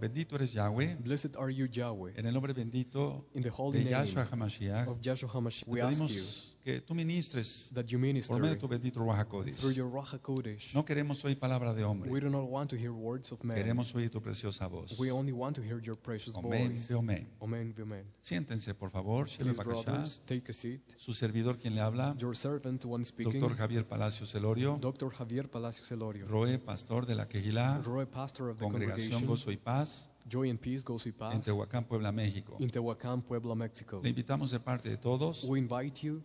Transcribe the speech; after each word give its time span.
Bendito 0.00 0.34
eres 0.34 0.52
Yahweh. 0.54 0.96
Blessed 0.98 1.36
are 1.36 1.52
you, 1.52 1.68
Yahweh. 1.72 2.14
En 2.16 2.26
el 2.26 2.32
nombre 2.34 2.52
bendito 2.52 3.26
In 3.34 3.42
the 3.42 3.50
holy 3.50 3.84
de 3.84 3.90
Yahshua 3.90 4.26
HaMashiach, 4.28 4.88
of 4.88 4.98
Joshua 5.00 5.28
HaMashiach, 5.28 5.68
we 5.68 5.80
ask 5.80 6.02
you 6.08 6.22
que 6.64 6.80
tú 6.80 6.94
ministres 6.94 7.68
that 7.72 7.86
you 7.86 7.98
por 7.98 8.06
minister 8.06 8.36
medio 8.36 8.54
de 8.54 8.60
tu 8.60 8.68
bendito 8.68 9.00
Ruach 9.00 9.26
through 9.28 9.74
your 9.74 9.90
Ruach 9.90 10.14
HaKodesh. 10.14 10.74
No 10.74 10.84
queremos 10.84 11.24
oír 11.24 11.38
palabra 11.38 11.74
de 11.74 11.84
hombre, 11.84 12.10
We 12.10 12.20
do 12.20 12.28
not 12.30 12.48
want 12.48 12.70
to 12.70 12.76
hear 12.76 12.92
words 12.92 13.32
of 13.32 13.42
man. 13.42 13.56
queremos 13.56 13.94
oír 13.94 14.10
tu 14.10 14.20
preciosa 14.20 14.68
voz. 14.68 14.98
We 14.98 15.10
only 15.10 15.32
want 15.32 15.56
to 15.56 15.62
hear 15.62 15.80
your 15.80 15.96
precious 15.96 16.36
Amén, 16.36 16.70
voice. 16.72 16.88
de 16.88 16.98
amén. 16.98 17.28
Amen, 17.40 17.74
amen. 17.80 18.04
Siéntense, 18.20 18.74
por 18.74 18.90
favor. 18.90 19.26
Please, 19.26 19.60
brothers, 19.62 20.22
take 20.26 20.50
a 20.50 20.52
seat. 20.52 20.80
Su 20.96 21.14
servidor 21.14 21.58
quien 21.58 21.74
le 21.74 21.80
habla, 21.80 22.16
Your 22.18 22.36
servant, 22.36 22.84
one 22.84 23.04
speaking, 23.04 23.40
doctor 23.40 23.56
Javier 23.56 23.86
Palacios 23.86 24.34
Elorio, 24.34 24.78
Dr. 24.80 25.10
Javier 25.10 25.48
Palacios 25.48 25.90
Elorio, 25.90 26.26
Roe, 26.28 26.58
pastor 26.58 27.06
de 27.06 27.16
la 27.16 27.28
Quejilá, 27.28 27.80
Roy, 27.92 28.06
pastor 28.06 28.48
of 28.50 28.58
the 28.58 28.64
Congregación 28.64 29.20
congregation, 29.20 29.26
Gozo 29.26 29.52
y 29.52 29.56
Paz, 29.56 30.08
Joy 30.28 30.50
and 30.50 30.58
Peace, 30.58 30.82
Gozo 30.82 31.08
y 31.08 31.14
en 31.34 31.40
Tehuacán, 31.40 31.84
Puebla, 31.84 32.12
México. 32.12 32.56
in 32.58 32.70
Tehuacán, 32.70 33.22
Puebla, 33.22 33.54
Mexico. 33.54 34.00
Le 34.02 34.08
invitamos 34.10 34.50
de 34.50 34.60
parte 34.60 34.88
de 34.88 34.96
todos 34.96 35.44
We 35.44 35.58
invite 35.58 36.02
you 36.02 36.22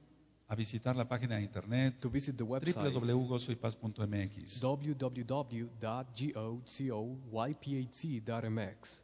a 0.50 0.56
visitar 0.56 0.96
la 0.96 1.06
página 1.08 1.36
de 1.36 1.42
internet 1.42 2.00
to 2.00 2.10
visit 2.10 2.38
the 2.38 2.44
website 2.44 2.94
www.gozoypaz.mx. 2.94 4.64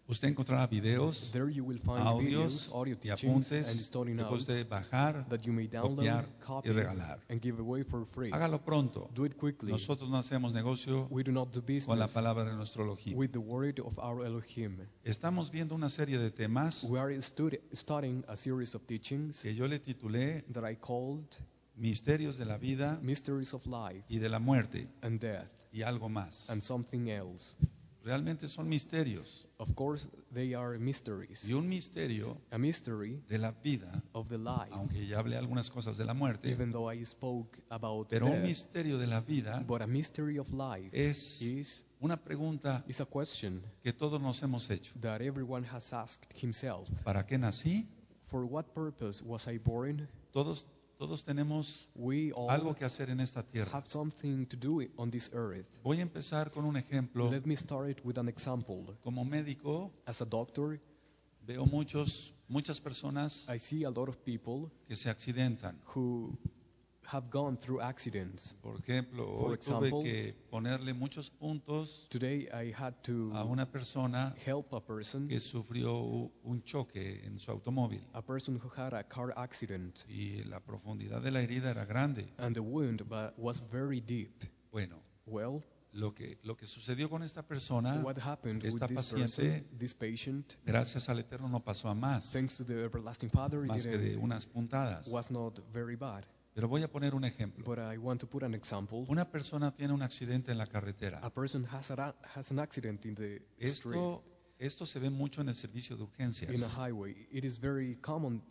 Usted 0.08 0.28
encontrará 0.30 0.66
videos, 0.68 1.32
There 1.32 1.52
you 1.52 1.66
will 1.66 1.80
find 1.80 2.08
audios 2.08 2.24
videos, 2.24 2.70
audio 2.74 2.96
y 2.96 2.98
teachings, 2.98 3.52
and 3.52 3.64
apuntes 3.66 3.86
study 3.86 4.16
que 4.16 4.24
puede 4.24 4.64
bajar, 4.64 5.28
that 5.28 5.42
you 5.42 5.52
may 5.52 5.68
download, 5.68 5.98
copiar 5.98 6.26
copy, 6.40 6.70
y 6.70 6.72
regalar. 6.72 7.20
and 7.30 7.42
give 7.42 7.60
away 7.60 7.84
for 7.84 8.06
free. 8.06 8.32
Hágalo 8.32 8.64
pronto. 8.64 9.10
Do 9.14 9.26
it 9.26 9.36
quickly. 9.36 9.70
Nosotros 9.72 10.10
no 10.10 10.18
hacemos 10.18 10.54
negocio 10.54 11.08
We 11.10 11.24
do 11.24 11.34
not 11.34 11.52
do 11.52 11.62
con 11.62 12.00
la 12.00 12.06
business 12.06 12.14
palabra 12.14 12.46
de 12.46 12.54
nuestro 12.54 12.86
Elohim. 12.86 13.18
with 13.18 13.32
the 13.32 13.40
word 13.40 13.82
of 13.82 14.00
our 14.00 14.26
Elohim. 14.26 14.78
Estamos 15.04 15.52
viendo 15.52 15.76
una 15.76 15.90
serie 15.90 16.18
de 16.18 16.32
temas 16.32 16.86
We 16.86 17.00
are 17.00 17.22
studying 17.22 18.24
a 18.30 18.38
series 18.38 18.76
of 18.76 18.86
teachings 18.86 19.42
que 19.42 19.54
yo 19.54 19.68
le 19.68 19.80
titulé 19.80 20.46
that 20.54 20.64
I 20.64 20.78
called 20.78 21.33
Misterios 21.76 22.38
de 22.38 22.46
la 22.46 22.58
vida 22.58 23.00
Mysteries 23.02 23.54
of 23.54 23.66
Life 23.66 24.06
y 24.10 24.20
de 24.20 24.30
la 24.30 24.40
muerte 24.40 24.88
and 25.02 25.20
Death 25.20 25.50
y 25.72 25.82
algo 25.82 26.08
más. 26.10 26.50
and 26.50 26.62
something 26.62 27.08
else. 27.10 27.56
Realmente 28.04 28.50
son 28.50 28.68
misterios. 28.68 29.48
Of 29.58 29.76
course, 29.76 30.10
they 30.34 30.54
are 30.56 30.78
mysteries. 30.78 31.48
Y 31.50 31.54
un 31.54 31.70
misterio 31.70 32.38
A 32.52 32.58
mystery 32.58 33.24
de 33.30 33.38
la 33.38 33.52
vida, 33.64 34.04
of 34.12 34.28
the 34.28 34.38
life, 34.38 34.68
aunque 34.72 35.08
ya 35.08 35.20
hablé 35.20 35.38
algunas 35.38 35.70
cosas 35.70 35.96
de 35.98 36.04
la 36.04 36.14
muerte, 36.14 36.52
even 36.52 36.72
though 36.72 36.92
I 36.94 37.06
spoke 37.06 37.58
about 37.70 38.10
pero 38.10 38.26
un 38.26 38.34
death. 38.34 38.44
misterio 38.46 38.98
de 38.98 39.08
la 39.08 39.22
vida 39.22 39.64
But 39.66 39.82
a 39.84 39.88
mystery 39.88 40.38
of 40.38 40.52
life 40.52 40.90
es 40.92 41.42
is, 41.42 41.86
una 42.02 42.18
pregunta 42.18 42.84
is 42.90 43.00
a 43.00 43.06
question 43.06 43.62
que 43.84 43.94
todos 43.94 44.22
nos 44.22 44.42
hemos 44.44 44.70
hecho. 44.70 44.94
that 45.00 45.22
everyone 45.22 45.66
has 45.72 45.94
asked 45.94 46.28
himself. 46.40 46.90
¿Para 47.06 47.26
qué 47.26 47.38
nací? 47.38 47.88
For 48.26 48.44
what 48.46 48.74
purpose 48.74 49.24
was 49.24 49.48
I 49.48 49.60
born? 49.60 50.10
Todos, 50.34 50.66
todos 50.98 51.24
tenemos 51.26 51.90
We 51.96 52.32
all 52.36 52.50
algo 52.50 52.76
que 52.76 52.86
hacer 52.86 53.10
en 53.10 53.20
esta 53.20 53.44
tierra. 53.44 53.72
have 53.74 53.88
something 53.88 54.46
to 54.46 54.58
do 54.58 54.82
on 54.98 55.10
this 55.12 55.32
earth. 55.34 55.68
Voy 55.84 56.00
a 56.00 56.02
empezar 56.04 56.52
con 56.52 56.66
un 56.66 56.78
ejemplo. 56.78 57.30
Let 57.32 57.44
me 57.46 57.56
start 57.56 57.90
it 57.90 58.02
with 58.06 58.18
an 58.18 58.30
example. 58.30 58.86
Como 59.04 59.24
médico, 59.26 59.92
As 60.06 60.22
a 60.22 60.26
doctor, 60.26 60.80
veo 61.46 61.66
muchos, 61.66 62.34
muchas 62.48 62.80
personas 62.80 63.48
I 63.50 63.58
see 63.60 63.84
a 63.86 63.90
lot 63.90 64.08
of 64.10 64.18
people 64.24 64.72
que 64.88 64.96
se 64.96 65.10
accidentan. 65.10 65.78
who 65.96 66.38
have 67.06 67.30
gone 67.30 67.58
through 67.58 67.82
accidents. 67.82 68.54
Por 68.62 68.78
ejemplo, 68.80 69.26
For 69.40 69.52
hoy 69.52 69.58
tuve 69.58 69.90
que 70.04 70.34
ponerle 70.50 70.94
muchos 70.94 71.30
puntos 71.30 72.08
Today 72.10 72.48
I 72.54 72.74
had 72.78 72.94
to 73.04 73.32
a 73.36 73.44
una 73.44 73.66
persona 73.70 74.34
help 74.46 74.74
a 74.74 74.80
person, 74.86 75.28
que 75.28 75.40
sufrió 75.40 76.32
un 76.44 76.64
choque 76.64 77.26
en 77.26 77.40
su 77.40 77.52
automóvil 77.52 78.02
a 78.14 78.22
person 78.22 78.56
who 78.56 78.70
had 78.76 78.94
a 78.94 79.04
car 79.04 79.34
accident, 79.36 80.06
y 80.08 80.44
la 80.46 80.60
profundidad 80.60 81.22
de 81.22 81.32
la 81.32 81.42
herida 81.42 81.72
era 81.72 81.86
grande. 81.86 82.28
and 82.38 82.56
the 82.56 82.62
wound 82.62 83.02
was 83.38 83.60
very 83.72 84.00
deep. 84.02 84.32
Bueno, 84.72 85.02
Well, 85.26 85.64
lo 85.94 86.14
que, 86.16 86.40
lo 86.44 86.58
que 86.58 86.66
sucedió 86.66 87.08
con 87.10 87.22
esta 87.22 87.44
persona, 87.44 88.02
what 88.04 88.18
happened 88.18 88.64
with 88.64 88.74
esta 88.74 88.88
this 88.88 88.96
paciente, 88.98 89.62
person, 89.62 89.78
this 89.78 89.94
patient, 89.94 90.56
gracias 90.66 91.08
al 91.10 91.20
Eterno 91.20 91.48
no 91.50 91.60
pasó 91.64 91.88
a 91.90 91.94
más, 91.94 92.32
thanks 92.32 92.58
to 92.58 92.66
the 92.66 92.84
everlasting 92.84 93.30
Father, 93.30 93.64
it 93.64 93.68
más 93.70 93.84
que 93.84 93.98
de 93.98 94.10
didn't- 94.16 94.24
unas 94.24 94.46
puntadas. 94.48 95.08
was 95.08 95.30
not 95.30 95.60
very 95.72 95.96
bad. 95.96 96.26
Pero 96.54 96.68
voy 96.68 96.84
a 96.84 96.88
poner 96.88 97.16
un 97.16 97.24
ejemplo. 97.26 97.64
But 97.66 97.80
I 97.80 97.98
want 97.98 98.22
to 98.22 98.28
put 98.28 98.44
an 98.44 98.54
example. 98.54 99.06
Una 99.10 99.26
persona 99.30 99.72
tiene 99.76 99.94
un 99.94 100.02
accidente 100.04 100.52
en 100.52 100.58
la 100.58 100.68
carretera. 100.68 101.20
A 101.24 101.30
person 101.32 101.66
has, 101.72 101.90
a, 101.92 102.16
has 102.36 102.52
an 102.52 102.60
accident 102.60 103.06
in 103.06 103.16
the 103.16 103.42
street, 103.62 103.96
Esto, 103.96 104.24
esto 104.60 104.86
se 104.86 105.00
ve 105.00 105.10
mucho 105.10 105.42
en 105.42 105.50
el 105.50 105.56
servicio 105.56 105.98
de 105.98 106.04
urgencias. 106.04 106.52
in 106.54 106.64
a 106.64 106.68
highway. 106.70 107.16
It 107.32 107.44
is 107.44 107.58
very 107.60 107.96
commonly 108.02 108.44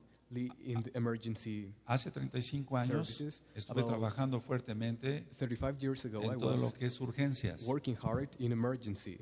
in 0.64 0.82
the 0.82 0.90
emergency 0.96 1.72
Hace 1.86 2.10
35 2.10 2.76
años 2.76 3.06
services. 3.06 3.42
estuve 3.54 3.82
trabajando 3.84 4.40
fuertemente 4.40 5.24
35 5.38 5.78
years 5.80 6.04
ago, 6.04 6.22
en 6.22 6.40
todo 6.40 6.56
lo 6.56 6.62
was 6.64 6.74
que 6.74 6.86
es 6.86 7.00
urgencias. 7.00 7.62
working 7.66 7.96
hard 8.02 8.28
in 8.40 8.50
emergency. 8.50 9.18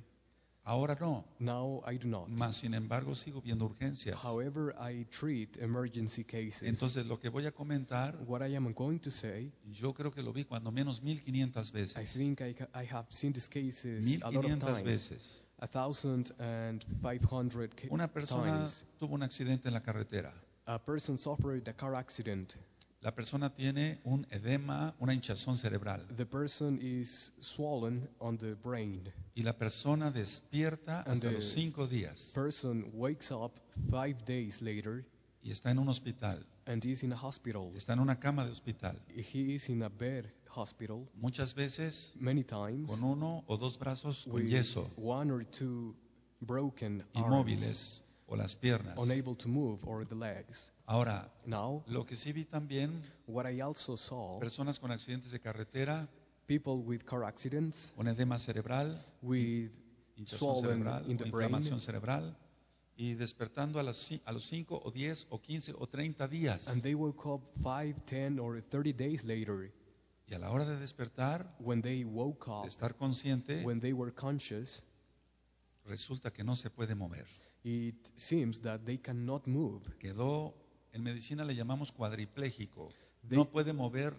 Ahora 0.70 0.96
no, 1.00 1.24
Now 1.40 1.82
I 1.84 1.98
do 1.98 2.06
not. 2.06 2.28
sin 2.52 2.74
embargo 2.74 3.16
sigo 3.16 3.40
viendo 3.42 3.64
urgencias. 3.64 4.16
However, 4.22 4.72
I 4.78 5.04
treat 5.10 5.56
emergency 5.58 6.22
cases. 6.22 6.62
Entonces 6.62 7.06
lo 7.06 7.18
que 7.18 7.28
voy 7.28 7.44
a 7.46 7.50
comentar, 7.50 8.16
what 8.24 8.40
I 8.46 8.54
am 8.54 8.72
going 8.72 9.00
to 9.00 9.10
say, 9.10 9.50
yo 9.72 9.92
creo 9.94 10.12
que 10.12 10.22
lo 10.22 10.32
vi 10.32 10.44
cuando 10.44 10.70
menos 10.70 11.02
1500 11.02 11.66
I 11.66 11.72
veces. 11.72 12.12
think 12.12 12.40
I, 12.40 12.54
I 12.72 12.84
have 12.84 13.06
seen 13.10 13.32
these 13.32 13.48
cases 13.48 14.22
a 14.22 14.30
lot 14.30 14.44
of 14.44 14.50
1500 14.50 14.60
times. 14.60 14.82
veces. 14.84 15.42
A 15.58 15.66
thousand 15.66 16.30
and 16.38 16.84
five 17.02 17.24
hundred 17.28 17.74
ca- 17.74 17.88
Una 17.90 18.06
persona 18.06 18.58
times. 18.60 18.86
tuvo 19.00 19.14
un 19.16 19.22
accidente 19.24 19.66
en 19.68 19.74
la 19.74 19.80
carretera. 19.82 20.32
A 20.66 20.78
person 20.78 21.18
suffered 21.18 21.66
a 21.68 21.72
car 21.72 21.96
accident. 21.96 22.54
La 23.02 23.14
persona 23.14 23.48
tiene 23.54 23.98
un 24.04 24.26
edema, 24.30 24.94
una 25.00 25.14
hinchazón 25.14 25.56
cerebral. 25.56 26.06
The 26.16 26.26
person 26.26 26.78
is 26.82 27.32
swollen 27.40 28.06
on 28.18 28.36
the 28.36 28.54
brain. 28.54 29.10
Y 29.34 29.42
la 29.42 29.54
persona 29.54 30.10
despierta 30.10 30.98
And 31.06 31.14
hasta 31.14 31.28
the 31.28 31.34
los 31.36 31.50
cinco 31.50 31.86
días 31.86 32.32
Person 32.34 32.90
wakes 32.92 33.30
up 33.30 33.52
five 33.90 34.16
days 34.26 34.60
later 34.60 35.06
y 35.42 35.50
está 35.50 35.70
en 35.70 35.78
un 35.78 35.88
hospital. 35.88 36.44
and 36.66 36.84
is 36.84 37.02
in 37.02 37.12
a 37.12 37.16
hospital. 37.16 37.72
Está 37.74 37.94
en 37.94 38.00
una 38.00 38.20
cama 38.20 38.44
de 38.44 38.50
hospital. 38.52 38.94
He 39.08 39.54
is 39.54 39.70
in 39.70 39.82
a 39.82 39.88
bed 39.88 40.26
hospital 40.54 41.08
Muchas 41.14 41.54
veces 41.54 42.12
many 42.16 42.44
times 42.44 42.90
con 42.90 43.02
uno 43.02 43.44
o 43.46 43.56
dos 43.56 43.78
brazos 43.78 44.26
con 44.30 44.46
yeso, 44.46 44.90
one 44.96 45.30
or 45.32 45.44
two 45.46 45.94
broken 46.42 47.02
arms, 47.14 47.26
inmóviles 47.26 48.02
o 48.32 48.36
las 48.36 48.54
piernas. 48.54 48.96
unable 48.96 49.34
to 49.34 49.48
move 49.48 49.80
or 49.86 50.06
the 50.06 50.14
legs. 50.14 50.72
Ahora, 50.86 51.30
Now, 51.46 51.82
lo 51.88 52.06
que 52.06 52.16
sí 52.16 52.32
vi 52.32 52.44
también, 52.44 53.02
what 53.26 53.50
I 53.50 53.60
also 53.60 53.96
saw, 53.96 54.38
personas 54.38 54.78
con 54.78 54.90
accidentes 54.92 55.32
de 55.32 55.40
carretera, 55.40 56.08
people 56.46 56.74
with 56.84 57.02
car 57.04 57.24
accidents, 57.24 57.92
con 57.96 58.06
edema 58.08 58.38
cerebral, 58.38 58.96
with 59.22 59.70
hinchazón 60.16 60.38
swollen 60.60 60.78
cerebral 60.84 61.04
in 61.10 61.16
o 61.16 61.18
the 61.18 61.30
brain, 61.30 61.50
inflamación 61.50 61.80
cerebral, 61.80 62.36
y 62.96 63.14
despertando 63.14 63.80
a, 63.80 63.82
las, 63.82 63.96
ci- 64.10 64.20
a 64.24 64.32
los 64.32 64.44
5 64.44 64.80
o 64.84 64.90
10 64.92 65.26
o 65.30 65.40
15 65.40 65.74
o 65.78 65.86
30 65.88 66.28
días. 66.28 66.68
and 66.68 66.82
they 66.82 66.94
woke 66.94 67.26
up 67.28 67.42
5, 67.62 67.94
10, 68.06 68.38
or 68.38 68.60
30 68.62 68.92
days 68.92 69.24
later. 69.24 69.72
Y 70.28 70.34
a 70.34 70.38
la 70.38 70.50
hora 70.52 70.64
de 70.64 70.76
despertar, 70.78 71.56
When 71.58 71.82
they 71.82 72.04
woke 72.04 72.46
de 72.46 72.52
up, 72.52 72.66
estar 72.68 72.94
consciente, 72.94 73.64
when 73.64 73.80
they 73.80 73.92
were 73.92 74.12
conscious, 74.14 74.84
resulta 75.86 76.32
que 76.32 76.44
no 76.44 76.54
se 76.56 76.70
puede 76.70 76.94
mover. 76.94 77.26
It 77.64 78.12
seems 78.16 78.60
that 78.62 78.84
they 78.84 78.98
cannot 78.98 79.46
move. 79.46 79.82
Quedó, 79.98 80.54
en 80.92 81.02
medicina 81.02 81.44
le 81.44 81.54
llamamos 81.54 81.92
cuadripléjico. 81.92 82.90
They- 83.28 83.36
No 83.36 83.44
puede 83.50 83.72
mover 83.72 84.14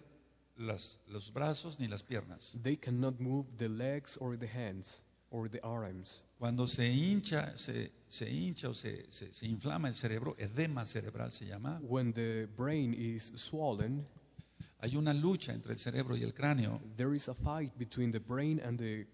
las- 0.56 0.98
los 1.08 1.32
brazos 1.32 1.78
ni 1.80 1.88
las 1.88 2.02
piernas. 2.02 2.56
They 2.62 2.76
cannot 2.76 3.18
move 3.20 3.48
the 3.56 3.68
legs 3.68 4.16
or 4.20 4.36
the 4.38 4.46
hands 4.48 5.02
or 5.30 5.48
the 5.48 5.60
arms. 5.62 6.22
Cuando 6.38 6.66
se 6.66 6.92
hincha, 6.92 7.56
se, 7.56 7.90
se 8.08 8.28
hincha 8.30 8.68
o 8.68 8.74
se, 8.74 9.10
se- 9.10 9.32
se 9.32 9.46
inflama 9.46 9.88
el 9.88 9.94
cerebro, 9.94 10.34
edema 10.38 10.84
cerebral 10.86 11.30
se 11.30 11.46
llama, 11.46 11.80
When 11.82 12.12
the 12.12 12.46
brain 12.56 12.94
is 12.94 13.32
swollen, 13.36 14.06
hay 14.80 14.96
una 14.96 15.12
lucha 15.14 15.52
entre 15.52 15.72
el 15.72 15.78
cerebro 15.78 16.16
y 16.16 16.22
el 16.22 16.32
cráneo. 16.34 16.80
there 16.96 17.14
is 17.14 17.28
a 17.28 17.34
fight 17.34 17.72
between 17.78 18.10
the 18.12 18.18
brain 18.20 18.60
and 18.60 18.78
the. 18.78 19.06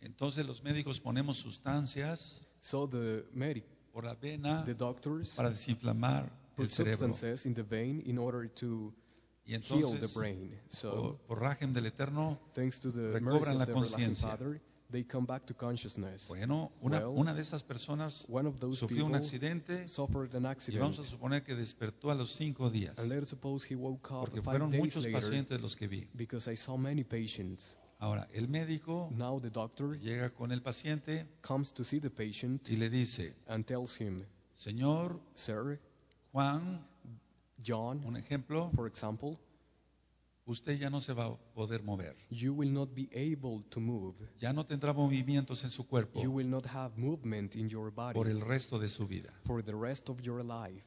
Entonces 0.00 0.46
los 0.46 0.62
médicos 0.62 1.00
ponemos 1.00 1.38
sustancias 1.38 2.42
So 2.60 2.86
the 2.88 3.24
medic, 3.32 3.64
por 3.92 4.04
la 4.04 4.14
vena 4.14 4.64
the 4.64 4.74
doctors, 4.74 5.36
para 5.36 5.50
desinflamar 5.50 6.24
el 6.24 6.30
put 6.56 6.68
cerebro. 6.68 7.08
substances 7.08 7.46
in 7.46 7.54
the 7.54 7.62
vein 7.62 8.02
in 8.06 8.18
order 8.18 8.48
to 8.48 8.92
Y 9.48 9.52
heal 9.52 9.60
the 9.60 9.76
entonces, 10.06 10.14
brain. 10.14 10.58
So, 10.68 11.20
por 11.28 11.38
rajem 11.40 11.72
del 11.72 11.86
Eterno, 11.86 12.38
thanks 12.54 12.80
to 12.80 12.90
the 12.90 13.12
recobran 13.12 13.58
la 13.58 13.62
of 13.62 13.66
the 13.66 13.72
everlasting 13.72 14.00
conciencia. 14.14 14.28
Father, 14.28 14.60
they 14.90 15.04
come 15.04 15.24
back 15.26 15.46
to 15.46 15.54
consciousness. 15.54 16.26
bueno, 16.28 16.72
una, 16.82 16.98
Well, 16.98 17.16
una 17.18 17.32
de 17.34 17.42
estas 17.42 17.62
personas 17.62 18.24
One 18.28 18.48
of 18.48 18.58
those 18.58 18.78
sufrió 18.80 19.04
un 19.04 19.12
people 19.12 19.18
accidente 19.24 19.86
suffered 19.88 20.34
an 20.34 20.42
y 20.42 20.44
vamos 20.44 20.48
a 20.48 20.50
accident, 20.50 21.04
suponer 21.04 21.44
que 21.44 21.54
despertó 21.54 22.10
a 22.10 22.14
los 22.16 22.32
cinco 22.32 22.70
días, 22.70 22.98
and 22.98 23.08
let's 23.08 23.28
suppose 23.30 23.64
he 23.72 23.76
woke 23.76 24.10
up 24.10 24.20
porque 24.26 24.42
five 24.42 24.44
fueron 24.58 24.70
days 24.70 24.82
muchos 24.82 25.04
later 25.04 25.20
pacientes 25.20 25.60
los 25.60 25.76
que 25.76 25.86
vi. 25.86 26.08
because 26.14 26.50
I 26.52 26.56
saw 26.56 26.76
many 26.76 27.04
patients. 27.04 27.76
Ahora, 27.98 28.28
el 28.34 28.48
médico 28.48 29.08
Now 29.12 29.40
the 29.40 29.50
doctor 29.50 29.98
llega 29.98 30.30
con 30.30 30.52
el 30.52 30.60
paciente 30.60 31.26
comes 31.40 31.72
to 31.72 31.82
see 31.84 31.98
the 31.98 32.10
patient 32.10 32.68
y 32.68 32.76
le 32.76 32.90
dice, 32.90 33.34
and 33.48 33.64
tells 33.66 33.98
him, 33.98 34.24
Señor 34.56 35.18
Sir, 35.34 35.80
Juan, 36.32 36.84
John, 37.64 38.02
un 38.04 38.16
ejemplo, 38.16 38.70
for 38.74 38.86
example, 38.86 39.38
usted 40.44 40.78
ya 40.78 40.90
no 40.90 41.00
se 41.00 41.14
va 41.14 41.24
a 41.26 41.36
poder 41.54 41.82
mover. 41.82 42.14
you 42.30 42.52
will 42.52 42.70
not 42.70 42.94
be 42.94 43.08
able 43.14 43.64
to 43.70 43.80
move. 43.80 44.14
Ya 44.38 44.52
no 44.52 44.64
tendrá 44.66 44.92
movimientos 44.92 45.64
en 45.64 45.70
su 45.70 45.82
You 45.82 45.88
cuerpo 45.88 46.20
will 46.20 46.48
not 46.50 46.66
have 46.66 46.98
movement 46.98 47.56
in 47.56 47.68
your 47.70 47.90
body 47.90 48.14
por 48.14 48.28
el 48.28 48.40
resto 48.42 48.78
de 48.78 48.88
su 48.90 49.06
vida. 49.06 49.32
for 49.44 49.62
the 49.62 49.74
rest 49.74 50.10
of 50.10 50.20
your 50.20 50.44
life. 50.44 50.84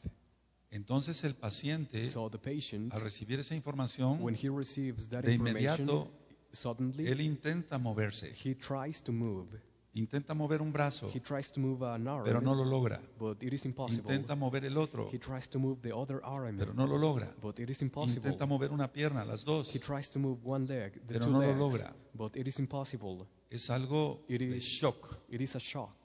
Entonces 0.71 1.23
el 1.23 1.33
paciente, 1.33 2.07
So 2.07 2.29
the 2.29 2.37
patient, 2.37 2.93
al 2.93 3.01
recibir 3.01 3.39
esa 3.39 3.55
información, 3.55 4.21
when 4.21 4.35
he 4.35 4.49
receives 4.49 5.09
that 5.09 5.23
de 5.23 5.33
information, 5.33 5.89
inmediato 5.89 6.11
suddenly 6.51 7.07
él 7.07 7.21
intenta 7.21 7.77
moverse, 7.77 8.31
he 8.43 8.55
tries 8.55 9.01
to 9.03 9.11
move. 9.11 9.47
intenta 9.93 10.33
mover 10.33 10.61
un 10.61 10.71
brazo, 10.71 11.09
He 11.13 11.19
tries 11.19 11.51
to 11.51 11.59
move 11.59 11.83
an 11.85 12.07
arm, 12.07 12.23
pero 12.23 12.39
no 12.41 12.53
lo 12.53 12.63
logra. 12.63 13.01
but 13.17 13.41
it 13.43 13.51
is 13.53 13.65
impossible. 13.65 14.13
Intenta 14.13 14.35
mover 14.35 14.63
el 14.65 14.77
otro, 14.77 15.09
He 15.11 15.17
tries 15.19 15.49
to 15.49 15.59
move 15.59 15.81
the 15.81 15.91
other 15.93 16.21
arm, 16.23 16.57
pero 16.57 16.73
no 16.73 16.85
lo 16.87 16.97
logra. 16.97 17.33
but 17.41 17.59
it 17.59 17.69
is 17.69 17.81
impossible. 17.81 18.29
Intenta 18.29 18.45
mover 18.45 18.71
una 18.71 18.87
pierna, 18.91 19.25
las 19.25 19.43
dos. 19.43 19.73
He 19.75 19.79
tries 19.79 20.11
to 20.11 20.19
move 20.19 20.39
one 20.45 20.65
leg, 20.67 20.93
the 20.93 21.13
Pero 21.15 21.25
two 21.25 21.31
no 21.31 21.39
lo 21.39 21.47
legs, 21.47 21.59
logra. 21.59 21.93
but 22.13 22.35
it 22.37 22.47
is 22.47 22.59
impossible. 22.59 23.25
Es 23.49 23.69
algo 23.69 24.21
It 24.29 24.39
de 24.39 24.57
is- 24.57 24.63
shock. 24.63 25.17
It 25.29 25.41
is 25.41 25.55
a 25.55 25.59
shock. 25.59 25.95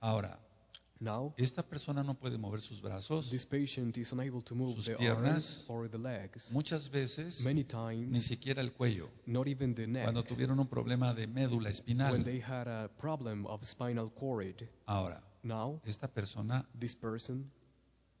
Ahora, 0.00 0.38
Now, 0.98 1.34
esta 1.36 1.62
persona 1.62 2.02
no 2.02 2.14
puede 2.14 2.38
mover 2.38 2.60
sus 2.60 2.80
brazos. 2.80 3.30
this 3.30 3.44
patient 3.44 3.98
is 3.98 4.12
unable 4.12 4.40
to 4.42 4.54
move 4.54 4.74
Sus 4.76 4.86
the 4.86 4.96
piernas. 4.96 5.24
arms 5.26 5.64
or 5.68 5.88
the 5.88 5.98
legs. 5.98 6.52
Muchas 6.54 6.88
veces 6.90 7.42
Many 7.44 7.62
ni 7.62 7.64
times, 7.64 8.22
siquiera 8.24 8.62
el 8.62 8.72
cuello. 8.72 9.08
not 9.26 9.46
even 9.46 9.74
the 9.74 9.86
neck. 9.86 10.04
Cuando 10.04 10.22
tuvieron 10.24 10.58
un 10.58 10.68
problema 10.68 11.12
de 11.14 11.26
médula 11.26 11.64
when 11.64 11.72
espinal. 11.72 12.24
they 12.24 12.40
had 12.40 12.66
a 12.66 12.88
problem 12.98 13.46
of 13.46 13.62
spinal 13.64 14.08
cord. 14.10 14.68
Ahora, 14.86 15.22
Now, 15.42 15.80
esta 15.84 16.08
persona 16.08 16.66
this 16.78 16.94
person 16.94 17.50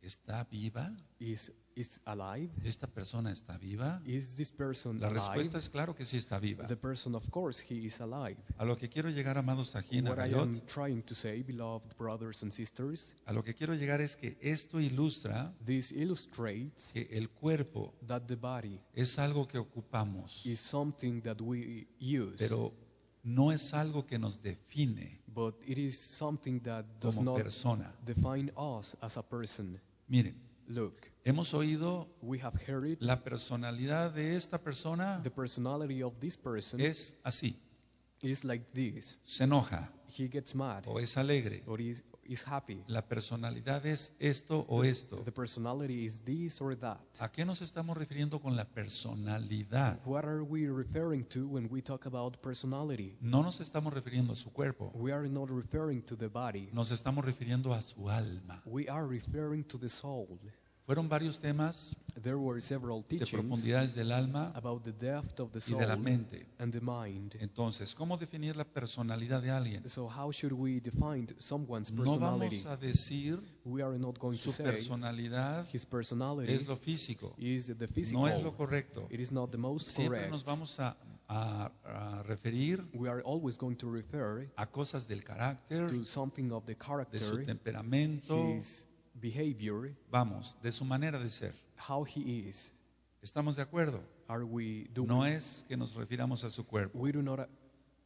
está 0.06 0.44
viva. 0.50 0.90
is 1.18 1.52
is 1.74 2.00
alive. 2.06 2.50
Esta 2.64 2.86
persona 2.86 3.30
está 3.30 3.58
viva. 3.58 4.00
Is 4.06 4.34
this 4.34 4.50
person 4.50 4.98
La 4.98 5.08
alive? 5.08 5.20
respuesta 5.20 5.58
es 5.58 5.68
claro 5.68 5.94
que 5.94 6.04
sí 6.06 6.16
está 6.16 6.38
viva. 6.38 6.66
The 6.66 6.76
person, 6.76 7.14
of 7.14 7.28
course, 7.30 7.60
he 7.68 7.84
is 7.84 8.00
alive. 8.00 8.36
A 8.56 8.64
lo 8.64 8.76
que 8.76 8.88
quiero 8.88 9.10
llegar, 9.10 9.36
amados 9.36 9.76
aquí 9.76 9.98
en 9.98 10.08
What 10.08 10.16
I 10.18 10.20
Arayot, 10.22 10.40
am 10.42 10.60
trying 10.66 11.02
to 11.02 11.14
say, 11.14 11.42
beloved 11.42 11.94
brothers 11.98 12.42
and 12.42 12.50
sisters, 12.50 13.14
a 13.26 13.32
lo 13.34 13.42
que 13.42 13.52
quiero 13.54 13.74
llegar 13.74 14.00
es 14.00 14.16
que 14.16 14.38
esto 14.40 14.80
ilustra 14.80 15.52
this 15.66 15.92
illustrates 15.92 16.92
que 16.94 17.08
el 17.12 17.28
cuerpo 17.28 17.92
that 18.06 18.22
the 18.26 18.36
body 18.36 18.80
es 18.94 19.18
algo 19.18 19.46
que 19.46 19.58
ocupamos, 19.58 20.40
is 20.46 20.60
something 20.60 21.20
that 21.22 21.40
we 21.42 21.86
use, 22.00 22.36
pero 22.38 22.72
no 23.22 23.50
es 23.52 23.74
algo 23.74 24.06
que 24.06 24.18
nos 24.18 24.40
define 24.40 25.20
but 25.28 25.54
it 25.66 25.76
is 25.78 25.98
something 25.98 26.60
that 26.60 26.86
does 27.00 27.16
como 27.16 27.32
not 27.32 27.42
persona. 27.42 27.92
define 28.06 28.50
us 28.56 28.96
as 29.02 29.18
a 29.18 29.22
person. 29.22 29.78
Miren, 30.08 30.34
Look, 30.68 31.10
hemos 31.24 31.54
oído 31.54 32.08
we 32.22 32.40
have 32.40 32.56
heard 32.66 32.84
it. 32.90 33.00
la 33.02 33.22
personalidad 33.22 34.12
de 34.12 34.34
esta 34.36 34.58
persona 34.58 35.20
The 35.22 35.30
personality 35.30 36.02
of 36.02 36.18
this 36.18 36.36
person 36.36 36.80
es 36.80 37.16
así, 37.22 37.56
is 38.22 38.44
like 38.44 38.64
this. 38.72 39.20
se 39.24 39.44
enoja 39.44 39.92
He 40.16 40.28
gets 40.28 40.54
mad 40.54 40.84
o 40.86 40.98
es 40.98 41.16
alegre. 41.16 41.62
or 41.66 41.80
is, 41.80 42.02
is 42.28 42.42
happy. 42.46 42.82
La 42.88 43.02
personalidad 43.02 43.84
es 43.86 44.14
esto 44.18 44.64
o 44.68 44.84
esto. 44.84 45.16
The 45.24 45.32
personality 45.32 46.04
is 46.04 46.22
this 46.24 46.60
or 46.60 46.76
that. 46.76 46.98
¿A 47.20 47.30
qué 47.30 47.44
nos 47.44 47.62
estamos 47.62 47.96
refiriendo 47.96 48.40
con 48.40 48.56
la 48.56 48.64
personalidad? 48.64 49.98
What 50.04 50.24
are 50.24 50.42
we 50.42 50.68
referring 50.68 51.24
to 51.30 51.46
when 51.46 51.68
we 51.70 51.82
talk 51.82 52.06
about 52.06 52.36
personality? 52.42 53.16
No 53.20 53.42
nos 53.42 53.60
estamos 53.60 53.92
refiriendo 53.92 54.32
a 54.32 54.36
su 54.36 54.50
cuerpo, 54.52 54.90
We 54.94 55.12
are 55.12 55.28
not 55.28 55.50
referring 55.50 56.02
to 56.02 56.16
the 56.16 56.28
body. 56.28 56.68
nos 56.72 56.90
estamos 56.90 57.24
refiriendo 57.24 57.72
a 57.74 57.82
su 57.82 58.08
alma. 58.10 58.62
We 58.64 58.86
are 58.88 59.06
referring 59.06 59.64
to 59.64 59.78
the 59.78 59.88
soul. 59.88 60.38
Fueron 60.86 61.08
varios 61.08 61.38
temas 61.40 61.96
There 62.22 62.36
were 62.38 62.58
several 62.62 63.02
de 63.06 63.18
profundidades 63.26 63.94
del 63.94 64.10
alma 64.10 64.50
about 64.54 64.82
the 64.84 64.92
depth 64.92 65.38
of 65.40 65.50
the 65.52 65.58
y 65.58 65.60
soul 65.60 65.80
de 65.80 65.86
la 65.86 65.96
mente. 65.96 66.46
and 66.58 66.72
the 66.72 66.80
mind. 66.80 67.34
Entonces, 67.40 67.94
¿cómo 67.94 68.16
definir 68.16 68.56
la 68.56 68.64
personalidad 68.64 69.42
de 69.42 69.50
alguien? 69.50 69.86
So 69.86 70.08
how 70.08 70.32
should 70.32 70.54
we 70.54 70.80
define 70.80 71.26
someone's 71.38 71.92
No 71.92 72.04
personality? 72.04 72.62
vamos 72.62 72.66
a 72.66 72.76
decir 72.78 73.38
We 73.64 73.82
are 73.82 73.98
not 73.98 74.18
going 74.18 74.36
to 74.38 74.42
su 74.44 74.52
say 74.52 74.64
personalidad 74.64 75.66
his 75.70 75.84
personality 75.84 76.52
es 76.54 76.66
lo 76.66 76.76
físico. 76.78 77.34
is 77.36 77.66
the 77.76 77.86
physical. 77.86 78.22
No 78.22 78.28
es 78.28 78.42
lo 78.42 78.56
correcto. 78.56 79.06
It 79.10 79.20
is 79.20 79.30
not 79.32 79.50
the 79.50 79.58
most 79.58 79.88
Siempre 79.88 80.30
nos 80.30 80.44
correct. 80.44 80.48
vamos 80.48 80.80
a, 80.80 80.96
a- 81.28 81.70
a 81.84 82.22
referir 82.22 82.82
We 82.94 83.10
are 83.10 83.20
always 83.26 83.58
going 83.58 83.76
to 83.76 83.90
refer 83.90 84.48
a 84.56 84.66
cosas 84.66 85.06
del 85.06 85.22
carácter, 85.22 85.88
to 85.90 86.02
something 86.06 86.50
of 86.52 86.64
the 86.64 86.72
de 86.74 86.78
su 86.78 86.86
character, 86.86 87.44
temperamento, 87.44 88.54
his 88.56 88.86
behavior, 89.20 89.96
vamos, 90.10 90.56
de 90.62 90.72
su 90.72 90.84
manera 90.84 91.18
de 91.18 91.30
ser. 91.30 91.54
how 91.88 92.04
he 92.04 92.48
is. 92.48 92.72
¿Estamos 93.22 93.56
de 93.56 93.62
acuerdo? 93.62 94.00
Are 94.28 94.44
we 94.44 94.88
No 94.94 95.24
es 95.24 95.64
que 95.68 95.76
nos 95.76 95.94
refiramos 95.94 96.44
a 96.44 96.50
su 96.50 96.64
cuerpo. 96.64 96.98
we 96.98 97.12
do 97.12 97.22
not 97.22 97.48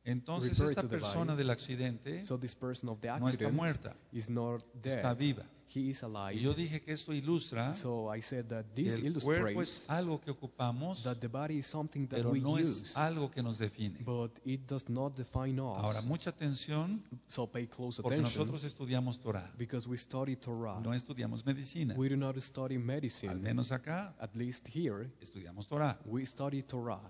Entonces 0.05 0.59
esta 0.59 0.83
persona 0.89 1.37
del 1.37 1.51
accidente 1.51 2.25
so 2.25 2.39
this 2.39 2.55
person 2.55 2.89
of 2.89 3.01
the 3.01 3.09
no 3.09 3.15
está 3.17 3.27
accident 3.29 3.55
muerta, 3.55 3.97
is 4.13 4.31
not 4.31 4.63
está 4.83 5.15
dead. 5.15 5.19
viva. 5.19 5.45
He 5.73 5.91
is 5.91 6.03
Y 6.03 6.07
alive. 6.07 6.41
yo 6.43 6.53
dije 6.53 6.81
que 6.83 6.93
esto 6.93 7.13
ilustra 7.13 7.73
So 7.73 8.13
I 8.13 8.21
said 8.23 8.47
that 8.47 8.65
que 8.75 8.83
this 8.85 8.99
el 9.05 9.13
cuerpo 9.23 9.51
illustrates 9.51 9.83
es 9.85 9.91
algo 9.91 10.21
que 10.21 10.33
ocupamos, 10.33 11.05
that 11.05 11.19
the 11.19 11.29
body 11.29 11.59
is 11.59 11.67
something 11.67 12.09
that 12.09 12.17
pero 12.17 12.31
we 12.33 12.41
no 12.41 12.59
use, 12.59 12.83
es 12.83 12.97
algo 12.97 13.31
que 13.31 13.41
nos 13.43 13.59
define. 13.59 13.99
but 14.05 14.33
it 14.45 14.67
does 14.67 14.89
not 14.89 15.15
define 15.15 15.61
us. 15.61 15.77
Ahora, 15.79 16.01
mucha 16.03 16.31
atención 16.31 17.05
so 17.29 17.47
pay 17.47 17.69
close 17.69 18.03
porque 18.03 18.17
attention 18.17 18.41
nosotros 18.41 18.65
estudiamos 18.65 19.21
Torah, 19.21 19.49
because 19.59 19.87
we 19.89 19.97
study 19.97 20.35
Torah. 20.35 20.81
no 20.81 20.93
estudiamos 20.93 21.45
medicina. 21.47 21.95
we 21.97 22.09
do 22.09 22.17
not 22.17 22.37
study 22.41 22.77
medicine. 22.79 23.31
Al 23.31 23.39
menos 23.39 23.71
acá 23.71 24.13
At 24.19 24.35
least 24.35 24.67
here, 24.75 25.09
estudiamos 25.21 25.69
Torah. 25.69 25.97
we 26.05 26.25
study 26.27 26.63
Torah. 26.63 27.01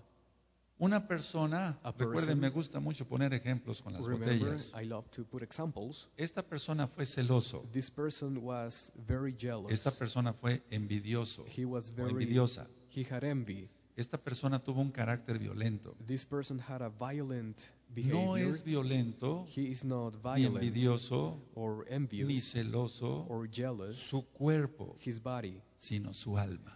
Una 0.82 1.06
persona, 1.06 1.78
A 1.82 1.92
recuerden, 1.92 2.40
me 2.40 2.48
gusta 2.48 2.80
mucho 2.80 3.04
poner 3.06 3.34
ejemplos 3.34 3.82
con 3.82 3.92
las 3.92 4.04
Remember, 4.06 4.38
botellas. 4.38 4.72
I 4.80 4.86
love 4.86 5.06
to 5.10 5.24
put 5.26 5.42
examples. 5.42 6.08
Esta 6.16 6.42
persona 6.42 6.86
fue 6.88 7.04
celoso, 7.04 7.66
This 7.70 7.90
person 7.90 8.38
was 8.42 8.90
very 9.06 9.34
jealous. 9.38 9.70
esta 9.72 9.90
persona 9.90 10.32
fue 10.32 10.62
envidioso 10.70 11.44
he 11.54 11.66
was 11.66 11.90
o 11.90 11.94
very 11.96 12.10
envidiosa. 12.24 12.66
he 12.88 13.04
had 13.04 13.24
envy. 13.24 13.68
Esta 13.96 14.16
persona 14.16 14.58
tuvo 14.64 14.80
un 14.80 14.90
carácter 14.90 15.38
violento. 15.38 15.94
This 16.06 16.24
person 16.24 16.58
had 16.58 16.80
a 16.80 16.88
violent 16.88 17.60
No 17.90 18.32
behavior. 18.32 18.48
es 18.54 18.64
violento, 18.64 19.44
he 19.54 19.68
is 19.70 19.84
not 19.84 20.14
ni 20.14 20.20
violent 20.22 20.64
envidioso, 20.64 21.42
or 21.54 21.84
ni 21.90 21.94
envious 21.96 22.44
celoso 22.54 23.26
or 23.28 23.46
jealous. 23.50 23.98
su 23.98 24.24
cuerpo, 24.32 24.96
his 25.04 25.22
body, 25.22 25.60
sino 25.76 26.14
su 26.14 26.38
alma. 26.38 26.74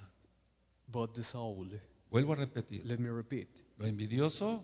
but 0.89 1.15
the 1.15 1.23
soul. 1.23 1.69
Vuelvo 2.15 2.33
a 2.35 2.37
repetir, 2.37 2.87
Let 2.87 2.99
me 3.01 3.11
repeat. 3.11 3.49
lo 3.77 3.87
envidioso 3.87 4.63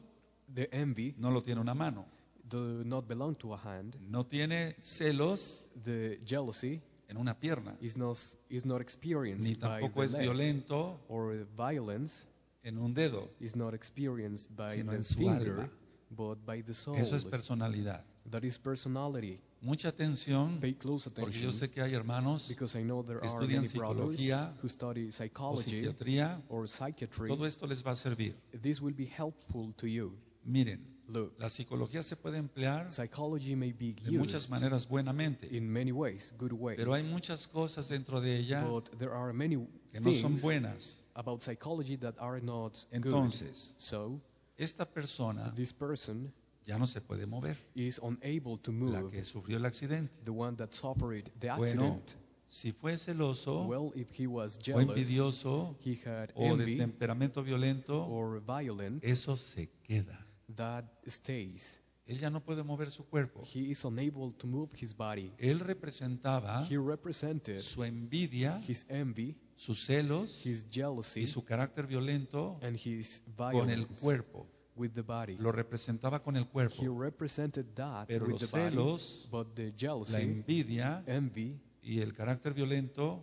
The 0.54 0.68
envy 0.72 1.14
no 1.18 1.30
lo 1.32 1.42
tiene 1.42 1.60
una 1.60 1.74
mano, 1.74 2.06
do 2.48 2.84
not 2.84 3.08
belong 3.08 3.34
to 3.38 3.52
a 3.54 3.56
hand. 3.56 3.96
no 4.08 4.22
tiene 4.24 4.76
celos 4.80 5.66
The 5.82 6.20
jealousy 6.24 6.80
en 7.08 7.16
una 7.16 7.34
pierna, 7.40 7.76
is 7.80 7.96
not 7.96 8.16
is 8.48 8.64
not 8.66 8.80
experienced 8.80 9.48
ni 9.48 9.54
by 9.56 9.80
tampoco 9.80 10.00
the 10.02 10.06
es 10.06 10.12
leg, 10.12 10.22
violento 10.22 11.00
or 11.08 11.44
violence 11.56 12.26
en 12.62 12.78
un 12.78 12.94
dedo. 12.94 13.28
is 13.40 13.56
not 13.56 13.74
experienced 13.74 14.54
by 14.56 14.76
Sino 14.76 14.92
the 14.92 14.98
en 14.98 15.02
su 15.04 15.14
finger, 15.18 15.52
alma. 15.60 15.70
but 16.10 16.38
by 16.46 16.62
the 16.62 16.72
soul. 16.74 16.96
Eso 16.98 17.16
es 17.16 17.24
personalidad. 17.24 18.04
that 18.30 18.44
is 18.44 18.58
personality. 18.58 19.40
Mucha 19.62 19.88
atención, 19.90 20.58
Pay 20.60 20.74
close 20.74 21.10
porque 21.10 21.22
attention 21.22 21.44
yo 21.44 21.52
sé 21.52 21.70
que 21.70 21.82
hay 21.82 21.92
hermanos 21.94 22.48
because 22.48 22.78
I 22.78 22.82
know 22.82 23.02
there 23.02 23.20
que 23.20 23.28
are 23.28 23.34
estudian 23.36 23.66
psicología 23.68 24.54
who 24.62 24.68
study 24.68 25.08
o 25.08 25.10
psychology 25.12 25.70
psiquiatría, 25.82 26.42
or 26.48 26.66
psychiatry. 26.66 27.28
todo 27.28 27.44
esto 27.46 27.66
les 27.66 27.84
va 27.84 27.90
a 27.92 27.96
servir. 27.96 28.34
This 28.62 28.80
will 28.80 28.94
be 28.94 29.04
helpful 29.06 29.74
to 29.76 29.86
you. 29.86 30.16
Miren, 30.44 30.80
Look, 31.08 31.34
la 31.38 31.50
psicología 31.50 32.02
se 32.02 32.16
puede 32.16 32.38
emplear 32.38 32.90
psychology 32.90 33.54
may 33.54 33.72
be 33.72 33.92
de 33.92 34.16
muchas 34.16 34.48
maneras 34.48 34.88
buenamente, 34.88 35.46
in 35.54 35.70
many 35.70 35.92
ways, 35.92 36.32
good 36.38 36.52
ways. 36.52 36.76
pero 36.78 36.94
hay 36.94 37.02
muchas 37.08 37.46
cosas 37.46 37.88
dentro 37.88 38.20
de 38.22 38.38
ella 38.38 38.64
but 38.64 38.88
there 38.98 39.12
are 39.12 39.32
many 39.34 39.56
que 39.92 40.00
no 40.00 40.12
son 40.14 40.36
buenas. 40.40 41.04
about 41.14 41.42
psychology 41.42 41.96
that 41.98 42.14
are 42.18 42.40
not 42.40 42.78
good. 42.92 43.04
Entonces, 43.04 43.74
So, 43.76 44.20
esta 44.56 44.86
persona 44.86 45.52
this 45.54 45.72
person 45.72 46.32
ya 46.70 46.78
no 46.78 46.86
se 46.86 47.00
puede 47.00 47.26
mover, 47.26 47.56
is 47.74 47.98
unable 47.98 48.56
to 48.62 48.70
la 48.70 49.00
move, 49.00 49.10
que 49.10 49.24
sufrió 49.24 49.56
el 49.56 49.64
accidente. 49.66 50.12
the 50.24 50.30
one 50.30 50.56
that 50.56 50.70
suffered 50.72 51.24
the 51.40 51.48
Bueno, 51.56 51.96
accident. 51.98 52.16
si 52.48 52.70
fue 52.72 52.96
celoso 52.96 53.64
well, 53.66 53.90
if 53.96 54.08
he 54.16 54.28
was 54.28 54.56
o 54.58 54.60
jealous, 54.62 54.88
envidioso 54.88 55.76
he 55.84 55.96
had 56.04 56.30
o 56.36 56.56
de 56.56 56.76
temperamento 56.76 57.42
violento, 57.42 58.06
or 58.06 58.40
violent, 58.40 59.02
eso 59.02 59.36
se 59.36 59.68
queda. 59.82 60.18
that 60.54 60.84
stays. 61.06 61.80
Él 62.06 62.18
ya 62.18 62.30
no 62.30 62.40
puede 62.44 62.64
mover 62.64 62.90
su 62.90 63.04
cuerpo. 63.04 63.42
He 63.44 63.70
is 63.70 63.84
unable 63.84 64.32
to 64.38 64.46
move 64.48 64.70
his 64.80 64.96
body. 64.96 65.32
Él 65.38 65.60
representaba 65.60 66.66
He 66.68 66.76
represented 66.76 67.60
su 67.60 67.84
envidia, 67.84 68.60
his 68.66 68.86
envy, 68.90 69.36
sus 69.56 69.84
celos 69.86 70.44
his 70.44 70.68
jealousy, 70.70 71.22
y 71.22 71.26
su 71.26 71.44
carácter 71.44 71.86
violento 71.86 72.58
and 72.62 72.76
his 72.76 73.22
con 73.36 73.70
el 73.70 73.86
cuerpo. 73.86 74.48
With 74.80 74.92
the 74.94 75.02
body. 75.02 75.36
lo 75.38 75.52
representaba 75.52 76.22
con 76.22 76.36
el 76.36 76.44
He 76.44 76.46
cuerpo, 76.48 76.98
represented 76.98 77.66
that 77.74 78.08
pero 78.08 78.24
with 78.26 78.40
los 78.40 78.50
the 78.50 78.56
body, 78.58 78.70
celos, 78.76 79.28
but 79.30 79.54
the 79.54 79.66
la 79.70 79.76
jealousy, 79.76 80.22
envidia 80.22 81.02
envy, 81.06 81.60
y 81.82 82.00
el 82.00 82.12
carácter 82.14 82.54
violento 82.54 83.22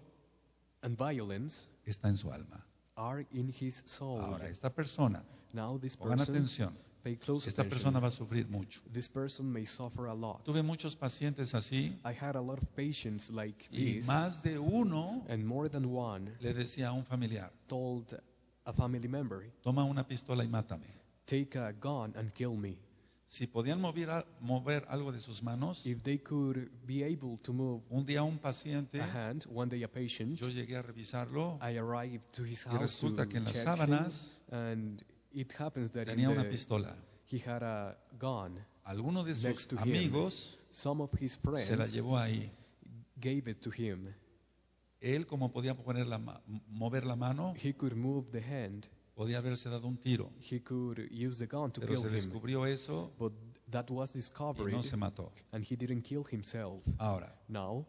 and 0.81 0.97
violence 0.97 1.67
está 1.85 2.07
en 2.09 2.15
su 2.17 2.31
alma. 2.31 2.63
are 2.95 3.25
in 3.31 3.49
his 3.49 3.83
soul. 3.85 4.21
Ahora, 4.21 4.47
esta 4.49 4.69
persona, 4.73 5.23
Now 5.53 5.77
this 5.79 5.95
pongan 5.95 6.17
person, 6.17 6.35
atención, 6.35 6.77
pay 7.03 7.15
close 7.17 7.47
esta 7.47 7.61
attention. 7.61 7.69
persona 7.69 7.99
va 7.99 8.07
a 8.07 8.11
sufrir 8.11 8.47
mucho. 8.49 8.81
This 8.91 9.07
person 9.07 9.51
may 9.51 9.65
suffer 9.65 10.07
a 10.07 10.13
lot. 10.15 10.43
Tuve 10.43 10.63
muchos 10.63 10.95
pacientes 10.95 11.53
así 11.53 11.95
I 12.03 12.13
had 12.13 12.35
a 12.35 12.41
lot 12.41 12.57
of 12.59 12.67
patients 12.75 13.29
like 13.31 13.67
y 13.71 13.93
this, 13.95 14.07
más 14.07 14.41
de 14.43 14.57
uno 14.59 15.23
and 15.29 15.45
more 15.45 15.69
than 15.69 15.85
one 15.85 16.31
le 16.39 16.53
decía 16.53 16.89
a 16.89 16.93
un 16.93 17.03
familiar, 17.05 17.51
told 17.67 18.19
a 18.65 18.73
family 18.73 19.07
member, 19.07 19.51
toma 19.63 19.83
una 19.83 20.07
pistola 20.07 20.43
y 20.43 20.47
mátame. 20.47 20.87
Take 21.27 21.55
a 21.60 21.74
gun 21.74 22.13
and 22.17 22.34
kill 22.34 22.55
me. 22.55 22.77
Si 23.29 23.46
podían 23.46 23.81
mover, 23.81 24.25
mover 24.39 24.86
algo 24.89 25.12
de 25.12 25.19
sus 25.19 25.43
manos, 25.43 25.86
If 25.86 26.01
they 26.03 26.17
could 26.19 26.69
be 26.88 27.03
able 27.03 27.38
to 27.43 27.51
move 27.51 27.84
un 27.89 28.05
día 28.05 28.24
un 28.24 28.39
paciente, 28.39 29.01
a 29.01 29.05
hand, 29.05 29.46
one 29.53 29.69
day 29.69 29.84
a 29.84 29.88
patient, 29.91 30.39
yo 30.39 30.48
llegué 30.48 30.77
a 30.77 30.81
revisarlo 30.81 31.60
I 31.62 31.77
arrived 31.77 32.24
to 32.31 32.43
his 32.46 32.65
y 32.65 32.69
house 32.72 32.81
resulta 32.81 33.24
to 33.24 33.29
que 33.29 33.38
en 33.39 33.43
las 33.43 33.53
check 33.53 33.63
sábanas 33.65 34.39
him, 34.50 34.57
and 34.57 35.03
it 35.34 35.51
happens 35.60 35.91
that 35.91 36.03
in 36.07 36.15
tenía 36.15 36.29
una 36.29 36.43
the, 36.43 36.50
pistola. 36.50 36.96
he 37.29 37.38
had 37.38 37.63
a 37.63 37.98
gun. 38.17 38.57
Alguno 38.86 39.25
de 39.25 39.34
Next 39.34 39.43
sus 39.43 39.67
to 39.67 39.75
him. 39.75 39.93
amigos 39.93 40.57
Some 40.72 41.01
of 41.03 41.12
his 41.22 41.34
se 41.34 41.39
la 41.51 41.51
friends 41.60 41.93
llevó 41.93 42.17
ahí. 42.17 42.50
gave 43.19 43.50
it 43.51 43.60
to 43.62 43.72
him. 43.72 44.07
Él, 45.01 45.27
como 45.27 45.51
podía 45.51 45.75
poner 45.75 46.07
la 46.07 46.17
ma- 46.17 46.41
mover 46.69 47.05
la 47.05 47.15
mano, 47.17 47.53
He 47.62 47.74
could 47.74 47.96
move 47.96 48.31
the 48.31 48.41
hand. 48.41 48.88
Podía 49.17 49.39
haberse 49.39 49.67
dado 49.69 49.88
un 49.88 49.97
tiro. 49.97 50.31
He 50.39 50.59
could 50.62 51.00
use 51.12 51.39
the 51.39 51.47
gun 51.47 51.71
to 51.71 51.81
Pero 51.81 51.93
kill 51.93 52.01
se 52.03 52.07
him. 52.09 52.13
descubrió 52.13 52.65
eso 52.67 53.12
But 53.17 53.33
that 53.71 53.89
was 53.89 54.12
y 54.15 54.19
discovered, 54.19 54.71
no 54.71 54.83
se 54.83 54.95
mató. 54.95 55.31
and 55.51 55.63
he 55.65 55.75
didn't 55.75 56.03
kill 56.03 56.24
himself. 56.31 56.83
Ahora, 57.00 57.33
Now, 57.50 57.86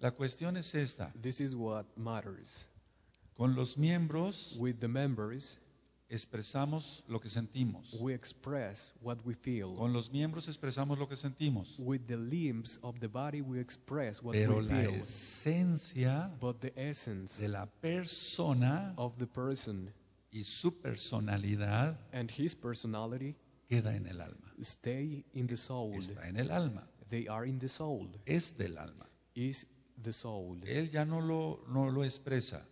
la 0.00 0.10
cuestión 0.12 0.56
es 0.56 0.74
esta. 0.74 1.10
this 1.20 1.40
is 1.40 1.54
what 1.54 1.86
matters. 1.96 2.68
Con 3.36 3.54
los 3.54 3.76
miembros 3.78 4.56
With 4.58 4.78
the 4.80 4.88
members, 4.88 5.58
expresamos 6.10 7.04
lo 7.08 7.20
que 7.20 7.28
sentimos. 7.28 7.94
we 8.00 8.14
express 8.14 8.92
what 9.02 9.18
we 9.24 9.34
feel. 9.34 9.74
Con 9.76 9.92
los 9.92 10.10
miembros 10.10 10.48
expresamos 10.48 10.98
lo 10.98 11.06
que 11.08 11.16
sentimos. 11.16 11.78
With 11.78 12.06
the 12.06 12.16
limbs 12.16 12.78
of 12.82 12.98
the 13.00 13.08
body, 13.08 13.40
we 13.40 13.60
express 13.60 14.22
what 14.22 14.32
Pero 14.34 14.56
we 14.58 14.62
la 14.62 14.74
feel. 14.76 14.94
esencia 15.00 16.30
But 16.40 16.60
the 16.60 16.72
essence 16.76 17.40
de 17.40 17.48
la 17.48 17.66
persona 17.66 18.94
of 18.96 19.18
the 19.18 19.26
person 19.26 19.92
y 20.32 20.42
su 20.44 20.70
personalidad 20.80 21.96
and 22.12 22.30
his 22.30 22.54
personality 22.54 23.34
queda 23.68 23.94
en 23.94 24.06
el 24.06 24.20
alma. 24.20 24.52
stay 24.60 25.24
in 25.34 25.46
the 25.46 25.56
soul. 25.56 25.94
Está 25.94 26.28
en 26.28 26.36
el 26.36 26.50
alma. 26.50 26.86
They 27.10 27.26
are 27.28 27.46
in 27.46 27.58
the 27.58 27.68
soul. 27.68 28.08
Es 28.26 28.56
del 28.58 28.76
alma. 28.78 29.06
Is 29.34 29.66
the 30.02 30.12
soul. 30.12 30.58
Él 30.66 30.90
ya 30.90 31.04
no 31.04 31.20
lo, 31.20 31.64
no 31.68 31.90
lo 31.90 32.02
expresa. 32.04 32.62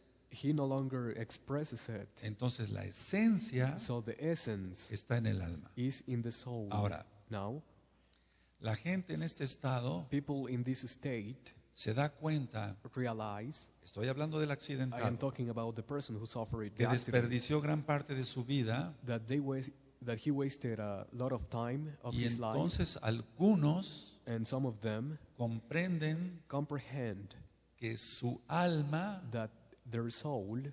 He 0.43 0.53
no 0.53 0.67
longer 0.67 1.13
expresses 1.19 1.89
it. 1.89 2.09
Entonces 2.23 2.71
la 2.71 2.85
esencia 2.85 3.79
So 3.79 4.03
the 4.03 4.17
essence 4.19 4.93
está 4.93 5.17
en 5.17 5.27
el 5.27 5.41
alma. 5.43 5.71
is 5.77 6.05
in 6.09 6.23
the 6.23 6.33
soul. 6.33 6.69
Ahora, 6.71 7.07
Now, 7.29 7.63
la 8.61 8.77
gente 8.77 9.15
en 9.15 9.23
este 9.23 9.45
estado 9.45 10.07
people 10.11 10.51
in 10.53 10.63
this 10.65 10.85
state 10.85 11.55
se 11.75 11.93
da 11.93 12.09
cuenta, 12.09 12.77
realize 12.95 13.71
estoy 13.85 14.09
hablando 14.09 14.39
del 14.39 14.49
I 14.49 14.53
am 14.53 14.57
accidentado, 14.57 15.19
talking 15.19 15.51
about 15.51 15.75
the 15.75 15.83
person 15.83 16.17
who 16.17 16.27
suffered 16.27 16.71
the 16.71 16.77
que 16.77 16.87
accident, 16.87 17.25
desperdició 17.25 17.61
gran 17.61 17.83
parte 17.83 18.15
de 18.15 18.25
su 18.25 18.45
vida 18.45 18.95
that 19.07 19.23
they 19.27 19.41
was, 19.41 19.71
that 20.05 20.19
he 20.19 20.31
wasted 20.31 20.81
a 20.81 21.07
lot 21.13 21.33
of 21.33 21.49
time 21.51 21.93
of 22.03 22.15
y 22.15 22.25
his 22.25 22.39
life, 22.39 22.55
entonces 22.55 22.99
algunos 23.03 24.19
and 24.27 24.47
some 24.47 24.67
of 24.67 24.81
them 24.81 25.19
comprenden 25.37 26.41
comprehend 26.49 27.35
que 27.77 27.97
su 27.99 28.41
alma 28.49 29.23
that 29.33 29.51
their 29.91 30.11
soul 30.11 30.73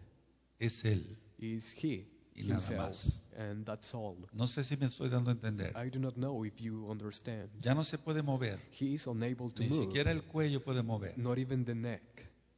es 0.59 0.83
él. 0.85 1.05
is 1.37 1.73
he 1.83 2.07
Y 2.35 2.41
nada 2.47 2.53
himself, 2.55 2.79
más. 2.89 3.23
and 3.37 3.63
that's 3.65 3.93
all. 3.93 4.17
No 4.33 4.45
sé 4.47 4.63
si 4.63 4.75
me 4.75 4.87
estoy 4.87 5.09
dando 5.09 5.29
a 5.29 5.33
entender. 5.33 5.71
I 5.75 5.89
do 5.89 5.99
not 5.99 6.15
know 6.15 6.43
if 6.45 6.59
you 6.59 6.89
understand. 6.89 7.49
Ya 7.61 7.75
no 7.75 7.83
se 7.83 7.97
puede 7.99 8.23
mover, 8.23 8.59
He 8.71 8.93
is 8.95 9.05
unable 9.05 9.51
to 9.51 9.61
ni 9.63 9.69
move, 9.69 9.85
siquiera 9.85 10.09
el 10.11 10.23
cuello 10.23 10.63
puede 10.63 10.81
mover. 10.83 11.13
not 11.17 11.37
even 11.37 11.63
the 11.63 11.75
neck. 11.75 12.01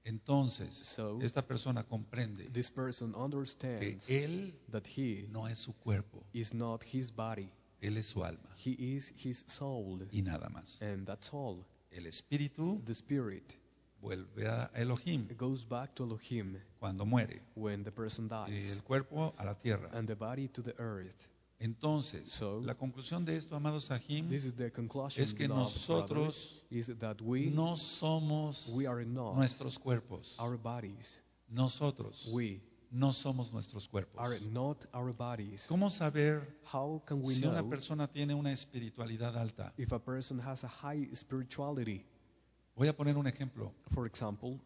Entonces, 0.06 0.76
So, 0.76 1.20
esta 1.22 1.42
persona 1.46 1.84
comprende 1.84 2.46
This 2.54 2.70
person 2.70 3.12
que 3.12 3.20
understands 3.20 4.10
él 4.10 4.54
that 4.72 4.86
he 4.88 5.28
no 5.32 5.48
es 5.48 5.60
su 5.60 5.74
cuerpo, 5.74 6.24
is 6.32 6.54
not 6.54 6.84
his 6.84 7.12
body, 7.14 7.50
él 7.82 7.98
es 7.98 8.08
su 8.08 8.24
alma 8.24 8.48
he 8.64 8.72
is 8.80 9.10
his 9.26 9.44
soul, 9.48 10.08
y 10.12 10.22
nada 10.22 10.48
más. 10.50 10.82
and 10.82 11.06
that's 11.08 11.34
all. 11.34 11.66
El 11.92 12.06
espíritu 12.06 12.82
The 12.86 12.94
spirit 12.94 13.56
vuelve 14.02 14.48
a 14.48 14.70
Elohim 14.76 15.28
goes 15.38 15.64
back 15.66 15.94
to 15.96 16.04
Elohim 16.04 16.58
cuando 16.80 17.06
muere 17.06 17.42
when 17.56 17.84
the 17.84 17.92
person 17.92 18.30
y 18.48 18.52
dies, 18.52 18.78
el 18.78 18.84
cuerpo 18.84 19.34
a 19.38 19.46
la 19.46 19.54
tierra. 19.56 19.90
and 19.94 20.08
the 20.08 20.16
body 20.16 20.48
to 20.48 20.62
the 20.62 20.74
earth. 20.80 21.28
Entonces, 21.58 22.30
So, 22.32 22.60
la 22.62 22.76
conclusión 22.76 23.24
de 23.26 23.38
esto, 23.38 23.56
amados 23.56 23.86
Sahim, 23.86 24.30
es 24.32 25.34
que 25.34 25.48
nosotros 25.48 26.62
we 27.22 27.46
no 27.50 27.78
somos 27.78 28.70
we 28.76 28.86
are 28.88 29.06
not 29.06 29.36
nuestros 29.36 29.80
cuerpos. 29.80 30.36
our 30.40 30.58
bodies. 30.58 31.22
Nosotros 31.50 32.28
We 32.34 32.62
no 32.92 33.14
somos 33.14 33.54
nuestros 33.54 33.88
cuerpos. 33.88 34.20
are 34.20 34.38
not 34.52 34.86
our 34.94 35.14
bodies. 35.14 35.66
¿Cómo 35.70 35.90
saber 35.90 36.42
How 36.74 37.02
can 37.06 37.22
we 37.24 37.34
si 37.34 37.46
una 37.46 37.62
know 37.62 37.70
persona 37.70 38.08
tiene 38.08 38.34
una 38.36 38.52
espiritualidad 38.52 39.38
alta? 39.38 39.74
if 39.78 39.94
a 39.94 40.00
person 40.00 40.40
has 40.40 40.64
a 40.66 40.68
high 40.68 41.08
spirituality? 41.14 42.06
Voy 42.76 42.88
a 42.88 42.96
poner 42.96 43.18
un 43.18 43.28
ejemplo. 43.28 43.74
For 43.90 44.06
example, 44.08 44.60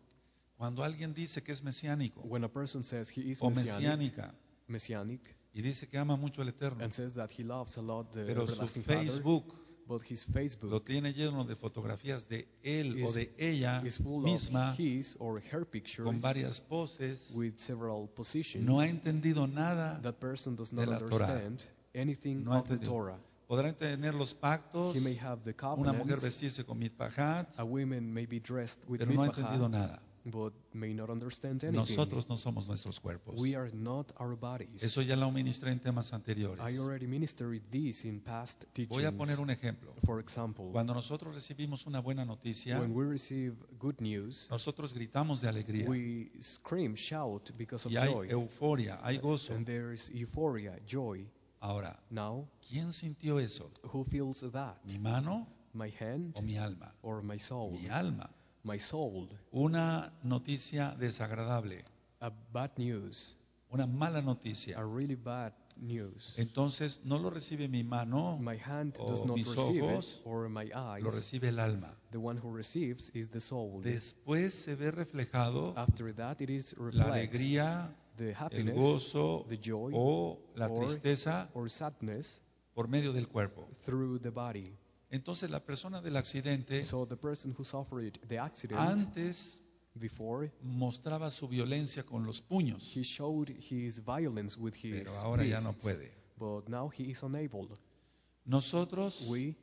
Cuando 0.57 0.83
alguien 0.83 1.13
dice 1.13 1.41
que 1.41 1.53
es 1.53 1.63
mesiánico 1.63 2.21
when 2.23 2.43
a 2.43 2.49
person 2.49 2.83
says 2.83 3.09
he 3.15 3.21
is 3.31 3.41
o 3.41 3.49
messianic, 3.49 4.13
mesiánica 4.17 4.35
messianic 4.67 5.21
y 5.53 5.61
dice 5.61 5.87
que 5.87 5.97
ama 5.97 6.17
mucho 6.17 6.41
al 6.41 6.49
Eterno, 6.49 6.83
and 6.83 6.91
says 6.91 7.13
that 7.13 7.29
he 7.31 7.43
loves 7.43 7.77
a 7.77 7.81
lot 7.81 8.11
the 8.11 8.25
pero 8.25 8.45
su 8.45 8.53
everlasting 8.53 8.83
Father, 8.83 9.05
Facebook 9.07 9.55
but 9.87 10.01
his 10.03 10.27
lo 10.27 10.33
Facebook 10.33 10.83
tiene 10.85 11.13
lleno 11.13 11.45
de 11.45 11.55
fotografías 11.55 12.27
de 12.27 12.45
él 12.61 13.01
o 13.01 13.07
is- 13.07 13.13
de 13.13 13.33
ella 13.37 13.81
is 13.85 13.99
full 13.99 14.21
misma 14.23 14.71
of 14.71 14.77
his 14.79 15.15
or 15.19 15.41
her 15.41 15.65
pictures 15.65 16.05
con 16.05 16.19
varias 16.19 16.59
poses, 16.59 17.31
with 17.33 17.53
several 17.57 18.07
positions. 18.09 18.65
no 18.65 18.79
ha 18.81 18.87
entendido 18.87 19.47
nada. 19.47 19.97
that 20.01 20.19
person 20.19 20.57
does 20.57 20.71
de 20.71 20.75
not 20.75 20.87
la 20.89 20.99
Torah. 20.99 21.25
understand 21.25 21.63
anything 21.93 22.43
No 22.43 22.57
of 22.57 22.67
the. 22.67 22.77
Torah. 22.79 23.17
Podrán 23.49 23.73
tener 23.73 24.13
los 24.13 24.35
pactos, 24.35 24.95
He 24.95 24.99
may 24.99 25.17
have 25.17 25.41
the 25.41 25.55
una 25.75 25.91
mujer 25.91 26.19
vestirse 26.19 26.63
con 26.63 26.77
mitpahat, 26.77 27.47
a 27.57 27.63
woman 27.63 28.13
may 28.13 28.27
be 28.27 28.39
dressed 28.39 28.87
with 28.87 28.99
pero 28.99 29.11
no 29.11 29.23
ha 29.23 29.25
entendido 29.25 29.67
nada. 29.67 29.99
but 30.25 30.53
may 30.71 30.93
not 30.93 31.09
understand 31.09 31.63
anything. 31.63 31.79
Nosotros 31.79 32.29
no 32.29 32.37
somos 32.37 32.67
nuestros 32.67 32.99
cuerpos. 32.99 33.39
we 33.39 33.55
are 33.55 33.71
not 33.73 34.11
our 34.19 34.35
bodies. 34.35 34.83
Eso 34.83 35.01
ya 35.01 35.15
lo 35.15 35.31
ministré 35.31 35.71
en 35.71 35.79
temas 35.79 36.13
anteriores. 36.13 36.63
I 36.63 36.77
already 36.77 37.07
ministered 37.07 37.63
this 37.71 38.05
in 38.05 38.19
past 38.19 38.65
teachings. 38.73 38.95
Voy 38.95 39.05
a 39.05 39.11
poner 39.11 39.39
un 39.39 39.49
ejemplo. 39.49 39.95
For 40.05 40.19
example, 40.19 40.65
Cuando 40.71 40.93
nosotros 40.93 41.33
recibimos 41.33 41.87
una 41.87 42.01
buena 42.01 42.25
noticia, 42.25 42.79
when 42.79 42.93
we 42.93 43.03
receive 43.03 43.55
good 43.79 43.95
news, 43.99 44.47
nosotros 44.51 44.93
gritamos 44.93 45.41
de 45.41 45.47
alegría. 45.47 45.89
we 45.89 46.29
scream, 46.39 46.93
shout 46.95 47.49
because 47.57 47.87
of 47.87 47.91
Y 47.91 47.97
hay 47.97 48.13
joy. 48.13 48.29
euforia, 48.29 48.99
hay 49.01 49.17
gozo. 49.17 49.55
And 49.55 49.65
there 49.65 49.91
is 49.91 50.11
euphoria, 50.11 50.77
joy. 50.85 51.25
Ahora, 51.61 51.99
Now, 52.09 52.47
¿quién 52.69 52.91
sintió 52.93 53.39
eso? 53.39 53.69
who 53.83 54.03
feels 54.03 54.39
that? 54.51 54.77
¿Mi 54.85 54.97
mano 54.97 55.47
My 55.73 55.89
hand 55.99 56.33
o 56.37 56.41
mi 56.41 56.57
alma? 56.57 56.93
or 57.01 57.21
my 57.21 57.37
soul? 57.37 57.71
Mi 57.71 57.89
alma. 57.89 58.29
My 58.63 58.77
soul. 58.79 59.27
Una 59.51 60.11
noticia 60.23 60.95
desagradable, 60.99 61.83
A 62.21 62.29
bad 62.51 62.71
news. 62.77 63.35
una 63.71 63.85
mala 63.87 64.21
noticia. 64.21 64.77
A 64.79 64.83
really 64.85 65.15
bad 65.15 65.53
news. 65.77 66.33
Entonces 66.37 67.01
no 67.05 67.17
lo 67.19 67.29
recibe 67.29 67.69
mi 67.69 67.83
mano, 67.83 68.37
My 68.37 68.57
hand 68.57 68.95
o 68.99 69.07
does 69.09 69.23
not 69.25 69.37
mis 69.37 69.47
receive 69.47 69.81
ojos, 69.83 70.21
or 70.25 70.49
my 70.49 70.69
eyes. 70.73 71.03
lo 71.03 71.11
recibe 71.11 71.49
el 71.49 71.59
alma. 71.59 71.93
The 72.11 72.17
one 72.17 72.37
who 72.37 72.51
receives 72.55 73.11
is 73.13 73.29
the 73.29 73.39
soul. 73.39 73.81
Después 73.81 74.51
se 74.53 74.75
ve 74.75 74.91
reflejado 74.91 75.73
After 75.77 76.13
that, 76.15 76.41
it 76.41 76.49
is 76.49 76.75
la 76.77 77.05
alegría, 77.05 77.95
el 78.51 78.73
gozo 78.73 79.45
the 79.49 79.57
joy, 79.57 79.91
o 79.95 80.39
la 80.55 80.67
or- 80.67 80.85
tristeza 80.85 81.49
or 81.53 81.69
sadness 81.69 82.41
por 82.73 82.87
medio 82.87 83.13
del 83.13 83.27
cuerpo. 83.27 83.67
through 83.85 84.19
the 84.21 84.29
body. 84.31 84.75
Entonces 85.11 85.49
la 85.49 85.59
persona 85.59 86.01
del 86.01 86.15
accidente 86.17 86.83
So 86.83 87.05
the 87.07 87.15
person 87.17 87.55
who 87.57 87.63
suffered 87.63 88.19
the 88.27 88.37
accident 88.39 88.79
antes 88.79 89.59
before, 89.95 90.51
mostraba 90.61 91.31
su 91.31 91.47
violencia 91.47 92.03
con 92.05 92.25
los 92.25 92.41
puños, 92.41 92.95
he 92.95 93.03
showed 93.03 93.49
his 93.49 93.99
violence 94.05 94.57
with 94.59 94.75
his 94.75 95.03
pero 95.09 95.11
ahora 95.23 95.43
ya 95.45 95.59
no 95.61 95.73
fists, 95.73 95.83
puede. 95.83 96.11
but 96.37 96.69
now 96.69 96.89
he 96.89 97.09
is 97.09 97.23
unable. 97.23 97.67
Nosotros, 98.45 99.25
We, 99.27 99.55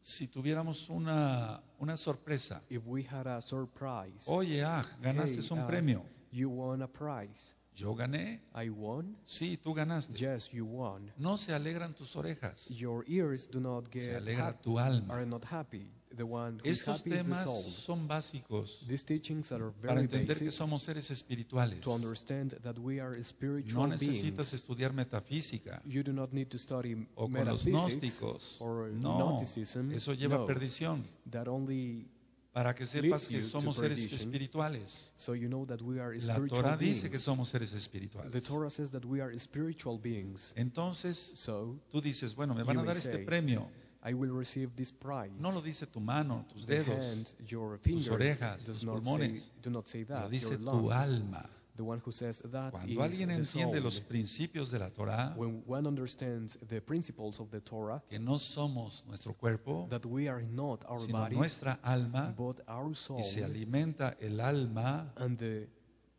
si 0.00 0.28
tuviéramos 0.28 0.88
una, 0.88 1.62
una 1.80 1.96
sorpresa, 1.96 2.62
if 2.70 2.86
we 2.86 3.02
had 3.04 3.26
a 3.26 3.40
surprise, 3.40 4.26
oye, 4.28 4.62
ah, 4.64 4.84
ganaste 5.00 5.40
Hey, 5.40 5.48
un 5.50 5.58
ah, 5.58 5.66
premio, 5.66 6.04
you 6.30 6.48
won 6.48 6.82
a 6.82 6.88
prize. 6.88 7.54
Yo 7.74 7.94
gané. 7.94 8.40
I 8.54 8.68
won. 8.68 9.16
Sí, 9.24 9.56
tú 9.56 9.72
ganaste. 9.74 10.16
Yes, 10.18 10.50
you 10.52 10.64
won. 10.66 11.10
No 11.16 11.36
se 11.36 11.54
alegran 11.54 11.94
tus 11.94 12.14
orejas. 12.16 12.68
Your 12.70 13.04
ears 13.08 13.48
do 13.50 13.60
not 13.60 13.86
Se 13.92 14.00
get 14.00 14.16
alegra 14.16 14.48
hap- 14.48 14.62
tu 14.62 14.78
alma. 14.78 15.14
are 15.14 15.24
not 15.26 15.44
happy. 15.44 15.90
The 16.14 16.24
one 16.24 16.58
who 16.62 16.68
is 16.68 16.80
Estos 16.80 16.98
happy 16.98 17.10
is 17.14 17.16
the 17.16 17.22
temas 17.30 17.42
soul. 17.44 17.62
son 17.62 18.06
básicos 18.06 18.84
These 18.86 19.04
teachings 19.06 19.50
are 19.50 19.70
para 19.80 19.94
very 19.94 20.00
entender 20.02 20.36
que 20.36 20.44
basic 20.44 20.52
somos 20.52 20.82
seres 20.82 21.10
espirituales. 21.10 21.80
to 21.80 21.94
understand 21.94 22.50
that 22.62 22.78
we 22.78 23.00
are 23.00 23.16
No 23.16 23.22
spiritual 23.22 23.88
necesitas 23.88 24.50
beings. 24.50 24.52
estudiar 24.52 24.92
metafísica 24.92 25.80
You 25.86 26.02
do 26.02 26.12
not 26.12 26.34
need 26.34 26.48
to 26.48 26.58
study 26.58 27.06
o 27.14 27.30
con 27.30 27.46
los 27.46 27.64
metaphysics 27.66 28.20
gnósticos. 28.20 28.56
or 28.60 28.90
No, 28.92 29.38
eso 29.40 30.12
lleva 30.12 30.34
a 30.36 30.38
no, 30.40 30.46
perdición. 30.46 31.02
that 31.30 31.48
only 31.48 32.06
Para 32.52 32.74
que 32.74 32.86
sepas 32.86 33.28
que 33.28 33.40
somos 33.40 33.76
seres 33.76 34.12
espirituales. 34.12 35.10
so 35.16 35.34
you 35.34 35.48
know 35.48 35.64
that 35.64 35.80
we 35.80 35.98
are 35.98 36.14
La 36.14 36.20
spiritual 36.34 36.62
Torah 36.62 36.76
dice 36.76 37.08
que 37.10 37.18
somos 37.18 37.48
seres 37.48 37.70
The 37.70 37.78
espirituales. 37.78 38.44
Torah 38.46 38.68
says 38.68 38.90
that 38.90 39.04
we 39.06 39.22
are 39.22 39.36
spiritual 39.38 39.98
beings. 39.98 40.52
Entonces, 40.56 41.16
So 41.34 41.78
tú 41.90 42.02
dices, 42.02 42.34
bueno, 42.34 42.54
me 42.54 42.62
van 42.62 42.78
a 42.78 42.84
dar 42.84 42.96
este 42.96 43.12
say, 43.12 43.24
premio. 43.24 43.68
I 44.04 44.14
will 44.14 44.32
receive 44.32 44.74
this 44.76 44.90
prize. 44.90 45.30
No 45.38 45.50
lo 45.52 45.62
dice 45.62 45.86
tu 45.86 46.00
mano, 46.00 46.44
tus 46.52 46.66
the 46.66 46.78
dedos, 46.84 46.98
hand, 46.98 47.34
your 47.48 47.78
fingers, 47.78 48.08
orejas, 48.10 48.66
does 48.66 48.80
tus 48.80 48.84
pulmones. 48.84 49.42
say, 49.44 49.50
do 49.62 49.70
not 49.70 49.86
say 49.88 50.00
lo 50.00 50.06
that. 50.16 50.30
dice 50.30 50.50
your 50.50 50.58
tu 50.58 50.64
lungs. 50.64 50.92
alma. 50.92 51.48
The 51.74 51.82
one 51.84 52.00
who 52.04 52.12
says 52.12 52.42
that 52.52 52.72
Cuando 52.72 52.92
is 52.92 52.98
alguien 52.98 53.28
the 53.28 53.34
entiende 53.36 53.74
soul. 53.78 53.84
los 53.84 54.00
principios 54.02 54.70
de 54.70 54.78
la 54.78 54.90
Torah, 54.90 55.32
When 55.36 55.62
one 55.66 55.86
understands 55.86 56.58
the 56.68 56.80
principles 56.82 57.40
of 57.40 57.50
the 57.50 57.60
Torah, 57.62 58.02
que 58.10 58.18
no 58.18 58.38
somos 58.38 59.04
nuestro 59.06 59.32
cuerpo, 59.32 59.86
that 59.88 60.04
we 60.04 60.28
are 60.28 60.42
not 60.42 60.84
our 60.86 61.00
sino 61.00 61.18
bodies, 61.20 61.38
nuestra 61.38 61.78
alma, 61.82 62.34
but 62.36 62.60
our 62.68 62.94
soul, 62.94 63.20
y 63.20 63.22
se 63.22 63.42
alimenta 63.42 64.16
el 64.20 64.40
alma 64.40 65.12
and 65.16 65.38
the 65.38 65.66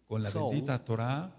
con 0.10 0.24
la 0.24 0.30
soul 0.30 0.54
bendita 0.54 0.84
Torah, 0.84 1.32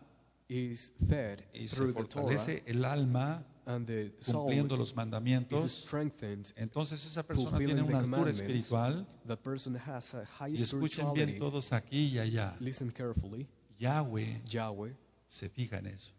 is 0.48 0.92
fed 1.08 1.42
y 1.52 1.66
se 1.66 1.74
through 1.74 1.92
the 1.94 2.04
Torah, 2.04 2.26
fortalece 2.38 2.62
el 2.68 2.84
alma 2.84 3.44
and 3.66 3.86
the 3.86 4.12
soul 4.20 4.42
cumpliendo 4.44 4.76
los 4.76 4.90
is 4.90 4.94
mandamientos, 4.94 5.72
strengthened. 5.72 6.52
entonces 6.56 7.04
esa 7.04 7.24
persona 7.26 7.58
tiene 7.58 7.82
una 7.82 7.86
the 7.86 7.94
altura 7.96 8.00
commandments. 8.02 8.40
espiritual. 8.40 9.06
That 9.26 9.38
person 9.42 9.74
has 9.74 10.14
a 10.14 10.24
high 10.24 10.52
Y 10.52 10.62
escuchen 10.62 11.12
bien 11.14 11.36
todos 11.40 11.72
aquí 11.72 12.12
y 12.12 12.18
allá. 12.20 12.54
Listen 12.60 12.92
carefully. 12.92 13.48
Yahweh 13.78 14.42
Yahweh 14.46 14.92
se 15.26 15.48
fija 15.48 15.78
en 15.78 15.86
eso. 15.86 16.12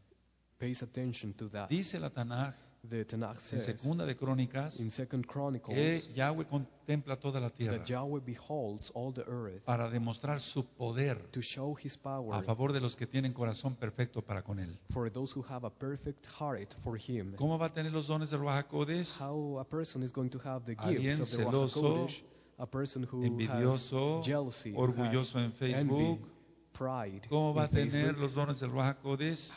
pays 0.58 0.82
attention 0.82 1.34
to 1.34 1.50
that. 1.50 1.70
Dice 1.70 2.00
la 2.00 2.10
Tanaj 2.10 2.54
The 2.90 3.06
Tanakh 3.06 3.38
en 3.54 3.78
Segunda 3.78 4.06
de 4.06 4.16
Crónicas 4.16 4.80
in 4.80 4.92
Second 4.92 5.26
que 5.26 6.02
Yahweh 6.16 6.46
contempla 6.46 7.18
toda 7.18 7.40
la 7.40 7.50
tierra 7.50 7.78
that 7.80 7.90
Yahweh 7.90 8.20
beholds 8.20 8.92
all 8.94 9.12
the 9.12 9.24
earth 9.28 9.64
para 9.66 9.90
demostrar 9.90 10.40
su 10.40 10.66
poder 10.66 11.18
to 11.32 11.42
show 11.42 11.76
his 11.76 11.96
a 11.96 12.04
power 12.04 12.44
favor 12.44 12.74
de 12.74 12.80
los 12.80 12.96
que 12.96 13.08
tienen 13.08 13.34
corazón 13.34 13.76
perfecto 13.76 14.22
para 14.22 14.44
con 14.44 14.60
él. 14.60 14.78
for 14.92 15.10
those 15.10 15.34
who 15.36 15.44
have 15.50 15.66
a 15.66 15.70
perfect 15.70 16.28
heart 16.40 16.74
for 16.80 16.98
him. 16.98 17.36
¿Cómo 17.36 17.58
va 17.58 17.68
a 17.68 17.74
tener 17.74 17.92
los 17.92 18.08
dones 18.08 18.30
de 18.30 18.38
Ruach 18.38 18.68
HaKodesh? 18.68 19.20
How 19.20 19.60
a 19.60 19.66
person 19.66 20.04
is 20.04 20.12
going 20.14 20.30
to 20.30 20.40
have 20.40 20.66
the 20.66 20.76
gifts 20.76 21.20
of 21.22 21.32
the 21.32 21.44
Ruach 21.44 21.74
HaKodesh, 21.74 22.22
a 22.60 22.68
person 22.68 23.08
who 23.12 23.24
envidioso, 23.24 24.18
has 24.18 24.26
jealousy, 24.28 24.74
orgulloso 24.74 25.40
en 25.40 25.52
Facebook. 25.52 26.20
envy, 26.20 26.20
pride 26.78 27.22
¿Cómo 27.30 27.54
va 27.54 27.64
a 27.64 27.68
tener 27.68 28.18
los 28.18 28.34
dones 28.34 28.60
del 28.60 28.72
Ruach? 28.72 28.98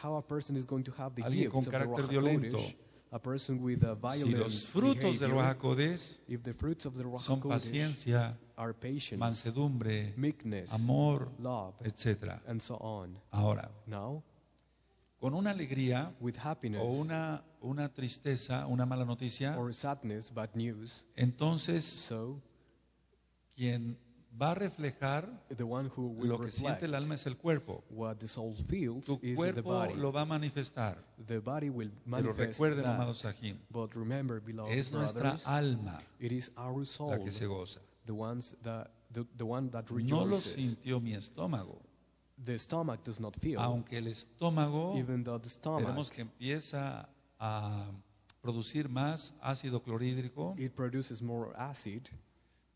How 0.02 0.16
a 0.16 0.22
person 0.22 0.56
is 0.56 0.66
going 0.66 0.84
to 0.84 0.92
have 0.96 1.14
the 1.14 1.22
Alguien 1.22 1.50
con 1.50 1.60
gifts 1.60 1.66
of 1.66 1.72
the 1.72 1.78
carácter 1.78 2.04
Ruach 2.04 2.10
violento. 2.10 2.58
HaKodesh, 2.58 2.76
a 3.10 3.18
person 3.18 3.62
with 3.62 3.82
a 3.84 3.96
Si 4.18 4.30
los 4.34 4.72
frutos 4.72 5.18
del 5.18 5.30
Ruach 5.30 5.58
HaKodesh 5.58 6.18
if 6.28 6.42
the 6.42 6.54
fruits 6.54 6.86
of 6.86 6.94
the 6.94 7.04
Ruach 7.04 7.22
son 7.22 7.40
paciencia, 7.40 8.36
are 8.56 8.72
patience, 8.74 9.18
mansedumbre, 9.18 10.14
meekness, 10.16 10.72
amor, 10.74 11.28
love, 11.38 11.74
etc. 11.84 12.40
and 12.46 12.60
so 12.60 12.76
on. 12.76 13.16
Ahora, 13.32 13.70
Now, 13.86 14.22
con 15.20 15.34
una 15.34 15.50
alegría 15.50 16.12
with 16.20 16.36
happiness 16.36 16.82
o 16.82 17.00
una, 17.00 17.42
una 17.62 17.88
tristeza, 17.88 18.66
una 18.66 18.86
mala 18.86 19.04
noticia, 19.04 19.56
or 19.58 19.72
sadness, 19.72 20.30
bad 20.32 20.54
news, 20.54 21.06
entonces 21.16 21.84
so 21.84 22.40
quien 23.56 23.96
va 24.40 24.52
a 24.52 24.54
reflejar 24.54 25.28
the 25.56 25.64
one 25.64 25.90
who 25.96 26.08
will 26.08 26.28
lo 26.28 26.38
que 26.38 26.50
siente 26.50 26.84
el 26.84 26.94
alma 26.94 27.14
es 27.14 27.26
el 27.26 27.36
cuerpo. 27.36 27.82
what 27.90 28.16
the 28.18 28.26
soul 28.28 28.54
feels 28.68 29.06
Tu 29.06 29.14
is 29.14 29.20
the 29.20 29.34
cuerpo 29.36 29.62
body. 29.70 29.94
lo 29.94 30.12
va 30.12 30.20
a 30.22 30.26
manifestar. 30.26 30.96
The 31.26 31.40
body 31.40 31.70
will 31.70 31.90
Pero 31.90 32.10
manifest 32.22 32.60
recuerden, 32.60 32.84
that. 32.84 32.94
amados 32.94 33.18
Sahim, 33.18 33.58
But 33.70 33.94
remember, 33.96 34.40
beloved 34.40 34.72
es 34.78 34.92
nuestra 34.92 35.20
brothers, 35.22 35.46
alma 35.46 35.98
it 36.20 36.32
is 36.32 36.52
our 36.56 36.84
soul, 36.86 37.10
la 37.10 37.18
que 37.18 37.32
se 37.32 37.46
goza. 37.46 37.80
the 38.06 38.12
ones 38.14 38.56
that 38.62 38.90
the, 39.12 39.24
the 39.36 39.44
one 39.44 39.70
that 39.70 39.90
No 39.90 40.24
lo 40.24 40.36
sintió 40.36 41.00
mi 41.00 41.14
estómago, 41.14 41.80
the 42.44 42.56
stomach 42.58 43.02
does 43.04 43.18
not 43.20 43.34
feel, 43.36 43.58
aunque 43.58 43.98
el 43.98 44.06
estómago 44.06 44.96
even 44.98 45.24
though 45.24 45.38
the 45.40 45.48
stomach 45.48 45.84
tenemos 45.86 46.10
que 46.12 46.22
empieza 46.22 47.08
a 47.40 47.90
producir 48.42 48.88
más 48.88 49.32
ácido 49.42 49.82
clorhídrico 49.82 50.54
it 50.58 50.72
produces 50.74 51.20
more 51.22 51.52
acid 51.56 52.02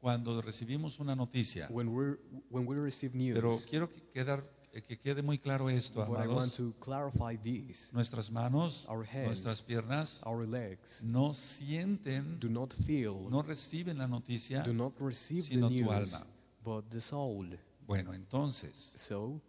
cuando 0.03 0.43
recibimos 0.43 0.99
una 0.99 1.15
noticia. 1.15 1.69
when 1.71 1.89
we 1.95 2.17
when 2.51 2.67
we 2.67 2.77
receive 2.77 3.15
news. 3.17 3.35
Pero 3.37 3.57
quiero 3.71 3.89
que, 3.89 4.03
quedar- 4.13 4.45
que 4.73 4.99
quede 4.99 5.23
muy 5.23 5.39
claro 5.39 5.71
esto, 5.71 6.05
but 6.05 6.09
amados. 6.19 6.57
to 6.57 6.75
clarify 6.81 7.37
this: 7.37 7.91
Nuestras 7.93 8.31
manos, 8.33 8.85
hands. 9.05 9.27
nuestras 9.27 9.63
piernas 9.63 10.21
our 10.27 10.45
legs 10.47 11.03
no 11.05 11.33
sienten, 11.33 12.41
do 12.41 12.49
not 12.49 12.73
feel, 12.75 13.31
no 13.31 13.43
reciben 13.43 13.99
la 13.99 14.09
noticia. 14.09 14.63
do 14.65 14.75
not 14.75 14.99
receive 15.01 15.45
sino 15.45 15.69
the 15.69 15.75
tu 15.79 15.85
news, 15.85 16.15
alma. 16.15 16.27
but 16.65 16.85
the 16.91 17.01
soul. 17.01 17.57
Bueno, 17.87 18.13
entonces, 18.13 18.93
So 18.97 19.41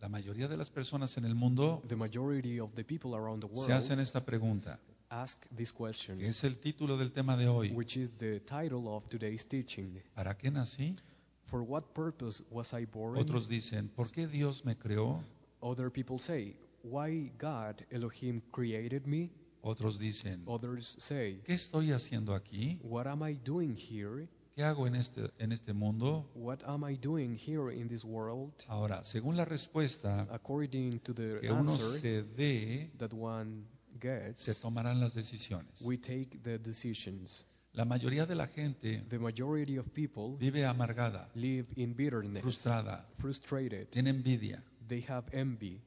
la 0.00 0.08
mayoría 0.08 0.48
de 0.48 0.56
las 0.56 0.70
personas 0.70 1.16
en 1.18 1.24
el 1.26 1.34
mundo 1.34 1.82
the 1.88 1.96
of 2.60 2.72
the 2.74 2.84
the 3.40 3.48
se 3.56 3.72
hacen 3.74 3.96
world 3.96 4.02
esta 4.06 4.24
pregunta, 4.24 4.78
ask 5.10 5.46
this 5.54 5.72
question, 5.72 6.18
que 6.18 6.28
es 6.28 6.44
el 6.44 6.58
título 6.58 6.96
del 6.96 7.12
tema 7.12 7.36
de 7.36 7.48
hoy. 7.48 7.70
which 7.70 7.96
is 7.96 8.16
the 8.16 8.40
title 8.40 8.88
of 8.88 9.06
today's 9.06 9.46
teaching. 9.46 10.00
¿Para 10.14 10.34
qué 10.34 10.50
nací? 10.50 10.96
For 11.46 11.62
what 11.62 11.94
purpose 11.94 12.42
was 12.50 12.74
I 12.74 12.84
born? 12.84 13.18
Otros 13.18 13.48
dicen, 13.48 13.88
¿por 13.88 14.10
qué 14.10 14.26
Dios 14.26 14.64
me 14.64 14.76
creó? 14.76 15.22
Other 15.62 15.90
people 15.90 16.18
say, 16.18 16.56
Why 16.82 17.32
God 17.38 17.84
Elohim 17.90 18.42
created 18.52 19.06
me? 19.06 19.30
Otros 19.62 19.98
dicen, 19.98 20.42
Others 20.46 20.96
say, 20.98 21.40
¿qué 21.44 21.54
estoy 21.54 21.92
haciendo 21.92 22.34
aquí? 22.34 22.78
What 22.82 23.06
am 23.06 23.22
I 23.22 23.34
doing 23.34 23.74
here? 23.76 24.28
¿Qué 24.54 24.64
hago 24.64 24.86
en 24.86 24.94
este, 24.94 25.30
en 25.38 25.52
este 25.52 25.72
mundo? 25.72 26.28
What 26.34 26.62
am 26.64 26.84
I 26.84 26.96
doing 26.96 27.36
here 27.36 27.70
in 27.70 27.88
this 27.88 28.04
world? 28.04 28.52
Ahora, 28.68 29.04
según 29.04 29.36
la 29.36 29.44
respuesta 29.44 30.26
According 30.30 31.00
to 31.00 31.14
the 31.14 31.40
que 31.40 31.50
uno 31.50 31.70
answer 31.72 32.00
se 32.00 32.22
dé, 32.22 32.90
that 32.98 33.12
one 33.12 33.64
se 34.36 34.54
tomarán 34.54 35.00
las 35.00 35.14
decisiones. 35.14 35.80
we 35.82 35.96
take 35.98 36.38
the 36.42 36.58
decisions. 36.58 37.44
La 37.72 37.84
mayoría 37.84 38.26
de 38.26 38.34
la 38.34 38.46
gente 38.48 39.04
The 39.08 39.18
majority 39.18 39.76
of 39.78 39.86
people 39.92 40.36
vive 40.38 40.64
amargada, 40.66 41.28
live 41.34 41.66
in 41.76 41.94
bitterness, 41.94 42.42
frustrada, 42.42 43.06
frustrated, 43.18 43.88
tiene 43.90 44.10
envidia. 44.10 44.62
they 44.88 45.04
have 45.08 45.26
envy, 45.32 45.80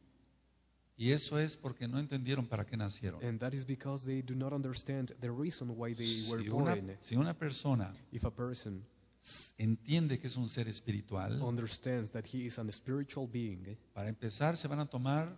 Y 0.97 1.11
eso 1.13 1.39
es 1.39 1.57
porque 1.57 1.87
no 1.87 1.97
entendieron 1.97 2.45
para 2.47 2.65
qué 2.65 2.77
nacieron. 2.77 3.23
and 3.23 3.39
that 3.39 3.53
is 3.53 3.65
because 3.65 4.05
they 4.05 4.21
do 4.21 4.35
not 4.35 4.53
understand 4.53 5.11
the 5.19 5.31
reason 5.31 5.69
why 5.75 5.93
they 5.95 6.23
were 6.29 6.43
Si 6.43 6.49
una, 6.49 6.75
born. 6.75 6.97
si 6.99 7.15
una 7.15 7.33
persona 7.33 7.91
If 8.11 8.23
a 8.25 8.31
person 8.31 8.85
entiende 9.57 10.19
que 10.19 10.27
es 10.27 10.37
un 10.37 10.49
ser 10.49 10.67
espiritual, 10.67 11.41
understands 11.41 12.11
that 12.11 12.25
he 12.25 12.45
is 12.45 12.59
spiritual 12.71 13.27
being, 13.27 13.77
para 13.93 14.07
empezar 14.09 14.55
se 14.57 14.67
van 14.67 14.79
a 14.79 14.85
tomar, 14.89 15.35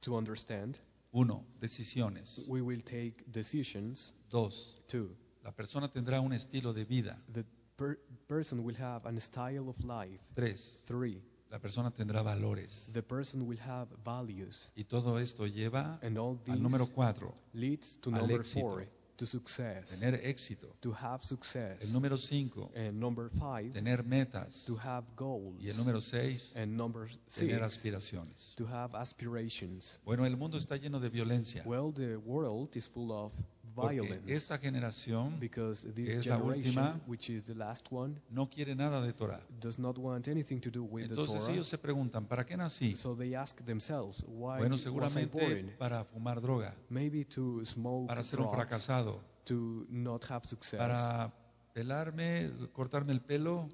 to 0.00 0.16
understand, 0.16 0.78
uno, 1.12 1.44
decisiones. 1.60 2.44
we 2.48 2.60
will 2.62 2.82
take 2.82 3.24
decisions. 3.30 4.14
Dos, 4.30 4.80
Two, 4.86 5.16
la 5.42 5.52
persona 5.52 5.90
tendrá 5.92 6.20
un 6.20 6.32
estilo 6.32 6.72
de 6.72 6.84
vida. 6.84 7.22
the 7.32 7.44
per- 7.76 7.98
person 8.28 8.60
will 8.64 8.76
have 8.76 9.06
a 9.08 9.20
style 9.20 9.68
of 9.68 9.78
life. 9.84 10.20
Tres, 10.34 10.80
Three, 10.84 11.22
la 11.50 11.58
persona 11.58 11.90
tendrá 11.90 12.22
valores. 12.22 12.90
the 12.92 13.02
person 13.02 13.46
will 13.46 13.58
have 13.60 13.88
values. 14.04 14.72
Y 14.76 14.84
todo 14.84 15.18
esto 15.18 15.46
lleva 15.46 15.98
And 16.02 16.16
all 16.18 16.38
al 16.46 16.62
número 16.62 16.86
cuatro, 16.94 17.34
leads 17.52 17.96
to 18.00 18.10
al 18.10 18.20
number 18.20 18.40
éxito. 18.40 18.60
four, 18.60 18.86
to 19.20 19.26
success, 19.26 20.00
tener 20.00 20.18
éxito. 20.24 20.74
to 20.80 20.90
have 20.92 21.20
El 21.22 21.28
success. 21.28 21.92
número 21.94 22.16
cinco, 22.18 22.70
And 22.74 22.98
number 22.98 23.30
five, 23.38 23.72
tener 23.72 24.02
metas. 24.02 24.64
to 24.66 24.76
have 24.76 25.04
goals. 25.16 25.56
Y 25.60 25.68
el 25.68 25.76
número 25.76 26.00
seis, 26.00 26.52
And 26.56 26.76
number 26.76 27.06
tener 27.28 27.60
six, 27.60 27.62
aspiraciones. 27.62 28.54
to 28.56 28.66
have 28.66 28.94
aspirations. 28.94 30.00
Bueno, 30.04 30.24
el 30.26 30.36
mundo 30.36 30.58
está 30.58 30.76
lleno 30.76 31.00
de 31.00 31.08
violencia. 31.10 31.62
Well, 31.64 31.92
the 31.92 32.16
world 32.16 32.76
is 32.76 32.88
full 32.88 33.12
of 33.12 33.32
Porque 33.80 34.22
esta 34.26 34.58
generación 34.58 35.38
because 35.40 35.86
que 35.86 35.92
this 35.92 36.16
es 36.16 36.26
la 36.26 36.38
última, 36.38 37.00
which 37.06 37.30
is 37.30 37.46
the 37.46 37.54
last 37.54 37.86
one, 37.90 38.14
no 38.30 38.48
quiere 38.48 38.74
nada 38.74 39.00
de 39.00 39.12
Torah. 39.12 39.40
does 39.60 39.78
not 39.78 39.98
want 39.98 40.28
anything 40.28 40.60
to 40.60 40.70
do 40.70 40.84
with 40.84 41.08
the 41.08 41.14
Entonces 41.14 41.40
Torah. 41.42 41.52
ellos 41.52 41.68
se 41.68 41.78
preguntan, 41.78 42.26
¿para 42.26 42.44
qué 42.44 42.56
nací? 42.56 42.94
So 42.96 43.14
they 43.16 43.34
ask 43.34 43.60
themselves, 43.64 44.24
why 44.28 44.58
Bueno, 44.58 44.78
seguramente 44.78 45.74
para 45.78 46.04
fumar 46.04 46.40
droga, 46.40 46.74
Maybe 46.88 47.24
to 47.24 47.64
smoke 47.64 48.08
para 48.08 48.22
ser 48.24 48.40
un 48.40 48.50
fracasado, 48.50 49.20
to 49.44 49.86
not 49.88 50.24
have 50.30 50.44
success, 50.46 50.78
para 50.78 51.32
pelarme, 51.72 52.50
cortarme 52.72 53.12
el 53.12 53.20
pelo, 53.20 53.68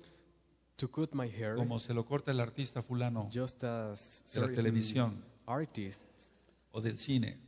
to 0.77 0.91
cut 0.91 1.15
my 1.15 1.29
hair, 1.29 1.57
como 1.57 1.79
se 1.81 1.95
lo 1.95 2.05
corta 2.05 2.31
el 2.31 2.41
artista 2.41 2.83
fulano 2.83 3.29
just 3.33 3.65
as 3.65 4.25
de 4.35 4.41
la 4.43 4.49
televisión. 4.49 5.25
artists 5.47 6.33
o 6.73 6.81
del 6.81 6.99
cine, 6.99 7.39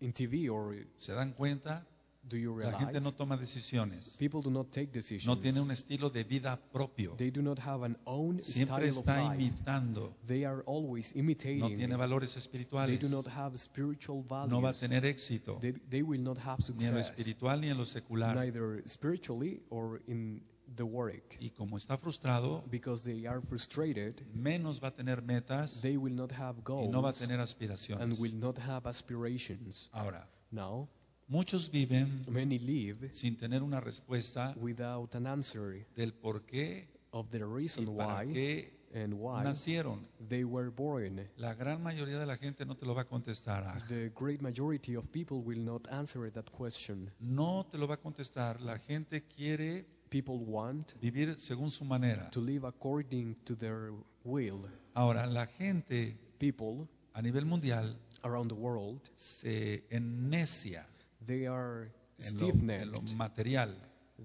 in 0.00 0.12
TV 0.12 0.48
or 0.48 0.86
se 0.98 1.12
dan 1.12 1.32
cuenta, 1.32 1.84
do 2.28 2.36
you 2.36 2.58
la 2.58 2.78
gente 2.78 3.00
no 3.00 3.12
toma 3.12 3.36
decisiones, 3.36 4.16
people 4.18 4.40
do 4.42 4.50
not 4.50 4.70
take 4.70 4.88
decisions. 4.92 5.26
no 5.26 5.38
tiene 5.38 5.60
un 5.60 5.70
estilo 5.70 6.10
de 6.10 6.24
vida 6.24 6.56
propio, 6.72 7.14
They 7.16 7.30
do 7.30 7.42
not 7.42 7.58
have 7.58 7.84
an 7.84 7.96
own 8.04 8.40
siempre 8.40 8.90
style 8.90 8.90
of 8.90 8.98
está 8.98 9.30
life. 9.30 9.42
imitando, 9.42 10.14
They 10.26 10.44
are 10.44 10.62
always 10.66 11.14
no 11.14 11.20
imitating. 11.20 11.76
tiene 11.78 11.96
valores 11.96 12.34
They 12.34 12.40
espirituales, 12.40 13.00
do 13.00 13.08
not 13.08 13.26
have 13.28 13.56
spiritual 13.58 14.22
values. 14.22 14.50
no 14.50 14.60
va 14.60 14.70
a 14.70 14.74
tener 14.74 15.04
éxito, 15.04 15.58
they, 15.60 15.72
they 15.72 16.02
will 16.02 16.22
not 16.22 16.38
have 16.38 16.58
ni 16.76 16.84
en 16.86 16.94
lo 16.94 16.98
success, 17.00 17.18
espiritual 17.18 17.60
ni 17.60 17.68
en 17.70 17.78
lo 17.78 17.84
secular. 17.86 18.36
neither 18.36 18.82
spiritually 18.86 19.62
or 19.70 20.00
in 20.06 20.42
the 20.76 20.82
work. 20.84 21.36
Y 21.40 21.50
como 21.50 21.78
está 21.78 21.96
frustrado, 21.96 22.62
Because 22.70 23.02
they 23.10 23.26
are 23.26 23.40
frustrated, 23.40 24.20
menos 24.34 24.82
va 24.82 24.88
a 24.88 24.94
tener 24.94 25.22
metas 25.22 25.80
they 25.80 25.96
will 25.96 26.14
not 26.14 26.30
have 26.32 26.58
y 26.58 26.62
goals 26.62 26.90
no 26.90 27.00
va 27.00 27.08
a 27.10 27.12
tener 27.14 27.34
and 27.40 27.42
aspiraciones. 27.42 28.18
will 28.20 28.34
not 28.38 28.58
have 28.58 28.86
aspirations. 28.86 29.88
Ahora, 29.92 30.28
Now, 30.50 30.88
muchos 31.28 31.70
viven 31.70 32.24
many 32.28 32.58
live 32.58 33.12
sin 33.12 33.36
tener 33.36 33.62
una 33.62 33.80
respuesta 33.80 34.54
without 34.60 35.14
an 35.14 35.26
answer 35.26 35.86
del 35.96 36.12
por 36.12 36.42
qué 36.46 36.88
of 37.10 37.28
the 37.30 37.38
y 37.38 37.42
reason 37.42 37.86
para 37.96 38.24
why 38.24 38.32
qué 38.32 38.78
and 38.94 39.12
why 39.14 39.44
nacieron. 39.44 40.06
they 40.28 40.44
were 40.44 40.70
born. 40.70 41.20
La 41.36 41.52
gran 41.54 41.82
mayoría 41.82 42.18
de 42.18 42.24
la 42.26 42.36
gente 42.38 42.64
no 42.64 42.74
te 42.74 42.86
lo 42.86 42.94
va 42.94 43.02
a 43.02 43.04
contestar. 43.04 43.62
ah. 43.66 43.78
The 43.88 44.10
great 44.14 44.40
majority 44.40 44.96
of 44.96 45.10
people 45.12 45.42
will 45.42 45.62
not 45.62 45.86
answer 45.90 46.30
that 46.32 46.50
question. 46.50 47.10
No 47.20 47.66
te 47.70 47.76
lo 47.76 47.86
va 47.86 47.94
a 47.94 47.98
contestar. 48.00 48.60
La 48.62 48.78
gente 48.78 49.22
quiere 49.24 49.84
People 50.10 50.38
want 50.38 50.94
vivir 51.02 51.36
según 51.38 51.70
su 51.70 51.84
manera. 51.84 52.30
to 52.30 52.40
live 52.40 52.64
according 52.66 53.34
to 53.44 53.54
their 53.54 53.92
will. 54.24 54.62
Ahora, 54.94 55.26
la 55.26 55.44
gente 55.46 56.16
People 56.38 56.88
a 57.12 57.20
nivel 57.20 57.44
mundial 57.44 57.94
around 58.22 58.48
the 58.48 58.54
world, 58.54 59.00
se 59.14 59.84
ennecia 59.90 60.86
they 61.26 61.46
are 61.46 61.90
en 62.18 62.38
lo, 62.38 62.48
en 62.48 62.92
lo 62.92 62.98
stiff-necked. 62.98 63.16
material. 63.16 63.74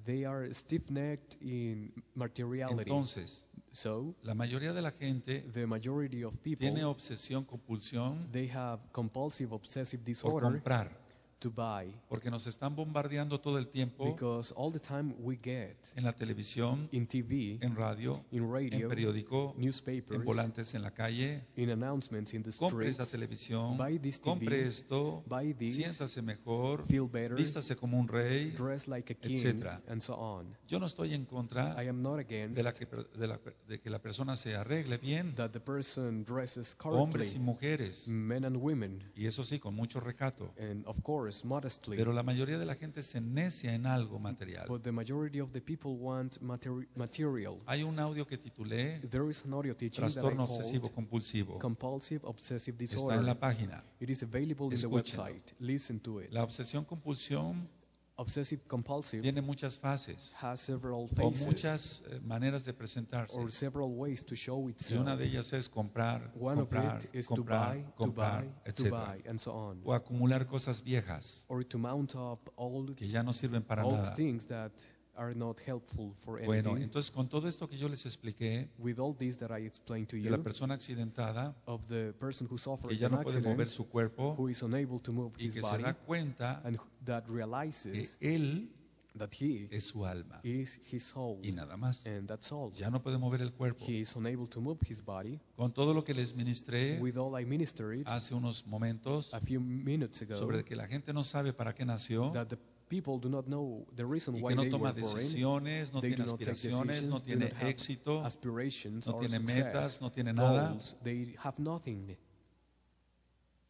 They 0.05 0.25
are 0.25 0.51
stiff-necked 0.53 1.41
in 1.41 1.93
materiality. 2.15 2.81
Entonces, 2.81 3.45
So, 3.71 4.15
la 4.21 4.35
mayoría 4.35 4.71
de 4.71 4.83
la 4.83 4.91
gente 4.91 5.41
the 5.51 5.65
majority 5.65 6.23
of 6.23 6.35
people, 6.43 6.59
tiene 6.67 6.83
obsesión, 6.85 7.43
compulsión 7.43 8.31
they 8.31 8.47
have 8.47 8.79
compulsive 8.91 9.51
obsessive 9.51 9.99
por 10.01 10.05
disorder 10.05 10.51
comprar. 10.51 11.02
To 11.43 11.51
buy 11.51 11.93
Porque 12.09 12.31
nos 12.31 12.47
están 12.47 12.75
bombardeando 12.75 13.39
todo 13.39 13.57
el 13.57 13.67
tiempo 13.67 14.05
because 14.05 14.53
all 14.55 14.71
the 14.71 14.79
time 14.79 15.13
we 15.19 15.35
get 15.43 15.75
en 15.95 16.03
la 16.03 16.13
televisión, 16.13 16.87
in 16.91 17.05
TV, 17.07 17.57
en 17.61 17.75
radio, 17.75 18.23
in 18.31 18.43
en 18.43 18.51
radio, 18.51 18.89
periódico, 18.89 19.53
en 19.55 19.61
newspapers, 19.61 20.23
volantes 20.23 20.73
en 20.73 20.81
la 20.81 20.91
calle. 20.91 21.43
in 21.55 21.69
announcements 21.69 22.33
in 22.33 22.43
the 22.43 22.51
Compre 22.57 22.87
esta 22.89 23.03
streets, 23.03 23.11
televisión, 23.11 23.77
buy 23.77 23.99
this 23.99 24.19
TV, 24.21 24.23
compre 24.31 24.67
esto, 24.67 25.23
buy 25.27 25.53
this, 25.53 25.75
siéntase 25.75 26.21
mejor, 26.21 26.85
feel 26.87 27.07
better, 27.11 27.35
vístase 27.35 27.75
como 27.75 27.99
un 27.99 28.07
rey. 28.07 28.51
dress 28.51 28.87
like 28.87 29.11
a 29.11 29.15
king, 29.15 29.35
etcétera. 29.37 29.81
and 29.87 30.01
so 30.01 30.13
on. 30.15 30.55
Yo 30.67 30.79
no 30.79 30.85
estoy 30.85 31.13
en 31.13 31.25
contra 31.25 31.75
I 31.83 31.87
am 31.89 32.01
not 32.01 32.19
against 32.19 32.55
de, 32.57 32.63
la 32.63 32.71
que, 32.73 32.85
de, 32.85 33.27
la- 33.27 33.39
de 33.67 33.79
que 33.81 33.89
la 33.89 33.99
persona 33.99 34.35
se 34.37 34.55
arregle 34.55 34.97
bien, 34.97 35.35
that 35.35 35.51
the 35.51 35.59
person 35.59 36.23
dresses 36.23 36.75
hombres 36.83 37.29
y 37.35 37.39
correctly, 37.39 37.39
mujeres, 37.39 38.07
men 38.07 38.45
and 38.45 38.55
women, 38.57 39.03
y 39.15 39.25
eso 39.25 39.43
sí, 39.43 39.59
con 39.59 39.73
mucho 39.75 39.99
recato. 39.99 40.53
and 40.57 40.85
of 40.85 41.01
course 41.03 41.32
modestly. 41.43 41.97
Pero 41.97 42.13
la 42.13 42.23
mayoría 42.23 42.57
de 42.57 42.65
la 42.65 42.75
gente 42.75 43.01
se 43.03 43.19
necia 43.21 43.73
en 43.73 43.85
algo 43.85 44.19
material. 44.19 44.65
But 44.67 44.83
the 44.83 44.91
majority 44.91 45.39
of 45.39 45.51
the 45.51 45.61
people 45.61 45.91
want 45.99 46.37
materi- 46.41 46.87
material. 46.95 47.57
Hay 47.65 47.83
un 47.83 47.97
audio 47.99 48.25
que 48.27 48.37
titulé 48.37 48.99
There 49.09 49.29
is 49.29 49.43
an 49.45 49.53
audio 49.53 49.75
teaching 49.75 50.01
Trastorno 50.01 50.43
obsesivo 50.43 50.89
compulsivo. 50.91 51.59
compulsive 51.59 52.21
obsessive 52.25 52.77
Está 52.83 52.95
en 53.15 53.25
la 53.25 53.33
disorder. 53.33 53.37
página. 53.39 53.83
It 53.99 54.09
is 54.09 54.23
available 54.23 54.73
in 54.75 54.79
the 54.79 54.87
website. 54.87 55.41
Listen 55.59 55.99
to 56.01 56.21
it. 56.21 56.31
La 56.31 56.43
obsesión 56.43 56.85
compulsión 56.85 57.67
Obsessive 58.15 58.61
compulsive 58.67 59.23
tiene 59.23 59.41
muchas 59.41 59.79
fases 59.79 60.33
has 60.39 60.59
several 60.59 61.05
o 61.05 61.07
phases 61.07 61.47
muchas 61.47 62.03
eh, 62.11 62.19
maneras 62.23 62.63
de 62.63 62.71
presentarse. 62.71 63.35
or 63.35 63.51
several 63.51 63.89
ways 63.95 64.23
to 64.23 64.35
show 64.35 64.57
Y 64.59 64.61
una 64.61 64.69
itself. 64.71 65.17
de 65.19 65.25
ellas 65.25 65.51
es 65.53 65.67
comprar, 65.67 66.31
One 66.39 66.61
of 66.61 66.69
comprar, 66.69 67.03
it 67.03 67.09
is 67.15 67.27
to 67.27 67.35
comprar, 67.37 67.73
buy, 67.75 67.81
to 67.83 67.91
comprar, 67.95 68.43
buy, 68.43 68.49
to 68.65 68.69
etc. 68.69 68.91
buy, 68.91 69.23
and 69.27 69.39
so 69.39 69.51
on. 69.53 69.81
O 69.83 69.93
acumular 69.93 70.45
cosas 70.45 70.83
viejas 70.83 71.43
Or 71.47 71.63
to 71.63 71.77
mount 71.79 72.13
up 72.15 72.51
old, 72.55 72.95
que 72.95 73.07
ya 73.07 73.23
no 73.23 73.33
sirven 73.33 73.63
para 73.63 73.83
old 73.83 73.97
nada. 73.97 74.15
things 74.15 74.45
that 74.45 74.71
are 75.15 75.35
not 75.35 75.59
helpful 75.67 76.13
for 76.19 76.43
Bueno, 76.45 76.71
anything. 76.71 76.83
entonces 76.85 77.11
con 77.11 77.29
todo 77.29 77.47
esto 77.47 77.67
que 77.69 77.77
yo 77.77 77.87
les 77.89 78.05
expliqué 78.05 78.69
With 78.79 78.99
all 78.99 79.15
this 79.15 79.37
that 79.39 79.51
I 79.57 79.65
explained 79.65 80.07
to 80.09 80.15
de 80.17 80.29
la 80.29 80.37
you, 80.37 80.43
persona 80.43 80.73
accidentada 80.73 81.55
of 81.65 81.85
the 81.87 82.13
person 82.13 82.47
who 82.47 82.55
que 82.55 82.63
suffered 82.63 82.97
ya 82.97 83.07
an 83.07 83.13
no 83.13 83.21
puede 83.21 83.41
mover 83.41 83.69
su 83.69 83.87
cuerpo 83.87 84.35
who 84.37 84.49
is 84.49 84.61
unable 84.63 84.99
to 84.99 85.11
move 85.11 85.31
y 85.39 85.45
his 85.45 85.53
que 85.53 85.61
se 85.61 85.69
body, 85.69 85.83
da 85.83 85.93
cuenta 85.93 86.61
and 86.63 86.79
that 87.05 87.25
que 87.25 87.33
realizes 87.33 88.17
él 88.21 88.69
that 89.15 89.29
he 89.39 89.67
es 89.69 89.83
su 89.85 90.03
alma 90.07 90.39
is 90.43 90.79
his 90.91 91.03
soul, 91.03 91.37
y 91.43 91.51
nada 91.51 91.77
más. 91.77 92.03
and 92.07 92.27
that's 92.27 92.51
all. 92.51 92.71
Ya 92.73 92.89
no 92.89 93.03
puede 93.03 93.19
mover 93.19 93.43
el 93.43 93.53
cuerpo. 93.53 93.85
He 93.87 93.99
is 93.99 94.15
unable 94.15 94.47
to 94.47 94.59
move 94.59 94.79
his 94.89 95.05
body. 95.05 95.39
Con 95.55 95.71
todo 95.71 95.93
lo 95.93 96.03
que 96.03 96.15
les 96.15 96.33
ministré 96.35 96.99
With 96.99 97.15
all 97.17 97.39
I 97.39 97.45
ministered 97.45 98.07
hace 98.07 98.33
unos 98.33 98.65
momentos 98.65 99.31
a 99.35 99.39
few 99.39 99.61
minutes 99.61 100.23
ago, 100.23 100.35
sobre 100.39 100.63
que 100.65 100.75
la 100.75 100.87
gente 100.87 101.13
no 101.13 101.23
sabe 101.23 101.53
para 101.53 101.75
qué 101.75 101.85
nació 101.85 102.31
that 102.31 102.47
the 102.47 102.57
people 102.93 103.17
do 103.17 103.27
not 103.27 103.45
know 103.47 103.87
the 103.95 104.05
reason 104.05 104.35
y 104.35 104.41
why 104.41 104.49
que 104.49 104.55
no 104.55 104.61
they 104.63 104.69
toma 104.69 104.91
were 104.91 105.01
born, 105.01 105.15
decisiones, 105.17 105.91
no 105.93 105.99
they 106.01 106.09
tiene 106.13 106.25
do 106.25 106.31
not 106.31 106.39
take 106.39 106.51
aspiraciones, 106.51 107.09
no 107.09 107.19
tiene 107.19 107.51
éxito, 107.61 108.23
aspirations 108.23 109.07
no 109.07 109.19
tiene 109.19 109.39
metas, 109.39 109.99
no 110.01 110.11
tiene 110.11 110.31
nada. 110.33 110.69
goals, 110.69 110.95
they 111.03 111.33
have 111.39 111.57
nothing. 111.57 112.15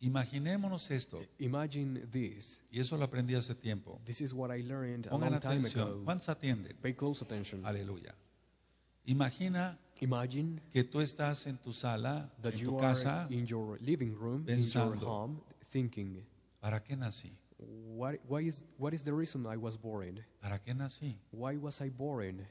Imaginémonos 0.01 0.91
esto, 0.91 1.21
Imagine 1.39 2.01
this. 2.11 2.61
y 2.69 2.81
eso 2.81 2.97
lo 2.97 3.05
aprendí 3.05 3.35
hace 3.35 3.55
tiempo. 3.55 4.01
This 4.03 4.19
is 4.19 4.33
what 4.33 4.51
I 4.51 4.61
learned 4.61 5.07
a 5.07 5.11
Pongan 5.11 5.31
long 5.31 5.39
time 5.39 5.53
atención, 5.61 5.87
ago. 5.87 6.03
¿cuántos 6.03 6.27
atienden? 6.27 6.75
Pay 6.81 6.95
close 6.95 7.21
attention. 7.23 7.65
Aleluya. 7.65 8.13
Imagina 9.05 9.77
Imagine 10.01 10.59
que 10.73 10.83
tú 10.83 10.99
estás 10.99 11.47
en 11.47 11.57
tu 11.59 11.71
sala, 11.71 12.29
that 12.41 12.53
en 12.53 12.59
you 12.59 12.69
tu 12.71 12.75
are 12.75 12.87
casa, 12.89 13.27
in 13.29 13.45
your 13.45 13.77
living 13.79 14.13
room, 14.19 14.43
in 14.49 14.63
your 14.63 14.91
pensando. 14.91 15.07
home, 15.07 15.41
thinking, 15.71 16.21
¿para 16.59 16.83
qué 16.83 16.97
nací? 16.97 17.31
What, 17.95 18.15
why 18.27 18.41
is, 18.41 18.63
what 18.77 18.93
is 18.93 19.03
the 19.03 19.13
reason 19.13 19.45
I 19.45 19.57
was 19.57 19.77
born? 19.77 20.23
¿Para 20.41 20.59
qué 20.59 20.73
nací? 20.73 21.15
Why 21.31 21.57
was 21.57 21.81
I 21.81 21.89
born? 21.89 22.45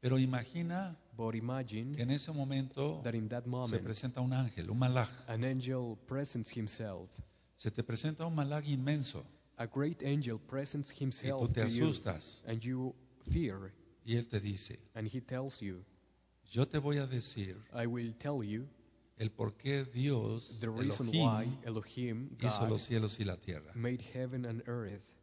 Pero 0.00 0.16
imagina 0.16 0.96
But 1.16 1.32
que 1.32 1.38
imagine 1.40 1.96
en 2.00 2.10
ese 2.10 2.32
momento 2.32 3.00
that 3.02 3.14
in 3.14 3.28
that 3.28 3.44
se 3.44 3.50
moment, 3.50 3.82
presenta 3.82 4.20
un 4.20 4.32
ángel, 4.32 4.70
un 4.70 4.78
malaj. 4.78 5.08
an 5.26 5.44
angel 5.44 5.98
presents 6.06 6.50
himself. 6.50 7.10
Se 7.56 7.70
te 7.70 7.82
presenta 7.82 8.24
un 8.26 8.34
malaj 8.36 8.68
inmenso 8.68 9.24
A 9.56 9.66
great 9.66 10.04
angel 10.04 10.38
presents 10.38 10.92
y 10.92 10.94
tú 10.94 11.04
himself 11.04 11.52
te 11.52 11.60
to 11.62 11.66
you, 11.66 11.88
asustas 11.88 12.42
and 12.46 12.60
you 12.62 12.94
fear, 13.32 13.72
y 14.06 14.14
él 14.14 14.28
te 14.28 14.38
dice, 14.38 14.78
and 14.94 15.08
he 15.08 15.20
tells 15.20 15.60
you, 15.60 15.84
yo 16.50 16.64
te 16.64 16.78
voy 16.78 16.98
a 16.98 17.06
decir 17.06 17.56
I 17.74 17.86
will 17.86 18.12
tell 18.14 18.44
you 18.44 18.68
el 19.18 19.30
por 19.30 19.56
qué 19.56 19.84
Dios, 19.84 20.58
the 20.60 20.68
reason 20.68 21.08
Elohim, 21.08 21.24
why 21.24 21.58
Elohim, 21.64 22.30
hizo 22.40 22.66
los 22.68 22.82
cielos 22.82 23.18
y 23.20 23.24
la 23.24 23.36
tierra. 23.36 23.72
made 23.74 24.00
heaven 24.14 24.44
and 24.44 24.62
earth. 24.68 25.14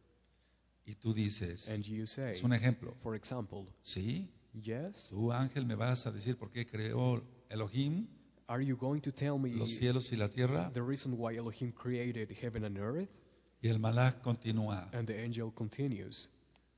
Y 0.86 0.94
tú 0.94 1.12
dices, 1.14 1.68
And 1.70 1.84
you 1.84 2.06
say, 2.06 2.30
es 2.30 2.42
un 2.42 2.52
ejemplo, 2.52 2.94
for 3.02 3.14
example, 3.16 3.66
¿sí? 3.82 4.28
yes, 4.62 5.08
Tú 5.10 5.32
ángel 5.32 5.66
me 5.66 5.74
vas 5.74 6.06
a 6.06 6.12
decir 6.12 6.36
por 6.36 6.50
qué 6.50 6.64
creó 6.66 7.22
Elohim 7.50 8.06
are 8.48 8.62
you 8.64 8.76
going 8.76 9.00
to 9.00 9.10
tell 9.10 9.38
me 9.38 9.50
los 9.50 9.70
cielos 9.74 10.12
y 10.12 10.16
la 10.16 10.28
tierra. 10.28 10.70
the 10.72 10.82
reason 10.82 11.18
why 11.18 11.34
Elohim 11.36 11.72
created 11.72 12.30
heaven 12.30 12.64
and 12.64 12.78
earth? 12.78 13.10
Y 13.62 13.68
el 13.68 13.78
malaj 13.78 14.20
continúa. 14.22 14.88
And 14.92 15.08
the 15.08 15.18
angel 15.18 15.50
continues, 15.50 16.28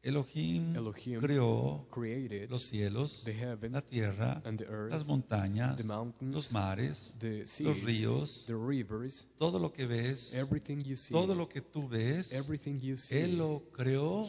Elohim 0.02 0.76
Elohim 0.76 1.20
creó 1.20 1.86
created 1.90 2.48
los 2.50 2.62
cielos, 2.62 3.22
the 3.24 3.32
heaven 3.32 3.72
la 3.72 3.82
tierra, 3.82 4.40
earth, 4.44 4.92
las 4.92 5.06
montañas, 5.06 5.76
the 5.76 5.82
mountains, 5.82 6.34
los 6.34 6.52
mares, 6.52 7.14
the 7.18 7.40
los 7.40 7.50
seas, 7.50 7.82
ríos, 7.82 8.44
the 8.46 8.54
rivers, 8.54 9.28
todo 9.38 9.58
lo 9.58 9.72
que 9.72 9.86
ves, 9.86 10.34
everything 10.34 10.82
you 10.84 10.96
see, 10.96 11.12
todo 11.12 11.34
lo 11.34 11.48
que 11.48 11.60
tú 11.60 11.88
ves, 11.88 12.30
you 12.30 12.94
Él 12.94 12.98
see, 12.98 13.32
lo 13.36 13.64
creó 13.72 14.24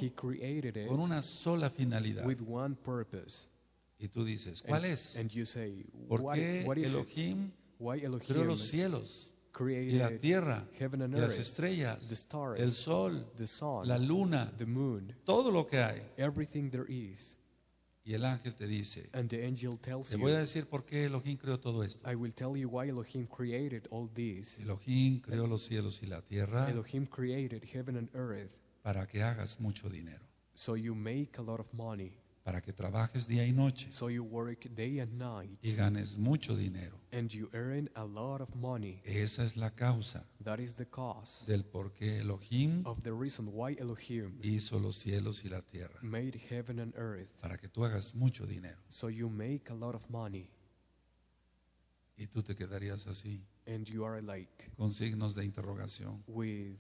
con 0.88 1.00
una 1.00 1.22
sola 1.22 1.70
finalidad. 1.70 2.26
with 2.26 2.42
one 2.42 2.76
purpose. 2.76 3.48
Y 4.00 4.08
tú 4.08 4.24
dices, 4.24 4.64
¿cuál 4.64 4.86
and, 4.86 4.94
es? 4.94 5.18
and 5.18 5.30
you 5.30 5.46
say, 5.46 5.86
¿Por 6.08 6.34
qué? 6.34 6.62
Elohim 6.62 7.52
Why 7.78 8.00
creó 8.00 8.44
Elohim 8.44 8.48
los 8.48 8.68
cielos 8.68 9.34
y 9.60 9.92
la 9.92 10.18
tierra 10.18 10.68
y 10.80 11.20
las 11.20 11.38
estrellas, 11.38 12.08
the 12.08 12.16
stars, 12.16 12.60
el 12.60 12.72
sol, 12.72 13.26
the 13.36 13.48
sun, 13.48 13.88
la 13.88 13.98
luna, 13.98 14.52
the 14.58 14.66
moon, 14.66 15.14
todo 15.26 15.52
lo 15.52 15.66
que 15.68 15.80
hay? 15.80 16.02
everything 16.18 16.70
there 16.70 16.86
is? 16.88 17.38
Y 18.06 18.14
el 18.14 18.26
ángel 18.26 18.56
te 18.56 18.66
dice, 18.66 19.10
And 19.14 19.30
the 19.30 19.46
angel 19.46 19.78
tells 19.78 20.10
te 20.10 20.16
voy 20.16 20.32
a 20.32 20.40
decir 20.40 20.68
por 20.68 20.84
qué 20.84 21.06
Elohim 21.06 21.38
creó 21.38 21.60
todo 21.60 21.84
esto. 21.84 22.10
I 22.10 22.16
will 22.16 22.34
tell 22.34 22.56
you 22.56 22.68
why 22.68 22.90
Elohim 22.90 23.28
created 23.28 23.88
all 23.92 24.10
this. 24.10 24.58
Elohim 24.60 25.22
creó 25.22 25.46
los 25.48 25.64
cielos 25.64 26.02
y 26.02 26.08
la 26.08 26.22
tierra 26.22 26.70
Elohim 26.70 27.06
created 27.06 27.64
heaven 27.64 27.98
and 27.98 28.10
earth 28.16 28.56
para 28.82 29.06
que 29.06 29.22
hagas 29.22 29.60
mucho 29.60 29.90
dinero, 29.90 30.26
so 30.54 30.76
you 30.76 30.96
make 30.96 31.38
a 31.38 31.42
lot 31.42 31.60
of 31.60 31.72
money, 31.74 32.14
para 32.50 32.62
que 32.62 32.74
trabajes 32.74 33.28
día 33.28 33.46
y 33.46 33.52
noche 33.52 33.92
so 33.92 34.10
you 34.10 34.24
work 34.24 34.68
day 34.74 35.00
and 35.02 35.14
night 35.20 35.60
y 35.62 35.76
ganes 35.76 36.18
mucho 36.18 36.56
dinero. 36.56 36.98
and 37.12 37.30
you 37.32 37.48
earn 37.54 37.88
a 37.94 38.04
lot 38.04 38.42
of 38.42 38.50
money. 38.56 39.00
Esa 39.06 39.44
es 39.44 39.56
la 39.56 39.70
causa 39.70 40.26
That 40.44 40.58
is 40.60 40.76
the 40.76 40.88
cause 40.88 41.46
del 41.46 41.64
por 41.64 41.92
qué 41.94 42.18
Elohim 42.22 42.82
of 42.88 43.04
the 43.04 43.14
reason 43.14 43.50
why 43.54 43.76
Elohim 43.80 44.40
hizo 44.42 44.80
los 44.80 44.98
cielos 44.98 45.44
y 45.46 45.50
la 45.50 45.62
tierra, 45.62 46.00
made 46.02 46.34
heaven 46.50 46.80
and 46.80 46.96
earth. 46.98 47.30
para 47.40 47.60
que 47.60 47.68
tú 47.68 47.86
hagas 47.86 48.16
mucho 48.16 48.48
dinero. 48.48 48.80
So 48.90 49.10
you 49.10 49.30
make 49.30 49.70
a 49.70 49.76
lot 49.76 49.94
of 49.94 50.10
money 50.10 50.50
Y 52.18 52.26
tú 52.26 52.42
te 52.42 52.56
quedarías 52.56 53.06
así, 53.06 53.40
and 53.68 53.86
you 53.86 54.04
are 54.06 54.24
like 54.24 54.72
con 54.76 54.92
signos 54.92 55.36
de 55.36 55.46
interrogación. 55.46 56.24
with 56.28 56.80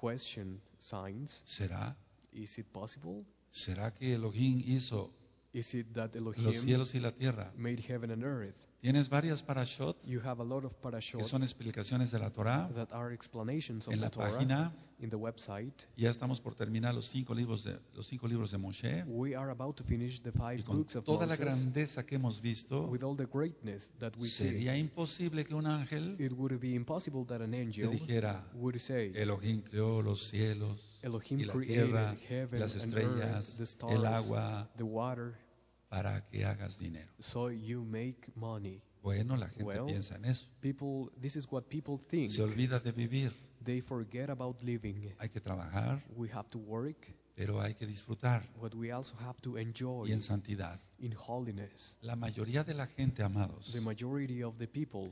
question 0.00 0.60
signs. 0.78 1.42
¿Será? 1.44 1.96
Is 2.30 2.56
it 2.58 2.66
possible? 2.72 3.24
¿Será 3.50 3.92
que 3.94 4.14
Elohim 4.14 4.62
hizo 4.66 5.10
Is 5.52 5.74
it 5.74 5.92
that 5.94 6.14
los 6.16 6.36
Elohim 6.36 6.60
cielos 6.60 6.94
y 6.94 7.00
la 7.00 7.10
tierra? 7.12 7.52
made 7.56 7.80
heaven 7.80 8.10
and 8.10 8.22
earth? 8.24 8.67
Tienes 8.80 9.08
varias 9.08 9.42
parashot 9.42 9.96
You 10.04 10.20
have 10.24 10.40
a 10.40 10.44
lot 10.44 10.64
of 10.64 10.74
que 10.80 11.24
son 11.24 11.42
explicaciones 11.42 12.12
de 12.12 12.20
la 12.20 12.30
Torah 12.30 12.70
that 12.76 12.92
are 12.92 13.12
explanations 13.12 13.88
of 13.88 13.94
en 13.94 13.98
the 13.98 14.04
la 14.06 14.10
Torah 14.10 14.32
página. 14.38 14.72
in 15.00 15.10
the 15.10 15.16
website. 15.16 15.86
Ya 15.96 16.10
estamos 16.10 16.40
por 16.40 16.54
terminar 16.54 16.94
los 16.94 17.06
cinco 17.06 17.34
libros 17.34 17.64
de 17.64 17.76
los 17.94 18.06
cinco 18.06 18.28
libros 18.28 18.52
de 18.52 18.58
Moshe 18.58 19.04
We 19.06 19.34
are 19.34 19.50
about 19.50 19.76
to 19.76 19.84
finish 19.84 20.20
the 20.20 20.30
five 20.30 20.60
y 20.60 20.62
con 20.62 20.76
books 20.78 20.94
of 20.96 21.04
toda 21.04 21.26
la 21.26 21.34
grandeza 21.36 22.04
que 22.06 22.16
hemos 22.16 22.40
visto, 22.40 22.86
with 22.86 23.02
all 23.02 23.16
the 23.16 23.26
greatness 23.26 23.90
that 23.98 24.12
we 24.16 24.28
see. 24.28 24.44
sería 24.44 24.76
imposible 24.76 25.44
que 25.44 25.54
un 25.54 25.66
ángel 25.66 26.14
It 26.20 26.32
would 26.32 26.58
be 26.60 26.74
impossible 26.74 27.24
that 27.26 27.40
an 27.42 27.50
te 27.50 27.60
angel 27.60 27.90
dijera 27.90 28.44
would 28.54 28.78
say, 28.78 29.12
Elohim 29.16 29.62
creó 29.62 30.02
los 30.02 30.28
cielos 30.28 30.98
Elohim 31.02 31.40
y 31.40 31.44
la 31.44 31.54
tierra, 31.60 32.16
heaven 32.28 32.60
las 32.60 32.74
and 32.76 32.94
earth, 32.94 33.04
estrellas, 33.04 33.56
the 33.56 33.62
el 33.94 34.04
stars, 34.04 34.24
agua, 34.26 34.68
the 34.76 34.84
water, 34.84 35.34
para 35.88 36.26
que 36.28 36.44
hagas 36.44 36.78
dinero. 36.78 37.10
so 37.18 37.50
you 37.50 37.84
make 37.84 38.30
money. 38.34 38.82
Bueno, 39.02 39.36
la 39.36 39.48
gente 39.48 39.64
Well, 39.64 39.86
piensa 39.86 40.16
en 40.16 40.24
eso. 40.24 40.46
People, 40.60 41.10
this 41.20 41.36
is 41.36 41.46
what 41.50 41.62
people 41.68 41.98
think. 41.98 42.30
Se 42.30 42.42
olvida 42.42 42.80
de 42.80 42.92
vivir. 42.92 43.32
They 43.64 43.80
forget 43.80 44.30
about 44.30 44.62
living. 44.62 45.14
Hay 45.18 45.28
que 45.28 45.40
trabajar, 45.40 46.02
We 46.16 46.28
have 46.32 46.48
to 46.50 46.58
work, 46.58 47.14
pero 47.34 47.60
hay 47.60 47.74
que 47.74 47.86
disfrutar 47.86 48.42
but 48.60 48.74
we 48.74 48.92
also 48.92 49.16
have 49.20 49.40
to 49.42 49.58
enjoy 49.58 50.08
y 50.08 50.12
en 50.12 50.20
santidad. 50.20 50.80
in 50.98 51.14
holiness. 51.16 51.96
La 52.02 52.16
mayoría 52.16 52.64
de 52.64 52.74
la 52.74 52.86
gente, 52.86 53.22
amados, 53.22 53.72
The 53.72 53.80
majority 53.80 54.42
of 54.42 54.58
the 54.58 54.66
people 54.66 55.10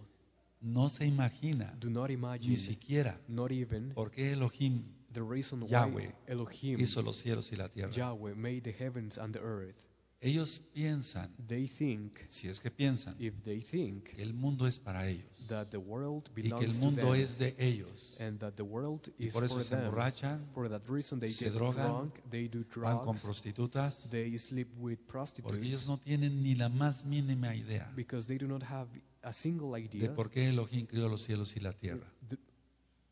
no 0.61 0.89
se 0.89 1.07
imagina 1.07 1.75
do 1.79 1.89
not 1.91 2.11
ni 2.11 2.57
siquiera 2.57 3.21
not 3.29 3.53
even, 3.53 3.91
por 3.91 4.11
qué 4.11 4.33
Elohim 4.33 4.83
the 5.13 5.23
reason 5.23 5.63
why 5.63 5.69
Yahweh 5.71 6.13
Elohim, 6.27 6.81
hizo 6.81 7.03
los 7.03 7.17
cielos 7.19 7.53
y 7.53 7.57
la 7.57 7.69
tierra. 7.69 7.93
Yahweh, 7.93 8.35
made 8.35 8.63
the 8.63 8.73
heavens 8.73 9.19
and 9.19 9.33
the 9.33 9.41
earth. 9.41 9.87
Ellos 10.21 10.61
piensan, 10.73 11.31
They 11.47 11.69
think, 11.69 12.19
si 12.29 12.49
es 12.49 12.61
que 12.61 12.71
piensan, 12.71 13.15
if 13.19 13.43
they 13.43 13.61
think 13.61 14.05
que 14.17 14.23
el 14.23 14.33
mundo 14.33 14.67
es 14.67 14.79
para 14.79 15.07
ellos 15.09 15.27
that 15.49 15.67
the 15.69 15.77
world 15.77 16.29
y 16.35 16.43
que 16.51 16.65
el 16.65 16.73
mundo 16.81 17.13
them 17.13 17.21
es 17.21 17.39
de 17.39 17.55
ellos. 17.59 18.17
and 18.19 18.39
that 18.41 18.55
the 18.55 18.63
world 18.63 19.13
Y 19.19 19.27
is 19.27 19.35
por 19.35 19.45
eso 19.45 19.55
for 19.57 19.63
se 19.65 19.77
them, 19.77 19.85
emborrachan, 19.85 20.47
for 20.55 20.69
that 20.71 20.83
reason 20.89 21.21
they 21.21 21.29
se 21.31 21.45
get 21.47 21.55
drogan, 21.55 21.87
drunk, 21.87 22.15
they 22.31 22.49
do 22.49 22.65
van 22.77 22.97
con 22.97 23.05
drugs, 23.07 23.25
prostitutas, 23.25 24.09
they 24.11 24.39
sleep 24.39 24.69
with 24.79 24.99
porque 25.07 25.19
ellos 25.61 25.85
prostitutes 25.85 25.89
no 25.89 25.99
tienen 25.99 26.43
ni 26.43 26.55
la 26.55 26.71
más 26.71 27.05
mínima 27.05 27.55
idea 27.55 27.93
because 27.95 28.27
they 28.27 28.39
do 28.39 28.49
not 28.49 28.63
have 28.63 28.89
a 29.23 29.33
single 29.35 29.73
de 29.79 29.85
idea 29.85 30.15
por 30.15 30.31
qué 30.31 30.49
Elohim 30.49 30.87
creó 30.87 31.09
los 31.11 31.23
cielos 31.23 31.55
y 31.57 31.61
la 31.61 31.73
tierra. 31.75 32.11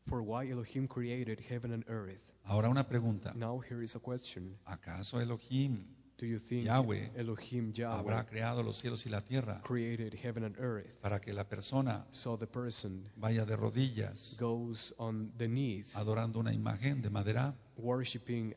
for 0.07 0.21
why 0.21 0.49
Elohim 0.49 0.87
created 0.87 1.39
heaven 1.39 1.71
and 1.71 1.83
earth. 1.87 2.31
Ahora 2.43 2.69
una 2.69 2.87
pregunta. 2.87 3.33
Now 3.35 3.59
here 3.59 3.83
is 3.83 3.95
a 3.95 3.99
question. 3.99 4.57
¿Acaso 4.65 5.19
Elohim 5.21 5.85
Do 6.17 6.25
you 6.25 6.39
think 6.39 6.65
Yahweh 6.65 7.09
Elohim 7.17 7.73
Yahweh 7.73 7.99
habrá 7.99 8.25
creado 8.25 8.63
los 8.63 8.77
cielos 8.77 9.05
y 9.05 9.09
la 9.09 9.21
tierra 9.21 9.61
created 9.63 10.13
heaven 10.13 10.43
and 10.45 10.57
earth 10.59 10.99
para 11.01 11.19
que 11.19 11.33
la 11.33 11.43
persona 11.43 12.05
so 12.11 12.37
the 12.37 12.47
person 12.47 13.09
vaya 13.17 13.45
de 13.45 13.55
rodillas 13.57 14.37
goes 14.39 14.93
on 14.97 15.33
the 15.37 15.47
knees 15.47 15.95
adorando 15.97 16.39
una 16.39 16.53
imagen 16.53 17.01
de 17.01 17.09
madera? 17.09 17.53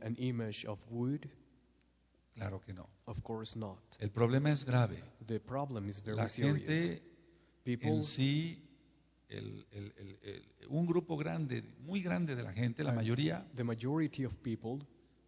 an 0.01 0.15
image 0.19 0.65
of 0.67 0.79
wood? 0.91 1.29
Claro 2.37 2.61
que 2.61 2.73
no. 2.73 2.89
Of 3.07 3.23
course 3.23 3.57
not. 3.59 3.79
El 3.99 4.11
problema 4.11 4.51
es 4.53 4.65
grave. 4.65 5.03
The 5.27 5.41
problem 5.41 5.89
is 5.89 6.01
very 6.01 6.17
La 6.17 6.29
gente 6.29 7.03
People, 7.65 7.91
en 7.91 8.05
sí, 8.05 8.63
el- 9.29 9.67
el- 9.73 9.93
el- 9.99 10.19
el- 10.23 10.69
un 10.69 10.87
grupo 10.87 11.17
grande, 11.19 11.63
muy 11.81 12.01
grande 12.01 12.35
de 12.35 12.43
la 12.43 12.53
gente, 12.53 12.83
la 12.83 12.93
mayoría, 12.93 13.45
the 13.57 13.65
majority 13.65 14.25
of 14.25 14.37
people 14.37 14.79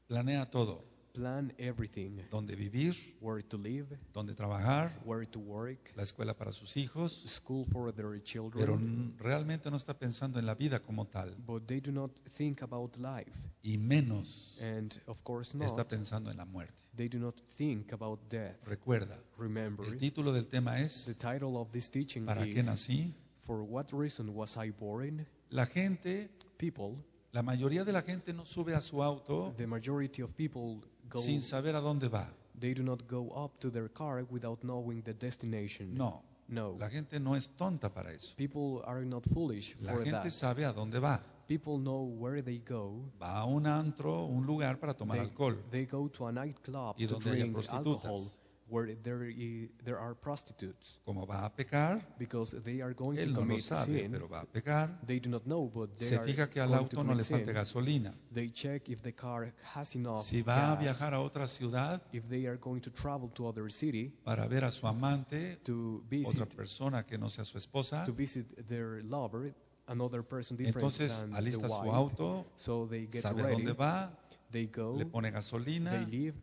planea 0.07 0.49
todo. 0.49 0.90
Plan 1.13 1.53
everything 1.59 2.19
Dónde 2.31 2.55
vivir, 2.57 2.95
where 3.21 3.43
to 3.43 3.59
live, 3.59 3.99
dónde 4.13 4.35
trabajar, 4.35 4.99
where 5.05 5.27
to 5.27 5.39
work, 5.41 5.93
la 5.97 6.03
escuela 6.03 6.35
para 6.37 6.53
sus 6.53 6.77
hijos, 6.77 7.23
school 7.27 7.65
for 7.67 7.93
their 7.93 8.11
pero 8.11 8.23
children, 8.23 8.71
n- 8.81 9.15
realmente 9.19 9.71
no 9.71 9.77
está 9.77 9.99
pensando 9.99 10.39
en 10.39 10.47
la 10.47 10.55
vida 10.55 10.81
como 10.81 11.07
tal. 11.07 11.35
but 11.47 11.67
they 11.67 11.81
do 11.81 11.93
not 11.93 12.11
think 12.37 12.63
about 12.63 12.97
life. 12.99 13.33
Y 13.63 13.77
menos 13.79 14.59
And 14.61 14.93
of 15.07 15.23
course 15.23 15.57
está 15.57 15.77
not, 15.77 15.89
pensando 15.89 16.31
en 16.31 16.37
la 16.37 16.45
muerte. 16.45 16.73
they 16.97 17.09
do 17.09 17.19
not 17.19 17.35
think 17.57 17.93
about 17.93 18.21
death. 18.29 18.57
Recuerda, 18.67 19.19
Remember, 19.39 19.87
el 19.87 19.97
título 19.99 20.33
del 20.33 20.47
tema 20.47 20.77
the 20.77 20.85
es 20.85 21.05
title 21.19 21.57
of 21.57 21.71
this 21.73 21.91
teaching 21.91 22.25
¿Para 22.27 22.45
qué 22.47 22.63
nací? 22.63 23.15
For 23.41 23.63
what 23.63 23.87
reason 23.93 24.29
was 24.35 24.57
I 24.57 24.71
born? 24.71 25.27
La 25.51 25.67
gente, 25.67 26.31
People, 26.59 26.97
la 27.33 27.43
mayoría 27.43 27.85
de 27.85 27.93
la 27.93 28.03
gente 28.03 28.33
no 28.33 28.45
sube 28.45 28.75
a 28.75 28.81
su 28.81 29.03
auto 29.03 29.55
the 29.57 29.67
majority 29.67 30.21
of 30.23 30.35
people 30.35 30.81
go, 31.11 31.21
sin 31.21 31.43
saber 31.43 31.75
a 31.75 31.81
dónde 31.81 32.09
va. 32.09 32.33
they 32.59 32.73
do 32.75 32.83
not 32.83 33.03
go 33.09 33.29
up 33.35 33.59
to 33.61 33.71
their 33.71 33.89
car 33.93 34.25
without 34.31 34.61
knowing 34.63 35.03
the 35.03 35.13
destination. 35.15 35.95
No, 35.95 36.23
No. 36.49 36.77
la 36.79 36.89
gente 36.91 37.19
no 37.21 37.35
es 37.37 37.51
tonta 37.57 37.93
para 37.93 38.13
eso. 38.13 38.35
People 38.37 38.83
are 38.85 39.05
not 39.05 39.25
foolish 39.33 39.77
La 39.81 39.93
for 39.93 40.05
gente 40.05 40.19
that. 40.23 40.31
sabe 40.33 40.65
a 40.65 40.73
dónde 40.73 40.99
va. 41.01 41.21
People 41.47 41.79
know 41.79 42.05
where 42.21 42.43
they 42.43 42.59
go. 42.61 43.11
Va 43.21 43.41
a 43.41 43.45
un 43.45 43.67
antro, 43.67 44.25
un 44.27 44.47
lugar 44.47 44.79
para 44.79 44.95
tomar 44.95 45.19
They, 45.19 45.27
alcohol. 45.27 45.57
they 45.71 45.85
go 45.87 46.09
to 46.09 46.27
a 46.29 46.33
nightclub 46.33 46.95
Y 46.97 47.07
to 47.07 47.15
donde 47.15 47.31
haya 47.31 47.41
drink 47.41 47.55
prostitutas. 47.55 48.05
alcohol 48.05 48.31
where 48.71 48.95
there, 49.03 49.99
are 49.99 50.15
prostitutes 50.15 50.99
Como 51.05 51.27
va 51.27 51.45
a 51.47 51.51
pecar, 51.51 52.01
because 52.19 52.53
they 52.63 52.81
are 52.81 52.95
going 52.95 53.19
él 53.19 53.25
to 53.27 53.31
no 53.33 53.41
lo 53.41 53.47
commit 53.47 53.63
sabe, 53.65 53.85
sin. 53.85 54.11
pero 54.13 54.29
va 54.29 54.41
a 54.41 54.47
pecar. 54.47 54.99
They 55.07 55.19
do 55.21 55.29
not 55.29 55.43
know, 55.45 55.69
but 55.75 55.97
they 55.99 56.07
Se 56.07 56.17
are 56.17 56.25
fija 56.27 56.49
que 56.49 56.61
al 56.63 56.69
going 56.69 56.89
to 56.89 56.97
auto 56.97 57.03
no 57.03 57.15
le 57.15 57.25
commit 57.25 57.45
sin. 57.47 57.55
gasolina. 57.55 58.15
They 58.33 58.51
check 58.51 58.89
if 58.89 59.03
the 59.03 59.13
car 59.13 59.53
has 59.75 59.95
enough 59.97 60.23
Si 60.25 60.43
va 60.43 60.73
a 60.73 60.77
gas, 60.77 60.81
viajar 60.81 61.15
a 61.15 61.21
otra 61.21 61.47
ciudad 61.49 62.01
if 62.13 62.29
they 62.29 62.47
are 62.47 62.57
going 62.59 62.81
to 62.83 62.91
travel 62.91 63.29
to 63.35 63.47
other 63.49 63.69
city 63.71 64.13
para 64.25 64.47
ver 64.47 64.65
a 64.65 64.71
su 64.73 64.87
amante, 64.87 65.57
to 65.65 66.03
otra 66.03 66.09
visit 66.09 66.55
persona 66.57 67.05
que 67.05 67.19
no 67.19 67.29
sea 67.29 67.45
su 67.45 67.59
esposa, 67.59 68.05
to 68.05 68.13
visit 68.13 68.47
their 68.69 69.03
lover, 69.05 69.53
another 69.89 70.23
person 70.23 70.57
different 70.57 70.77
entonces 70.77 71.19
than 71.21 71.31
the 71.33 71.39
alista 71.39 71.69
su 71.69 71.75
wife. 71.75 71.91
auto, 71.93 72.47
So 72.57 72.87
they 72.87 73.07
get 73.07 73.23
sabe 73.23 73.43
a 73.43 73.47
ready. 73.47 73.65
dónde 73.65 73.73
va, 73.77 74.11
They 74.53 74.67
go. 74.67 74.97
le 74.97 75.07
pone 75.07 75.31
gasolina, 75.31 75.91
They 75.93 76.07
leave. 76.07 76.35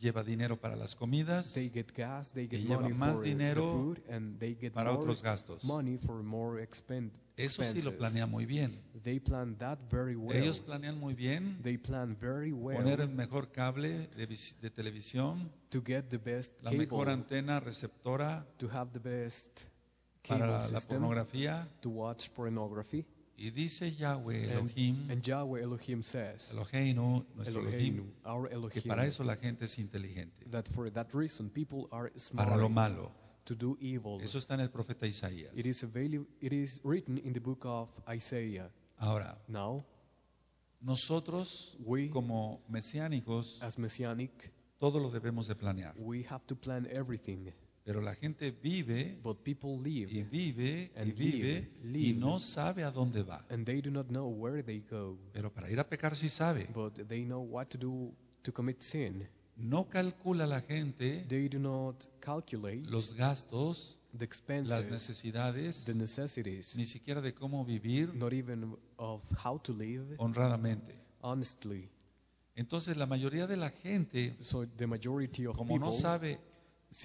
Lleva 0.00 0.24
dinero 0.24 0.58
para 0.60 0.74
las 0.76 0.94
comidas, 0.96 1.52
They 1.54 1.70
get 1.70 1.92
gas. 1.96 2.32
They 2.32 2.48
get 2.48 2.60
Y 2.60 2.64
lleva 2.64 2.80
money 2.82 2.94
más 2.94 3.14
for 3.16 3.24
dinero 3.24 3.62
food, 3.70 3.98
and 4.10 4.38
they 4.38 4.56
get 4.60 4.72
para 4.72 4.90
more 4.90 5.02
otros 5.02 5.22
gastos. 5.22 5.64
money 5.64 5.98
for 5.98 6.22
more 6.22 6.62
expend 6.62 7.12
Eso 7.36 7.62
sí 7.64 7.80
lo 7.82 7.96
planea 7.96 8.26
muy 8.26 8.44
bien. 8.44 8.78
They 9.02 9.18
plan 9.18 9.56
that 9.58 9.78
very 9.90 10.14
well. 10.14 10.36
Ellos 10.36 10.60
planean 10.60 10.98
muy 11.00 11.14
bien 11.14 11.58
They 11.62 11.78
plan 11.78 12.14
very 12.20 12.52
well 12.52 12.76
poner 12.76 13.00
el 13.00 13.08
mejor 13.08 13.50
cable 13.50 14.08
de, 14.16 14.26
vis- 14.26 14.56
de 14.60 14.70
televisión, 14.70 15.50
to 15.70 15.82
get 15.82 16.08
the 16.10 16.18
best 16.18 16.62
la 16.62 16.70
mejor 16.72 17.08
antena 17.08 17.60
receptora 17.60 18.46
to 18.58 18.68
have 18.70 18.90
the 18.92 18.98
best 18.98 19.62
cable 20.22 20.40
para 20.46 20.68
la 20.70 20.80
pornografía. 20.80 21.66
to 21.80 21.88
watch 21.90 22.28
pornography. 22.34 23.06
Y 23.42 23.48
dice 23.50 23.90
Yahweh 23.96 24.52
Elohim, 24.52 25.10
and 25.10 25.22
Yahweh 25.26 25.62
Elohim 25.62 26.02
says, 26.02 26.52
Eloheinu, 26.52 27.24
nuestro 27.34 27.62
Elohim, 27.62 28.12
our 28.26 28.50
que 28.68 28.82
para 28.82 29.06
eso 29.06 29.24
la 29.24 29.36
gente 29.36 29.64
es 29.64 29.78
inteligente, 29.78 30.44
that 30.50 30.68
for 30.68 30.90
that 30.90 31.06
reason 31.14 31.48
people 31.48 31.88
are 31.90 32.10
para 32.36 32.54
lo 32.58 32.68
smart 32.68 32.70
malo. 32.70 33.10
to 33.46 33.54
do 33.54 33.78
evil. 33.80 34.20
Eso 34.22 34.36
está 34.38 34.54
en 34.54 34.60
el 34.60 34.68
profeta 34.68 35.06
Isaías. 35.06 35.50
It 35.56 35.64
is, 35.64 35.82
avail- 35.82 36.26
it 36.42 36.52
is 36.52 36.82
written 36.84 37.16
in 37.16 37.32
the 37.32 37.40
book 37.40 37.64
of 37.64 37.88
Isaiah. 38.06 38.68
Ahora, 38.98 39.38
Now, 39.48 39.86
nosotros 40.82 41.76
we, 41.84 42.10
como 42.10 42.60
mesiánicos, 42.68 43.58
as 43.62 43.78
Messianic, 43.78 44.52
todo 44.78 44.98
lo 44.98 45.10
debemos 45.10 45.46
de 45.48 45.54
planear. 45.54 45.94
we 45.96 46.24
have 46.28 46.44
to 46.46 46.54
plan 46.54 46.86
everything. 46.90 47.52
Pero 47.84 48.00
la 48.02 48.14
gente 48.14 48.50
vive 48.50 49.18
But 49.22 49.42
people 49.42 49.70
y 49.88 50.04
live, 50.04 50.24
vive 50.30 50.90
y 50.94 51.00
And 51.00 51.14
vive 51.14 51.70
live, 51.82 52.08
y 52.08 52.12
no 52.12 52.38
sabe 52.38 52.84
a 52.84 52.90
dónde 52.90 53.22
va. 53.22 53.44
and 53.48 53.64
they 53.64 53.80
do 53.80 53.90
not 53.90 54.06
know 54.08 54.28
where 54.28 54.62
they 54.62 54.80
go. 54.90 55.18
Pero 55.32 55.50
para 55.52 55.70
ir 55.70 55.80
a 55.80 55.88
pecar 55.88 56.14
sí 56.16 56.28
sabe. 56.28 56.68
But 56.74 57.06
they 57.08 57.24
know 57.24 57.40
what 57.40 57.68
to 57.70 57.78
do 57.78 58.14
to 58.42 58.52
commit 58.52 58.82
sin. 58.82 59.26
No 59.56 59.88
calcula 59.88 60.46
la 60.46 60.60
gente 60.62 61.24
They 61.28 61.48
do 61.48 61.58
not 61.58 61.96
calculate 62.20 62.82
los 62.88 63.14
gastos, 63.14 63.98
the 64.12 64.18
las 64.18 64.22
expenses, 64.22 64.90
necesidades, 64.90 65.84
the 65.84 65.94
necessities, 65.94 66.76
ni 66.76 66.86
siquiera 66.86 67.20
de 67.20 67.34
cómo 67.34 67.64
vivir 67.64 68.14
not 68.14 68.32
even 68.32 68.76
of 68.96 69.22
how 69.44 69.58
to 69.58 69.72
live 69.72 70.16
honradamente. 70.18 70.94
honestly. 71.22 71.88
Entonces 72.56 72.96
la 72.96 73.06
mayoría 73.06 73.46
de 73.46 73.56
la 73.56 73.70
gente, 73.70 74.32
So 74.40 74.66
the 74.66 74.86
majority 74.86 75.46
of 75.46 75.56
como 75.56 75.74
people, 75.74 75.86
no 75.88 75.92
sabe 75.92 76.38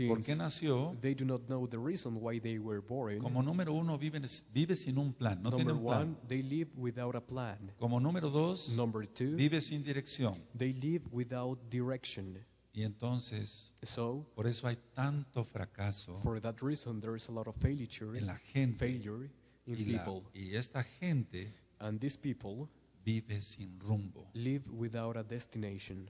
por 0.07 0.17
since 0.23 0.25
qué 0.31 0.35
nació, 0.35 0.97
they 0.99 1.13
do 1.13 1.25
not 1.25 1.41
know 1.47 1.67
the 1.67 1.77
reason 1.77 2.15
why 2.21 2.39
they 2.39 2.57
were 2.57 2.81
born, 2.81 3.19
como 3.19 3.43
número 3.43 3.71
uno 3.73 3.97
vive, 3.99 4.19
vive 4.53 4.75
sin 4.75 4.97
un 4.97 5.13
plan, 5.13 5.41
no 5.43 5.51
tiene 5.51 5.65
number 5.73 5.75
un 5.75 5.85
plan. 5.85 6.01
one, 6.09 6.17
they 6.27 6.41
live 6.41 6.69
without 6.75 7.15
a 7.15 7.21
plan. 7.21 7.71
Como 7.77 7.99
número 7.99 8.29
dos, 8.31 8.69
Number 8.75 9.05
two, 9.07 9.35
vive 9.35 9.61
sin 9.61 9.83
dirección. 9.83 10.41
they 10.57 10.73
live 10.73 11.03
without 11.11 11.59
direction. 11.69 12.37
Y 12.73 12.83
entonces, 12.83 13.73
So 13.83 14.25
por 14.35 14.47
eso 14.47 14.67
hay 14.67 14.77
tanto 14.95 15.45
fracaso 15.45 16.17
for 16.17 16.41
that 16.41 16.61
reason, 16.61 16.99
there 16.99 17.15
is 17.15 17.29
a 17.29 17.31
lot 17.31 17.47
of 17.47 17.55
failure, 17.61 18.17
en 18.17 18.25
la 18.25 18.35
gente. 18.37 18.77
failure 18.79 19.29
in 19.67 19.77
Y, 19.77 19.85
la- 19.93 20.03
people, 20.03 20.29
y 20.33 20.55
esta 20.55 20.83
gente 20.83 21.53
and 21.79 21.99
these 22.01 22.17
people 22.17 22.67
vive 23.05 23.39
sin 23.41 23.79
rumbo. 23.79 24.27
live 24.33 24.63
without 24.71 25.15
a 25.15 25.23
destination. 25.23 26.09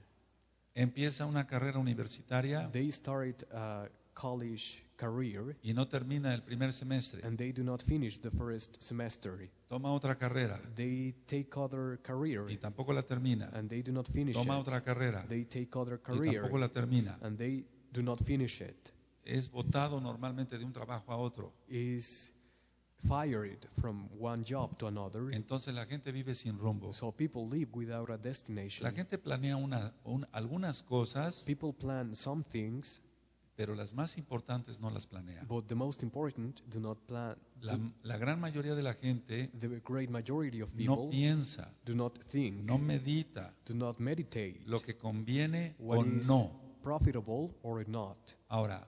Empieza 0.76 1.24
una 1.24 1.46
carrera 1.46 1.78
universitaria 1.78 2.70
They 2.70 2.92
start 2.92 3.44
a 3.52 3.88
college 4.12 4.84
career 4.96 5.56
y 5.62 5.72
no 5.72 5.88
termina 5.88 6.34
el 6.34 6.42
primer 6.42 6.72
semestre. 6.72 7.26
and 7.26 7.38
they 7.38 7.50
do 7.52 7.64
not 7.64 7.82
finish 7.82 8.18
the 8.20 8.30
first 8.30 8.76
semester. 8.82 9.48
Toma 9.68 9.90
otra 9.92 10.16
carrera 10.18 10.60
They 10.74 11.14
take 11.26 11.48
other 11.56 11.98
career 12.02 12.44
y 12.50 12.58
tampoco 12.58 12.92
la 12.92 13.02
termina. 13.02 13.48
and 13.54 13.70
they 13.70 13.82
do 13.82 13.90
not 13.92 14.06
finish 14.06 14.34
Toma 14.36 14.54
it. 14.60 14.66
otra 14.66 14.82
carrera 14.84 15.24
They 15.28 15.44
take 15.46 15.70
other 15.78 15.94
y 15.98 16.02
career 16.02 16.42
tampoco 16.42 16.58
la 16.58 16.68
termina. 16.68 17.18
and 17.22 17.38
they 17.38 17.64
do 17.92 18.02
not 18.02 18.20
finish 18.22 18.60
it. 18.60 18.90
Es 19.24 19.50
votado 19.50 19.98
normalmente 20.00 20.58
de 20.58 20.64
un 20.66 20.72
trabajo 20.74 21.10
a 21.10 21.16
otro. 21.16 21.52
Is 21.68 22.32
fired 22.98 23.66
from 23.80 24.08
one 24.18 24.44
job 24.44 24.76
to 24.78 24.86
another. 24.86 25.30
Entonces 25.32 25.74
la 25.74 25.84
gente 25.86 26.12
vive 26.12 26.34
sin 26.34 26.58
rumbo. 26.58 26.92
So 26.92 27.12
people 27.12 27.46
live 27.48 27.68
without 27.74 28.10
a 28.10 28.16
destination. 28.16 28.84
La 28.84 28.92
gente 28.92 29.18
planea 29.18 29.56
una, 29.56 29.92
un- 30.04 30.26
algunas 30.32 30.82
cosas, 30.82 31.42
People 31.46 31.72
plan 31.72 32.14
some 32.14 32.42
things, 32.42 33.02
pero 33.54 33.74
las 33.74 33.92
más 33.94 34.18
importantes 34.18 34.80
no 34.80 34.90
las 34.90 35.06
planea. 35.06 35.44
but 35.48 35.66
the 35.68 35.74
most 35.74 36.02
important 36.02 36.60
do 36.70 36.80
not 36.80 36.98
plan. 37.06 37.36
La, 37.60 37.78
la 38.02 38.18
gran 38.18 38.38
mayoría 38.40 38.74
de 38.74 38.82
la 38.82 38.94
gente 38.94 39.48
The 39.58 39.80
great 39.84 40.10
majority 40.10 40.60
of 40.62 40.70
no 40.74 40.76
people 40.96 41.10
piensa, 41.10 41.72
do 41.84 41.94
not 41.94 42.18
think, 42.18 42.62
no 42.64 42.76
medita 42.78 43.54
do 43.66 43.74
not 43.74 43.98
meditate 43.98 44.60
lo 44.66 44.80
que 44.80 44.96
conviene 44.96 45.74
o 45.78 46.02
no. 46.04 46.50
profitable 46.82 47.50
or 47.62 47.86
not. 47.88 48.16
Ahora, 48.48 48.86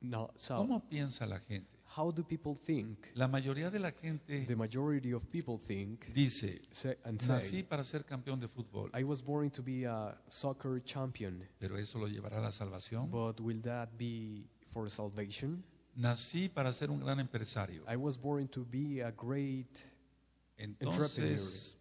No, 0.00 0.30
so 0.36 0.56
¿cómo 0.56 0.80
piensa 0.88 1.26
la 1.26 1.38
gente? 1.40 1.77
How 1.96 2.10
do 2.10 2.22
people 2.22 2.54
think? 2.54 2.98
La 3.14 3.28
mayoría 3.28 3.70
de 3.70 3.78
la 3.78 3.92
gente 3.92 4.44
The 4.46 4.56
majority 4.56 5.12
of 5.12 5.22
people 5.30 5.58
think 5.58 6.12
dice, 6.14 6.60
say, 6.70 6.96
and 7.04 7.18
nací 7.20 7.40
say, 7.40 7.62
para 7.62 7.84
ser 7.84 8.04
campeón 8.04 8.40
de 8.40 8.48
fútbol, 8.48 8.90
I 8.94 9.04
was 9.04 9.22
born 9.22 9.50
to 9.50 9.62
be 9.62 9.84
a 9.84 10.16
soccer 10.28 10.82
champion, 10.84 11.46
pero 11.58 11.76
eso 11.78 11.98
lo 11.98 12.06
llevará 12.08 12.38
a 12.38 12.42
la 12.42 12.52
salvación. 12.52 13.10
but 13.10 13.40
will 13.40 13.60
that 13.62 13.88
be 13.96 14.46
for 14.66 14.90
salvation? 14.90 15.62
Nací 15.96 16.48
para 16.48 16.72
ser 16.72 16.90
un 16.90 17.00
gran 17.00 17.18
empresario. 17.18 17.82
I 17.88 17.96
was 17.96 18.16
born 18.16 18.48
to 18.48 18.64
be 18.64 19.00
a 19.00 19.10
great 19.10 19.82
Entonces, 20.58 21.76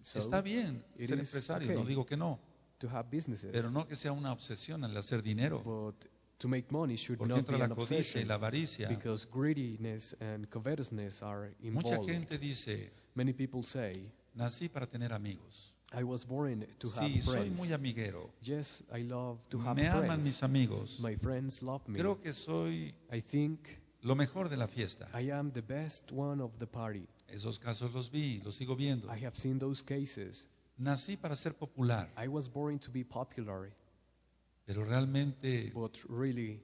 so 0.00 0.18
está 0.18 0.42
bien 0.42 0.84
it 0.96 1.08
ser 1.08 1.18
is 1.18 1.28
empresario, 1.28 1.68
okay. 1.68 1.76
no 1.76 1.84
digo 1.84 2.04
que 2.04 2.16
no, 2.16 2.40
to 2.78 2.88
have 2.88 3.08
businesses, 3.10 3.50
pero 3.52 3.70
no 3.70 3.86
que 3.86 3.96
sea 3.96 4.12
una 4.12 4.32
obsesión 4.32 4.84
el 4.84 4.96
hacer 4.96 5.22
dinero, 5.22 5.62
but 5.62 6.04
to 6.38 6.48
make 6.48 6.70
money 6.70 6.96
should 6.96 7.18
porque 7.18 7.34
not 7.34 7.46
be 7.46 7.56
la 7.58 7.64
an 7.64 7.70
codicia 7.74 7.96
y 7.96 7.98
obsession 8.00 8.28
la 8.28 8.34
avaricia. 8.34 8.88
because 8.88 9.26
greediness 9.30 10.14
and 10.20 10.48
covetousness 10.50 11.22
are 11.22 11.54
Mucha 11.62 11.94
involved. 11.94 12.08
gente 12.10 12.38
dice, 12.38 12.90
Many 13.14 13.32
people 13.32 13.62
say, 13.62 13.94
nací 14.34 14.68
para 14.68 14.86
tener 14.86 15.12
amigos. 15.12 15.72
I 15.92 16.02
was 16.02 16.24
born 16.26 16.66
to 16.80 16.88
have 16.88 17.08
Sí, 17.10 17.22
soy 17.22 17.32
friends. 17.36 17.58
muy 17.60 17.72
amiguero. 17.72 18.28
Yes, 18.42 18.82
I 18.92 19.02
love 19.04 19.38
to 19.50 19.58
have 19.60 19.76
Me 19.76 19.86
aman 19.86 20.06
friends. 20.06 20.24
mis 20.26 20.42
amigos. 20.42 21.00
My 21.00 21.14
friends 21.16 21.62
love 21.62 21.80
me. 21.88 21.98
Creo 21.98 22.20
que 22.20 22.32
soy 22.32 22.92
I 23.10 23.20
think 23.20 23.60
lo 24.02 24.14
mejor 24.14 24.48
de 24.50 24.56
la 24.56 24.66
fiesta. 24.66 25.08
I 25.14 25.30
am 25.30 25.52
the 25.52 25.62
best 25.62 26.12
one 26.12 26.42
of 26.42 26.50
the 26.58 26.66
party. 26.66 27.06
Esos 27.28 27.58
casos 27.58 27.92
los 27.94 28.10
vi, 28.10 28.42
los 28.44 28.56
sigo 28.56 28.76
viendo. 28.76 29.08
I 29.10 29.24
have 29.24 29.36
seen 29.36 29.58
those 29.58 29.82
cases. 29.82 30.48
Nací 30.78 31.16
para 31.16 31.34
ser 31.36 31.54
popular, 31.54 32.08
I 32.18 32.28
was 32.28 32.48
born 32.52 32.78
to 32.80 32.90
be 32.90 33.02
popular, 33.04 33.70
pero 34.66 34.84
realmente 34.84 35.70
but 35.72 35.96
really 36.10 36.60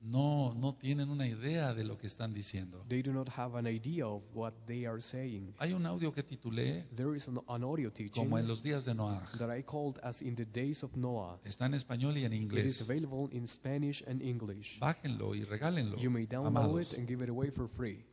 no, 0.00 0.54
no 0.54 0.76
tienen 0.76 1.08
una 1.10 1.26
idea 1.26 1.74
de 1.74 1.82
lo 1.82 1.98
que 1.98 2.06
están 2.06 2.32
diciendo. 2.32 2.84
they 2.88 3.02
do 3.02 3.12
not 3.12 3.28
have 3.36 3.58
an 3.58 3.66
idea 3.66 4.06
of 4.06 4.22
what 4.32 4.52
they 4.66 4.86
are 4.86 5.00
saying. 5.00 5.52
Hay 5.58 5.72
un 5.72 5.86
audio 5.86 6.12
que 6.12 6.22
titulé 6.22 6.86
There 6.94 7.16
is 7.16 7.26
an, 7.26 7.40
an 7.48 7.64
audio 7.64 7.90
teaching 7.90 8.12
como 8.24 8.38
en 8.38 8.46
los 8.46 8.62
días 8.62 8.84
de 8.84 8.94
Noah. 8.94 9.20
that 9.38 9.50
I 9.50 9.62
called 9.64 9.98
as 10.04 10.22
in 10.22 10.36
the 10.36 10.44
days 10.44 10.84
of 10.84 10.94
Noah. 10.96 11.40
Está 11.44 11.66
en 11.66 11.74
español 11.74 12.16
y 12.16 12.24
en 12.24 12.32
It 12.32 12.36
is 12.36 12.42
inglés. 12.42 12.80
available 12.82 13.28
in 13.36 13.46
Spanish 13.48 14.04
and 14.06 14.22
English. 14.22 14.78
Bájenlo 14.78 15.34
y 15.34 15.42
regálenlo. 15.42 15.96
You 15.98 16.10
may 16.10 16.26
download 16.26 16.46
amados. 16.56 16.92
it 16.92 16.98
and 17.00 17.08
give 17.08 17.24
it 17.24 17.28
away 17.30 17.50
for 17.50 17.66
free. 17.66 18.04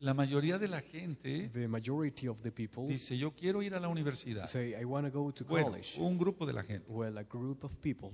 La 0.00 0.14
mayoría 0.14 0.58
de 0.58 0.68
la 0.68 0.80
gente 0.80 1.48
The 1.52 1.66
majority 1.68 2.28
of 2.28 2.40
the 2.42 2.52
people 2.52 2.86
dice, 2.86 3.16
yo 3.18 3.32
quiero 3.32 3.62
ir 3.62 3.74
a 3.74 3.80
la 3.80 3.88
universidad. 3.88 4.46
say, 4.46 4.74
I 4.80 4.84
want 4.84 5.06
to 5.06 5.12
go 5.12 5.32
to 5.32 5.44
Bueno, 5.44 5.68
college. 5.70 5.96
un 5.98 6.16
grupo 6.18 6.46
de 6.46 6.52
la 6.52 6.62
gente. 6.62 6.86
Well, 6.88 7.18
a 7.18 7.24
group 7.24 7.64
of 7.64 7.74
people, 7.80 8.12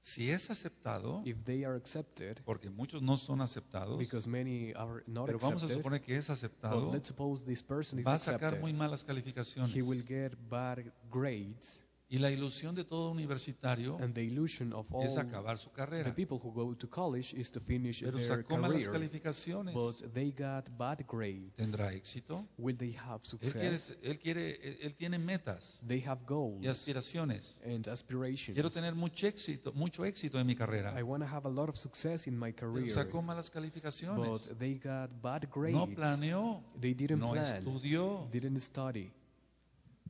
Si 0.00 0.30
es 0.30 0.48
aceptado, 0.50 1.22
if 1.24 1.42
they 1.44 1.64
are 1.64 1.76
accepted, 1.76 2.38
porque 2.44 2.70
muchos 2.70 3.02
no 3.02 3.16
son 3.18 3.40
aceptados, 3.40 3.98
because 3.98 4.28
many 4.28 4.72
are 4.74 5.02
not 5.06 5.26
pero 5.26 5.38
vamos 5.38 5.62
a 5.62 5.66
accepted, 5.66 5.76
suponer 5.82 6.00
que 6.02 6.16
es 6.16 6.30
aceptado, 6.30 6.92
let's 6.92 7.08
suppose 7.08 7.44
this 7.44 7.62
person 7.62 7.98
is 7.98 8.06
va 8.06 8.14
a 8.14 8.18
sacar 8.18 8.52
muy 8.60 8.70
accepted, 8.70 8.74
malas 8.78 9.04
calificaciones. 9.04 9.74
he 9.74 9.82
will 9.82 10.04
get 10.06 10.32
bad 10.48 10.84
grades, 11.10 11.82
Y 12.10 12.18
la 12.18 12.30
ilusión 12.30 12.74
de 12.74 12.84
todo 12.84 13.10
universitario 13.10 13.98
and 14.00 14.14
the 14.14 14.22
illusion 14.24 14.72
of 14.72 14.86
all 14.90 15.04
es 15.04 15.18
acabar 15.18 15.58
su 15.58 15.68
the 15.68 15.74
carrera. 15.76 16.14
people 16.14 16.38
who 16.42 16.50
go 16.54 16.74
to 16.74 16.88
college 16.88 17.34
is 17.34 17.50
to 17.50 17.60
finish 17.60 18.00
Pero 18.02 18.16
their 18.16 18.26
sacó 18.26 18.56
malas 18.56 18.88
calificaciones. 18.88 19.74
but 19.74 19.96
they 20.14 20.32
got 20.32 20.70
bad 20.78 21.04
grades. 21.06 21.54
¿Tendrá 21.56 21.92
éxito? 21.92 22.48
Will 22.56 22.76
they 22.78 22.92
have 22.94 23.20
Él 23.22 23.38
quiere, 23.52 23.76
success? 23.78 23.96
él 24.02 24.18
quiere, 24.18 24.86
él, 24.86 24.94
tiene 24.94 25.18
metas 25.18 25.82
They 25.86 26.00
have 26.00 26.22
y 26.22 26.26
goals 26.26 26.66
aspiraciones. 26.66 27.60
and 27.66 27.86
aspirations. 27.88 28.54
Quiero 28.54 28.70
tener 28.70 28.94
mucho 28.94 29.26
éxito, 29.26 29.72
mucho 29.74 30.06
éxito 30.06 30.40
en 30.40 30.46
mi 30.46 30.54
carrera. 30.54 30.98
I 30.98 31.02
want 31.02 31.22
to 31.22 31.28
have 31.28 31.46
a 31.46 31.50
lot 31.52 31.68
of 31.68 31.76
success 31.76 32.26
in 32.26 32.38
my 32.38 32.52
Pero 32.52 32.72
career, 32.72 32.90
sacó 32.94 33.20
malas 33.20 33.50
calificaciones. 33.50 34.26
but 34.48 34.58
they 34.58 34.76
got 34.78 35.10
bad 35.22 35.46
grades. 35.52 35.76
No 35.76 35.86
planeó, 35.86 36.62
They 36.80 36.94
didn't 36.94 37.18
no 37.20 37.32
plan, 37.32 37.44
estudió. 37.66 38.26
didn't 38.32 38.58
study. 38.60 39.12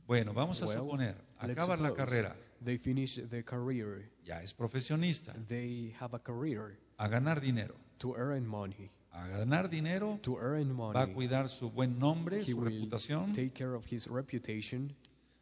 Bueno, 0.09 0.33
vamos 0.33 0.59
a 0.63 0.65
Well, 0.65 0.79
suponer, 0.79 1.15
let's 1.43 1.51
acaba 1.51 1.77
la 1.77 1.93
carrera, 1.93 2.35
They 2.65 2.79
finish 2.79 3.19
career. 3.45 4.09
ya 4.25 4.41
es 4.41 4.55
profesionista, 4.55 5.33
They 5.47 5.93
have 5.99 6.15
a 6.15 6.19
career 6.19 6.79
a 6.97 7.07
ganar 7.07 7.39
dinero. 7.39 7.75
to 7.99 8.15
earn 8.17 8.47
money. 8.47 8.89
A 9.11 9.27
ganar 9.27 9.69
dinero, 9.69 10.17
To 10.23 10.39
earn 10.39 10.69
va 10.69 11.03
a 11.03 11.05
money, 11.05 11.13
cuidar 11.13 11.47
su 11.47 11.69
buen 11.69 11.99
nombre, 11.99 12.39
he 12.41 12.45
su 12.51 12.59
reputación, 12.59 13.33
take 13.33 13.51
care 13.53 13.75
of 13.75 13.85
his 13.85 14.07
reputation, 14.07 14.95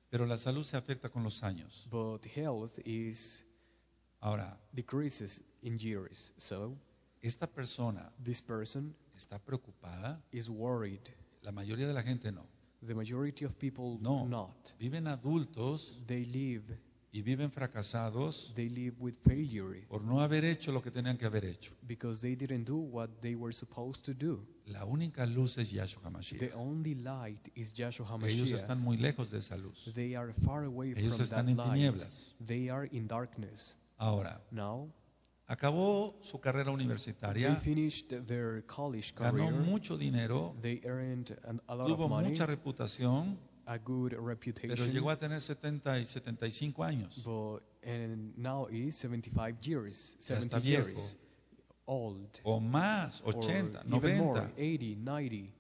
pero 0.10 0.26
la 0.26 0.38
salud 0.38 0.66
se 0.66 0.76
afecta 0.76 1.08
con 1.10 1.24
los 1.24 1.44
años. 1.44 1.88
but 1.90 2.26
health 2.26 2.78
is 2.86 3.46
Ahora, 4.20 4.58
decreases 4.74 5.42
in 5.62 5.78
years. 5.80 6.34
So 6.36 6.76
esta 7.22 7.48
persona 7.48 8.12
this 8.22 8.42
person 8.42 8.94
está 9.18 9.40
preocupada, 9.40 10.22
is 10.34 10.50
worried. 10.50 11.00
la 11.42 11.54
mayoría 11.54 11.88
de 11.88 11.94
la 11.94 12.04
gente 12.04 12.34
no. 12.34 12.46
The 12.86 12.94
majority 12.94 13.46
of 13.46 13.58
people 13.58 13.98
No. 14.02 14.26
not. 14.28 14.74
Viven 14.80 15.08
adultos 15.08 15.98
They 16.06 16.26
live 16.26 16.78
y 17.14 17.22
viven 17.22 17.50
fracasados 17.52 18.52
they 18.54 18.70
live 18.70 18.96
with 19.00 19.16
failure 19.26 19.86
por 19.88 20.04
no 20.04 20.20
haber 20.22 20.44
hecho 20.46 20.72
lo 20.72 20.82
que 20.84 20.92
tenían 20.92 21.18
que 21.18 21.26
haber 21.26 21.46
hecho. 21.46 21.74
because 21.88 22.22
they 22.22 22.36
didn't 22.36 22.66
do 22.66 22.78
what 22.78 23.10
they 23.22 23.36
were 23.36 23.52
supposed 23.54 24.04
to 24.06 24.14
do. 24.14 24.46
La 24.68 24.86
única 24.86 25.26
luz 25.26 25.58
es 25.58 25.72
Yahshua 25.72 26.04
HaMashiach. 26.04 26.38
The 26.40 26.54
only 26.54 26.94
light 26.96 27.50
is 27.56 27.74
Joshua 27.74 28.06
Ellos 28.24 28.52
están 28.52 28.78
HaMashiach. 28.80 28.84
muy 28.84 28.98
lejos 28.98 29.32
de 29.32 29.40
esa 29.40 29.56
luz. 29.58 29.90
They 29.96 30.16
are 30.16 30.34
far 30.46 30.66
away 30.66 30.92
Ellos 30.96 31.16
from 31.16 31.24
están 31.24 31.46
that 31.46 31.50
en 31.50 31.58
light. 31.58 31.72
tinieblas. 31.72 32.36
They 32.46 32.70
are 32.70 32.86
in 32.92 33.08
darkness. 33.08 33.78
Ahora, 33.98 34.40
Now, 34.52 34.90
acabó 35.48 36.18
su 36.22 36.40
carrera 36.40 36.72
universitaria, 36.72 37.56
finished 37.56 38.12
their 38.28 38.64
college 38.66 39.14
ganó 39.16 39.50
mucho 39.52 39.98
dinero, 39.98 40.56
They 40.62 40.82
earned 40.84 41.38
an, 41.46 41.62
a 41.68 41.76
lot 41.76 41.90
of 41.90 41.98
tuvo 41.98 42.10
money, 42.10 42.30
mucha 42.30 42.46
reputación, 42.46 43.38
a 43.66 43.78
good 43.78 44.12
pero 44.62 44.86
llegó 44.86 45.10
a 45.10 45.18
tener 45.20 45.42
70 45.42 46.00
y 46.00 46.06
75 46.06 46.84
años. 46.84 47.24
but 47.24 47.62
and 47.84 48.38
now 48.38 48.68
is 48.70 48.96
75 48.96 49.58
years, 49.62 50.16
Ya 50.20 50.36
70 50.36 50.58
está 50.58 50.60
viejo. 50.60 50.88
years 50.88 51.16
old, 51.86 52.28
O 52.44 52.60
más, 52.60 53.22
or 53.26 53.36
80, 53.38 53.84
even 53.96 54.18
more, 54.18 54.42
90. 54.42 54.54
80, 54.58 54.96
90. 55.04 55.54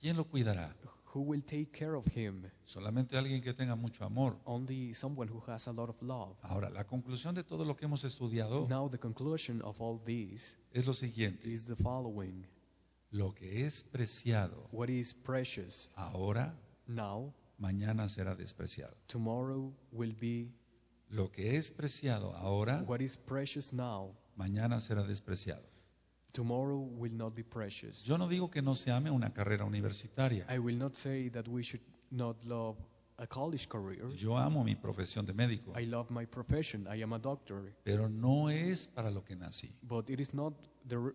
¿Quién 0.00 0.16
lo 0.16 0.24
cuidará? 0.24 0.74
Who 1.14 1.20
will 1.22 1.42
take 1.42 1.72
care 1.72 1.94
of 1.94 2.06
him? 2.06 2.50
Solamente 2.64 3.16
alguien 3.18 3.42
que 3.42 3.52
tenga 3.52 3.76
mucho 3.76 4.04
amor. 4.04 4.38
Only 4.46 4.94
someone 4.94 5.28
who 5.30 5.42
has 5.46 5.66
a 5.68 5.72
lot 5.72 5.90
of 5.90 6.00
love. 6.02 6.36
Ahora, 6.42 6.70
la 6.70 6.84
conclusión 6.84 7.34
de 7.34 7.44
todo 7.44 7.64
lo 7.64 7.76
que 7.76 7.84
hemos 7.86 8.04
estudiado 8.04 8.66
Now 8.68 8.88
the 8.88 8.98
conclusion 8.98 9.60
of 9.62 9.80
all 9.82 9.98
this 10.04 10.56
es 10.72 10.86
lo 10.86 10.94
siguiente. 10.94 11.46
is 11.52 11.66
the 11.66 11.76
following. 11.76 12.46
Lo 13.10 13.34
que 13.34 13.66
es 13.66 13.82
preciado 13.84 14.68
What 14.72 14.88
is 14.88 15.12
precious 15.12 15.90
ahora, 15.96 16.54
now, 16.86 17.34
mañana 17.58 18.08
será 18.08 18.34
despreciado. 18.34 18.94
tomorrow 19.06 19.70
will 19.92 20.14
be 20.18 20.48
Lo 21.10 21.30
que 21.30 21.56
es 21.58 21.70
preciado 21.70 22.34
ahora, 22.36 22.82
what 22.86 23.00
is 23.02 23.18
precious 23.18 23.74
now, 23.74 24.16
mañana 24.34 24.80
será 24.80 25.02
despreciado. 25.02 25.62
Tomorrow 26.32 26.78
will 26.78 27.12
not 27.12 27.34
be 27.34 27.42
precious. 27.42 28.04
Yo 28.06 28.16
no 28.18 28.28
digo 28.28 28.50
que 28.50 28.62
no 28.62 28.74
se 28.74 28.90
ame 28.90 29.10
una 29.10 29.32
carrera 29.32 29.64
universitaria. 29.64 30.46
I 30.48 30.58
will 30.58 30.76
not 30.78 30.94
say 30.96 31.28
that 31.30 31.48
we 31.48 31.62
should 31.62 31.82
not 32.10 32.44
love 32.44 32.76
a 33.18 33.26
college 33.26 33.68
career. 33.68 34.08
Yo 34.16 34.36
amo 34.36 34.64
mi 34.64 34.74
profesión 34.74 35.26
de 35.26 35.32
médico, 35.32 35.72
I 35.78 35.84
love 35.86 36.10
my 36.10 36.26
profession. 36.26 36.86
I 36.88 37.02
am 37.02 37.12
a 37.12 37.18
doctor. 37.18 37.72
pero 37.84 38.08
no 38.08 38.48
es 38.48 38.88
para 38.88 39.10
lo 39.10 39.22
que 39.24 39.36
nací. 39.36 39.72
But 39.82 40.10
it 40.10 40.20
is 40.20 40.34
not 40.34 40.54
the, 40.88 41.12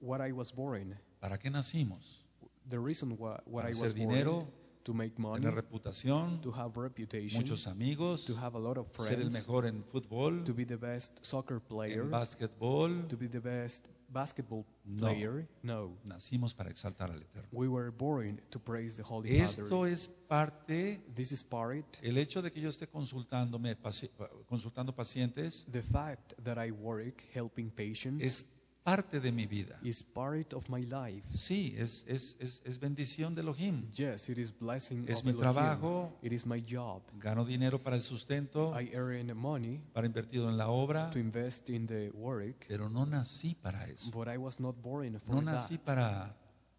what 0.00 0.20
I 0.20 0.32
was 0.32 0.52
born. 0.52 0.96
¿Para 1.20 1.38
qué 1.38 1.50
nacimos? 1.50 2.24
The 2.68 2.78
reason 2.78 3.16
why 3.18 3.40
what 3.44 3.62
Para 3.62 3.68
I 3.68 3.70
hacer 3.72 3.82
was 3.82 3.94
born 3.94 4.08
dinero, 4.08 4.48
to 4.84 4.92
make 4.94 5.18
money, 5.18 5.40
tener 5.44 5.54
reputación, 5.54 6.40
to 6.42 6.50
have 6.52 6.76
reputation, 6.76 7.40
muchos 7.40 7.66
amigos, 7.66 8.24
to 8.26 8.34
have 8.36 8.54
a 8.56 8.58
lot 8.60 8.76
of 8.78 8.86
ser 8.96 9.14
el 9.14 9.30
friends, 9.30 9.34
mejor 9.34 9.66
en 9.66 9.84
fútbol, 9.84 10.44
to 10.44 10.54
be 10.54 10.64
the 10.64 10.76
best 10.76 11.24
soccer 11.24 11.60
player, 11.60 12.02
en 12.02 12.10
básquetbol. 12.10 13.08
to 13.08 13.16
be 13.16 13.28
the 13.28 13.40
best 13.40 13.86
basketball 14.08 14.66
No. 14.84 15.06
player. 15.06 15.48
No. 15.62 15.96
Nacimos 16.04 16.52
para 16.54 16.68
exaltar 16.70 17.10
al 17.10 17.22
Eterno. 17.22 17.48
We 17.52 17.66
were 17.68 17.90
born 17.90 18.40
to 18.50 18.58
praise 18.58 18.96
the 18.96 19.02
Holy 19.02 19.38
Esto 19.40 19.66
Father. 19.68 19.92
es 19.92 20.08
parte, 20.28 21.00
This 21.14 21.32
is 21.32 21.42
part. 21.42 21.86
el 22.02 22.18
hecho 22.18 22.42
de 22.42 22.50
que 22.52 22.60
yo 22.60 22.68
esté 22.68 22.88
consultándome, 22.88 23.74
paci- 23.80 24.10
consultando 24.48 24.94
pacientes, 24.94 25.64
The 25.70 25.82
fact 25.82 26.34
that 26.44 26.58
I 26.62 26.72
work 26.72 27.22
helping 27.32 27.70
patients 27.70 28.22
es 28.22 28.46
parte 28.84 29.20
de 29.20 29.30
mi 29.32 29.46
vida. 29.46 29.78
is 29.82 30.02
part 30.02 30.52
of 30.54 30.68
my 30.68 30.82
life. 30.82 31.22
Sí, 31.34 31.74
es, 31.78 32.04
es, 32.08 32.36
es, 32.40 32.62
es 32.64 32.78
bendición 32.80 33.34
de 33.34 33.42
Elohim. 33.42 33.90
Yes, 33.92 34.28
it 34.28 34.38
is 34.38 34.52
blessing 34.58 35.04
Es 35.08 35.18
of 35.18 35.24
mi 35.24 35.30
Elohim. 35.30 35.40
trabajo. 35.52 36.12
It 36.22 36.32
is 36.32 36.46
my 36.46 36.60
job. 36.60 37.02
Gano 37.18 37.44
dinero 37.44 37.82
para 37.82 37.96
el 37.96 38.02
sustento, 38.02 38.72
I 38.80 38.90
earn 38.94 39.36
money 39.36 39.80
para 39.92 40.06
invertido 40.06 40.48
en 40.48 40.56
la 40.56 40.68
obra, 40.68 41.10
to 41.10 41.18
invest 41.18 41.70
in 41.70 41.86
the 41.86 42.10
work, 42.14 42.66
pero 42.68 42.88
no 42.88 43.06
nací 43.06 43.54
para 43.54 43.84
eso. 43.86 44.10
but 44.10 44.28
I 44.28 44.36
was 44.38 44.58
not 44.60 44.74
born 44.82 45.18
for 45.20 45.36
No 45.36 45.42
nací 45.42 45.76
that. 45.78 45.84
para, 45.84 46.36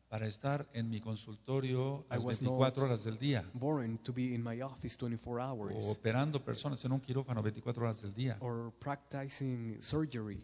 para 0.10 0.28
estar 0.28 0.68
en 0.74 0.90
mi 0.90 1.00
consultorio 1.02 2.06
las 2.10 2.24
was 2.24 2.40
24 2.42 2.60
not- 2.60 2.78
horas 2.92 3.04
del 3.04 3.18
día 3.18 3.44
Born 3.54 3.98
to 4.00 4.14
be 4.14 4.34
in 4.36 4.44
my 4.44 4.62
office 4.62 4.98
24 4.98 5.42
o 5.42 5.42
hours 5.42 5.86
operando 5.88 6.44
personas 6.44 6.84
en 6.86 6.92
un 6.92 7.00
quirófano 7.00 7.42
24 7.42 7.84
horas 7.84 8.02
del 8.02 8.14
día. 8.14 8.38
or 8.42 8.72
practicing 8.80 9.78
surgery. 9.82 10.44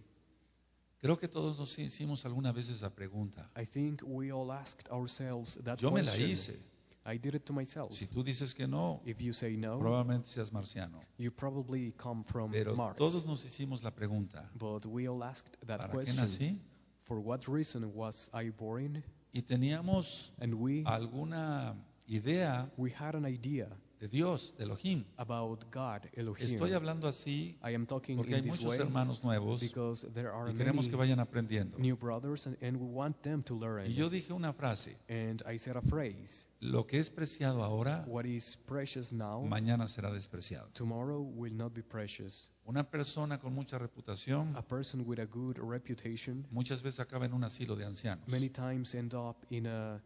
Creo 1.01 1.17
que 1.17 1.27
todos 1.29 1.57
nos 1.57 1.77
hicimos 1.79 2.25
alguna 2.25 2.51
vez 2.51 2.69
esa 2.69 2.89
pregunta. 2.89 3.49
I 3.55 3.65
think 3.65 4.01
we 4.05 4.31
all 4.31 4.51
asked 4.51 4.89
ourselves 4.91 5.55
that 5.63 5.77
Yo 5.79 5.91
me 5.91 6.01
la 6.01 6.07
question. 6.11 6.29
hice. 6.31 6.59
I 7.05 7.17
did 7.17 7.35
it 7.35 7.45
to 7.45 7.53
myself. 7.53 7.93
Si 7.93 8.05
tú 8.07 8.23
dices 8.23 8.53
que 8.53 8.67
no, 8.67 9.01
If 9.05 9.21
you 9.21 9.31
say 9.33 9.55
no, 9.55 9.79
probablemente 9.79 10.27
seas 10.27 10.51
marciano. 10.51 11.01
you 11.17 11.31
probably 11.31 11.93
come 11.97 12.21
from 12.25 12.51
Pero 12.51 12.75
Mars. 12.75 12.97
todos 12.97 13.25
nos 13.25 13.45
hicimos 13.45 13.81
la 13.83 13.91
pregunta, 13.91 14.49
But 14.55 14.85
we 14.85 15.07
all 15.07 15.23
asked 15.23 15.57
that 15.65 15.79
¿para 15.79 15.89
qué 15.89 15.97
question. 16.03 16.17
nací? 16.17 16.59
For 17.05 17.19
what 17.19 17.47
reason 17.47 17.93
was 17.95 18.29
I 18.33 18.49
born? 18.51 19.01
Y 19.33 19.41
teníamos 19.41 20.31
And 20.39 20.53
we 20.55 20.83
alguna 20.85 21.75
idea 22.09 22.69
we 22.77 22.91
had 22.91 23.15
an 23.15 23.25
idea 23.25 23.69
de 23.99 24.07
Dios, 24.07 24.53
de 24.57 24.63
Elohim. 24.63 25.03
about 25.17 25.65
God, 25.71 26.07
Elohim. 26.13 26.45
Estoy 26.45 26.73
hablando 26.73 27.07
así 27.07 27.57
I 27.63 27.75
am 27.75 27.85
talking 27.85 28.17
porque 28.17 28.35
hay 28.35 28.41
muchos 28.43 28.77
hermanos 28.77 29.23
nuevos 29.23 29.59
because 29.61 30.07
there 30.13 30.29
are 30.31 30.51
y 30.51 30.55
queremos 30.55 30.87
que 30.87 30.95
vayan 30.95 31.19
aprendiendo. 31.19 31.77
new 31.77 31.97
brothers 31.97 32.47
and, 32.47 32.57
and 32.61 32.77
we 32.77 32.87
want 32.87 33.21
them 33.21 33.43
to 33.43 33.55
learn. 33.55 33.87
Y 33.87 33.95
yo 33.95 34.09
dije 34.09 34.31
una 34.31 34.53
frase, 34.53 34.95
and 35.09 35.43
I 35.45 35.57
said 35.57 35.75
a 35.75 35.81
phrase, 35.81 36.47
lo 36.61 36.85
que 36.87 36.99
es 36.99 37.09
preciado 37.09 37.63
ahora, 37.63 38.03
what 38.07 38.25
is 38.25 38.55
precious 38.65 39.11
now, 39.11 39.43
mañana 39.45 39.87
será 39.87 40.11
despreciado. 40.11 40.69
tomorrow 40.73 41.21
will 41.21 41.53
not 41.53 41.73
be 41.73 41.81
precious. 41.83 42.49
Una 42.65 42.83
persona 42.83 43.39
con 43.39 43.53
mucha 43.55 43.79
reputación 43.79 44.55
A 44.55 44.61
person 44.61 45.03
with 45.05 45.19
a 45.19 45.25
good 45.25 45.57
reputation 45.57 46.45
muchas 46.51 46.83
veces 46.83 46.99
acaba 46.99 47.25
en 47.25 47.33
un 47.33 47.43
asilo 47.43 47.75
de 47.75 47.83
ancianos. 47.83 48.27
many 48.27 48.47
times 48.49 48.93
end 48.95 49.13
up 49.15 49.35
in 49.49 49.65
a 49.65 49.99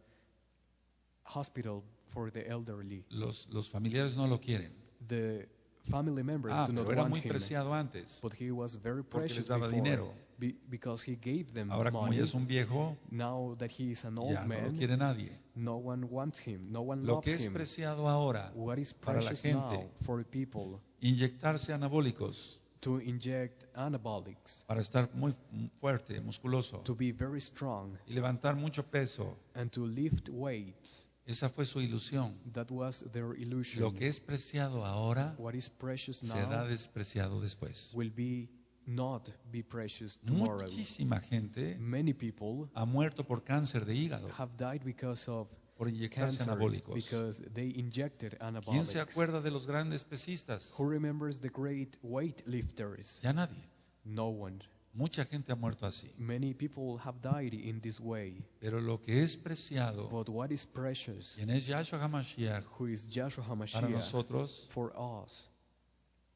hospital 1.24 1.82
for 2.08 2.30
the 2.30 2.46
elderly. 2.48 3.04
Los, 3.10 3.48
los 3.50 3.68
familiares 3.68 4.16
no 4.16 4.26
lo 4.26 4.40
quieren. 4.40 4.72
The 5.08 5.48
family 5.90 6.22
members 6.22 6.54
Ah, 6.56 6.66
do 6.66 6.72
not 6.72 6.84
pero 6.86 6.92
era 6.92 7.02
want 7.02 7.14
muy 7.14 7.20
him, 7.20 7.28
preciado 7.28 7.74
antes. 7.74 8.20
but 8.22 8.32
he 8.34 8.50
was 8.50 8.76
very 8.76 9.02
Porque 9.02 9.18
precious 9.28 9.38
les 9.38 9.48
daba 9.48 9.66
before 9.68 9.82
dinero. 9.82 10.14
be- 10.38 10.56
because 10.70 11.04
he 11.10 11.16
gave 11.16 11.52
them 11.52 11.70
Ahora 11.70 11.90
como 11.90 12.10
ya 12.12 12.22
es 12.22 12.34
un 12.34 12.46
viejo, 12.46 12.96
Now 13.10 13.54
that 13.58 13.70
he 13.70 13.90
is 13.90 14.04
an 14.04 14.16
old 14.18 14.32
ya 14.32 14.42
no 14.42 14.48
man, 14.48 14.72
lo 14.72 14.78
quiere 14.78 14.96
nadie. 14.96 15.30
no 15.54 15.76
one 15.76 16.06
wants 16.10 16.38
him, 16.46 16.72
no 16.72 16.80
one 16.82 17.02
Lo 17.04 17.14
loves 17.16 17.24
que 17.26 17.34
es 17.34 17.44
him. 17.46 17.52
preciado 17.52 18.08
ahora, 18.08 18.50
What 18.54 18.78
is 18.78 18.94
para 18.94 19.20
la 19.20 19.26
precious 19.28 19.42
gente. 19.42 19.76
now 19.76 19.90
for 20.02 20.24
people 20.24 20.80
inyectarse 21.00 21.72
anabólicos 21.74 22.60
to 22.80 22.98
inject 23.00 23.64
anabolics, 23.74 24.64
para 24.66 24.80
estar 24.80 25.10
muy 25.14 25.34
fuerte, 25.80 26.20
musculoso 26.20 26.78
to 26.84 26.94
be 26.94 27.12
very 27.12 27.40
strong, 27.40 27.96
y 28.06 28.14
levantar 28.14 28.56
mucho 28.56 28.82
peso, 28.84 29.36
and 29.54 29.70
to 29.70 29.86
lift 29.86 30.28
weights. 30.30 31.06
Esa 31.26 31.48
fue 31.48 31.64
su 31.64 31.80
ilusión. 31.80 32.38
That 32.52 32.70
was 32.70 33.04
their 33.12 33.34
illusion. 33.36 33.82
Lo 33.82 33.92
que 33.94 34.08
es 34.08 34.20
preciado 34.20 34.84
ahora 34.84 35.34
what 35.38 35.54
is 35.54 35.68
precious 35.68 36.18
será 36.18 36.62
now 36.62 36.66
despreciado 36.66 37.40
después. 37.40 37.92
will 37.94 38.10
be 38.14 38.48
not 38.86 39.30
be 39.50 39.62
precious 39.62 40.18
tomorrow. 40.26 40.62
Muchísima 40.62 41.20
gente 41.20 41.76
Many 41.78 42.12
people 42.12 42.68
ha 42.74 42.84
muerto 42.84 43.24
por 43.24 43.42
cáncer 43.42 43.84
de 43.86 43.94
hígado, 43.94 44.28
have 44.36 44.52
died 44.58 44.82
because 44.84 45.30
of 45.30 45.48
por 45.76 45.88
inyectarse 45.88 46.42
anabólicos. 46.42 46.94
because 46.94 47.42
they 47.52 47.72
injected 47.76 48.36
¿Quién 48.64 48.86
se 48.86 49.00
acuerda 49.00 49.40
de 49.40 49.50
los 49.50 49.66
grandes 49.66 50.04
pesistas? 50.04 50.72
Who 50.78 50.88
remembers 50.88 51.40
the 51.40 51.48
great 51.48 51.96
weightlifters? 52.02 53.20
Ya 53.22 53.32
nadie. 53.32 53.68
No 54.04 54.28
one. 54.28 54.60
Mucha 54.96 55.24
gente 55.24 55.50
ha 55.52 55.56
muerto 55.56 55.86
así. 55.86 56.08
Many 56.18 56.54
people 56.54 56.98
have 57.04 57.20
died 57.20 57.52
in 57.52 57.80
this 57.80 57.98
way. 58.00 58.44
Pero 58.60 58.80
lo 58.80 59.00
que 59.00 59.22
es 59.24 59.36
preciado, 59.36 60.08
But 60.08 60.28
what 60.28 60.50
is 60.52 60.64
precious, 60.64 61.34
quien 61.34 61.50
es 61.50 61.66
Yahshua 61.66 61.98
HaMashiach 62.00 62.62
who 62.78 62.86
is 62.86 63.06
para 63.06 63.28
HaMashiach, 63.30 63.90
nosotros, 63.90 64.66
for 64.70 64.92
us, 64.96 65.48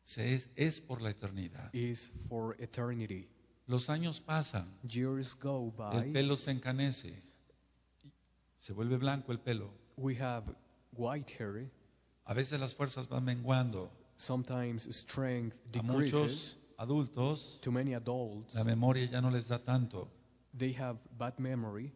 se 0.03 0.35
es, 0.35 0.49
es 0.57 0.81
por 0.81 1.01
la 1.01 1.11
eternidad. 1.11 1.71
is 1.73 2.11
for 2.29 2.57
eternity. 2.59 3.29
Los 3.69 3.89
años 3.91 4.19
pasan, 4.21 4.67
Years 4.89 5.35
go 5.39 5.67
el 5.67 5.71
by, 6.03 6.13
pelo 6.13 6.37
se 6.37 6.51
encanece, 6.51 7.13
se 8.57 8.73
vuelve 8.73 8.97
blanco 8.99 9.31
el 9.31 9.39
pelo. 9.39 9.71
we 9.97 10.17
have 10.17 10.45
white 10.97 11.31
hair, 11.39 11.71
A 12.25 12.35
veces 12.35 12.59
las 12.59 12.75
fuerzas 12.75 13.09
van 13.09 13.25
menguando. 13.25 13.89
sometimes 14.17 14.89
strength 14.97 15.55
A 15.69 15.79
decreases. 15.81 16.13
muchos 16.15 16.57
adultos 16.79 17.59
To 17.63 17.71
many 17.73 17.95
adults, 17.95 18.55
la 18.55 18.65
memoria 18.65 19.05
ya 19.07 19.21
no 19.21 19.31
les 19.31 19.49
da 19.49 19.59
tanto, 19.59 20.09
they 20.57 20.73
have 20.75 20.99
bad 21.19 21.35
memory, 21.39 21.93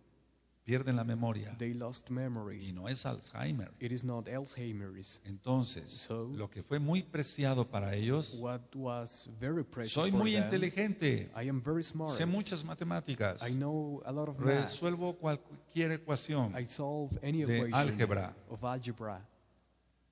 pierden 0.64 0.96
la 0.96 1.04
memoria 1.04 1.54
they 1.58 1.72
lost 1.74 2.10
memory. 2.10 2.68
y 2.68 2.72
no 2.72 2.88
es 2.88 3.04
Alzheimer. 3.06 3.70
It 3.80 3.90
is 3.92 4.04
not 4.04 4.28
Alzheimer's. 4.28 5.20
Entonces, 5.24 5.90
So- 5.90 6.28
lo 6.36 6.48
que 6.50 6.62
fue 6.62 6.78
muy 6.78 7.02
preciado 7.02 7.64
para 7.68 7.94
ellos, 7.94 8.34
What 8.38 8.60
was 8.74 9.28
very 9.40 9.64
precious 9.64 9.92
soy 9.92 10.10
for 10.10 10.20
muy 10.20 10.32
them, 10.32 10.44
inteligente, 10.44 11.30
I 11.40 11.48
am 11.48 11.62
very 11.62 11.82
smart. 11.82 12.12
sé 12.16 12.26
muchas 12.26 12.64
matemáticas, 12.64 13.42
I 13.48 13.54
know 13.54 14.02
a 14.04 14.12
lot 14.12 14.28
of 14.28 14.38
math. 14.38 14.62
resuelvo 14.64 15.14
cualquier 15.16 15.92
ecuación, 15.92 16.54
I 16.58 16.64
solve 16.66 17.18
any 17.22 17.44
de 17.44 17.56
equation 17.58 17.74
álgebra. 17.74 18.34
of 18.48 18.62
algebra. 18.64 19.28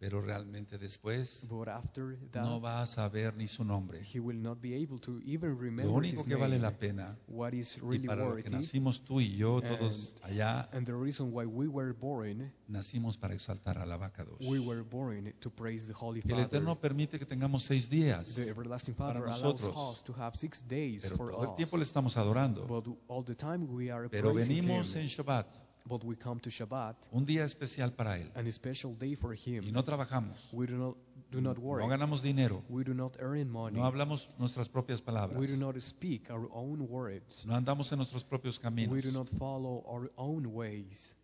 Pero 0.01 0.23
realmente 0.23 0.79
después 0.79 1.47
But 1.51 1.69
after 1.69 2.17
that, 2.33 2.43
no 2.43 2.59
va 2.59 2.81
a 2.81 2.87
saber 2.87 3.37
ni 3.37 3.47
su 3.47 3.65
nombre. 3.65 4.01
he 4.03 4.19
will 4.19 4.41
not 4.41 4.59
be 4.63 4.75
able 4.75 4.99
to 4.99 5.21
even 5.27 5.51
Lo 5.51 5.57
remember 5.61 5.93
único 5.95 6.23
his 6.23 6.25
que 6.25 6.37
vale 6.37 6.57
name. 6.59 6.63
la 6.63 6.79
pena, 6.79 7.19
What 7.29 7.53
is 7.53 7.77
y 7.77 7.81
really 7.83 8.07
para 8.07 8.25
lo 8.25 8.35
que 8.37 8.49
nacimos 8.49 9.05
tú 9.05 9.21
y 9.21 9.37
yo, 9.37 9.61
todos 9.61 10.15
And- 10.23 10.33
allá, 10.33 10.69
and 10.73 10.87
the 10.87 10.95
reason 10.95 11.29
why 11.35 11.45
we 11.45 11.69
were 11.69 11.93
born, 11.93 12.51
nacimos 12.67 13.19
para 13.19 13.35
exaltar 13.35 13.77
a 13.77 13.85
la 13.85 13.99
vaca 13.99 14.25
dos. 14.25 14.39
we 14.41 14.59
were 14.59 14.83
born 14.83 15.35
to 15.41 15.51
praise 15.51 15.87
the 15.87 15.93
Holy 15.93 16.21
El 16.25 16.31
Father. 16.31 16.47
Eterno 16.47 16.81
permite 16.81 17.19
que 17.19 17.27
tengamos 17.27 17.65
seis 17.65 17.91
días, 17.91 18.37
The 18.37 18.49
everlasting 18.49 18.95
para 18.95 19.21
Father 19.21 19.27
allows 19.29 19.43
nosotros. 19.63 19.93
us 19.99 20.03
to 20.05 20.15
have 20.15 20.35
six 20.35 20.67
days 20.67 21.03
pero 21.05 21.17
for 21.19 21.31
todo 21.33 21.45
el 21.51 21.57
tiempo 21.57 21.77
le 21.77 21.83
estamos 21.85 22.17
adorando. 22.17 22.67
But 22.67 22.87
all 23.09 23.23
the 23.23 23.35
time 23.35 23.67
we 23.69 23.91
are 23.91 24.09
Pero 24.09 24.33
venimos 24.33 24.95
Him. 24.95 25.03
en 25.03 25.07
Shabbat, 25.09 25.47
But 25.91 26.05
we 26.05 26.15
come 26.15 26.39
to 26.43 26.51
Shabbat, 26.51 27.09
un 27.13 27.27
día 27.27 27.43
especial 27.45 27.91
para 27.93 28.17
Él, 28.17 28.31
and 28.37 28.47
a 28.47 28.53
special 28.53 28.95
day 28.97 29.17
for 29.17 29.35
y 29.35 29.37
Him. 29.45 29.73
no 29.73 29.83
trabajamos, 29.83 30.37
We 30.53 30.67
do 30.69 30.77
not 30.79 30.97
do 31.33 31.41
not 31.41 31.59
work. 31.59 31.83
no 31.83 31.89
ganamos 31.89 32.23
dinero, 32.23 32.63
We 32.69 32.85
do 32.85 32.95
not 32.95 33.17
earn 33.19 33.51
money. 33.51 33.77
no 33.77 33.85
hablamos 33.85 34.29
nuestras 34.39 34.69
propias 34.69 35.03
palabras, 35.03 35.37
We 35.37 35.49
do 35.49 35.57
not 35.57 35.77
speak 35.81 36.31
our 36.31 36.49
own 36.53 36.89
words. 36.89 37.45
no 37.45 37.57
andamos 37.57 37.91
en 37.91 37.99
nuestros 37.99 38.23
propios 38.25 38.61
caminos. 38.61 38.93
We 38.93 39.01
do 39.03 39.11
not 39.11 39.29
follow 39.29 39.83
our 39.85 40.13
own 40.17 40.47
ways. 40.55 41.17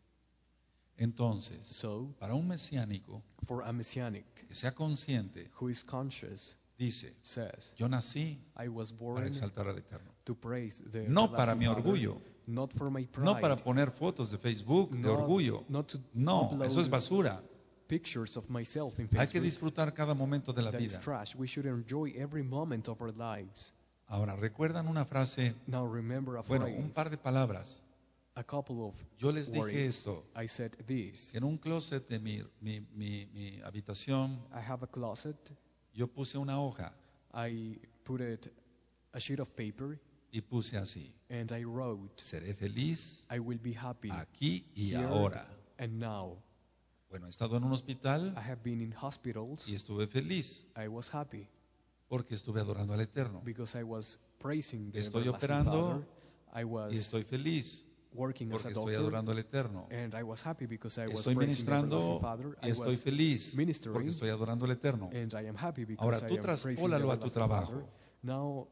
Entonces, 0.99 1.61
So, 1.65 2.15
para 2.19 2.35
un 2.35 2.49
mesiánico 2.49 3.23
for 3.47 3.63
a 3.63 3.73
messianic 3.73 4.25
que 4.49 4.55
sea 4.55 4.75
consciente, 4.75 5.49
who 5.61 5.69
is 5.69 5.85
conscious 5.85 6.57
dice, 6.79 7.15
says, 7.23 7.75
yo 7.79 7.87
nací 7.89 8.39
I 8.57 8.69
was 8.69 8.91
para 8.93 8.99
born 9.13 9.27
exaltar 9.27 9.69
al 9.69 9.77
Eterno. 9.79 10.11
to 10.25 10.35
praise 10.35 10.83
the 10.91 11.07
No 11.09 11.31
para 11.31 11.55
mi 11.55 11.67
orgullo, 11.67 12.21
not 12.47 12.73
for 12.73 12.91
my 12.91 13.05
pride, 13.07 13.25
no 13.25 13.41
para 13.41 13.57
poner 13.57 13.91
fotos 13.91 14.31
de 14.31 14.39
Facebook 14.39 14.91
de 14.91 14.99
not, 14.99 15.21
orgullo. 15.21 15.65
not 15.69 15.87
to 15.89 15.99
No, 16.15 16.51
eso 16.65 16.81
es 16.81 16.89
basura. 16.89 17.41
pictures 17.89 18.37
of 18.37 18.49
myself 18.51 18.99
in 18.99 19.05
Hay 19.07 19.11
que 19.11 19.19
Facebook. 19.19 19.43
disfrutar 19.45 19.95
cada 19.95 20.15
momento 20.15 20.53
de 20.53 20.63
la 20.63 20.71
That 20.71 20.81
is 20.81 20.93
vida. 20.93 21.01
trash. 21.01 21.35
We 21.37 21.47
should 21.47 21.67
enjoy 21.67 22.13
every 22.17 22.43
moment 22.43 22.89
of 22.89 23.01
our 23.01 23.13
lives. 23.17 23.73
Ahora, 24.09 24.37
¿recuerdan 24.37 24.89
una 24.89 25.05
frase? 25.05 25.55
Now 25.67 25.85
remember 25.87 26.37
a 26.37 26.43
Bueno, 26.43 26.67
phrase, 26.67 26.79
un 26.81 26.91
par 26.91 27.11
de 27.11 27.17
palabras. 27.19 27.83
a 28.37 28.45
couple 28.45 28.83
of 28.83 28.95
Yo 29.19 29.31
les 29.33 29.49
dije 29.51 29.59
words. 29.61 29.77
esto. 29.77 30.25
I 30.37 30.47
said 30.47 30.73
this. 30.87 31.35
En 31.35 31.43
un 31.45 31.59
closet 31.59 32.09
de 32.09 32.19
mi, 32.19 32.43
mi, 32.61 32.81
mi, 32.95 33.27
mi 33.33 33.61
habitación, 33.65 34.39
I 34.53 34.61
have 34.61 34.85
a 34.85 34.87
closet. 34.89 35.37
yo 35.95 36.07
puse 36.09 36.37
una 36.39 36.61
hoja 36.61 36.93
I 37.35 37.79
put 38.05 38.21
it 38.21 38.47
a 39.13 39.19
sheet 39.21 39.41
of 39.41 39.49
paper 39.57 39.99
y 40.37 40.41
puse 40.43 40.77
así. 40.77 41.13
and 41.31 41.51
I 41.53 41.65
wrote, 41.65 42.23
Seré 42.23 42.55
feliz 42.55 43.25
I 43.31 43.39
will 43.39 43.59
be 43.59 43.73
happy 43.75 44.11
aquí 44.11 44.65
y 44.75 44.91
here 44.93 45.05
ahora. 45.05 45.47
and 45.79 45.99
now. 45.99 46.37
Bueno, 47.09 47.27
he 47.27 47.31
estado 47.31 47.57
en 47.57 47.65
un 47.65 47.73
hospital 47.73 48.35
I 48.37 48.41
have 48.51 48.61
been 48.63 48.81
in 48.83 48.93
hospitals. 49.01 49.69
y 49.69 49.75
estuve 49.75 50.07
feliz 50.07 50.67
I 50.77 50.89
was 50.89 51.15
happy 51.15 51.49
porque 52.09 52.35
estuve 52.35 52.61
adorando 52.61 52.93
al 52.93 53.01
Eterno. 53.01 53.41
because 53.45 53.79
I 53.79 53.83
was 53.83 54.19
praising 54.39 54.91
the 54.93 54.99
Estoy 55.01 55.29
operando 55.29 56.05
Father. 56.53 56.61
I 56.61 56.65
was 56.65 56.93
Y 56.95 56.99
estoy 56.99 57.25
feliz 57.25 57.85
working 58.13 58.53
as 58.53 58.63
porque 58.63 58.69
a 58.69 58.81
estoy 58.83 58.95
adorando 58.95 59.33
al 59.33 59.39
Eterno. 59.39 59.89
and 59.91 60.15
I 60.15 60.23
was 60.23 60.45
happy 60.47 60.67
because 60.67 61.01
I 61.03 61.07
was 61.07 61.21
Estoy 61.21 61.35
ministrando 61.37 62.21
Father. 62.21 62.57
y 62.63 62.69
I 62.69 62.71
estoy 62.73 62.87
was 62.87 63.03
feliz 63.03 63.55
ministering 63.57 63.95
porque 63.95 64.09
estoy 64.11 64.29
adorando 64.31 64.65
al 64.67 64.73
Eterno. 64.73 65.09
and 65.13 65.33
I 65.35 65.49
am 65.49 65.57
happy 65.57 65.85
because 65.87 66.05
Ahora, 66.05 66.29
tú 66.29 66.37
traspólalo 66.43 67.11
a 67.13 67.19
tu 67.19 67.29
trabajo. 67.31 67.89
Now, 68.23 68.69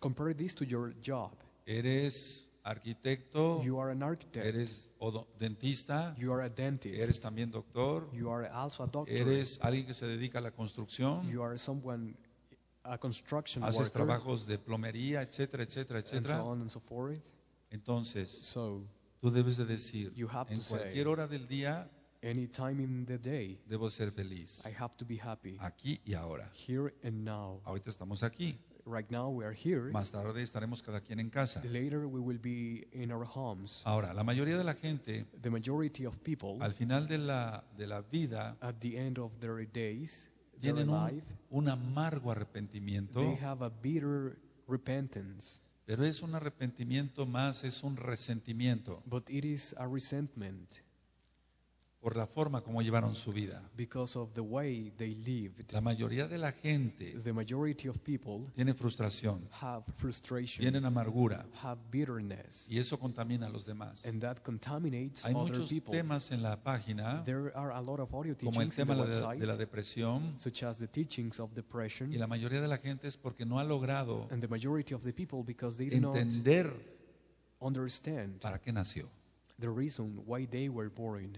compare 0.00 0.34
this 0.34 0.54
to 0.56 0.64
your 0.64 0.94
job. 1.02 1.32
Eres 1.66 2.48
arquitecto, 2.64 3.62
You 3.64 3.78
are 3.80 3.90
an 3.90 4.02
architect. 4.02 4.44
eres 4.46 4.90
dentista, 5.38 6.14
You 6.18 6.32
are 6.32 6.44
a 6.44 6.48
dentist. 6.48 7.00
eres 7.00 7.20
también 7.20 7.50
doctor, 7.50 8.08
You 8.12 8.30
are 8.30 8.48
also 8.50 8.84
a 8.84 8.86
doctor. 8.86 9.14
eres 9.14 9.58
alguien 9.62 9.86
que 9.86 9.94
se 9.94 10.06
dedica 10.06 10.38
a 10.38 10.42
la 10.42 10.50
construcción, 10.52 11.28
You 11.30 11.42
are 11.42 11.56
someone, 11.58 12.14
a 12.84 12.98
construction 12.98 13.62
haces 13.64 13.76
worker, 13.78 13.92
trabajos 13.92 14.46
de 14.46 14.58
plomería, 14.58 15.22
etcétera, 15.22 15.62
etcétera, 15.64 15.98
and 16.00 16.06
so 16.08 16.16
etcétera. 16.16 16.42
on 16.44 16.60
and 16.62 16.70
so 16.70 16.80
forth. 16.80 17.22
Entonces, 17.70 18.28
So, 18.30 18.84
tú 19.20 19.30
debes 19.30 19.56
de 19.56 19.64
decir, 19.66 20.12
You 20.14 20.28
have 20.28 20.50
en 20.50 20.58
to 20.58 20.62
say- 20.62 20.78
cualquier 20.78 21.08
hora 21.08 21.26
del 21.26 21.46
día 21.48 21.88
any 22.22 22.46
time 22.46 22.80
in 22.82 23.04
the 23.06 23.18
day, 23.18 23.60
debo 23.68 23.90
ser 23.90 24.12
feliz, 24.12 24.62
I 24.64 24.70
have 24.78 24.96
to 24.96 25.04
be 25.04 25.16
happy. 25.16 25.56
aquí 25.60 26.00
y 26.04 26.14
ahora. 26.14 26.50
Here 26.54 26.92
and 27.02 27.24
now. 27.24 27.60
Ahorita 27.64 27.90
estamos 27.90 28.22
aquí, 28.22 28.56
Right 28.84 29.08
now 29.10 29.28
we 29.28 29.44
are 29.44 29.54
here. 29.54 29.92
más 29.92 30.10
tarde 30.10 30.42
estaremos 30.42 30.82
cada 30.82 31.00
quien 31.00 31.20
en 31.20 31.30
casa. 31.30 31.62
Later 31.64 32.06
we 32.06 32.20
will 32.20 32.38
be 32.38 32.88
in 32.92 33.12
our 33.12 33.24
homes. 33.24 33.82
Ahora, 33.84 34.12
la 34.12 34.24
mayoría 34.24 34.56
de 34.56 34.64
la 34.64 34.74
gente, 34.74 35.24
The 35.40 35.50
majority 35.50 36.04
of 36.04 36.16
people, 36.22 36.58
al 36.60 36.72
final 36.72 37.06
de 37.06 37.18
la, 37.18 37.64
de 37.76 37.86
la 37.86 38.00
vida, 38.02 38.56
at 38.60 38.80
the 38.80 38.98
end 38.98 39.18
of 39.18 39.32
their 39.40 39.64
days, 39.66 40.28
their 40.60 40.74
tienen 40.74 40.90
un, 40.90 41.14
life, 41.14 41.26
un 41.50 41.68
amargo 41.68 42.30
arrepentimiento, 42.32 43.20
they 43.20 43.36
have 43.36 43.64
a 43.64 43.68
bitter 43.68 44.36
repentance. 44.66 45.60
pero 45.86 46.04
es 46.04 46.22
un 46.22 46.34
arrepentimiento 46.34 47.26
más, 47.26 47.64
es 47.64 47.82
un 47.82 47.96
resentimiento 47.96 49.02
But 49.06 49.30
it 49.30 49.44
is 49.44 49.74
a 49.78 49.86
resentment 49.86 50.80
por 52.02 52.16
la 52.16 52.26
forma 52.26 52.62
como 52.62 52.82
llevaron 52.82 53.14
su 53.14 53.32
vida. 53.32 53.62
because 53.76 54.18
of 54.18 54.32
the 54.34 54.40
way 54.40 54.90
they 54.96 55.14
lived. 55.14 55.72
La 55.72 55.80
mayoría 55.80 56.26
de 56.26 56.36
la 56.36 56.50
gente 56.50 57.14
The 57.22 57.32
majority 57.32 57.88
of 57.88 57.98
people 58.02 58.50
tiene 58.56 58.74
frustración, 58.74 59.48
have 59.60 59.84
frustration, 59.96 60.62
tienen 60.64 60.84
amargura 60.84 61.46
have 61.62 61.80
bitterness, 61.92 62.66
y 62.68 62.78
eso 62.78 62.98
contamina 62.98 63.46
a 63.46 63.50
los 63.50 63.64
demás. 63.64 64.04
and 64.04 64.20
that 64.20 64.38
contaminates 64.42 65.24
Hay 65.24 65.32
other 65.32 65.52
muchos 65.52 65.68
people. 65.70 65.92
temas 65.96 66.32
en 66.32 66.42
la 66.42 66.56
página, 66.56 67.22
There 67.24 67.52
are 67.54 67.70
a 67.72 67.80
lot 67.80 68.00
of 68.00 68.12
audio 68.12 68.34
como 68.36 68.60
el 68.60 68.70
tema 68.70 68.94
de 68.96 69.00
la, 69.00 69.06
website, 69.06 69.38
de 69.38 69.46
la 69.46 69.56
depresión, 69.56 70.36
such 70.38 70.64
as 70.64 70.78
the 70.78 70.88
teachings 70.88 71.38
of 71.38 71.54
depression, 71.54 72.12
y 72.12 72.18
la 72.18 72.26
mayoría 72.26 72.60
de 72.60 72.66
la 72.68 72.78
gente 72.78 73.06
es 73.06 73.16
porque 73.16 73.46
no 73.46 73.60
ha 73.60 73.64
logrado 73.64 74.26
and 74.32 74.40
the 74.42 74.48
majority 74.48 74.92
of 74.92 75.02
the 75.04 75.12
people 75.12 75.44
because 75.44 75.78
they 75.78 75.88
do 75.88 76.00
not 76.00 76.16
entender 76.16 76.72
understand 77.60 78.40
para 78.40 78.58
qué 78.60 78.72
nació. 78.72 79.08
the 79.58 79.68
reason 79.70 80.20
why 80.26 80.46
they 80.46 80.68
were 80.68 80.88
born. 80.90 81.36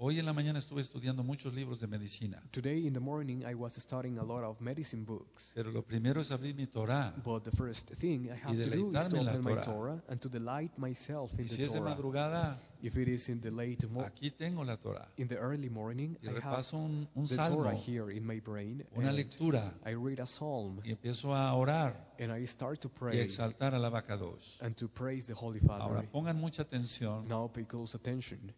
Hoy 0.00 0.20
en 0.20 0.26
la 0.26 0.32
mañana 0.32 0.60
estuve 0.60 0.80
estudiando 0.80 1.24
muchos 1.24 1.52
libros 1.54 1.80
de 1.80 1.88
medicina, 1.88 2.40
Today 2.52 2.86
in 2.86 2.92
the 2.92 3.00
morning 3.00 3.42
I 3.44 3.54
was 3.56 3.72
studying 3.74 4.16
a 4.18 4.22
lot 4.22 4.44
of 4.44 4.60
medicine 4.60 5.04
books. 5.04 5.50
pero 5.56 5.72
lo 5.72 5.82
primero 5.82 6.20
es 6.20 6.30
abrir 6.30 6.54
mi 6.54 6.68
Torah. 6.68 7.12
But 7.24 7.42
the 7.42 7.50
first 7.50 7.90
thing 7.96 8.30
I 8.30 8.36
have 8.36 8.56
to 8.56 8.70
do 8.70 8.96
is 8.96 9.08
to 9.08 9.18
open 9.18 9.42
my 9.42 9.60
Torah. 9.60 10.00
And 10.08 10.20
to 10.20 10.28
delight 10.28 10.70
myself 10.78 11.32
in 11.32 11.46
Y 11.46 11.48
si 11.48 11.56
the 11.56 11.62
es 11.64 11.72
de 11.72 11.78
Torah. 11.80 11.90
madrugada, 11.96 12.58
If 12.80 12.96
it 12.96 13.08
is 13.08 13.28
in 13.28 13.40
the 13.40 13.50
late 13.50 13.84
aquí 14.04 14.30
tengo 14.30 14.62
la 14.62 14.76
Torah. 14.76 15.08
in 15.16 15.26
the 15.26 15.36
early 15.36 15.68
morning, 15.68 16.16
Y 16.22 16.28
I 16.28 16.34
have 16.34 16.42
repaso 16.44 16.76
un, 16.76 17.08
un 17.16 17.26
the 17.26 17.34
salmo, 17.34 17.56
Torah 17.64 17.74
here 17.74 18.12
in 18.12 18.24
my 18.24 18.38
brain 18.38 18.84
una 18.96 19.08
and 19.08 19.16
lectura, 19.18 19.74
I 19.84 19.94
read 19.94 20.20
a 20.20 20.26
psalm 20.28 20.80
y 20.84 20.92
empiezo 20.92 21.34
a 21.34 21.52
orar 21.54 21.96
and 22.20 22.30
I 22.30 22.46
start 22.46 22.78
to 22.82 22.88
y 22.88 22.92
a 22.94 22.98
pray 23.00 23.18
exaltar 23.20 23.74
al 23.74 23.84
abacados. 23.84 24.58
and 24.60 24.76
to 24.76 24.86
praise 24.86 25.26
the 25.26 25.34
Holy 25.34 25.58
Ahora, 25.68 25.96
Father. 25.96 26.08
pongan 26.12 26.36
mucha 26.38 26.62
atención, 26.62 27.26
Now 27.26 27.48
pay 27.52 27.64
close 27.64 27.96
attention 27.96 28.54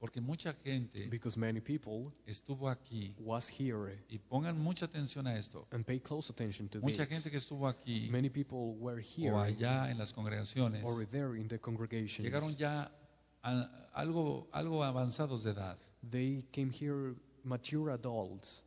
porque 0.00 0.20
mucha 0.20 0.54
gente 0.64 1.08
because 1.08 1.36
many 1.38 1.60
people 1.60 2.12
estuvo 2.26 2.68
aquí. 2.70 3.14
was 3.18 3.48
here 3.48 3.98
Y 4.08 4.18
pongan 4.18 4.58
mucha 4.58 4.86
atención 4.86 5.26
a 5.26 5.36
esto. 5.38 5.66
and 5.72 5.84
pay 5.84 5.98
close 6.00 6.30
attention 6.30 6.68
to 6.68 6.80
Mucha 6.80 7.04
this. 7.06 7.08
gente 7.16 7.30
que 7.30 7.36
estuvo 7.38 7.66
aquí 7.68 8.08
Many 8.10 8.28
people 8.30 8.74
were 8.78 9.00
here 9.00 9.32
o 9.32 9.38
allá 9.40 9.90
en 9.90 9.98
las 9.98 10.12
congregaciones 10.12 10.84
or 10.84 11.04
there 11.06 11.36
in 11.38 11.48
the 11.48 11.58
congregations. 11.58 12.24
llegaron 12.24 12.54
ya 12.56 12.90
a 13.42 13.68
algo, 13.94 14.48
algo 14.52 14.82
avanzados 14.84 15.42
de 15.44 15.50
edad. 15.52 15.76
They 16.10 16.44
came 16.52 16.70
here 16.70 17.14
mature 17.44 17.92
adults 17.92 18.62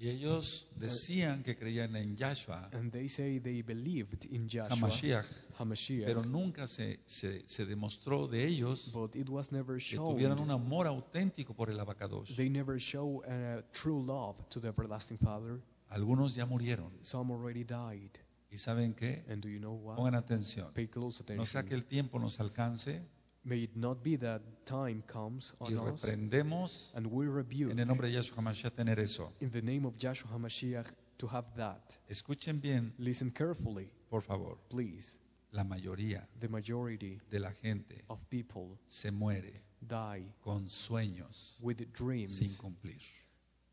Y 0.00 0.10
ellos 0.10 0.68
decían 0.76 1.42
que 1.42 1.56
creían 1.56 1.96
en 1.96 2.16
Yahshua, 2.16 2.70
and 2.72 2.92
they 2.92 3.08
say 3.08 3.40
they 3.40 3.62
believed 3.62 4.26
in 4.30 4.48
Joshua, 4.48 4.76
Hamashiach, 4.76 5.26
Hamashiach, 5.58 6.06
pero 6.06 6.22
nunca 6.22 6.68
se, 6.68 7.00
se, 7.06 7.42
se 7.48 7.66
demostró 7.66 8.28
de 8.28 8.46
ellos 8.46 8.92
but 8.92 9.16
it 9.16 9.28
was 9.28 9.50
never 9.50 9.78
que 9.78 9.96
tuvieran 9.96 10.38
un 10.38 10.52
amor 10.52 10.86
auténtico 10.86 11.52
por 11.52 11.68
el 11.68 11.80
abacados. 11.80 12.36
They 12.36 12.48
never 12.48 12.78
show 12.78 13.24
a 13.24 13.62
true 13.72 14.00
love 14.00 14.36
to 14.50 14.60
the 14.60 14.68
everlasting 14.68 15.18
Father. 15.18 15.60
Algunos 15.88 16.36
ya 16.36 16.46
murieron. 16.46 16.92
Some 17.00 17.32
already 17.32 17.64
died. 17.64 18.12
¿Y 18.50 18.58
saben 18.58 18.94
qué? 18.94 19.24
And 19.28 19.42
do 19.42 19.48
you 19.48 19.58
know 19.58 19.74
what? 19.74 19.96
Pongan 19.96 20.14
atención. 20.14 20.72
Pay 20.74 20.86
close 20.86 21.24
No 21.34 21.44
sea 21.44 21.62
que 21.62 21.74
attention. 21.74 21.80
el 21.80 21.84
tiempo 21.86 22.18
nos 22.20 22.38
alcance 22.38 23.02
May 23.48 23.62
it 23.62 23.76
not 23.76 24.02
be 24.02 24.16
that 24.18 24.42
time 24.66 25.02
comes 25.06 25.54
y 25.60 25.72
on 25.74 25.88
us 25.94 26.04
reprendemos 26.04 26.90
and 26.94 27.06
we 27.06 27.26
rebuke 27.26 27.70
en 27.72 27.78
el 27.78 27.86
nombre 27.86 28.08
de 28.08 28.14
Yahshua 28.18 28.36
HaMashiach 28.42 28.74
tener 28.76 28.98
eso. 29.00 29.32
in 29.40 29.50
the 29.50 29.62
name 29.62 29.86
of 29.86 29.96
Joshua 29.96 30.30
HaMashiach 30.32 30.86
to 31.18 31.26
have 31.28 31.46
that. 31.56 31.96
Escuchen 32.10 32.60
bien, 32.60 32.92
Listen 32.98 33.30
carefully, 33.30 33.88
por 34.10 34.20
favor. 34.22 34.56
please. 34.68 35.16
La 35.52 35.64
mayoría 35.64 36.26
The 36.40 36.48
majority 36.48 37.18
de 37.30 37.38
la 37.38 37.50
gente 37.62 38.02
of 38.10 38.22
people 38.28 38.78
se 38.86 39.10
muere 39.10 39.54
die 39.80 40.26
con 40.44 40.66
sueños 40.68 41.56
with 41.62 41.78
sin 41.78 41.88
dreams 41.94 42.60
cumplir. 42.60 43.00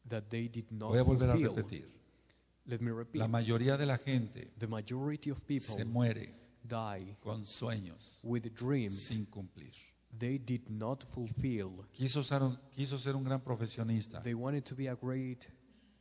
that 0.08 0.30
they 0.30 0.48
did 0.48 0.72
not 0.72 0.92
Voy 0.92 1.00
a 1.00 1.04
volver 1.04 1.30
a 1.32 1.36
repetir. 1.36 1.84
Let 2.68 2.80
me 2.80 2.92
repeat. 2.92 3.20
La 3.20 3.28
mayoría 3.28 3.78
de 3.78 3.86
la 3.86 3.98
gente 3.98 4.52
The 4.58 4.68
majority 4.68 5.32
of 5.32 5.46
people 5.46 5.76
se 5.76 5.84
muere 5.84 6.34
die 6.68 7.16
con 7.22 7.46
sueños 7.46 8.20
with 8.24 8.44
dreams 8.54 8.98
sin 9.08 9.26
cumplir. 9.26 9.74
they 10.18 10.38
did 10.38 10.70
not 10.70 11.04
fulfill. 11.04 11.86
Quiso 11.94 12.24
ser 12.24 12.42
un, 12.44 12.58
quiso 12.74 12.98
ser 12.98 13.16
un 13.16 13.24
gran 13.24 13.42
profesionista, 13.42 14.22
They 14.22 14.34
wanted 14.34 14.64
to 14.66 14.76
be 14.76 14.88
a 14.90 14.96
great, 14.96 15.46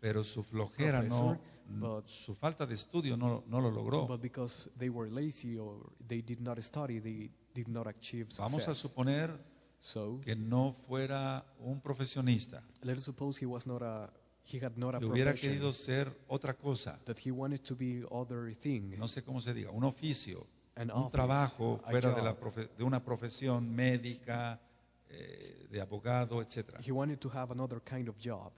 pero 0.01 0.23
su 0.25 0.43
flojera 0.45 1.03
no, 1.03 1.39
but- 1.69 2.07
su 2.07 2.35
falta 2.35 2.67
de 2.67 2.75
estudio 2.75 3.17
no, 3.17 3.43
no 3.49 3.61
lo 3.61 3.71
logró. 3.71 4.07
but 4.07 4.21
because 4.21 4.71
they 4.79 4.89
were 4.89 5.11
lazy 5.11 5.57
or 5.59 5.93
they 6.07 6.23
did 6.23 6.41
not 6.41 6.59
study, 6.61 7.01
they 7.01 7.31
did 7.55 7.69
not 7.69 7.87
achieve 7.87 8.29
Vamos 8.37 8.55
a 8.55 8.75
success. 8.75 8.79
suponer 8.79 9.39
So 9.81 10.19
que 10.23 10.35
no 10.35 10.75
fuera 10.87 11.45
un 11.59 11.81
profesionista, 11.83 12.63
let 12.83 12.97
us 12.97 13.05
suppose 13.05 13.39
he 13.39 13.47
was 13.47 13.67
not 13.67 13.83
a, 13.83 14.11
he 14.53 14.59
had 14.65 14.77
not 14.77 14.95
a 14.95 14.99
que 14.99 15.07
hubiera 15.07 15.31
profession, 15.33 15.53
querido 15.53 15.73
ser 15.73 16.13
otra 16.29 16.55
cosa, 16.55 16.99
that 17.05 17.17
he 17.25 17.31
wanted 17.31 17.61
to 17.63 17.75
be 17.77 18.05
other 18.11 18.55
thing, 18.55 18.95
no 18.99 19.09
sé 19.09 19.23
cómo 19.23 19.41
se 19.41 19.55
diga, 19.55 19.71
un 19.71 19.85
oficio, 19.85 20.47
un 20.77 20.91
office, 20.91 21.11
trabajo 21.13 21.81
fuera 21.89 22.11
de, 22.13 22.23
la 22.23 22.39
profe- 22.39 22.69
de 22.77 22.85
una 22.85 23.03
profesión 23.05 23.75
médica, 23.75 24.61
eh, 25.09 25.67
de 25.71 25.81
abogado, 25.81 26.43
etcétera. 26.43 26.81
He 26.87 26.93
wanted 26.93 27.19
to 27.21 27.29
have 27.33 27.53
another 27.53 27.81
kind 27.83 28.09
of 28.09 28.17
job. 28.23 28.53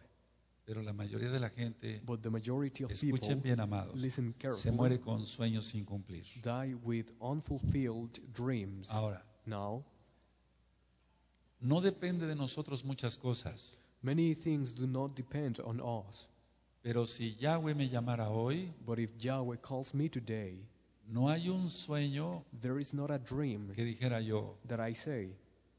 Pero 0.64 0.82
la 0.82 0.92
mayoría 0.92 1.30
de 1.30 1.38
la 1.38 1.50
gente, 1.50 2.00
But 2.04 2.22
the 2.22 2.30
majority 2.30 2.82
of 2.82 2.90
people, 2.90 3.10
escuchen 3.14 3.40
bien 3.40 3.60
amados, 3.60 4.00
se 4.56 4.72
muere 4.72 4.98
con 4.98 5.24
sueños 5.24 5.66
sin 5.66 5.84
cumplir. 5.84 6.24
die 6.42 6.74
with 6.82 7.12
unfulfilled 7.20 8.18
dreams. 8.34 8.90
Ahora, 8.90 9.24
Now, 9.44 9.84
no 11.60 11.80
depende 11.80 12.26
de 12.26 12.34
nosotros 12.34 12.84
muchas 12.84 13.16
cosas, 13.16 13.78
many 14.02 14.34
things 14.34 14.74
do 14.74 14.86
not 14.86 15.14
depend 15.14 15.58
on 15.60 15.80
us. 15.80 16.28
pero 16.82 17.04
si 17.06 17.36
Yahweh 17.40 17.74
me 17.74 17.88
llamara 17.88 18.26
hoy, 18.28 18.72
But 18.84 18.98
if 18.98 19.12
Yahweh 19.18 19.56
calls 19.60 19.92
me 19.94 20.08
today, 20.08 20.58
no 21.08 21.28
hay 21.28 21.48
un 21.48 21.68
sueño 21.68 22.44
there 22.60 22.78
is 22.80 22.94
not 22.94 23.10
a 23.10 23.18
dream 23.18 23.72
que 23.74 23.84
dijera 23.84 24.20
yo, 24.24 24.56
that 24.68 24.80
I 24.80 24.92
say, 24.94 25.28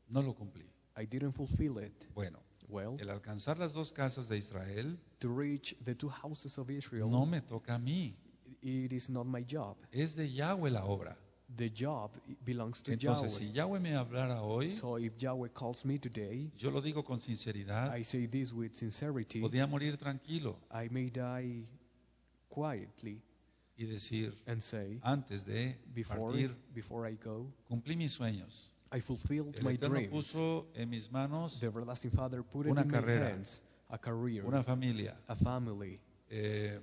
no 0.09 0.21
lo 0.21 0.33
cumplí. 0.33 0.65
I 0.97 1.05
didn't 1.05 1.33
fulfill 1.33 1.77
it. 1.79 2.07
Bueno, 2.15 2.39
Well, 2.69 2.97
el 2.99 3.09
alcanzar 3.09 3.57
las 3.59 3.71
dos 3.73 3.93
casas 3.93 4.27
de 4.27 4.37
Israel 4.37 4.97
to 5.21 5.29
reach 5.29 5.75
the 5.85 5.95
two 5.95 6.09
houses 6.09 6.57
of 6.57 6.69
Israel, 6.69 7.09
no 7.09 7.25
me 7.25 7.39
toca 7.39 7.75
a 7.75 7.79
mí, 7.79 8.13
it 8.61 8.91
is 8.91 9.09
not 9.09 9.25
my 9.25 9.43
job. 9.43 9.77
es 9.93 10.15
de 10.15 10.27
Yahweh 10.27 10.69
la 10.71 10.83
obra. 10.83 11.15
The 11.55 11.69
job 11.69 12.11
belongs 12.43 12.81
to 12.83 12.91
Entonces, 12.91 13.31
si 13.31 13.45
Yahweh. 13.51 13.53
Yahweh 13.55 13.79
me 13.79 13.89
hablara 13.91 14.41
hoy, 14.41 14.69
So 14.69 14.97
if 14.97 15.13
Yahweh 15.17 15.49
calls 15.53 15.85
me 15.85 15.97
today, 15.97 16.51
yo 16.57 16.69
lo 16.71 16.81
digo 16.81 17.05
con 17.05 17.19
sinceridad, 17.21 17.93
I 17.97 18.03
say 18.03 18.27
this 18.27 18.51
with 18.51 18.75
sincerity. 18.75 19.39
morir 19.39 19.97
tranquilo 19.97 20.57
I 20.71 20.89
may 20.91 21.09
die 21.09 21.63
quietly 22.49 23.21
y 23.77 23.85
decir, 23.85 24.33
and 24.45 24.61
say, 24.61 24.99
antes 25.03 25.45
de 25.45 25.75
before, 25.93 26.31
partir, 26.31 26.51
before 26.73 27.07
I 27.07 27.15
go, 27.15 27.47
cumplí 27.69 27.95
mis 27.95 28.17
sueños. 28.17 28.69
I 28.91 28.99
fulfilled 28.99 29.55
El 29.57 29.63
my 29.63 29.73
Eterno 29.73 29.95
dreams. 29.95 30.11
puso 30.11 30.65
en 30.75 30.89
mis 30.89 31.11
manos 31.11 31.59
The 31.59 31.67
everlasting 31.67 32.11
Father 32.11 32.43
put 32.43 32.65
it 32.65 32.69
in 32.69 32.75
my 32.75 32.83
carrera, 32.83 33.29
hands, 33.29 33.61
a 33.89 33.97
career, 33.97 34.45
una 34.45 34.63
familia, 34.63 35.15
a 35.27 35.35
family, 35.35 35.99
eh, 36.29 36.77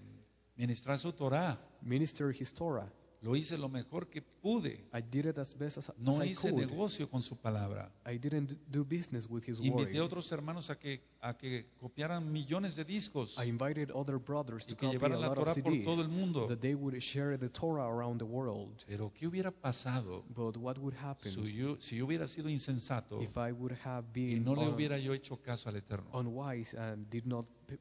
ministrar 0.56 0.98
su 0.98 1.12
Torah. 1.12 1.58
minister 1.82 2.30
His 2.32 2.52
Torah. 2.54 2.88
Lo 3.24 3.34
hice 3.36 3.56
lo 3.56 3.70
mejor 3.70 4.10
que 4.10 4.20
pude. 4.20 4.86
I 4.92 5.00
did 5.00 5.24
it 5.24 5.38
as 5.38 5.56
best 5.56 5.78
as, 5.78 5.92
No 5.96 6.10
as 6.10 6.20
I 6.20 6.28
hice 6.32 6.50
could. 6.50 6.60
negocio 6.60 7.08
con 7.08 7.22
su 7.22 7.36
palabra. 7.36 7.90
I 8.06 8.18
didn't 8.18 8.52
do 8.70 8.84
business 8.84 9.26
with 9.30 9.48
His 9.48 9.60
Invité 9.60 9.96
a 9.96 10.02
word. 10.02 10.06
otros 10.12 10.30
hermanos 10.30 10.68
a 10.68 10.78
que, 10.78 11.00
a 11.22 11.34
que 11.34 11.70
copiaran 11.80 12.30
millones 12.30 12.76
de 12.76 12.84
discos 12.84 13.38
I 13.38 13.48
invited 13.48 13.90
other 13.94 14.18
brothers 14.18 14.64
y 14.66 14.72
to 14.72 14.76
que 14.76 14.86
copy 14.86 14.96
a 14.96 14.98
llevaran 14.98 15.20
la 15.22 15.28
lot 15.28 15.38
of 15.38 15.44
Torah 15.44 15.62
por 15.62 15.82
todo 15.84 16.02
el 16.02 16.08
mundo. 16.08 16.48
that 16.48 16.58
they 16.58 16.74
would 16.74 16.98
share 17.00 17.38
the 17.38 17.48
Torah 17.48 17.86
around 17.88 18.18
the 18.18 18.26
world. 18.26 18.84
Pero 18.86 19.10
¿qué 19.14 19.26
hubiera 19.26 19.50
pasado 19.50 20.22
But 20.28 20.58
what 20.58 20.76
would 20.76 20.94
happen 20.98 21.32
si 21.32 21.54
yo, 21.54 21.80
si 21.80 21.96
yo 21.96 22.04
hubiera 22.04 22.28
sido 22.28 22.50
insensato 22.50 23.22
if 23.22 23.38
I 23.38 23.52
would 23.52 23.72
have 23.86 24.06
y 24.14 24.34
been 24.34 24.44
no 24.44 24.54
le 24.54 24.66
un- 24.68 24.74
hubiera 24.74 24.98
yo 24.98 25.14
hecho 25.14 25.38
caso 25.40 25.70
al 25.70 25.76
Eterno? 25.76 26.10
unwise 26.12 26.76
and 26.78 27.08
did 27.08 27.24
not 27.24 27.46
p- 27.66 27.78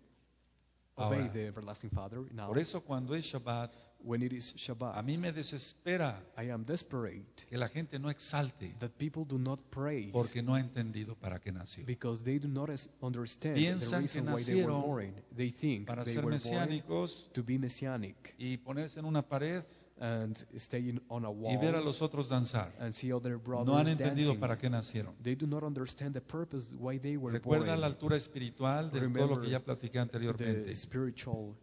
obey 0.96 1.20
Ahora, 1.20 1.32
the 1.34 1.48
everlasting 1.48 1.89
Father? 1.89 2.20
Now, 2.32 2.48
Por 2.48 2.60
eso 2.60 2.82
cuando 2.82 3.14
es 3.16 3.26
Shabbat, 3.26 3.74
when 4.06 4.22
it 4.22 4.34
is 4.34 4.54
a 4.54 4.58
Shabbat, 4.58 5.04
mí 5.06 5.18
me 5.18 5.32
desespera 5.32 6.22
I 6.38 6.49
am 6.51 6.64
desperate 6.66 7.45
que 7.49 7.58
la 7.58 7.68
gente 7.70 7.97
no 7.99 8.10
exalte 8.10 8.76
that 8.80 8.91
people 8.97 9.24
do 9.26 9.38
not 9.38 9.62
praise 9.70 10.12
porque 10.12 10.41
no 10.43 10.56
ha 10.56 10.60
entendido 10.60 11.16
para 11.16 11.39
qué 11.39 11.51
nació. 11.51 11.86
because 11.86 12.24
they 12.24 12.38
do 12.39 12.47
not 12.47 12.70
understand 13.01 13.56
the 13.56 13.62
Piensan 13.62 13.89
que 14.06 14.20
reason 14.22 14.26
why 14.34 14.43
they 14.43 14.56
were 14.56 14.72
nacieron 14.74 14.82
born. 14.82 15.14
They 15.36 15.49
think 15.51 15.88
Para 15.88 16.04
they 16.04 16.14
ser 16.14 16.26
were 16.26 16.32
born 16.32 16.34
mesiánicos 16.34 17.32
to 17.34 17.43
be 17.43 17.58
messianic 17.58 18.36
y 18.38 18.58
ponerse 18.58 18.99
en 18.99 19.06
una 19.06 19.22
pared 19.22 19.64
and 19.99 20.36
stay 20.58 20.89
in, 20.89 21.01
on 21.08 21.24
a 21.24 21.30
y 21.32 21.56
ver 21.58 21.76
a 21.76 21.78
wall 21.78 21.86
los 21.86 22.01
otros 22.01 22.28
danzar. 22.28 22.74
and 22.80 22.93
see 22.93 23.14
other 23.14 23.38
No 23.38 23.38
han 23.60 23.66
brothers 23.66 23.88
entendido 23.89 24.30
dancing. 24.32 24.39
para 24.39 24.58
qué 24.58 24.70
nacieron. 24.70 25.16
They 25.24 25.36
do 25.36 25.47
not 25.47 25.64
understand 25.64 26.14
the 26.14 26.20
purpose 26.22 26.76
why 26.78 26.97
they 26.99 27.16
were 27.16 27.32
Recuerda 27.32 27.68
la 27.68 27.76
born. 27.76 27.84
altura 27.86 28.18
espiritual 28.18 28.91
de 28.91 28.99
todo 29.08 29.28
lo 29.36 29.41
que 29.41 29.49
ya 29.51 29.60
platiqué 29.62 29.99
anteriormente. 29.99 30.64
The 30.66 30.74
spiritual. 30.76 31.56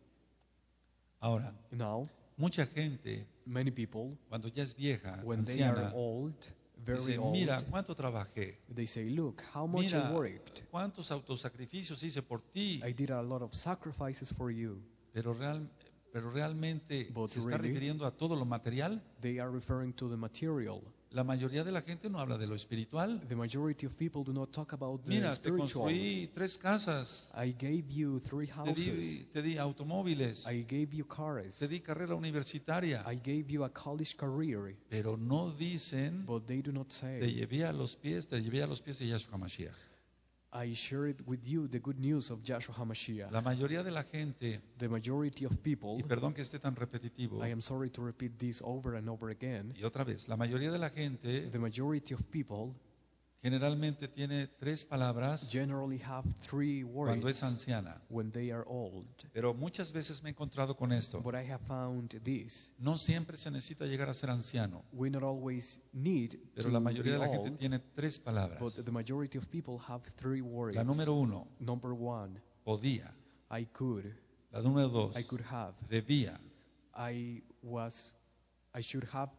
Ahora, 1.22 1.52
Now, 1.70 2.08
mucha 2.40 2.66
gente, 2.66 3.26
many 3.44 3.70
people, 3.70 4.16
cuando 4.28 4.48
ya 4.48 4.62
es 4.62 4.74
vieja, 4.74 5.20
when 5.22 5.44
they 5.44 5.62
are 5.62 5.76
anciana, 5.76 5.92
old, 5.94 6.34
very 6.78 6.98
dice, 6.98 7.18
mira, 7.18 7.60
¿cuánto 7.70 7.94
trabajé? 7.94 8.58
they 8.74 8.86
say, 8.86 9.10
"Look, 9.10 9.42
how 9.54 9.66
much 9.66 9.92
Mira, 9.92 10.10
I 10.10 10.14
worked. 10.14 10.62
¿cuántos 10.70 11.10
autosacrificios 11.10 12.02
hice 12.02 12.22
por 12.22 12.40
ti? 12.52 12.80
I 12.82 12.92
did 12.94 13.10
a 13.10 13.22
lot 13.22 13.42
of 13.42 13.52
sacrifices 13.52 14.32
for 14.32 14.50
you." 14.50 14.82
Pero, 15.12 15.34
real, 15.34 15.68
pero 16.12 16.30
realmente 16.30 17.10
But 17.12 17.30
se 17.30 17.40
está 17.40 17.58
really? 17.58 17.68
refiriendo 17.74 18.06
a 18.06 18.10
todo 18.16 18.34
lo 18.36 18.44
material. 18.46 19.02
They 19.20 19.38
are 19.38 19.50
referring 19.50 19.92
to 19.94 20.08
the 20.08 20.16
material. 20.16 20.82
La 21.12 21.24
mayoría 21.24 21.64
de 21.64 21.72
la 21.72 21.82
gente 21.82 22.08
no 22.08 22.20
habla 22.20 22.38
de 22.38 22.46
lo 22.46 22.54
espiritual. 22.54 23.20
The 23.26 23.34
majority 23.34 23.84
of 23.86 23.94
people 23.96 24.22
do 24.22 24.32
not 24.32 24.52
talk 24.52 24.72
about 24.72 25.02
the 25.02 25.10
Mira, 25.14 25.30
te 25.30 25.34
spiritual. 25.34 25.66
construí 25.66 26.30
tres 26.32 26.56
casas, 26.56 27.32
I 27.34 27.52
gave 27.52 27.84
you 27.88 28.20
three 28.20 28.46
te 28.46 28.52
houses. 28.52 28.84
di, 29.18 29.24
te 29.32 29.42
di 29.42 29.58
automóviles, 29.58 30.46
I 30.46 30.62
gave 30.62 30.90
you 30.94 31.04
cars. 31.04 31.58
te 31.58 31.66
di 31.66 31.80
carrera 31.80 32.14
universitaria, 32.14 33.04
I 33.10 33.16
gave 33.16 33.46
you 33.48 33.64
a 33.64 33.70
college 33.70 34.14
career. 34.16 34.76
pero 34.88 35.16
no 35.16 35.50
dicen, 35.50 36.24
But 36.26 36.46
they 36.46 36.62
do 36.62 36.70
not 36.70 36.86
te 36.90 36.94
say, 36.94 37.20
llevé 37.34 37.64
a 37.64 37.72
los 37.72 37.96
pies, 37.96 38.28
te 38.28 38.40
llevé 38.40 38.62
a 38.62 38.68
los 38.68 38.80
pies 38.80 39.00
de 39.00 39.08
Yahshua 39.08 39.36
Mashiach. 39.36 39.89
I 40.52 40.74
shared 40.74 41.22
with 41.26 41.46
you 41.46 41.68
the 41.68 41.78
good 41.78 42.00
news 42.00 42.30
of 42.30 42.42
Joshua 42.42 42.74
HaMashiach. 42.74 43.30
La 43.30 43.40
mayoría 43.40 43.84
de 43.84 43.90
la 43.92 44.02
gente, 44.02 44.60
The 44.78 44.88
majority 44.88 45.44
of 45.44 45.56
people, 45.62 45.96
y 45.98 46.02
perdón 46.02 46.34
que 46.34 46.42
esté 46.42 46.58
tan 46.58 46.74
repetitivo, 46.74 47.44
I 47.46 47.52
am 47.52 47.62
sorry 47.62 47.90
to 47.90 48.02
repeat 48.02 48.36
this 48.38 48.60
over 48.64 48.96
and 48.96 49.08
over 49.08 49.30
again, 49.30 49.72
y 49.76 49.84
otra 49.84 50.02
vez, 50.04 50.28
la 50.28 50.36
mayoría 50.36 50.72
de 50.72 50.78
la 50.78 50.90
gente 50.90 51.48
the 51.50 51.58
majority 51.58 52.14
of 52.14 52.22
people 52.30 52.74
generalmente 53.42 54.06
tiene 54.08 54.46
tres 54.58 54.84
palabras 54.84 55.48
generally 55.50 55.98
have 55.98 56.28
three 56.42 56.82
cuando 56.84 57.28
es 57.28 57.42
words 57.42 57.42
anciana. 57.42 58.00
when 58.10 58.30
they 58.32 58.50
are 58.50 58.64
old. 58.66 59.06
Pero 59.32 59.54
muchas 59.54 59.92
veces 59.92 60.22
me 60.22 60.30
he 60.30 60.32
encontrado 60.32 60.76
con 60.76 60.92
esto. 60.92 61.20
But 61.22 61.34
I 61.34 61.50
have 61.50 61.64
found 61.66 62.10
this. 62.22 62.72
No 62.78 62.98
siempre 62.98 63.36
se 63.36 63.50
necesita 63.50 63.86
llegar 63.86 64.08
a 64.10 64.14
ser 64.14 64.30
anciano, 64.30 64.84
We 64.92 65.08
not 65.10 65.22
always 65.22 65.80
need 65.92 66.36
pero 66.54 66.68
to 66.68 66.72
la 66.72 66.80
mayoría 66.80 67.12
be 67.14 67.18
de 67.18 67.18
la 67.18 67.28
gente 67.28 67.48
old, 67.50 67.58
tiene 67.58 67.78
tres 67.94 68.18
palabras. 68.18 68.60
but 68.60 68.84
the 68.84 68.92
majority 68.92 69.38
of 69.38 69.48
people 69.50 69.78
have 69.88 70.02
three 70.16 70.42
words. 70.42 70.76
La 70.76 70.84
número 70.84 71.14
uno, 71.14 71.46
Number 71.58 71.92
one, 71.92 72.40
podía. 72.64 73.10
I 73.50 73.64
could, 73.66 74.04
La 74.52 74.60
número 74.60 74.88
dos, 74.88 75.16
I 75.16 75.22
could 75.24 75.42
have, 75.50 75.74
debía. 75.88 76.38
I 76.94 77.42
was, 77.62 78.14
I 78.74 78.82
should 78.82 79.06
have 79.12 79.30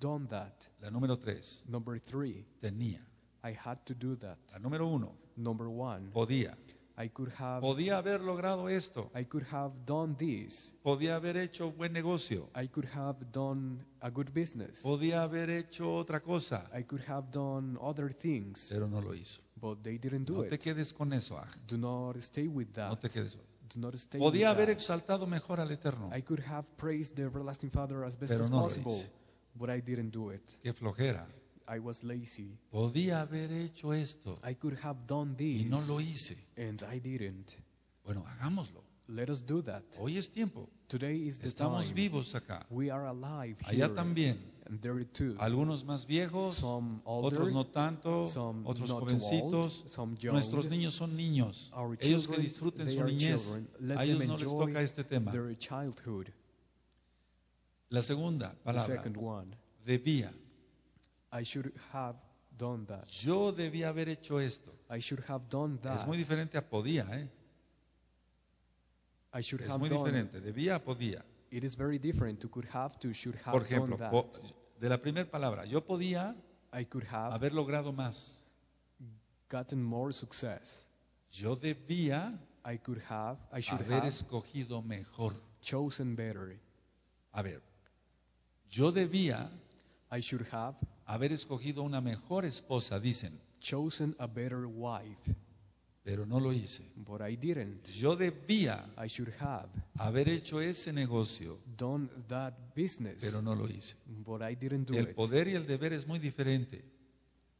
done 0.00 0.28
that. 0.28 0.68
La 0.80 0.90
número 0.90 1.18
tres, 1.18 1.62
Number 1.66 1.98
three, 1.98 2.46
tenía. 2.60 3.00
I 3.44 3.52
had 3.64 3.78
to 3.86 3.94
do 3.94 4.16
that. 4.16 4.38
La 4.52 4.58
número 4.58 4.86
uno, 4.86 5.14
Number 5.36 5.66
one, 5.68 6.10
podía. 6.12 6.56
I 7.00 7.10
could 7.10 7.30
have, 7.38 7.60
Podía 7.60 7.96
haber 7.98 8.20
logrado 8.22 8.68
esto. 8.68 9.08
I 9.14 9.24
could 9.24 9.46
have 9.52 9.72
done 9.86 10.16
this. 10.16 10.72
Podía 10.82 11.14
haber 11.14 11.36
hecho 11.36 11.70
buen 11.70 11.92
negocio. 11.92 12.48
I 12.60 12.66
could 12.66 12.88
have 12.92 13.24
done 13.30 13.84
a 14.00 14.10
good 14.10 14.30
business. 14.34 14.82
Podía 14.82 15.22
haber 15.22 15.48
hecho 15.48 15.94
otra 15.94 16.20
cosa. 16.20 16.68
I 16.76 16.82
could 16.82 17.04
have 17.08 17.28
done 17.30 17.78
other 17.80 18.12
things, 18.12 18.68
Pero 18.72 18.88
no 18.88 19.00
lo 19.00 19.14
hizo. 19.14 19.40
but 19.60 19.78
they 19.84 19.96
didn't 19.96 20.24
do 20.26 20.38
No 20.38 20.42
te 20.48 20.56
it. 20.56 20.60
quedes 20.60 20.92
con 20.92 21.12
eso. 21.12 21.40
Do 21.68 21.78
not 21.78 22.16
stay 22.16 22.48
with 22.48 22.66
No 22.76 22.90
that. 22.96 23.00
te 23.00 23.08
quedes. 23.08 23.36
Do 23.72 23.80
not 23.80 23.94
stay 23.94 24.18
Podía 24.18 24.48
with 24.50 24.56
haber 24.56 24.66
that. 24.66 24.72
exaltado 24.78 25.28
mejor 25.28 25.60
al 25.60 25.70
Eterno. 25.70 26.10
I 26.12 26.22
could 26.22 26.42
have 26.48 26.66
praised 26.76 27.14
the 27.14 27.22
everlasting 27.22 27.70
Father 27.70 28.02
as 28.02 28.16
best 28.18 28.32
Pero 28.32 28.42
as 28.42 28.50
no 28.50 28.56
lo 28.56 28.62
possible, 28.64 29.00
but 29.54 29.70
I 29.70 29.80
didn't 29.80 30.10
do 30.10 30.32
it. 30.32 30.42
Qué 30.64 30.72
flojera. 30.72 31.28
I 31.68 31.78
was 31.80 32.02
lazy. 32.02 32.58
Podía 32.70 33.20
haber 33.20 33.52
hecho 33.52 33.92
esto 33.92 34.38
I 34.42 34.54
could 34.54 34.78
have 34.82 35.06
done 35.06 35.32
y 35.38 35.64
this, 35.64 35.66
no 35.66 35.78
lo 35.86 36.00
hice. 36.00 36.36
and 36.56 36.82
I 36.90 36.98
didn't. 36.98 37.56
Bueno, 38.04 38.24
hagámoslo. 38.26 38.82
Let 39.08 39.30
us 39.30 39.42
do 39.46 39.62
that. 39.62 39.82
Hoy 39.98 40.18
es 40.18 40.30
tiempo. 40.30 40.68
Today 40.88 41.26
is 41.26 41.40
the 41.40 41.46
Estamos 41.48 41.86
time. 41.88 41.94
vivos 41.94 42.34
acá. 42.34 42.66
We 42.70 42.90
are 42.90 43.06
alive 43.06 43.56
Allá 43.66 43.86
here, 43.86 43.94
también. 43.94 44.36
and 44.66 44.80
there 44.82 45.02
too. 45.04 45.34
Algunos 45.38 45.84
más 45.84 46.06
viejos, 46.06 46.56
Some 46.56 47.00
older, 47.04 47.38
otros 47.38 47.52
no 47.52 47.64
tanto, 47.66 48.26
some 48.26 48.66
otros 48.66 48.88
not 48.90 49.06
too 49.08 49.14
old, 49.14 49.20
jovencitos. 49.22 49.82
some 49.90 50.14
young. 50.18 50.34
Nuestros 50.34 50.68
niños 50.68 50.94
son 50.94 51.16
niños. 51.16 51.70
Our 51.74 51.96
Ellos 52.00 52.26
que 52.26 52.36
children, 52.36 52.42
disfruten 52.42 52.86
they 52.86 52.94
su 52.96 53.04
niñez. 53.04 53.42
children. 53.44 53.98
A 53.98 54.04
ellos 54.04 54.26
no 54.26 54.36
les 54.36 54.44
toca 54.50 54.82
este 54.82 55.04
tema. 55.04 55.32
their 55.32 55.56
childhood. 55.58 56.28
La 57.90 58.02
segunda 58.02 58.50
The 58.50 58.56
palabra, 58.64 58.96
second 58.96 59.16
one, 59.16 59.56
debía. 59.86 60.30
I 61.32 61.44
should 61.44 61.72
have 61.92 62.16
done 62.56 62.86
that. 62.86 63.06
Yo 63.08 63.52
debía 63.52 63.88
haber 63.88 64.08
hecho 64.08 64.40
esto. 64.40 64.72
I 64.90 64.98
should 65.00 65.22
have 65.28 65.48
done 65.48 65.78
that. 65.82 66.00
Es 66.00 66.06
muy 66.06 66.16
diferente 66.16 66.56
a 66.58 66.68
podía, 66.68 67.06
¿eh? 67.12 67.28
I 69.34 69.40
should 69.42 69.62
Es 69.62 69.70
have 69.70 69.78
muy 69.78 69.88
done. 69.88 70.04
diferente. 70.04 70.40
Debía 70.40 70.76
a 70.76 70.78
podía. 70.84 71.24
It 71.50 71.64
is 71.64 71.76
very 71.76 71.98
different 71.98 72.40
to 72.40 72.48
could 72.50 72.66
have 72.72 72.98
to 73.00 73.12
should 73.12 73.36
have 73.44 73.52
Por 73.52 73.62
ejemplo, 73.62 73.96
done 73.96 73.98
that. 73.98 74.10
po- 74.10 74.30
de 74.80 74.88
la 74.88 74.98
primera 74.98 75.30
palabra, 75.30 75.64
yo 75.66 75.84
podía 75.84 76.34
I 76.72 76.84
could 76.84 77.04
have 77.10 77.32
haber 77.34 77.52
logrado 77.52 77.92
más. 77.92 78.38
gotten 79.50 79.82
more 79.82 80.12
success. 80.12 80.86
Yo 81.30 81.56
debía 81.56 82.38
I 82.64 82.78
could 82.78 83.00
have, 83.08 83.38
I 83.52 83.60
should 83.60 83.80
haber 83.82 84.00
have 84.02 84.08
escogido 84.08 84.82
mejor. 84.82 85.32
chosen 85.62 86.16
better. 86.16 86.58
A 87.32 87.42
ver, 87.42 87.62
yo 88.70 88.92
debía 88.92 89.50
I 90.10 90.20
should 90.20 90.46
have 90.52 90.74
haber 91.08 91.32
escogido 91.32 91.82
una 91.82 92.00
mejor 92.00 92.44
esposa, 92.44 93.00
dicen, 93.00 93.40
chosen 93.60 94.14
a 94.18 94.26
better 94.26 94.66
wife, 94.66 95.34
pero 96.04 96.24
no 96.26 96.38
lo 96.38 96.52
hice. 96.52 96.82
but 96.96 97.20
I 97.20 97.36
didn't. 97.36 97.86
Yo 97.90 98.14
debía 98.16 98.84
I 98.96 99.08
should 99.08 99.32
have 99.40 99.68
haber 99.98 100.28
hecho 100.28 100.60
ese 100.60 100.92
negocio, 100.92 101.58
done 101.76 102.08
that 102.28 102.54
business, 102.76 103.24
pero 103.24 103.42
no 103.42 103.54
lo 103.54 103.66
hice. 103.66 103.96
but 104.24 104.42
I 104.42 104.54
didn't 104.54 104.86
do 104.90 104.94
El 104.98 105.08
it. 105.08 105.14
poder 105.16 105.48
y 105.48 105.54
el 105.54 105.66
deber 105.66 105.92
es 105.92 106.06
muy 106.06 106.18
diferente. 106.18 106.84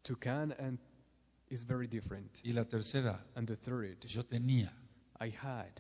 To 0.02 0.16
can 0.16 0.54
and 0.58 0.78
is 1.50 1.64
very 1.66 1.88
different. 1.88 2.30
Y 2.44 2.52
la 2.52 2.64
tercera, 2.64 3.18
And 3.34 3.46
the 3.48 3.56
third, 3.56 4.04
yo 4.06 4.24
tenía. 4.24 4.72
I 5.20 5.30
had. 5.30 5.72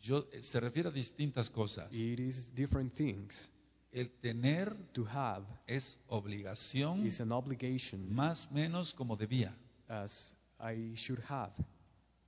Yo, 0.00 0.26
se 0.40 0.60
refiere 0.60 0.88
a 0.88 0.92
distintas 0.92 1.48
cosas. 1.48 1.90
It 1.92 2.20
is 2.20 2.52
different 2.54 2.92
things. 2.92 3.50
El 3.94 4.10
tener 4.20 4.74
To 4.94 5.04
have 5.04 5.44
es 5.68 5.96
obligación, 6.08 7.06
is 7.06 7.20
an 7.20 7.30
obligation 7.32 8.12
más 8.12 8.50
menos 8.50 8.92
como 8.92 9.16
debía. 9.16 9.54
as 9.88 10.34
I 10.60 10.94
should 10.96 11.20
have. 11.28 11.52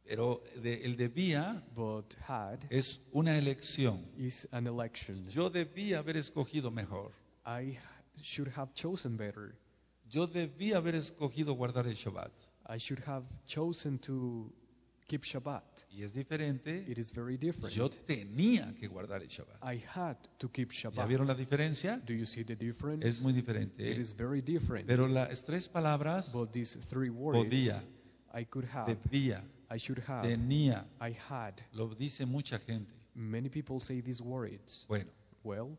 Pero 0.05 0.41
de- 0.63 0.85
el 0.85 0.97
debía 0.97 1.61
but 1.75 2.15
had 2.29 2.61
es 2.71 3.01
una 3.13 3.37
elección. 3.37 3.99
is 4.17 4.47
an 4.53 4.67
election. 4.69 5.27
Yo 5.29 5.51
debía 5.51 5.99
haber 5.99 6.17
escogido 6.17 6.71
mejor. 6.71 7.11
I 7.45 7.77
should 8.23 8.53
have 8.57 8.73
chosen 8.75 9.17
better. 9.17 9.57
Yo 10.09 10.29
debía 10.29 10.77
haber 10.77 10.95
escogido 10.95 11.55
guardar 11.55 11.89
el 11.89 11.95
Shabbat. 11.95 12.31
I 12.69 12.79
should 12.79 13.03
have 13.09 13.25
chosen 13.47 13.99
to 13.99 14.53
keep 15.07 15.23
Shabbat. 15.25 15.85
Y 15.91 16.03
es 16.03 16.13
diferente. 16.13 16.85
It 16.89 16.99
is 16.99 17.13
very 17.13 17.37
different. 17.37 17.75
Yo 17.75 17.89
tenía 17.89 18.75
que 18.79 18.89
guardar 18.89 19.23
el 19.23 19.29
Shabbat. 19.29 19.63
I 19.63 19.83
had 19.95 20.17
to 20.39 20.49
keep 20.51 20.71
¿Ya 20.73 20.91
Shabbat. 20.91 21.09
vieron 21.09 21.27
la 21.27 21.35
diferencia? 21.35 21.97
Do 22.05 22.13
you 22.15 22.27
see 22.27 22.45
the 22.45 22.57
difference? 22.57 23.07
Es 23.07 23.23
muy 23.23 23.33
diferente. 23.33 23.89
It 23.91 23.99
is 23.99 24.15
very 24.17 24.41
different. 24.43 24.87
Pero 24.87 25.07
las 25.09 25.45
tres 25.45 25.69
palabras, 25.69 26.33
but 26.33 26.51
these 26.53 26.79
three 26.79 27.11
words, 27.11 27.45
podía, 27.45 27.83
I 28.35 28.45
could 28.45 28.67
have, 28.73 28.87
debía, 28.87 29.43
I 29.71 29.77
should 29.79 30.01
have, 30.07 30.27
tenía, 30.27 30.87
I 31.01 31.17
had. 31.29 31.55
lo 31.73 31.89
dice 31.95 32.27
mucha 32.27 32.59
gente. 32.59 32.93
Many 33.15 33.49
people 33.49 33.81
say 33.81 34.03
these 34.03 34.23
words. 34.23 34.85
Bueno, 34.89 35.11
Well, 35.43 35.79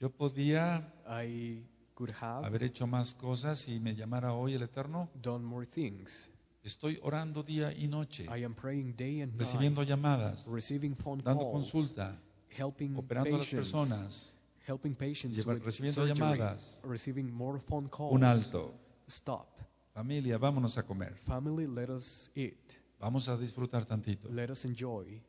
yo 0.00 0.08
podía 0.10 0.90
I 1.08 1.62
could 1.94 2.12
have 2.20 2.46
haber 2.46 2.62
hecho 2.62 2.86
más 2.86 3.14
cosas 3.14 3.66
y 3.68 3.80
me 3.80 3.94
llamara 3.96 4.32
hoy 4.32 4.54
el 4.54 4.62
Eterno. 4.62 5.10
done 5.20 5.44
more 5.44 5.66
things. 5.66 6.30
Estoy 6.66 6.98
orando 7.04 7.44
día 7.44 7.72
y 7.72 7.86
noche, 7.86 8.24
I 8.24 8.42
am 8.42 8.52
praying 8.52 8.96
day 8.96 9.22
and 9.22 9.32
recibiendo 9.38 9.82
night, 9.82 9.88
llamadas, 9.88 10.48
recieving 10.48 10.96
phone 10.96 11.22
dando 11.22 11.44
calls, 11.44 11.70
consulta, 11.70 12.20
helping 12.58 12.96
operando 12.96 13.36
a 13.36 13.38
las 13.38 13.50
personas. 13.52 14.32
helping 14.66 14.96
patients 14.96 15.46
recibiendo 15.46 16.04
surgery, 16.08 16.18
llamadas. 16.18 16.80
receiving 16.82 17.32
more 17.32 17.60
phone 17.60 17.88
calls. 17.88 18.12
Un 18.12 18.24
alto. 18.24 18.74
Stop. 19.08 19.46
Familia, 19.94 20.38
vámonos 20.38 20.76
a 20.76 20.82
comer. 20.82 21.14
Family, 21.14 21.68
let 21.68 21.88
us 21.88 22.30
eat. 22.34 22.80
Vamos 22.98 23.28
a 23.28 23.36
disfrutar 23.36 23.86
tantito. 23.86 24.28
Let 24.28 24.50
us 24.50 24.64
enjoy. 24.64 25.22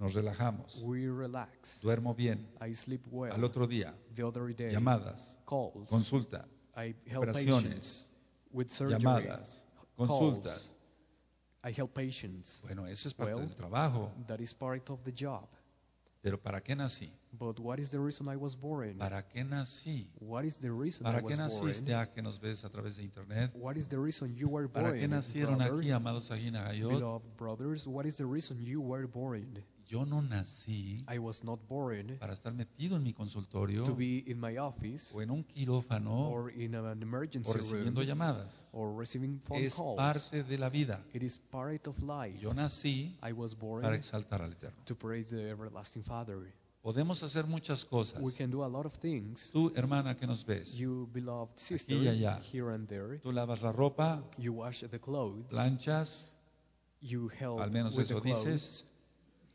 Nos 0.00 0.14
relajamos. 0.14 0.82
We 0.82 1.08
relax. 1.08 1.80
Duermo 1.80 2.12
bien. 2.16 2.44
I 2.60 2.74
sleep 2.74 3.02
well. 3.12 3.32
Al 3.32 3.44
otro 3.44 3.68
día, 3.68 3.94
the 4.16 4.24
other 4.24 4.52
day, 4.52 4.72
llamadas, 4.72 5.38
calls. 5.44 5.88
consulta, 5.88 6.44
I 6.74 6.96
help 7.06 7.28
operaciones, 7.28 8.04
with 8.50 8.68
surgery. 8.68 9.00
llamadas, 9.00 9.62
consultas. 9.96 10.70
I 11.64 11.70
help 11.70 11.94
patients. 11.94 12.62
Bueno, 12.62 12.86
eso 12.86 13.08
es 13.08 13.14
parte 13.14 13.34
Well, 13.34 13.46
del 13.46 13.54
trabajo. 13.56 14.10
That 14.26 14.40
is 14.40 14.52
part 14.52 14.90
of 14.90 15.02
the 15.04 15.12
job. 15.12 15.46
Pero 16.22 16.38
¿para 16.40 16.60
qué 16.60 16.76
nací? 16.76 17.10
But 17.32 17.58
what 17.58 17.78
is 17.80 17.90
the 17.90 17.98
reason 17.98 18.28
I 18.28 18.36
was 18.36 18.54
born? 18.56 18.98
¿Para 18.98 19.22
qué 19.28 19.44
nací? 19.44 20.06
What 20.20 20.44
is 20.44 20.58
the 20.58 20.70
reason 20.70 21.06
I 21.06 21.10
¿Para 21.10 21.22
was 21.22 21.32
qué 21.34 21.36
naciste 21.36 21.92
born? 21.92 22.02
a 22.02 22.06
que 22.12 22.22
nos 22.22 22.38
ves 22.40 22.64
a 22.64 22.68
través 22.70 22.96
de 22.96 23.02
internet? 23.02 23.50
What 23.54 23.76
is 23.76 23.88
the 23.88 23.98
reason 23.98 24.34
you 24.36 24.48
were 24.48 24.68
¿Para 24.68 24.92
qué 24.92 25.00
born? 25.00 25.10
nacieron 25.10 25.58
brother? 25.58 25.80
aquí, 25.80 25.90
amados 25.90 26.30
Agina 26.30 26.62
Gayot? 26.64 26.90
Beloved 26.92 27.36
brothers, 27.36 27.86
what 27.88 28.06
is 28.06 28.18
the 28.18 28.26
reason 28.26 28.60
you 28.60 28.80
were 28.80 29.06
born? 29.08 29.64
Yo 29.92 30.06
no 30.06 30.22
nací 30.22 31.04
I 31.06 31.18
was 31.18 31.44
not 31.44 31.60
born 31.68 32.16
para 32.18 32.32
estar 32.32 32.54
metido 32.54 32.96
en 32.96 33.02
mi 33.02 33.12
consultorio 33.12 33.84
to 33.84 33.94
be 33.94 34.24
in 34.26 34.40
my 34.40 34.56
office 34.56 35.12
o 35.14 35.20
en 35.20 35.30
un 35.30 35.44
quirófano 35.44 36.30
or 36.30 36.50
in 36.50 36.74
an 36.74 36.86
o 36.86 36.92
emergency 36.92 37.52
recibiendo 37.52 38.00
room 38.00 38.06
llamadas. 38.08 38.70
or 38.72 38.90
receiving 38.98 39.38
phone 39.40 39.60
Es 39.62 39.74
calls. 39.74 39.98
parte 39.98 40.44
de 40.44 40.56
la 40.56 40.70
vida. 40.70 40.98
It 41.12 41.22
is 41.22 41.36
part 41.36 41.86
of 41.88 42.02
life. 42.02 42.40
Yo 42.40 42.54
nací 42.54 43.14
I 43.22 43.32
was 43.34 43.54
born 43.54 43.82
para 43.82 43.94
exaltar 43.94 44.40
al 44.40 44.52
Eterno. 44.52 44.74
to 44.86 44.94
praise 44.94 45.28
the 45.28 45.50
everlasting 45.50 46.02
Father. 46.02 46.38
Podemos 46.82 47.22
hacer 47.22 47.46
muchas 47.46 47.84
cosas. 47.84 48.18
We 48.22 48.32
can 48.32 48.50
do 48.50 48.64
a 48.64 48.68
lot 48.68 48.86
of 48.86 48.94
things. 48.94 49.52
Tú, 49.52 49.72
hermana 49.76 50.16
que 50.16 50.26
nos 50.26 50.42
ves, 50.46 50.74
You 50.74 51.06
beloved 51.12 51.58
sister, 51.58 51.96
y 51.96 52.08
allá. 52.08 52.40
here 52.40 52.70
and 52.70 52.88
there, 52.88 53.18
tú 53.18 53.30
lavas 53.30 53.60
la 53.60 53.72
ropa, 53.72 54.22
you 54.38 54.54
wash 54.54 54.80
the 54.80 54.98
clothes, 54.98 55.50
planchas, 55.50 56.30
you 57.02 57.28
help 57.28 57.60
al 57.60 57.70
menos 57.70 57.94
with 57.94 58.08
the 58.08 58.14
eso 58.14 58.20
clothes, 58.22 58.44
dices, 58.46 58.84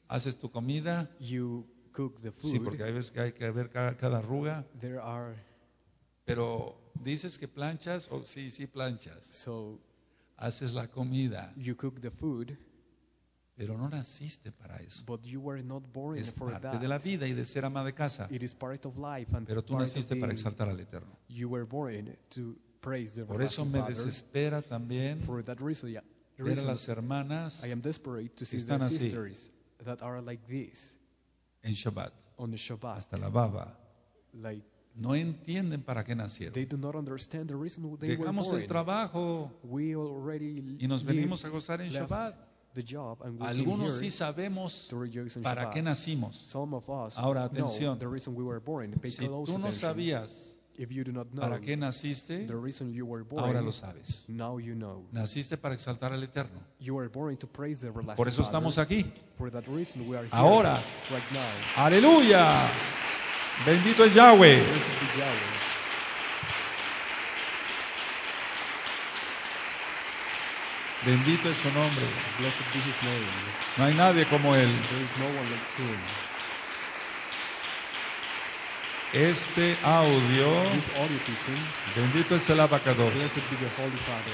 haces 0.10 0.38
tu 0.38 0.50
comida. 0.50 1.10
you 1.20 1.66
cook 1.92 2.22
the 2.22 2.32
food. 2.32 2.52
Sí, 2.52 2.60
porque 2.60 2.84
hay 2.84 2.94
veces 2.94 3.12
que 3.12 3.22
hay 3.22 3.32
que 3.34 3.50
ver 3.52 3.70
cada, 3.70 3.96
cada 3.98 4.20
arruga. 4.20 4.66
There 4.80 5.00
are 5.00 5.36
Pero 6.26 6.76
dices 7.04 7.38
que 7.38 7.48
planchas, 7.48 8.08
o 8.12 8.26
sí, 8.26 8.52
sí 8.52 8.68
planchas. 8.68 9.26
so 9.26 9.80
Haces 10.40 10.74
la 10.74 10.88
comida, 10.88 11.52
you 11.56 11.76
cook 11.76 12.00
the 12.00 12.12
food, 12.12 12.56
pero 13.56 13.76
no 13.76 13.90
naciste 13.90 14.52
para 14.52 14.78
eso. 14.78 15.04
but 15.08 15.24
you 15.26 15.40
were 15.42 15.64
not 15.64 15.82
born 15.92 16.20
Es 16.20 16.32
for 16.32 16.52
parte 16.52 16.62
that. 16.74 16.80
de 16.80 16.88
la 16.88 17.00
vida 17.00 17.26
y 17.28 17.34
de 17.34 17.44
ser 17.44 17.66
ama 17.66 17.84
de 17.84 17.94
casa. 17.94 18.28
It 18.30 18.44
is 18.44 18.54
part 18.54 18.86
of 18.86 18.98
life 19.00 19.36
and 19.36 19.48
Pero 19.48 19.64
tú 19.64 19.74
part 19.74 19.86
naciste 19.88 20.16
para 20.16 20.32
exaltar 20.32 20.70
al 20.70 20.80
Eterno. 20.80 21.18
You 21.28 21.50
were 21.50 21.66
born 21.66 22.16
to 22.36 22.56
praise 22.82 23.16
the 23.16 23.26
Por 23.26 23.42
eso 23.42 23.66
me 23.66 23.80
Father. 23.80 23.96
desespera 23.96 24.62
también 24.62 25.20
For 25.22 25.44
that 25.44 25.58
reason, 25.60 25.90
yeah, 25.90 26.04
ver 26.38 26.60
a 26.60 26.62
las 26.66 26.88
hermanas 26.88 27.64
I 27.66 27.72
am 27.72 27.82
desperate 27.82 28.36
to 28.36 28.46
see 28.46 28.58
están 28.58 28.78
the 28.78 28.86
así. 28.86 29.10
That 29.86 30.02
are 30.02 30.22
like 30.22 30.46
this 30.48 30.98
en 31.64 31.74
Shabbat, 31.74 32.12
on 32.38 32.52
the 32.52 32.58
Shabbat. 32.58 32.98
hasta 32.98 33.18
la 33.18 33.30
baba. 33.30 33.76
Like 34.34 34.64
No 35.00 35.14
entienden 35.16 35.84
para 35.84 36.04
qué 36.04 36.16
nacieron. 36.16 36.54
they 36.54 36.66
do 36.66 36.76
not 36.78 36.96
understand 36.96 37.48
the 37.50 37.56
reason 37.56 37.84
they 38.00 38.16
were 38.18 38.26
Dejamos 38.26 38.50
born. 38.50 38.62
el 38.62 38.68
trabajo 38.68 39.52
We 39.64 39.96
already 39.96 40.78
y 40.80 40.88
nos 40.88 41.04
venimos 41.04 41.46
a 41.46 41.50
gozar 41.50 41.82
en 41.82 41.94
left 41.94 42.10
Shabbat. 42.10 42.36
the 42.74 42.84
job 42.84 43.22
and 43.24 43.40
Algunos 43.42 44.00
sí 44.00 44.10
sabemos 44.12 44.90
para 45.44 45.70
qué 45.72 45.82
nacimos. 45.84 46.36
Some 46.46 46.74
of 46.76 46.90
us 46.90 47.18
Ahora, 47.18 47.48
know 47.50 47.68
atención. 47.68 48.00
the 48.00 48.08
reason 48.08 48.36
we 48.36 48.44
were 48.44 48.60
born. 48.60 48.92
Pay 49.00 49.12
Si 49.12 49.26
tú 49.26 49.32
no 49.32 49.44
attention. 49.44 49.74
sabías 49.74 50.57
If 50.78 50.92
you 50.92 51.04
do 51.04 51.12
not 51.12 51.34
know 51.34 51.42
para 51.42 51.60
qué 51.60 51.76
naciste, 51.76 52.46
the 52.46 52.56
reason 52.56 52.94
you 52.94 53.04
were 53.04 53.24
born, 53.24 53.44
ahora 53.44 53.62
lo 53.62 53.72
sabes. 53.72 54.24
now 54.28 54.60
you 54.60 54.76
know. 54.76 55.04
Naciste 55.12 55.58
para 55.58 55.74
exaltar 55.74 56.14
al 56.14 56.22
Eterno. 56.22 56.60
You 56.80 56.94
were 56.94 57.10
born 57.10 57.36
to 57.38 57.48
praise 57.48 57.82
the 57.82 57.88
everlasting 57.88 58.16
Por 58.16 58.28
eso 58.28 58.44
estamos 58.44 58.78
aquí. 58.78 59.04
For 59.38 59.50
that 59.50 59.68
reason 59.68 60.08
we 60.08 60.16
are 60.16 60.26
here 60.26 60.30
Ahora. 60.34 60.80
right 61.10 61.32
now. 61.34 61.84
Aleluya. 61.84 62.70
Bendito 63.66 64.04
es 64.04 64.14
Yahweh. 64.14 64.62
Bendito 71.04 71.50
es 71.50 71.58
su 71.58 71.72
nombre. 71.72 72.06
Blessed 72.38 72.66
be 72.72 72.80
his 72.82 73.02
name. 73.02 73.26
No 73.78 73.86
hay 73.86 73.96
nadie 73.96 74.26
como 74.26 74.54
Él. 74.54 74.70
There 74.90 75.04
is 75.04 75.18
no 75.18 75.26
one 75.26 75.50
like 75.50 75.66
him. 75.78 75.98
Este 79.14 79.76
audio, 79.84 80.48
This 80.76 80.90
audio 80.90 81.18
teaching, 81.26 81.58
bendito 81.96 82.36
es 82.36 82.50
el 82.50 82.60
abacados. 82.60 83.14
blessed 83.14 83.42
be 83.50 83.56
the 83.56 83.82
Holy 83.82 83.98
Father. 84.06 84.34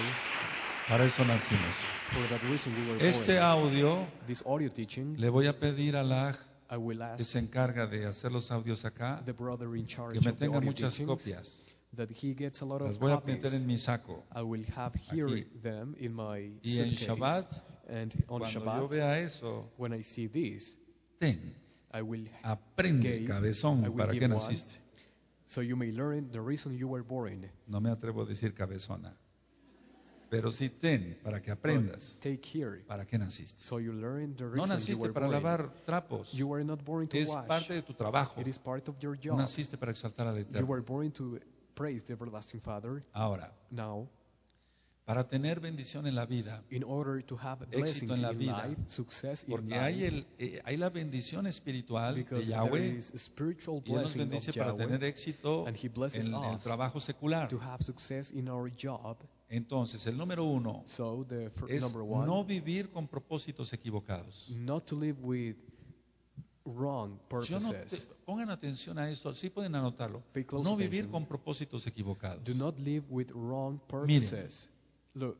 Para 0.89 1.05
eso 1.05 1.23
nacimos. 1.25 1.75
For 2.09 2.27
that 2.29 2.41
reason 2.49 2.73
we 2.75 2.91
were 2.93 3.07
Este 3.07 3.33
born. 3.35 3.43
audio 3.43 4.07
This 4.25 4.43
audio 4.45 4.69
teaching, 4.69 5.15
le 5.19 5.29
voy 5.29 5.47
a 5.47 5.53
pedir 5.53 5.95
a 5.95 6.03
la 6.03 6.33
I 6.71 6.77
will 6.77 6.99
que 7.17 7.23
se 7.23 7.37
encarga 7.39 7.85
de 7.87 8.05
hacer 8.07 8.31
los 8.31 8.49
audios 8.51 8.83
acá 8.83 9.23
the 9.25 9.33
brother 9.33 9.75
in 9.75 9.85
charge 9.85 10.19
que 10.19 10.21
me 10.25 10.33
tenga 10.35 10.59
muchas 10.59 10.95
teachings 10.97 11.07
copias. 11.23 11.63
that 11.95 12.09
he 12.09 12.33
gets 12.33 12.61
a 12.61 12.65
lot 12.65 12.81
Las 12.81 12.95
of 12.95 12.99
voy 13.01 13.11
a 13.11 13.17
meter 13.25 13.41
copies. 13.43 13.53
en 13.61 13.67
mi 13.67 13.77
saco. 13.77 14.23
I 14.35 14.41
will 14.41 14.65
have 14.75 14.93
here 15.11 15.27
Aquí. 15.27 15.45
them 15.61 15.95
in 15.99 16.13
my 16.13 16.49
Y 16.63 16.79
en. 16.79 16.89
Shabbat, 16.95 17.45
and 17.89 18.11
on 18.27 18.39
Cuando 18.39 18.47
yo 18.47 18.59
Shabbat, 18.59 18.89
vea 18.91 19.23
eso, 19.23 19.69
when 19.77 19.93
I 19.93 20.01
see 20.01 20.25
this, 20.27 20.75
ten, 21.21 21.39
aprende, 22.43 23.25
cabezón, 23.25 23.81
will 23.83 23.93
para 23.95 24.13
qué 24.13 24.27
naciste. 24.27 24.79
so 25.45 25.61
you 25.61 25.75
may 25.75 25.91
learn 25.91 26.31
the 26.31 26.41
reason 26.41 26.75
you 26.77 26.87
were 26.87 27.03
born. 27.03 27.49
No 27.67 27.79
me 27.79 27.89
atrevo 27.89 28.23
a 28.23 28.25
decir 28.25 28.53
cabezona. 28.53 29.15
Pero 30.29 30.51
sí 30.51 30.69
ten, 30.69 31.19
para 31.23 31.41
que 31.41 31.51
But 31.51 31.59
aprendas 31.59 32.19
take 32.19 32.41
here, 32.43 32.83
para 32.87 33.05
qué 33.05 33.19
naciste. 33.19 33.61
so 33.63 33.77
you 33.79 33.93
learn 33.93 34.35
the 34.35 34.45
No 34.45 34.49
reason 34.51 34.69
you 34.69 34.73
naciste 34.75 34.99
were 35.01 35.13
para 35.13 35.27
born. 35.27 35.43
lavar 35.43 35.69
trapos. 35.85 36.33
You 36.33 36.47
were 36.47 36.63
not 36.65 36.83
born 36.83 37.07
to 37.09 37.17
Es 37.17 37.29
wash. 37.29 37.47
parte 37.47 37.73
de 37.75 37.81
tu 37.83 37.93
trabajo. 37.93 38.41
It 38.41 38.47
is 38.47 38.57
part 38.57 38.87
of 38.89 38.95
your 38.99 39.15
No 39.15 39.21
job. 39.21 39.37
naciste 39.37 39.77
para 39.77 39.91
exaltar 39.91 40.25
al 40.27 40.35
You 40.37 40.41
Eterno. 40.41 40.67
were 40.67 40.81
born 40.81 41.11
to 41.11 41.39
praise 41.75 42.03
the 42.03 42.13
everlasting 42.13 42.59
Father. 42.61 43.03
Ahora, 43.13 43.53
Now, 43.69 44.07
para 45.05 45.27
tener 45.27 45.59
bendición 45.59 46.07
en 46.07 46.15
la 46.15 46.25
vida, 46.25 46.63
in 46.69 46.83
order 46.85 47.23
to 47.23 47.37
have 47.37 47.65
Éxito 47.71 48.15
en 48.15 48.21
la 48.21 48.31
in 48.31 48.39
vida. 48.39 48.67
life, 48.67 48.81
success 48.87 49.43
in 49.43 49.49
porque 49.51 49.69
life, 49.69 49.79
hay, 49.81 50.03
el, 50.05 50.25
eh, 50.39 50.61
hay 50.63 50.77
la 50.77 50.89
bendición 50.89 51.45
espiritual 51.45 52.15
de 52.15 52.41
Yahweh 52.43 52.99
y 52.99 53.91
Él 53.91 54.01
nos 54.01 54.15
bendice 54.15 54.53
para 54.53 54.71
Yahweh 54.71 54.85
tener 54.85 55.03
éxito 55.03 55.65
en 55.67 56.33
el 56.45 56.57
trabajo 56.59 56.99
secular. 57.01 57.49
to 57.49 57.59
have 57.59 57.83
success 57.83 58.31
in 58.31 58.47
our 58.47 58.71
job. 58.81 59.17
Entonces, 59.49 60.07
el 60.07 60.17
número 60.17 60.45
uno 60.45 60.83
So 60.85 61.25
the 61.27 61.51
es 61.67 61.83
one, 61.93 62.25
no 62.25 62.43
vivir 62.45 62.89
con 62.89 63.07
propósitos 63.07 63.73
equivocados. 63.73 64.49
not 64.51 64.85
to 64.85 64.95
live 64.97 65.17
with 65.21 65.57
wrong 66.65 67.11
no 67.11 67.27
purposes. 67.27 68.07
te- 68.07 68.15
pongan 68.25 68.49
atención 68.49 68.97
a 68.97 69.11
esto, 69.11 69.33
sí 69.35 69.49
pueden 69.49 69.75
anotarlo. 69.75 70.23
No 70.63 70.77
vivir 70.77 71.09
con 71.09 71.25
propósitos 71.25 71.85
equivocados. 71.87 72.43
Do 72.45 72.55
not 72.55 72.79
live 72.79 73.05
with 73.09 73.31
wrong 73.31 73.79
purposes. 73.87 74.69
Look, 75.13 75.39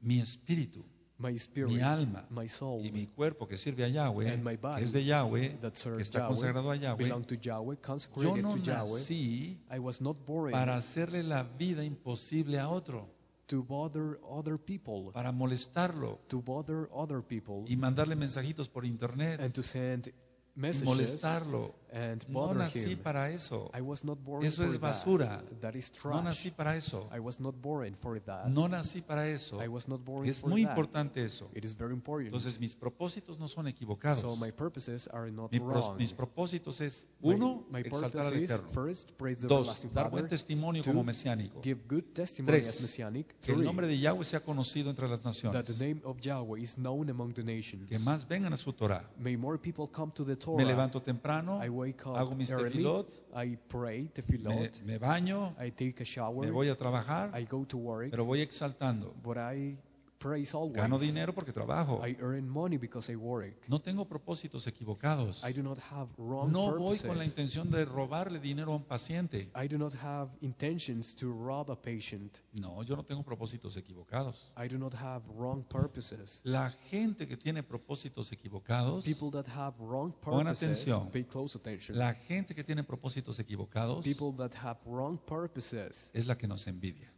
Mi 0.00 0.20
espíritu 0.20 0.84
my 1.22 1.38
spirit, 1.38 1.70
mi 1.70 1.80
alma 1.80 2.26
my 2.30 2.48
soul, 2.48 2.84
y 2.84 2.90
mi 2.90 3.06
cuerpo 3.06 3.46
que 3.46 3.56
sirve 3.56 3.84
a 3.84 3.88
Yahweh, 3.88 4.32
And 4.32 4.44
my 4.44 4.56
body 4.56 4.78
que 4.78 4.84
es 4.84 4.92
de 4.92 5.04
Yahweh, 5.04 5.60
that 5.60 5.72
que 5.72 6.02
está 6.02 6.18
Yahweh, 6.18 6.28
consagrado 6.28 6.70
a 6.70 6.76
Yahweh, 6.76 7.08
to 7.26 7.34
Yahweh, 7.36 7.76
yo 8.16 8.36
no 8.36 8.54
to 8.54 8.58
Yahweh. 8.58 8.98
nací 8.98 9.58
I 9.70 9.78
was 9.78 10.00
not 10.00 10.16
born 10.26 10.52
para 10.52 10.76
hacerle 10.76 11.22
la 11.22 11.44
vida 11.44 11.84
imposible 11.84 12.58
a 12.58 12.68
otro. 12.68 13.08
to 13.46 13.62
bother 13.62 14.18
other 14.28 14.58
people, 14.58 15.12
para 15.12 15.30
molestarlo 15.30 16.18
to 16.28 16.40
bother 16.40 16.88
other 16.92 17.22
people, 17.22 17.64
y 17.68 17.76
mandarle 17.76 18.16
mensajitos 18.16 18.68
por 18.68 18.84
internet 18.84 19.40
and 19.40 19.52
to 19.52 19.62
send 19.62 20.08
y 20.08 20.12
messages 20.56 20.84
molestarlo. 20.86 21.74
And 21.92 22.24
No 22.28 22.54
nací 22.54 22.92
him. 22.92 22.98
para 23.02 23.30
eso. 23.30 23.70
I 23.74 23.82
was 23.82 24.02
not 24.04 24.18
born 24.24 24.44
Eso 24.44 24.62
for 24.64 24.72
es 24.74 24.80
basura. 24.80 25.26
that. 25.26 25.60
That 25.60 25.74
is 25.76 25.92
No 26.04 26.10
trash. 26.10 26.24
nací 26.24 26.50
para 26.50 26.76
eso. 26.76 27.08
I 27.14 27.20
was 27.20 27.38
not 27.38 27.54
born 27.60 27.94
for 28.00 28.18
that. 28.20 28.46
No 28.48 28.66
nací 28.68 29.02
para 29.02 29.28
eso. 29.28 29.62
I 29.62 29.68
was 29.68 29.88
not 29.88 30.04
born 30.04 30.26
Es 30.28 30.40
for 30.40 30.50
muy 30.50 30.64
that. 30.64 30.70
importante 30.70 31.22
eso. 31.24 31.50
It 31.54 31.64
is 31.64 31.76
very 31.76 31.92
important. 31.92 32.28
Entonces 32.28 32.58
mis 32.58 32.74
propósitos 32.74 33.38
no 33.38 33.46
son 33.48 33.68
equivocados. 33.68 34.20
so 34.20 34.34
my 34.36 34.50
purposes 34.50 35.06
are 35.08 35.30
not 35.30 35.52
Mi 35.52 35.58
wrong. 35.58 35.96
mis 35.98 36.12
propósitos 36.14 36.80
es 36.80 37.08
My- 37.20 37.34
uno, 37.34 37.64
my, 37.70 37.80
exaltar 37.80 38.10
purpose 38.10 38.28
al 38.28 38.42
Eterno. 38.42 38.68
first 38.70 39.10
praise 39.18 39.42
the 39.42 39.48
Dos, 39.48 39.86
dar 39.92 40.10
buen 40.10 40.28
testimonio 40.28 40.82
Two, 40.82 40.92
como 40.92 41.04
mesiánico. 41.04 41.60
Give 41.62 41.80
good 41.88 42.04
testimony 42.14 42.52
Tres, 42.58 42.68
as 42.68 42.80
messianic. 42.80 43.34
Que 43.40 43.52
el 43.52 43.62
nombre 43.64 43.86
de 43.86 43.98
Yahweh 43.98 44.24
sea 44.24 44.40
conocido 44.40 44.88
entre 44.90 45.08
las 45.08 45.22
that 45.22 45.32
the 45.34 45.48
naciones. 45.50 45.78
name 45.80 46.00
of 46.04 46.18
Yahweh 46.20 46.60
is 46.60 46.76
known 46.76 47.10
among 47.10 47.34
the 47.34 47.42
nations. 47.44 47.88
Que 47.88 47.98
más 47.98 48.26
vengan 48.26 48.52
a 48.54 48.56
su 48.56 48.72
Torah. 48.72 49.04
May 49.18 49.36
more 49.36 49.58
people 49.58 49.86
come 49.92 50.10
to 50.14 50.24
the 50.24 50.32
Me 50.32 50.36
Torah. 50.36 50.64
levanto 50.64 51.02
temprano, 51.02 51.60
I 51.62 51.68
wake 51.82 52.06
up 52.06 52.16
hago 52.16 52.34
mis 52.34 52.50
early. 52.52 52.70
tefilot, 52.70 53.08
I 53.34 53.56
pray 53.68 54.02
me, 54.02 54.08
tefillot. 54.14 54.82
me 54.84 54.98
baño, 54.98 55.54
I 55.58 55.70
take 55.70 56.02
a 56.02 56.04
shower. 56.04 56.44
me 56.46 56.50
voy 56.50 56.68
a 56.68 56.76
trabajar, 56.76 57.30
I 57.34 57.44
go 57.44 57.64
to 57.64 57.76
work. 57.76 58.10
pero 58.10 58.24
voy 58.24 58.40
exaltando. 58.40 59.14
but 59.22 59.36
I 59.38 59.76
always. 60.24 60.74
Gano 60.76 60.98
dinero 60.98 61.32
porque 61.34 61.52
trabajo. 61.52 62.00
I 62.06 62.16
earn 62.20 62.48
money 62.48 62.76
because 62.78 63.10
I 63.12 63.16
work. 63.16 63.68
No 63.68 63.80
tengo 63.80 64.06
propósitos 64.06 64.66
equivocados. 64.66 65.42
I 65.44 65.52
do 65.52 65.62
not 65.62 65.78
have 65.90 66.08
wrong 66.18 66.50
No 66.52 66.72
voy 66.72 66.96
purposes. 66.96 67.06
con 67.06 67.18
la 67.18 67.24
intención 67.24 67.70
de 67.70 67.84
robarle 67.84 68.38
dinero 68.38 68.72
a 68.72 68.76
un 68.76 68.84
paciente. 68.84 69.50
I 69.54 69.68
do 69.68 69.78
not 69.78 69.94
have 69.94 70.30
intentions 70.40 71.14
to 71.16 71.32
rob 71.32 71.70
a 71.70 71.76
patient. 71.76 72.40
No, 72.60 72.82
yo 72.82 72.96
no 72.96 73.04
tengo 73.04 73.22
propósitos 73.22 73.76
equivocados. 73.76 74.50
I 74.56 74.68
do 74.68 74.78
not 74.78 74.94
have 74.94 75.22
wrong 75.36 75.64
purposes. 75.64 76.40
La 76.44 76.70
gente 76.90 77.26
que 77.26 77.36
tiene 77.36 77.62
propósitos 77.62 78.32
equivocados, 78.32 79.04
People 79.04 79.30
that 79.32 79.48
have 79.48 79.74
wrong 79.78 80.12
purposes, 80.20 80.62
atención. 80.86 81.10
pay 81.10 81.24
close 81.24 81.56
attention. 81.56 81.98
la 81.98 82.14
gente 82.14 82.54
que 82.54 82.64
tiene 82.64 82.84
propósitos 82.84 83.38
equivocados 83.38 84.04
People 84.04 84.32
that 84.36 84.54
have 84.62 84.78
wrong 84.86 85.18
purposes 85.18 86.10
es 86.14 86.26
la 86.26 86.36
que 86.36 86.46
nos 86.46 86.66
envidia 86.66 87.10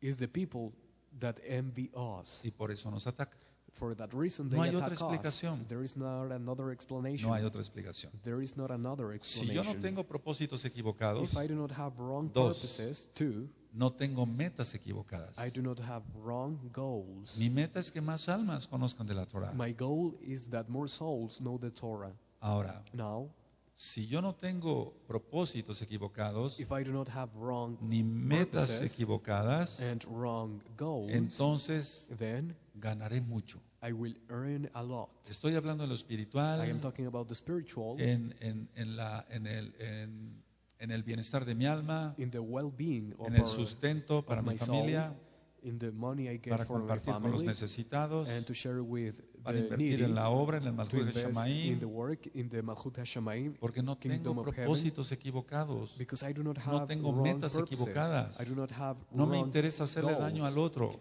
is 0.00 0.18
the 0.18 0.28
people 0.28 0.72
that 1.20 1.38
envy 1.44 1.90
us. 1.94 2.44
y 2.44 2.50
por 2.50 2.70
eso 2.70 2.90
nos 2.90 3.06
ataca. 3.06 3.36
For 3.74 3.94
that 3.96 4.12
reason, 4.12 4.48
No 4.50 4.62
hay 4.62 4.74
otra 4.74 4.86
us. 4.88 5.00
explicación. 5.00 5.68
There 5.68 5.84
is 5.84 5.96
not 5.96 6.32
another 6.32 6.72
explanation. 6.72 7.28
No 7.28 7.34
hay 7.34 7.44
otra 7.44 7.60
explicación. 7.60 8.10
There 8.24 8.42
is 8.42 8.56
not 8.56 8.70
another 8.72 9.16
Si 9.22 9.46
yo 9.46 9.60
explanation. 9.60 9.76
no 9.76 9.82
tengo 9.82 10.04
propósitos 10.04 10.64
equivocados, 10.64 11.22
if 11.22 11.36
I 11.36 11.46
do 11.46 11.54
not 11.54 11.70
have 11.72 11.92
wrong 11.98 12.32
Dos. 12.32 12.56
purposes, 12.58 13.10
two, 13.14 13.48
no 13.72 13.92
tengo 13.92 14.26
metas 14.26 14.74
equivocadas. 14.74 15.38
I 15.38 15.50
do 15.50 15.62
not 15.62 15.78
have 15.80 16.02
wrong 16.24 16.58
goals. 16.72 17.38
Mi 17.38 17.50
meta 17.50 17.78
es 17.78 17.92
que 17.92 18.00
más 18.00 18.28
almas 18.28 18.66
conozcan 18.66 19.06
de 19.06 19.14
la 19.14 19.26
Torah. 19.26 19.52
My 19.52 19.72
goal 19.74 20.18
is 20.22 20.48
that 20.50 20.68
more 20.68 20.88
souls 20.88 21.38
know 21.40 21.58
the 21.58 21.70
Torah. 21.70 22.12
Ahora, 22.40 22.82
Now, 22.94 23.30
si 23.80 24.08
yo 24.08 24.20
no 24.20 24.34
tengo 24.34 24.92
propósitos 25.06 25.82
equivocados 25.82 26.58
if 26.58 26.72
I 26.72 26.82
do 26.82 26.90
not 26.92 27.08
have 27.10 27.30
wrong 27.36 27.78
ni 27.80 28.02
metas 28.02 28.66
purposes 28.66 28.92
equivocadas, 28.92 29.78
and 29.80 30.04
wrong 30.10 30.60
goals, 30.76 31.12
entonces 31.12 32.08
then 32.18 32.56
ganaré 32.74 33.20
mucho. 33.20 33.60
I 33.80 33.92
will 33.92 34.16
earn 34.30 34.68
a 34.74 34.82
lot. 34.82 35.10
Estoy 35.30 35.54
hablando 35.54 35.84
en 35.84 35.90
lo 35.90 35.94
espiritual, 35.94 36.58
I 36.66 36.70
am 36.72 36.80
talking 36.80 37.06
about 37.06 37.28
the 37.28 37.36
spiritual, 37.36 38.00
en, 38.00 38.34
en- 38.40 38.68
en 38.74 38.96
la- 38.96 39.24
en 39.30 39.46
el, 39.46 39.72
en- 39.78 40.42
en 40.80 40.90
el 40.90 41.04
bienestar 41.04 41.44
de 41.44 41.54
mi 41.54 41.66
alma, 41.66 42.14
in 42.18 42.30
the 42.32 42.40
well-being 42.40 43.14
of, 43.16 43.28
en 43.28 43.34
el 43.36 43.42
our, 43.42 43.46
sustento 43.48 44.26
para 44.26 44.42
mi 44.42 44.58
soul, 44.58 44.74
familia, 44.78 45.14
in 45.62 45.78
the 45.78 45.92
money 45.92 46.26
I 46.28 46.38
get 46.38 46.50
para 46.50 46.64
for 46.64 46.78
my 46.80 46.88
compartir 46.88 47.14
con 47.20 47.30
los 47.30 47.44
necesitados, 47.44 48.28
and 48.28 48.44
to 48.44 48.54
share 48.54 48.82
with 48.82 49.20
para 49.42 49.58
invertir 49.58 50.02
en 50.02 50.14
la 50.14 50.30
obra, 50.30 50.58
en 50.58 50.66
el 50.66 50.72
Malhut 50.72 51.08
HaShamayim, 52.98 53.54
porque 53.58 53.82
no 53.82 53.96
tengo 53.96 54.42
propósitos 54.42 55.12
equivocados. 55.12 55.96
No 56.66 56.86
tengo 56.86 57.12
metas 57.12 57.56
equivocadas. 57.56 58.38
No 59.12 59.26
me 59.26 59.38
interesa 59.38 59.84
hacerle 59.84 60.14
daño 60.14 60.44
al 60.44 60.58
otro. 60.58 60.92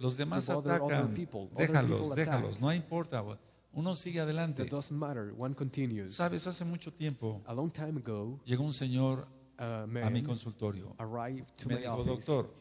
Los 0.00 0.16
demás 0.16 0.48
atacan. 0.48 1.14
Déjalos, 1.56 2.14
déjalos, 2.14 2.60
no 2.60 2.72
importa. 2.72 3.24
Uno 3.72 3.94
sigue 3.94 4.20
adelante. 4.20 4.64
That 4.64 4.70
doesn't 4.70 4.98
matter. 4.98 5.34
One 5.36 5.54
continues. 5.54 6.14
Sabes, 6.14 6.46
hace 6.46 6.64
mucho 6.64 6.94
tiempo 6.94 7.42
A 7.44 7.52
long 7.52 7.70
time 7.70 8.00
ago, 8.00 8.40
llegó 8.46 8.64
un 8.64 8.72
señor 8.72 9.28
a 9.58 9.82
a 9.82 10.10
mi 10.10 10.22
consultorio. 10.22 10.94
arrived 10.98 11.44
to 11.58 11.68
Me 11.68 11.76
dijo. 11.76 12.02
"Doctor." 12.04 12.54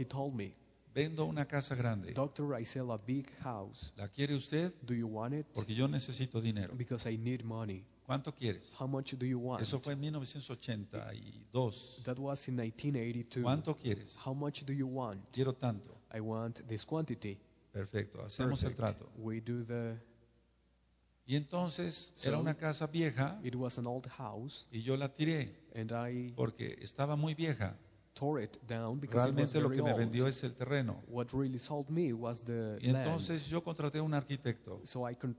Vendo 0.95 1.25
una 1.25 1.45
casa 1.45 1.75
grande. 1.75 2.13
Doctor, 2.13 2.57
I 2.59 2.63
sell 2.63 2.89
a 2.91 2.97
big 2.97 3.27
house. 3.43 3.91
¿La 3.97 4.07
quiere 4.07 4.33
usted? 4.33 4.71
Do 4.81 4.93
you 4.95 5.07
want 5.07 5.33
it? 5.33 5.45
Porque 5.53 5.75
yo 5.75 5.87
necesito 5.89 6.39
dinero. 6.41 6.73
Because 6.75 7.05
I 7.11 7.17
need 7.17 7.43
money. 7.43 7.83
¿Cuánto 8.05 8.33
quieres? 8.33 8.73
How 8.79 8.87
much 8.87 9.13
do 9.15 9.25
you 9.25 9.37
want? 9.39 9.61
Eso 9.61 9.79
fue 9.81 9.91
en 9.93 9.99
1982. 9.99 12.01
That 12.05 12.17
was 12.19 12.47
in 12.47 12.55
1982. 12.55 13.43
¿Cuánto 13.43 13.77
quieres? 13.77 14.15
How 14.25 14.33
much 14.33 14.63
do 14.63 14.71
you 14.73 14.87
want? 14.87 15.19
Quiero 15.33 15.53
tanto. 15.53 15.97
I 16.13 16.21
want 16.21 16.61
this 16.67 16.85
quantity. 16.85 17.37
Perfecto, 17.73 18.23
hacemos 18.23 18.63
el 18.63 18.71
Perfect. 18.73 18.99
trato. 18.99 19.11
We 19.17 19.41
do 19.41 19.65
the. 19.65 19.97
Y 21.27 21.35
entonces 21.35 22.13
So- 22.15 22.29
era 22.29 22.37
una 22.37 22.53
casa 22.55 22.85
vieja 22.87 23.37
It 23.43 23.55
was 23.55 23.77
an 23.79 23.87
old 23.87 24.07
house, 24.07 24.67
y 24.71 24.81
yo 24.83 24.95
la 24.95 25.11
tiré 25.13 25.53
and 25.75 25.91
I 25.91 26.31
porque 26.35 26.77
estaba 26.81 27.15
muy 27.17 27.33
vieja. 27.33 27.75
Tore 28.15 28.41
it 28.43 28.57
down 28.67 28.99
because 28.99 29.27
it 29.29 29.35
was 29.35 29.53
Realmente 29.53 29.61
lo 29.61 29.67
very 29.69 29.75
que 29.77 29.83
me 29.83 29.91
old. 29.91 29.99
vendió 29.99 30.27
es 30.27 30.43
el 30.43 30.55
terreno. 30.55 31.03
What 31.07 31.27
really 31.33 31.59
sold 31.59 31.89
me 31.89 32.11
was 32.13 32.43
the 32.45 32.79
Y 32.81 32.87
land. 32.91 33.05
entonces 33.07 33.47
yo 33.47 33.61
contraté 33.63 33.99
a 33.99 34.03
un 34.03 34.13
arquitecto 34.13 34.79
So 34.83 35.07
I 35.07 35.15
con- 35.15 35.35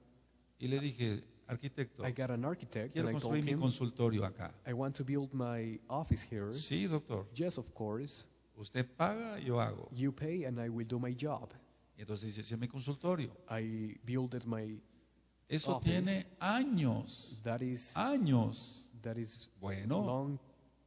y 0.61 0.69
le 0.69 0.79
dije, 0.79 1.25
arquitecto, 1.49 2.07
I 2.07 2.13
got 2.13 2.31
an 2.31 2.45
architect 2.45 2.93
quiero 2.93 3.09
and 3.09 3.17
I 3.17 3.21
told 3.21 3.33
construir 3.33 3.45
mi 3.45 3.53
him 3.53 3.59
consultorio 3.61 4.25
acá. 4.25 4.55
I 4.67 4.73
want 4.73 4.95
to 4.97 5.05
build 5.05 5.33
my 5.35 5.81
office 5.89 6.23
here. 6.23 6.53
Sí, 6.53 6.87
doctor. 6.87 7.27
Yes, 7.35 7.59
of 7.59 7.73
course. 7.75 8.27
Usted 8.57 8.87
paga, 8.97 9.39
yo 9.41 9.61
hago. 9.61 9.89
You 9.93 10.13
pay 10.13 10.45
and 10.45 10.59
I 10.61 10.69
will 10.69 10.87
do 10.87 10.99
my 10.99 11.15
job. 11.15 11.51
Y 11.97 12.03
entonces 12.03 12.27
dice, 12.27 12.41
ese 12.43 12.55
es 12.55 12.61
mi 12.61 12.69
consultorio. 12.69 13.31
I 13.51 13.99
my 14.47 14.81
Eso 15.49 15.77
Office. 15.77 16.03
tiene 16.03 16.27
años, 16.41 17.39
that 17.45 17.61
is 17.61 17.95
años. 17.97 18.91
that 19.03 19.17
is 19.17 19.49
Bueno, 19.61 20.05
long 20.05 20.39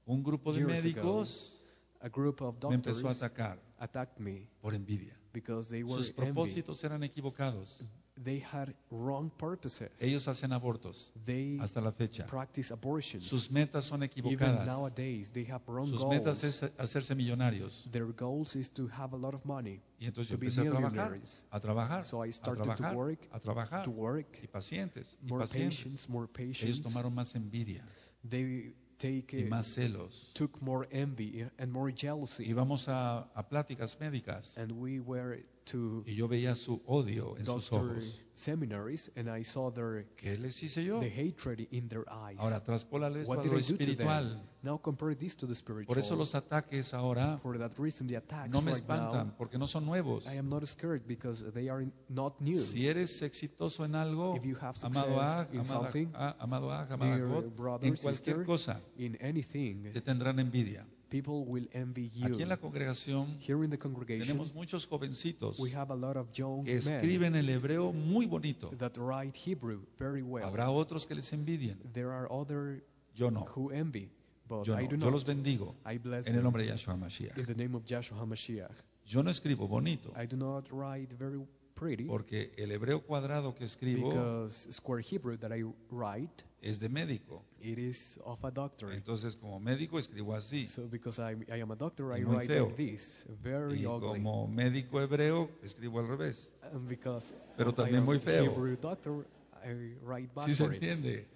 un 0.06 0.22
grupo 0.24 0.52
de 0.52 0.60
years 0.60 0.84
médicos 0.84 1.59
a 2.02 2.10
group 2.10 2.42
of 2.42 2.56
me 2.64 2.76
empezó 2.76 3.00
a 3.08 3.14
doctors 3.14 3.24
atacar 3.24 3.60
attacked 3.80 4.20
me 4.20 4.48
por 4.62 4.74
envidia. 4.74 5.14
because 5.34 5.70
they 5.70 5.84
were 5.84 5.96
Sus 6.04 6.10
envy. 6.18 6.32
propósitos 6.32 6.84
eran 6.84 7.04
equivocados. 7.04 7.82
They 8.22 8.42
had 8.42 8.76
wrong 8.92 9.30
purposes. 9.38 9.92
Ellos 10.02 10.28
hacen 10.28 10.52
abortos 10.52 11.10
they 11.24 11.58
hasta 11.62 11.80
la 11.80 11.94
fecha. 11.94 12.26
practice 12.26 12.70
abortions. 12.74 13.26
Sus 13.26 13.50
metas 13.50 13.86
son 13.86 14.04
Even 14.04 14.10
equivocadas. 14.10 14.66
nowadays, 14.66 15.32
they 15.32 15.46
have 15.46 15.62
wrong 15.68 15.88
Sus 15.88 16.00
goals. 16.02 16.16
metas 16.16 16.44
es 16.44 16.64
hacerse 16.78 17.16
millonarios. 17.16 17.88
Their 17.92 18.08
goals 18.08 18.58
is 18.58 18.72
to 18.74 18.88
have 18.90 19.14
a 19.14 19.18
lot 19.18 19.34
of 19.34 19.46
money, 19.46 19.82
Y 20.02 20.06
entonces 20.08 20.32
yo 20.32 20.36
to 20.36 20.40
be 20.42 20.48
empecé 20.48 20.68
a 20.68 20.72
trabajar, 20.72 21.20
a 21.52 21.60
trabajar, 21.62 22.04
So 22.04 22.22
I 22.26 22.30
a 22.30 22.34
started 22.34 22.76
to 22.76 22.94
work, 22.94 23.26
a 23.32 23.40
trabajar. 23.40 23.84
to 23.84 23.92
work, 23.92 24.28
Y 24.44 24.48
pacientes, 24.48 25.18
y 25.22 25.28
more 25.28 25.40
pacientes. 25.46 25.80
patience, 25.80 26.10
more 26.12 26.28
Ellos 26.28 26.58
patience. 26.58 26.82
tomaron 26.82 27.14
más 27.16 27.36
envidia 27.36 27.86
They 28.30 28.76
take 29.00 29.40
y 29.40 29.44
más 29.46 29.66
celos. 29.66 30.32
took 30.34 30.62
more 30.62 30.88
envy 30.92 31.46
and 31.58 31.72
more 31.72 31.92
jealousy. 31.92 32.46
Íbamos 32.48 32.88
a, 32.88 33.30
a 33.34 33.50
pláticas 33.50 34.00
médicas 34.00 34.58
And 34.58 34.74
we 34.74 35.00
were 35.00 35.40
to 35.72 36.04
y 36.06 36.16
yo 36.16 36.28
veía 36.28 36.56
su 36.56 36.82
odio 36.86 37.38
en 37.38 37.46
sus 37.46 37.72
ojos. 37.72 38.20
seminaries, 38.34 39.12
and 39.18 39.30
I 39.30 39.44
saw 39.44 39.70
their 39.70 40.06
¿Qué 40.16 40.38
les 40.40 40.62
hice 40.64 40.84
yo? 40.86 41.00
the 41.02 41.10
hatred 41.10 41.68
in 41.72 41.90
their 41.90 42.06
eyes. 42.10 42.38
Ahora 42.40 42.64
traspólale 42.64 43.22
esto 43.22 43.30
what 43.32 43.40
a 43.40 43.44
did 43.44 43.52
lo 43.52 43.58
I 43.60 43.62
do 43.62 43.68
to 43.68 43.74
espiritual. 43.84 44.30
them? 44.30 44.40
Now 44.62 44.78
compare 44.78 45.14
this 45.16 45.36
to 45.38 45.46
the 45.48 45.56
spiritual. 45.56 45.88
Por 45.88 46.00
eso 46.00 46.16
los 46.16 46.36
ataques 46.36 46.94
ahora 46.94 47.38
For 47.42 47.58
that 47.60 47.78
reason, 47.80 48.08
the 48.08 48.16
attacks 48.18 48.52
no 48.54 48.62
me 48.62 48.72
right 48.72 48.82
espantan, 48.82 49.28
now, 49.28 49.36
porque 49.38 49.58
no 49.58 49.68
son 49.68 49.86
nuevos. 49.86 50.26
I 50.26 50.38
am 50.38 50.50
not 50.50 50.66
scared 50.68 51.06
because 51.08 51.44
they 51.54 51.70
are 51.70 51.86
not 52.08 52.40
new. 52.42 52.58
Si 52.60 52.88
eres 52.88 53.22
exitoso 53.22 53.84
en 53.86 53.96
algo, 53.96 54.36
If 54.36 54.46
you 54.46 54.56
have 54.60 54.76
amado 54.84 55.20
Ag, 55.22 55.48
in 55.54 55.60
amada- 55.60 55.64
something, 55.66 56.08
amado 56.40 56.72
en 56.72 57.56
cualquier 57.56 57.98
sister, 57.98 58.46
cosa 58.46 58.82
In 58.98 59.18
anything, 59.22 59.84
te 59.94 60.02
tendrán 60.02 60.40
envidia. 60.40 60.86
People 61.10 61.46
will 61.46 61.68
envy 61.74 62.10
you. 62.14 62.26
Aquí 62.26 62.42
en 62.44 62.50
la 62.50 62.58
congregación 62.58 63.38
Here 63.46 63.64
in 63.64 63.70
the 63.70 63.78
congregation, 63.78 64.28
tenemos 64.28 64.54
muchos 64.54 64.88
jovencitos 64.88 65.60
we 65.60 65.72
have 65.74 65.92
a 65.92 65.96
lot 65.96 66.18
of 66.18 66.32
young 66.34 66.64
que 66.66 66.78
escriben 66.78 67.36
el 67.36 67.50
hebreo 67.50 67.92
muy 67.92 68.26
bonito. 68.26 68.70
that 68.78 68.98
write 68.98 69.36
Hebrew 69.36 69.82
very 69.98 70.22
well. 70.22 70.46
Habrá 70.46 70.70
otros 70.70 71.06
que 71.08 71.16
les 71.16 71.32
envidien. 71.34 71.78
There 71.94 72.12
are 72.12 72.28
other 72.32 72.84
Yo 73.16 73.30
no. 73.30 73.46
who 73.56 73.72
envy, 73.72 74.10
but 74.48 74.66
Yo 74.66 74.76
I 74.76 74.88
do 74.88 74.96
Yo 74.96 75.06
not. 75.06 75.14
los 75.14 75.24
bendigo 75.26 75.76
I 75.86 75.98
bless 75.98 76.28
en 76.28 76.36
el 76.36 76.44
nombre 76.44 76.64
de 76.64 76.70
Yahshua 76.70 76.96
Mashiach. 76.98 77.38
in 77.38 77.46
the 77.46 77.56
name 77.56 77.76
of 77.76 77.84
HaMashiach. 77.86 78.84
Yo 79.06 79.22
no 79.24 79.32
escribo 79.32 79.68
bonito. 79.68 80.14
I 80.16 80.26
do 80.28 80.38
not 80.38 80.70
write 80.72 81.12
very 81.18 81.40
pretty 81.80 82.06
porque 82.06 82.52
el 82.58 82.72
hebreo 82.72 83.02
cuadrado 83.02 83.56
que 83.56 83.64
escribo 83.66 84.10
because 84.10 84.68
square 84.72 85.02
Hebrew 85.02 85.38
that 85.38 85.52
I 85.56 85.64
write, 85.92 86.44
es 86.62 86.80
de 86.80 86.90
médico. 86.90 87.42
it 87.62 87.78
is 87.78 88.20
of 88.26 88.44
a 88.44 88.52
doctor. 88.52 88.92
Entonces, 88.92 89.36
como 89.36 89.60
médico 89.60 89.98
escribo 89.98 90.36
así. 90.36 90.68
So 90.68 90.88
because 90.90 91.20
I, 91.20 91.36
I 91.50 91.62
am 91.62 91.72
a 91.72 91.76
doctor, 91.76 92.14
I 92.14 92.24
muy 92.26 92.36
write 92.36 92.48
feo. 92.48 92.66
like 92.66 92.76
this, 92.76 93.26
very 93.42 93.80
Y 93.82 93.86
ugly. 93.86 94.22
como 94.22 94.48
médico 94.48 95.00
hebreo 95.02 95.50
escribo 95.64 96.00
al 96.00 96.08
revés. 96.08 96.54
And 96.74 96.88
because 96.88 97.34
Pero 97.56 97.72
I 97.72 97.74
también 97.76 97.98
am 98.00 98.06
muy 98.06 98.18
a 98.18 98.22
feo. 98.22 98.44
Hebrew 98.52 98.76
doctor, 98.78 99.26
I 99.64 99.96
write 100.04 100.30
¿Sí 100.46 100.54
se 100.54 100.66
entiende? 100.66 101.28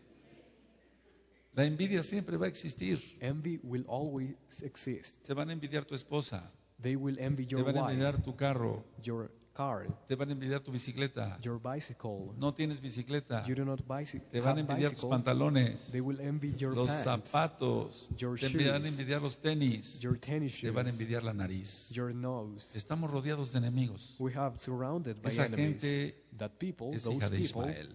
La 1.56 1.66
envidia 1.66 2.02
siempre 2.02 2.36
va 2.38 2.48
a 2.48 2.50
existir. 2.50 3.00
Envy 3.20 3.60
will 3.64 3.86
always 3.88 4.36
exist. 4.64 5.24
Te 5.26 5.34
van 5.34 5.50
a 5.50 5.54
envidiar 5.54 5.86
tu 5.86 5.94
esposa, 5.96 6.52
They 6.82 6.96
will 6.96 7.18
envy 7.20 7.46
te 7.46 7.52
your 7.52 7.64
van 7.64 7.78
a 7.78 7.82
wife, 7.84 7.94
envidiar 7.94 8.24
tu 8.24 8.36
carro, 8.36 8.84
your 9.04 9.30
car, 9.54 9.88
te 10.08 10.16
van 10.16 10.30
a 10.30 10.32
envidiar 10.34 10.60
tu 10.62 10.72
bicicleta. 10.72 11.38
your 11.41 11.60
bicycle. 11.60 12.34
No 12.38 12.54
tienes 12.54 12.82
bicicleta, 12.82 13.43
You 13.47 13.56
do 13.56 13.64
not 13.66 13.82
bicy- 13.88 14.20
te 14.32 14.39
van 14.41 14.58
a 14.58 14.62
envidiar 14.62 14.91
tus 14.91 15.01
bicycle. 15.04 15.10
pantalones, 15.10 15.91
They 15.91 16.01
will 16.01 16.20
envy 16.20 16.54
your 16.58 16.76
los 16.76 16.89
pants, 16.89 17.32
zapatos, 17.32 18.10
your 18.18 18.38
te 18.39 18.47
van 18.70 18.84
a 18.84 18.88
envidiar 18.88 19.22
los 19.22 19.38
tenis, 19.38 19.99
your 20.01 20.18
tennis 20.20 20.60
te 20.60 20.70
van 20.72 20.88
a 20.88 20.89
envidiar 20.89 21.24
la 21.24 21.34
nariz. 21.34 21.89
your 21.91 22.14
nose. 22.14 22.78
Estamos 22.78 23.12
rodeados 23.12 23.51
de 23.51 23.60
enemigos. 23.60 24.16
We 24.20 24.34
have 24.36 24.58
surrounded 24.58 25.22
by 25.22 25.30
Esa 25.32 25.45
enemies. 25.45 25.82
gente 25.82 26.16
That 26.38 26.51
people, 26.58 26.95
es 26.95 27.04
those 27.04 27.18
hija 27.18 27.30
de 27.30 27.39
Ismael. 27.39 27.89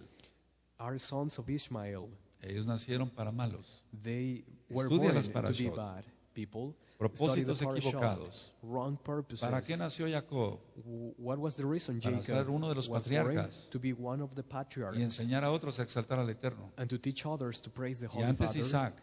are 0.77 0.97
sons 0.97 1.37
of 1.39 1.49
Ishmael. 1.49 2.07
Ellos 2.41 2.65
nacieron 2.67 3.09
para 3.09 3.31
malos. 3.33 3.83
They 4.03 4.45
were 4.69 4.87
Estudia 4.87 5.11
born 5.11 5.15
las 5.15 5.27
to 5.27 5.63
be 5.63 5.69
bad 5.69 6.05
people. 6.33 6.73
Propósitos 6.99 7.61
equivocados. 7.61 8.51
Wrong 8.61 8.97
purposes. 8.97 9.39
¿Para 9.39 9.61
qué 9.61 9.77
nació 9.77 10.05
Jacob? 10.11 10.59
W- 10.75 11.13
What 11.17 11.37
was 11.39 11.55
the 11.55 11.63
reason 11.65 12.01
Para 12.01 12.21
ser 12.21 12.49
uno 12.49 12.67
de 12.67 12.75
los 12.75 12.89
patriarcas. 12.89 13.69
To 13.71 13.79
be 13.79 13.93
one 13.93 14.21
of 14.21 14.35
the 14.35 14.43
Y 14.43 15.01
enseñar 15.01 15.45
a 15.45 15.51
otros 15.51 15.79
a 15.79 15.83
exaltar 15.83 16.19
al 16.19 16.29
Eterno. 16.29 16.73
And 16.75 16.89
to 16.89 16.99
teach 16.99 17.25
others 17.25 17.61
to 17.61 17.71
praise 17.71 18.01
the 18.01 18.07
Y 18.13 18.21
antes. 18.23 18.53
Isaac, 18.53 18.95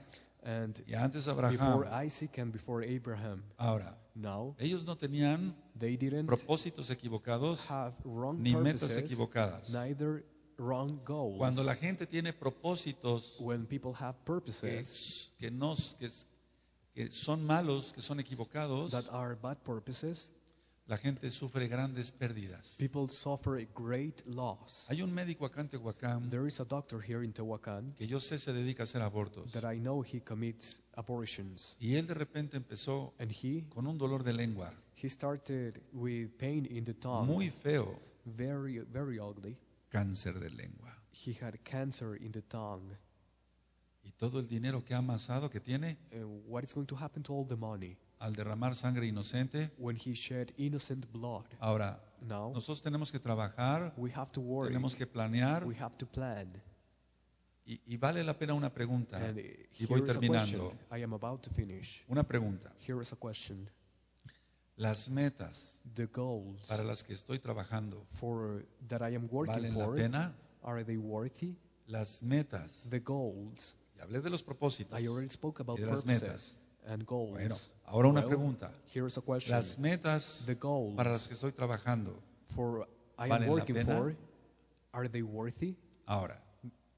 And 0.43 0.79
y 0.87 0.95
antes 0.95 1.25
before 1.25 1.49
Abraham. 1.49 2.05
Isaac 2.07 2.39
and 2.39 2.53
before 2.53 2.85
Abraham. 2.85 3.43
Ahora, 3.57 3.97
Now, 4.15 4.55
ellos 4.59 4.85
no 4.85 4.97
tenían 4.97 5.55
they 5.79 5.97
didn't 5.97 6.27
propósitos 6.27 6.91
equivocados 6.91 7.61
have 7.71 7.95
wrong 8.05 8.43
ni 8.43 8.55
metas 8.55 8.81
purposes, 8.83 8.97
equivocadas. 9.05 9.71
neither 9.71 10.23
wrong 10.59 11.01
goals. 11.05 11.39
Cuando 11.39 11.63
la 11.65 11.75
gente 11.75 12.07
tiene 12.07 12.33
propósitos 12.35 13.41
when 13.41 13.67
people 13.67 13.93
have 13.99 14.17
que, 14.19 14.25
purposes 14.25 15.33
que 15.39 15.51
no- 15.51 15.75
que- 15.99 16.11
que 16.97 17.11
son 17.11 17.45
malos, 17.45 17.93
que 17.93 18.01
son 18.01 18.19
equivocados, 18.21 18.91
that 18.93 19.05
are 19.13 19.37
bad 19.37 19.59
purposes, 19.63 20.33
la 20.89 20.97
gente 20.97 21.31
sufre 21.31 21.69
grandes 21.69 22.11
pérdidas. 22.11 22.77
people 22.79 23.07
suffer 23.09 23.59
a 23.59 23.67
great 23.75 24.23
loss. 24.27 24.87
Hay 24.89 25.03
un 25.03 25.13
médico 25.13 25.45
acá 25.45 25.61
en 25.61 25.69
Tehuacán 25.69 26.31
There 26.31 26.49
is 26.49 26.59
a 26.61 26.65
doctor 26.65 27.03
here 27.03 27.23
in 27.23 27.33
Tehuacan 27.35 27.93
que 27.97 28.07
yo 28.07 28.19
sé 28.21 28.39
se 28.39 28.53
dedica 28.55 28.83
a 28.83 28.85
hacer 28.85 29.03
abortos. 29.03 29.53
that 29.53 29.71
I 29.71 29.79
know 29.79 30.03
he 30.03 30.21
commits 30.23 30.81
abortions. 30.95 31.77
Y 31.81 31.97
él 31.97 32.07
de 32.07 32.15
repente 32.15 32.57
empezó 32.57 33.13
And 33.19 33.31
he 33.31 33.65
con 33.69 33.87
un 33.87 33.99
dolor 33.99 34.23
de 34.25 34.33
lengua 34.33 34.73
he 34.95 35.11
started 35.11 35.79
with 35.93 36.31
pain 36.39 36.65
in 36.65 36.85
the 36.85 36.95
tongue, 36.95 37.27
muy 37.27 37.51
feo, 37.51 38.01
very 38.25 38.79
very 38.79 39.19
ugly. 39.21 39.55
cáncer 39.91 40.39
de 40.41 40.49
lengua. 40.51 40.97
He 41.13 41.33
had 41.33 41.59
cancer 41.65 42.17
in 42.17 42.33
the 42.33 42.43
tongue. 42.43 42.97
Y 44.07 44.13
todo 44.13 44.39
el 44.39 44.47
dinero 44.49 44.85
que 44.85 44.95
ha 44.95 44.99
amasado, 44.99 45.51
que 45.51 45.61
tiene, 45.61 45.99
And 46.13 46.45
what 46.47 46.63
is 46.65 46.73
going 46.75 46.87
to 46.87 46.97
happen 46.97 47.23
to 47.25 47.35
all 47.35 47.45
the 47.47 47.57
money 47.57 47.97
al 48.21 48.33
derramar 48.33 48.75
sangre 48.75 49.07
inocente. 49.07 49.71
when 49.79 49.97
he 49.97 50.15
shed 50.15 50.53
innocent 50.57 51.11
blood? 51.13 51.45
Ahora, 51.61 52.01
Now 52.23 52.53
nosotros 52.55 52.83
tenemos 52.83 53.11
que 53.13 53.19
trabajar, 53.19 53.93
we 53.97 54.11
have 54.15 54.31
to 54.33 54.41
worry. 54.41 54.69
tenemos 54.69 54.95
que 54.95 55.07
planear 55.07 55.65
We 55.67 55.75
have 55.81 55.97
to 55.99 56.07
plan. 56.07 56.51
y, 57.67 57.81
y 57.85 57.97
vale 57.97 58.23
la 58.23 58.39
pena 58.39 58.55
una 58.55 58.73
pregunta. 58.73 59.17
And 59.19 59.39
Y 59.39 59.87
voy 59.87 60.01
here 60.01 60.07
is 60.11 60.17
a 60.17 60.21
question. 60.21 60.61
terminando. 60.61 60.73
I 60.97 61.03
am 61.03 61.13
about 61.13 61.43
to 61.43 61.51
finish. 61.51 62.05
Una 62.09 62.23
pregunta. 62.23 62.73
Here 62.87 63.01
is 63.03 63.13
a 63.13 63.17
question. 63.17 63.69
Las 64.77 65.09
metas 65.09 65.81
The 65.95 66.07
goals 66.07 66.69
para 66.69 66.85
las 66.85 67.03
que 67.03 67.15
estoy 67.15 67.39
trabajando, 67.39 68.05
for 68.11 68.65
that 68.89 69.01
I 69.03 69.15
am 69.17 69.27
working 69.31 69.55
¿valen 69.55 69.77
la 69.77 69.85
for 69.87 69.97
pena? 69.97 70.35
are 70.63 70.85
they 70.85 70.97
worthy? 70.97 71.57
Las 71.89 72.23
metas. 72.23 72.87
The 72.91 73.01
goals. 73.01 73.75
Hablé 74.01 74.21
de 74.21 74.31
los 74.31 74.43
propósitos. 74.43 74.99
I 75.01 75.07
already 75.07 75.29
spoke 75.29 75.61
about 75.61 75.79
Y 75.79 75.83
de 75.83 75.87
las 75.89 76.03
purposes 76.05 76.23
metas. 76.23 76.61
and 76.87 77.05
goals. 77.05 77.31
Bueno, 77.33 77.55
ahora 77.87 78.09
una 78.09 78.21
Well, 78.21 78.29
pregunta. 78.29 78.67
A 78.69 79.21
question. 79.21 79.57
Las 79.57 79.79
metas 79.79 80.43
The 80.47 80.55
goals 80.55 80.95
para 80.97 81.11
las 81.11 81.27
que 81.29 81.35
estoy 81.35 81.53
trabajando, 81.53 82.23
for 82.49 82.87
I 83.19 83.29
¿valen 83.29 83.49
am 83.49 83.55
la 83.55 83.61
working 83.61 83.75
pena? 83.77 83.97
for 83.97 84.17
are 84.93 85.09
they 85.09 85.23
worthy? 85.23 85.77
ahora, 86.07 86.43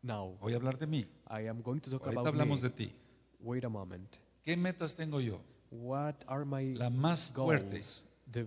Now 0.03 0.37
voy 0.41 0.53
a 0.53 0.57
hablar 0.57 0.79
de 0.79 0.87
mí. 0.87 1.07
I 1.31 1.49
am 1.49 1.63
going 1.63 1.81
to 1.81 1.91
talk 1.91 2.03
Ahorita 2.03 2.21
about 2.21 2.27
hablamos 2.35 2.63
me. 2.63 2.69
de 2.69 2.75
ti. 2.75 2.93
Wait 3.41 3.65
a 3.65 3.69
moment. 3.69 4.17
¿Qué 4.45 4.57
metas 4.57 4.95
tengo 4.95 5.21
yo? 5.21 5.41
What 5.71 6.15
are 6.27 6.45
my 6.45 6.75
La 6.75 6.91
más 6.91 7.31
fuerte. 7.31 7.71
goals? 7.79 8.05
The 8.31 8.47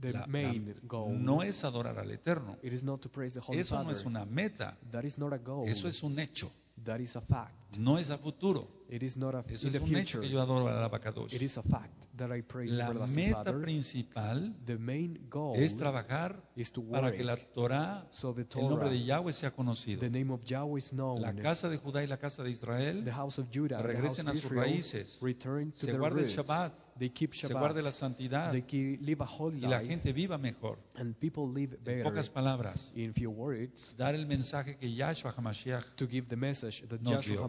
the 0.00 0.12
La- 0.12 0.20
la- 0.20 0.26
main 0.26 0.74
goal. 0.84 1.12
no 1.22 1.42
es 1.42 1.62
adorar 1.64 1.98
al 1.98 2.10
Eterno. 2.10 2.56
It 2.62 2.72
is 2.72 2.82
not 2.82 3.00
to 3.02 3.08
praise 3.10 3.34
the 3.34 3.40
Holy 3.40 3.60
Eso 3.60 3.82
no 3.84 3.90
es 3.90 4.04
una 4.06 4.24
meta. 4.24 4.76
That 4.92 5.04
is 5.04 5.18
not 5.18 5.32
a 5.34 5.38
goal. 5.38 5.68
Eso 5.68 5.88
es 5.88 6.02
un 6.02 6.18
hecho. 6.18 6.50
That 6.84 7.00
is 7.00 7.16
a 7.16 7.20
fact. 7.20 7.59
No 7.78 7.98
es 7.98 8.10
a 8.10 8.18
futuro. 8.18 8.68
It 8.90 9.04
is 9.04 9.16
not 9.16 9.36
a 9.36 9.44
Eso 9.48 9.68
es 9.68 9.74
un 9.76 9.82
hecho 9.96 10.18
future. 10.18 10.20
que 10.22 10.28
yo 10.30 10.40
adoro 10.42 10.68
Abacadosh. 10.68 11.32
It 11.32 11.42
is 11.42 11.56
a 11.58 11.62
fact 11.62 12.06
that 12.16 12.32
I 12.36 12.42
praise 12.42 12.76
the 12.76 12.82
La 12.92 13.06
meta 13.06 13.36
Father. 13.44 13.60
principal 13.62 14.56
The 14.66 14.78
main 14.78 15.28
goal 15.30 15.56
es 15.56 15.76
trabajar 15.76 16.42
para 16.90 17.12
que 17.12 17.22
la 17.22 17.36
Torah, 17.36 18.08
so 18.10 18.34
the 18.34 18.46
el 18.58 18.68
nombre 18.68 18.90
de 18.90 19.04
Yahweh 19.04 19.32
sea 19.32 19.52
conocido. 19.52 20.00
the 20.00 20.10
name 20.10 20.32
of 20.32 20.44
Yahweh 20.44 20.78
is 20.78 20.90
known. 20.92 21.22
La 21.22 21.32
casa 21.34 21.68
de 21.68 21.78
Judá 21.78 22.02
y 22.02 22.08
la 22.08 22.16
casa 22.16 22.42
de 22.42 22.50
Israel 22.50 23.04
the 23.04 23.12
house 23.12 23.38
of 23.38 23.46
Judah, 23.52 23.78
and 23.78 23.86
the 23.88 23.92
house 23.94 24.18
regresen 24.18 24.28
a 24.28 24.34
sus 24.34 24.50
raíces. 24.50 25.18
return 25.22 25.70
to 25.70 25.86
Se 25.86 25.92
guarde 25.92 26.22
el. 26.22 26.28
Shabbat, 26.28 26.72
They 26.98 27.08
keep 27.10 27.32
se 27.34 27.46
Shabbat. 27.46 27.60
guarde 27.62 27.82
la 27.82 27.92
santidad 27.92 28.50
They 28.50 28.62
keep, 28.62 29.00
live 29.00 29.22
a 29.22 29.26
holy 29.26 29.58
y 29.64 29.68
la 29.68 29.80
gente 29.80 30.12
viva 30.12 30.36
mejor. 30.36 30.78
and 30.96 31.14
people 31.16 31.44
live 31.48 31.76
En 31.78 31.84
better. 31.84 32.02
pocas 32.02 32.28
palabras, 32.28 32.90
In 32.96 33.14
few 33.14 33.30
words, 33.30 33.94
dar 33.96 34.14
el 34.16 34.26
mensaje 34.26 34.76
que 34.76 34.92
Yahshua 34.92 35.32
HaMashiach. 35.32 35.94
to 35.96 36.06
give 36.08 36.26
the 36.28 36.36
message 36.36 36.82
that 36.88 37.00
Nos 37.00 37.12
Joshua 37.12 37.36
dio. 37.36 37.44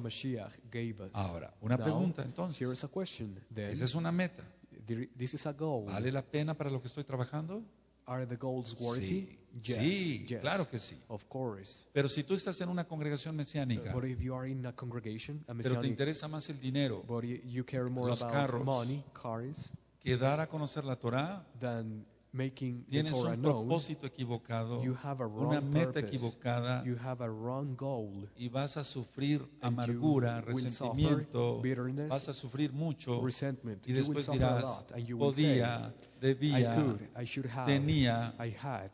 Ahora, 1.13 1.53
una 1.61 1.77
pregunta 1.77 2.23
entonces. 2.23 2.61
Here 2.61 2.73
is 2.73 2.83
a 2.83 2.87
question. 2.87 3.39
Then, 3.53 3.71
Esa 3.71 3.85
es 3.85 3.95
una 3.95 4.11
meta. 4.11 4.43
there- 4.85 5.09
this 5.17 5.33
is 5.33 5.45
a 5.47 5.53
goal. 5.53 5.85
¿Vale 5.85 6.11
la 6.11 6.21
pena 6.21 6.53
para 6.55 6.69
lo 6.69 6.81
que 6.81 6.87
estoy 6.87 7.03
trabajando? 7.03 7.63
Are 8.05 8.25
the 8.25 8.35
goals 8.35 8.75
worthy? 8.79 9.07
Sí. 9.07 9.37
Yes, 9.61 9.77
Sí, 9.77 10.25
yes, 10.27 10.39
claro 10.41 10.67
que 10.69 10.79
sí. 10.79 10.97
Of 11.07 11.25
course. 11.25 11.85
Pero 11.93 12.09
si 12.09 12.23
tú 12.23 12.33
estás 12.33 12.59
en 12.61 12.69
una 12.69 12.85
congregación 12.87 13.35
mesiánica, 13.35 13.93
But 13.93 14.05
if 14.05 14.19
you 14.19 14.33
are 14.33 14.49
in 14.49 14.65
a 14.65 14.73
congregation, 14.75 15.43
a 15.47 15.53
pero 15.53 15.79
te 15.79 15.87
interesa 15.87 16.27
más 16.27 16.49
el 16.49 16.59
dinero 16.59 17.03
but 17.07 17.23
you 17.25 17.37
you 17.45 17.65
care 17.65 17.89
more 17.89 18.09
Los 18.09 18.21
about 18.21 18.33
carros. 18.33 18.65
money, 18.65 19.03
cars, 19.13 19.71
que 19.99 20.17
dar 20.17 20.39
a 20.39 20.47
conocer 20.47 20.83
la 20.85 20.95
Torah, 20.95 21.45
than 21.59 22.05
making 22.33 22.83
the 22.85 22.91
tienes 23.03 23.11
Torah 23.11 23.33
un 23.33 23.41
known, 23.41 23.67
propósito 23.67 24.05
equivocado, 24.05 24.81
you 24.83 24.95
have 25.03 25.21
a 25.21 25.27
una 25.27 25.59
wrong 25.59 25.73
meta 25.73 25.91
purpose. 25.93 26.05
equivocada 26.15 26.83
You 26.85 26.95
have 27.03 27.21
a 27.23 27.27
wrong 27.29 27.75
goal. 27.75 28.29
y 28.37 28.47
vas 28.49 28.77
a 28.77 28.83
sufrir 28.83 29.41
amargura, 29.61 30.41
resentimiento, 30.41 31.61
bitterness, 31.61 32.09
vas 32.09 32.29
a 32.29 32.33
sufrir 32.33 32.71
mucho 32.71 33.21
resentment. 33.21 33.85
y 33.85 33.91
you 33.91 33.95
will 33.95 34.03
después 34.13 34.25
suffer 34.25 34.43
a 34.43 34.47
dirás, 34.57 34.63
lot, 34.63 34.91
and 34.93 35.05
you 35.05 35.17
will 35.17 35.33
say, 35.33 35.59
podía, 35.59 35.87
I 35.89 36.19
debía, 36.21 36.75
could, 36.75 37.01
I 37.21 37.25
should 37.25 37.47
have, 37.49 37.67
tenía. 37.67 38.33
I 38.39 38.55
had. 38.61 38.91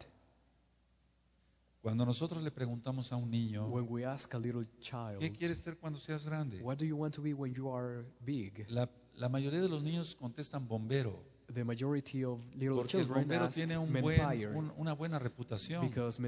Cuando 1.82 2.06
nosotros 2.06 2.44
le 2.44 2.52
preguntamos 2.52 3.14
a 3.14 3.16
un 3.18 3.30
niño, 3.30 3.68
When 3.68 3.86
we 3.88 4.04
ask 4.04 4.34
a 4.34 4.40
little 4.40 4.66
child, 4.82 5.20
¿qué 5.20 5.32
quieres 5.32 5.60
ser 5.60 5.78
cuando 5.78 6.00
seas 6.00 6.26
grande? 6.26 6.60
what 6.62 6.78
do 6.78 6.86
you 6.86 6.98
want 6.98 7.14
to 7.16 7.22
be 7.22 7.34
when 7.34 7.54
you 7.54 7.70
are 7.74 8.04
big? 8.26 8.66
La, 8.70 8.90
la 9.16 9.30
mayoría 9.30 9.62
de 9.62 9.70
los 9.70 9.84
niños 9.84 10.16
contestan 10.16 10.68
bombero, 10.68 11.24
The 11.54 11.64
majority 11.64 12.26
of 12.26 12.40
little 12.56 12.76
porque 12.76 12.98
el 13.00 13.06
children 13.06 13.22
bombero 13.24 13.46
ask 13.46 13.56
tiene 13.56 13.78
un 13.78 13.90
buen- 13.94 14.20
un- 14.54 14.72
una 14.78 14.94
buena 14.94 15.18
reputación. 15.18 15.88
because 15.88 16.20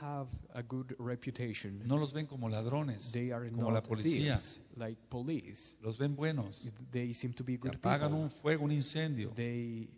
have 0.00 0.28
a 0.52 0.62
good 0.62 0.92
reputation. 0.98 1.80
No 1.86 1.96
los 1.96 2.12
ven 2.12 2.26
como 2.26 2.48
ladrones, 2.50 3.10
they 3.12 3.32
are 3.32 3.48
como 3.50 3.70
not 3.70 3.72
la 3.72 3.82
policía. 3.82 4.36
thieves 4.36 4.60
like 4.76 5.00
police. 5.08 5.78
Los 5.82 5.96
ven 5.96 6.14
buenos. 6.14 6.68
They 6.92 7.14
seem 7.14 7.32
to 7.34 7.44
be 7.44 7.56
good 7.56 7.74
apagan 7.74 8.10
people. 8.10 8.24
un 8.24 8.30
fuego, 8.30 8.64
un 8.66 8.72
incendio. 8.72 9.30
They 9.34 9.88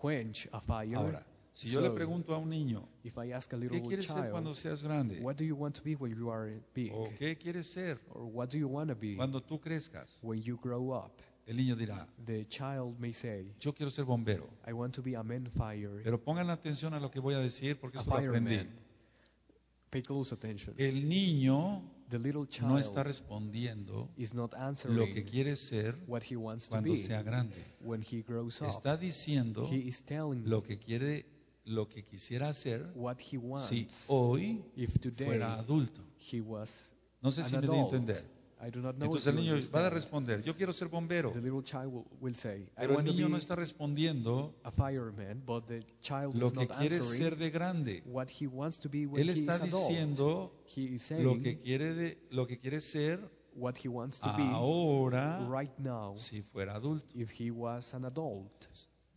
quench 0.00 0.48
a 0.52 0.60
fire. 0.60 0.96
Ahora, 0.96 1.26
si 1.52 1.68
yo 1.68 1.82
le 1.82 1.90
pregunto 1.90 2.34
a 2.34 2.38
un 2.38 2.48
niño, 2.48 2.88
if 3.04 3.18
I 3.18 3.32
ask 3.32 3.52
a 3.52 3.56
¿qué 3.56 3.60
little 3.60 3.80
quieres 3.88 4.06
ser 4.06 4.30
cuando 4.30 4.54
child, 4.54 4.56
seas 4.56 4.82
grande? 4.82 5.20
what 5.20 5.36
do 5.36 5.44
you 5.44 5.54
want 5.54 5.74
to 5.76 5.82
be 5.82 5.94
when 5.96 6.16
you 6.16 6.30
are 6.30 6.58
big? 6.72 6.92
¿O 6.94 7.10
qué 7.18 7.36
quieres 7.36 7.66
ser 7.70 8.00
Or 8.14 8.24
what 8.24 8.48
do 8.50 8.56
you 8.58 8.68
want 8.68 8.88
to 8.88 8.96
be 8.96 9.16
cuando 9.16 9.42
tú 9.42 9.60
crezcas? 9.60 10.18
when 10.22 10.40
you 10.42 10.56
grow 10.56 10.92
up? 10.92 11.12
El 11.48 11.56
niño 11.56 11.74
dirá, 11.76 12.06
The 12.26 12.46
child 12.46 12.98
may 13.00 13.12
say, 13.14 13.54
yo 13.58 13.72
quiero 13.74 13.90
ser 13.90 14.04
bombero. 14.04 14.48
I 14.68 14.72
want 14.72 14.94
to 14.96 15.02
be 15.02 15.16
a 15.16 15.22
man 15.22 15.50
fire, 15.50 16.02
Pero 16.04 16.22
pongan 16.22 16.50
atención 16.50 16.92
a 16.92 17.00
lo 17.00 17.10
que 17.10 17.20
voy 17.20 17.34
a 17.34 17.40
decir 17.40 17.78
porque 17.78 17.96
a 17.98 18.02
eso 18.02 18.10
lo 18.10 18.16
aprendí. 18.16 18.68
Pay 19.90 20.02
close 20.02 20.34
attention. 20.34 20.74
El 20.76 21.08
niño 21.08 21.82
The 22.10 22.18
little 22.18 22.46
child 22.46 22.68
no 22.70 22.78
está 22.78 23.02
respondiendo 23.02 24.08
is 24.16 24.34
not 24.34 24.52
lo 24.52 24.58
que 24.58 24.64
answering 24.64 25.24
quiere 25.26 25.56
ser 25.56 25.94
what 26.06 26.22
he 26.22 26.36
wants 26.36 26.64
to 26.66 26.70
cuando 26.72 26.92
be 26.92 26.98
sea 26.98 27.22
grande. 27.22 27.54
when 27.80 28.02
he 28.02 28.22
grows 28.22 28.60
up. 28.62 28.68
Está 28.68 28.96
diciendo 28.98 29.66
He 29.70 29.88
is 29.88 30.02
telling 30.04 30.42
lo 30.48 30.62
que 30.62 30.78
quiere, 30.78 31.24
lo 31.64 31.88
que 31.88 32.04
quisiera 32.04 32.48
hacer 32.50 32.90
what 32.94 33.16
he 33.20 33.38
wants 33.38 33.68
si 33.68 33.86
hoy 34.08 34.62
if 34.76 34.98
today 34.98 35.26
fuera 35.26 35.58
adulto. 35.58 36.02
he 36.30 36.40
was 36.42 36.92
No 37.22 37.30
sé 37.30 37.44
si 37.44 37.54
me 37.56 37.62
di 37.62 37.66
a 37.68 37.70
adult. 37.72 37.92
entender. 37.94 38.24
I 38.60 38.70
do 38.70 38.80
not 38.80 38.96
know 38.96 39.06
Entonces 39.06 39.26
el 39.28 39.36
niño 39.36 39.54
va 39.72 39.86
a 39.86 39.90
responder, 39.90 40.42
yo 40.42 40.56
quiero 40.56 40.72
ser 40.72 40.88
bombero. 40.88 41.30
The 41.30 41.40
little 41.40 41.62
child 41.62 41.92
will, 41.92 42.04
will 42.20 42.34
say, 42.34 42.62
I 42.76 42.80
Pero 42.80 42.90
el 42.90 42.96
want 42.96 43.06
to 43.06 43.12
niño 43.12 43.26
be 43.26 43.30
no 43.32 43.36
está 43.38 43.54
respondiendo 43.54 44.54
a 44.64 44.70
fireman, 44.72 45.42
but 45.46 45.66
the 45.66 45.84
child 46.00 46.34
lo 46.36 46.46
is 46.46 46.52
que 46.52 46.66
not 46.66 46.78
quiere 46.78 46.96
answering 46.96 47.22
ser 47.22 47.36
de 47.36 47.50
grande. 47.50 48.02
what 48.04 48.28
he 48.28 48.46
wants 48.48 48.80
to 48.80 48.88
be 48.88 49.06
when 49.06 49.22
Él 49.22 49.28
he 49.28 49.40
está 49.40 49.54
is 49.54 49.62
adult. 49.62 49.88
diciendo 49.90 50.52
He 50.74 50.94
is 50.94 51.10
lo 51.12 51.34
saying 51.34 51.42
que 51.44 51.60
quiere 51.60 51.94
de, 51.94 52.18
lo 52.30 52.46
que 52.46 52.58
quiere 52.58 52.80
ser 52.80 53.20
what 53.54 53.76
he 53.76 53.88
wants 53.88 54.20
to 54.20 54.28
be 54.36 54.42
ahora 54.42 55.46
right 55.48 55.76
now 55.78 56.14
si 56.16 56.42
fuera 56.42 56.74
adulto. 56.74 57.06
if 57.14 57.30
he 57.30 57.50
was 57.52 57.94
an 57.94 58.04
adult. 58.04 58.66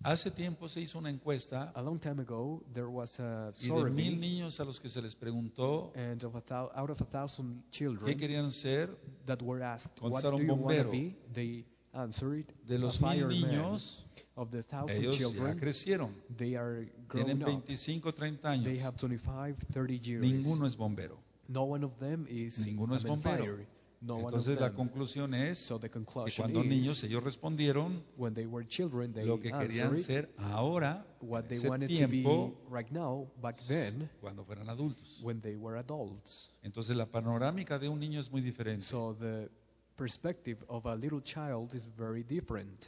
Hace 0.03 0.31
tiempo 0.31 0.67
se 0.67 0.81
hizo 0.81 0.97
una 0.97 1.09
encuesta 1.09 1.71
A 1.75 1.81
long 1.81 1.99
time 1.99 2.21
ago, 2.21 2.63
there 2.73 2.87
was 2.87 3.19
a 3.19 3.51
y 3.61 3.67
de 3.69 3.89
mil 3.91 4.19
niños 4.19 4.59
a 4.59 4.65
los 4.65 4.79
que 4.79 4.89
se 4.89 5.01
les 5.01 5.15
preguntó 5.15 5.91
and 5.95 6.23
of 6.23 6.35
a 6.35 6.41
thou- 6.41 6.71
out 6.73 6.89
of 6.89 6.99
a 7.01 7.05
thousand 7.05 7.61
qué 7.65 7.71
children 7.71 8.17
querían 8.17 8.51
ser, 8.51 8.89
that 9.25 9.41
were 9.43 9.61
asked, 9.63 10.01
what 10.01 10.23
Contestaron 10.23 10.37
do 10.37 10.43
you 10.43 10.53
want 10.55 10.75
to 10.77 10.83
bombero. 10.85 10.91
be? 10.91 11.15
They 11.33 11.65
answered, 11.93 12.45
de 12.67 12.75
a 12.75 12.79
los 12.79 12.99
mil 12.99 13.09
fireman. 13.11 13.51
niños, 13.51 14.03
Of 14.35 14.49
the 14.49 14.63
thousand 14.63 15.03
ellos 15.03 15.19
ya 15.19 15.27
children, 15.27 15.59
crecieron, 15.59 16.15
they 16.35 16.55
are 16.55 16.87
tienen 17.11 17.37
grown 17.39 17.57
up. 17.57 17.65
25, 17.67 18.11
30 18.13 18.41
They 18.63 18.77
años. 18.77 18.81
have 18.81 18.97
25, 18.97 19.55
30 19.71 19.97
years. 19.99 20.23
Ninguno 20.23 20.65
es 20.65 20.75
bombero. 20.77 21.17
No 21.47 21.63
one 21.65 21.83
of 21.85 21.99
them 21.99 22.25
is 22.29 22.65
Ninguno 22.65 22.93
a 22.93 22.95
es 22.97 23.03
bombero. 23.03 23.43
fire. 23.43 23.67
No 24.01 24.17
Entonces 24.19 24.59
la 24.59 24.73
conclusión 24.73 25.35
es 25.35 25.59
So 25.59 25.79
the 25.79 25.87
que 25.87 25.99
cuando 26.35 26.63
is, 26.63 26.67
niños 26.67 27.03
ellos 27.03 27.23
respondieron 27.23 28.03
when 28.17 28.33
they 28.33 28.47
were 28.47 28.65
children, 28.67 29.13
they 29.13 29.25
lo 29.25 29.39
que 29.39 29.51
querían 29.51 29.95
ser 29.95 30.33
ahora, 30.37 31.05
what 31.21 31.43
en 31.43 31.47
they 31.49 31.57
ese 31.59 31.69
wanted 31.69 31.87
to 31.87 31.95
tiempo, 32.07 32.47
be 32.67 32.75
right 32.75 32.89
now, 32.91 33.31
back 33.39 33.57
then, 33.67 34.09
cuando 34.19 34.43
fueran 34.43 34.69
adultos. 34.69 35.19
when 35.21 35.39
they 35.41 35.55
were 35.55 35.77
adults. 35.77 36.51
Entonces 36.63 36.95
la 36.95 37.05
panorámica 37.05 37.77
de 37.77 37.89
un 37.89 37.99
niño 37.99 38.19
es 38.19 38.31
muy 38.31 38.41
diferente. 38.41 38.81
So 38.83 39.15
the 39.19 39.49
perspective 39.95 40.57
of 40.67 40.87
a 40.87 40.95
little 40.95 41.21
child 41.21 41.75
is 41.75 41.87
very 41.95 42.23
different. 42.23 42.87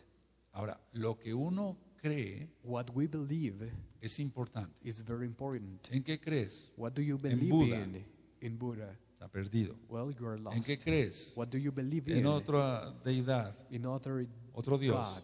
Ahora, 0.54 0.80
lo 0.94 1.20
que 1.20 1.36
uno 1.36 1.78
cree 2.02 2.50
What 2.64 2.88
we 2.96 3.06
believe 3.06 3.72
es 4.02 4.20
importante. 4.20 4.74
is 4.82 5.04
very 5.06 5.28
important. 5.28 5.90
¿En 5.92 6.04
qué 6.04 6.20
crees? 6.20 6.72
What 6.76 6.94
do 6.94 7.04
you 7.04 7.20
believe 7.20 7.50
Buddha. 7.52 7.84
in? 7.84 8.04
In 8.42 8.58
Buddha. 8.58 8.98
Está 9.24 9.32
perdido. 9.32 9.76
Well, 9.88 10.14
you 10.14 10.28
are 10.28 10.36
¿En 10.38 10.44
lost. 10.44 10.66
qué 10.68 10.78
crees? 10.78 11.32
What 11.36 11.48
do 11.48 11.58
you 11.58 11.72
believe 11.72 12.12
En 12.12 12.20
in? 12.20 12.26
otra 12.26 12.94
deidad, 13.06 13.56
In 13.72 13.86
other 13.86 14.28
otro 14.54 14.78
Dios. 14.78 14.98
God. 15.16 15.24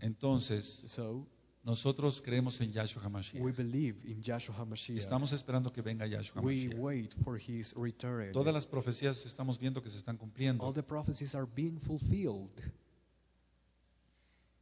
Entonces, 0.00 0.82
So 0.86 1.28
nosotros 1.62 2.20
creemos 2.20 2.60
en 2.60 2.72
Yahshua 2.72 3.02
we 3.02 3.06
HaMashiach. 3.08 3.56
believe 3.56 3.96
in 4.04 4.20
HaMashiach. 4.22 4.98
estamos 4.98 5.32
esperando 5.32 5.72
que 5.72 5.82
venga 5.82 6.04
Yahshua 6.06 6.42
We 6.42 6.54
HaMashiach. 6.64 6.78
wait 6.80 7.14
for 7.22 7.38
his 7.38 7.74
return. 7.76 8.32
Todas 8.32 8.52
las 8.52 8.66
profecías 8.66 9.24
estamos 9.24 9.58
viendo 9.60 9.80
que 9.82 9.88
se 9.90 9.98
están 9.98 10.16
All 10.16 10.20
cumpliendo. 10.20 10.72
the 10.72 10.82
prophecies 10.82 11.36
are 11.36 11.46
being 11.46 11.78
fulfilled. 11.78 12.50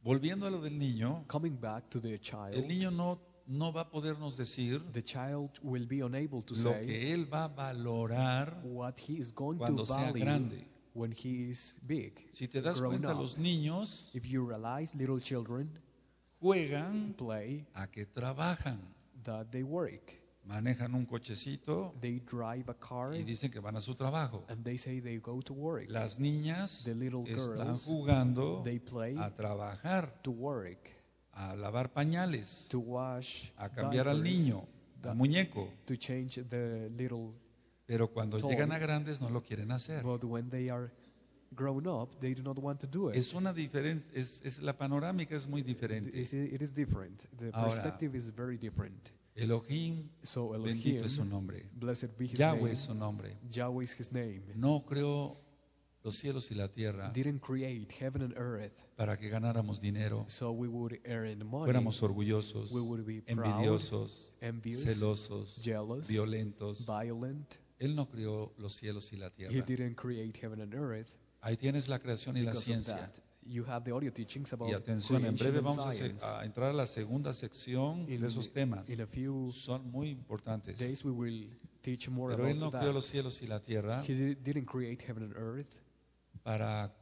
Volviendo 0.03 0.45
a 0.45 0.51
lo 0.51 0.61
del 0.61 0.77
niño, 0.77 1.25
Coming 1.27 1.59
back 1.59 1.89
to 1.89 1.99
the 1.99 2.13
el 2.13 2.19
child, 2.21 2.67
niño 2.67 2.91
no, 2.91 3.19
no 3.47 3.71
va 3.71 3.81
a 3.81 3.89
podernos 3.89 4.37
decir 4.37 4.81
the 4.93 5.01
child 5.03 5.51
will 5.61 5.85
be 5.87 6.01
unable 6.01 6.41
to 6.41 6.53
lo 6.55 6.71
say 6.71 6.85
que 6.85 7.13
él 7.13 7.25
va 7.31 7.45
a 7.45 7.47
valorar 7.49 8.59
what 8.63 8.99
he 8.99 9.13
is 9.17 9.31
going 9.33 9.57
to 9.57 9.65
cuando 9.65 9.85
sea 9.85 10.11
value 10.11 10.23
grande. 10.23 10.65
when 10.93 11.11
he 11.11 11.49
is 11.49 11.77
big. 11.85 12.13
Si 12.33 12.47
te 12.47 12.61
das 12.61 12.79
cuenta, 12.81 13.13
up. 13.13 13.19
los 13.19 13.37
niños 13.37 14.09
If 14.13 14.25
you 14.25 14.45
realize 14.47 14.95
little 14.97 15.19
children 15.19 15.69
juegan 16.41 17.13
play 17.17 17.65
a 17.75 17.87
que 17.87 18.05
trabajan. 18.05 18.79
that 19.23 19.51
they 19.51 19.63
work, 19.63 20.13
Manejan 20.47 20.93
un 20.93 21.05
cochecito 21.07 21.93
they 22.01 22.19
drive 22.19 22.69
a 22.69 22.73
car 22.75 23.13
y 23.15 23.23
dicen 23.23 23.51
que 23.51 23.59
van 23.59 23.75
a 23.77 23.81
su 23.81 23.95
trabajo. 23.95 24.43
and 24.47 24.63
they 24.63 24.77
say 24.77 24.99
they 24.99 25.17
go 25.17 25.41
to 25.41 25.53
work. 25.53 25.85
Las 25.89 26.17
niñas 26.19 26.83
The 26.83 26.93
little 26.93 27.23
están 27.25 27.57
girls, 27.67 27.85
jugando 27.85 28.61
they 28.63 28.79
play 28.79 29.15
a 29.17 29.31
trabajar, 29.31 30.13
to 30.23 30.31
work, 30.31 30.91
a 31.35 31.55
lavar 31.55 31.91
pañales, 31.93 32.67
to 32.69 32.79
wash, 32.79 33.51
a 33.57 33.69
cambiar 33.69 34.07
al 34.07 34.23
niño, 34.23 34.67
the- 35.01 35.09
al 35.09 35.15
muñeco. 35.17 35.69
to 35.85 35.95
change 35.95 36.43
the 36.49 36.89
little. 36.89 37.33
Pero 37.85 38.11
cuando 38.11 38.37
Toy. 38.39 38.51
llegan 38.51 38.71
a 38.71 38.79
grandes 38.79 39.21
no 39.21 39.29
lo 39.29 39.43
quieren 39.43 39.71
hacer. 39.71 40.01
But 40.03 40.23
when 40.23 40.49
they 40.49 40.69
are 40.69 40.91
grown 41.51 41.85
up, 41.87 42.19
they 42.19 42.33
do 42.33 42.41
not 42.41 42.57
want 42.59 42.79
to 42.81 42.87
do 42.87 43.09
it. 43.11 43.15
Es 43.17 43.33
una 43.33 43.53
diferencia, 43.53 44.09
es, 44.13 44.41
es- 44.43 44.59
la 44.61 44.77
panorámica 44.77 45.35
es 45.35 45.47
muy 45.47 45.61
diferente. 45.61 46.09
It 46.09 46.15
is- 46.15 46.33
it 46.33 46.61
is 46.61 46.73
different. 46.73 47.23
The 47.37 47.51
Ahora, 47.53 47.69
perspective 47.69 48.17
is 48.17 48.33
very 48.35 48.57
different. 48.57 49.11
Elohim, 49.35 50.09
So 50.23 50.49
bendito 50.51 50.87
Elohim, 50.89 51.03
es 51.05 51.11
su 51.11 51.25
nombre. 51.25 51.65
blessed 51.73 52.17
be 52.17 52.25
his 52.25 52.39
Yahweh 52.39 52.57
name. 52.61 52.71
es 52.71 52.79
su 52.79 52.93
nombre. 52.95 53.37
Yahweh 53.51 53.83
is 53.83 53.93
his 53.99 54.11
name. 54.13 54.41
No 54.55 54.83
creó 54.85 55.37
los 56.05 56.15
cielos 56.17 56.51
y 56.51 56.55
la 56.55 56.69
tierra 56.69 57.11
Didn't 57.13 57.41
create 57.41 57.91
heaven 57.99 58.21
and 58.21 58.37
earth 58.37 58.71
para 58.95 59.17
que 59.17 59.27
ganáramos 59.29 59.81
dinero, 59.81 60.23
so 60.29 60.51
we 60.51 60.67
would 60.67 60.99
earn 61.05 61.39
money. 61.45 61.65
fuéramos 61.65 62.01
orgullosos, 62.03 62.71
we 62.71 62.79
would 62.79 63.03
be 63.05 63.21
proud, 63.21 63.45
envidiosos, 63.45 64.31
envious, 64.39 64.83
celosos, 64.83 65.59
jealous, 65.61 66.07
violentos. 66.07 66.85
violent. 66.85 67.55
Él 67.79 67.95
no 67.95 68.07
creó 68.07 68.53
los 68.57 68.73
cielos 68.75 69.11
y 69.11 69.17
la 69.17 69.27
He 69.27 69.31
tierra. 69.31 69.65
didn't 69.65 69.95
create 69.95 70.39
heaven 70.41 70.61
and 70.61 70.73
earth. 70.73 71.17
Ahí 71.41 71.57
tienes 71.57 71.89
la 71.89 71.99
creación 71.99 72.37
y 72.37 72.41
la 72.43 72.55
ciencia. 72.55 73.11
you 73.47 73.63
have 73.67 73.83
the 73.83 73.91
audio 73.91 74.11
teachings 74.11 74.53
about 74.53 74.69
Y 74.69 74.73
atención, 74.73 75.23
en 75.25 75.35
breve 75.35 75.59
vamos 75.59 75.77
a, 76.23 76.43
entrar 76.45 76.69
a 76.71 76.73
la 76.73 76.87
segunda 76.87 77.31
sección 77.33 78.09
In- 78.09 78.21
de 78.21 78.27
esos 78.27 78.51
temas. 78.53 78.89
In 78.89 79.01
a 79.01 79.05
few 79.05 79.51
Son 79.51 79.91
muy 79.91 80.09
importantes. 80.09 80.79
days, 80.79 81.03
we 81.05 81.11
will 81.11 81.49
teach 81.81 82.09
more 82.09 82.35
Pero 82.35 82.47
Él 82.47 82.57
no 82.57 82.71
creó 82.71 82.91
los 82.93 83.05
cielos 83.05 83.41
y 83.43 83.47
la 83.47 83.59
tierra 83.61 84.01
He 84.07 84.13
di- 84.15 84.35
didn't 84.35 84.65
create 84.65 85.03
heaven 85.05 85.23
and 85.25 85.35
earth 85.35 85.79
para, 86.45 86.93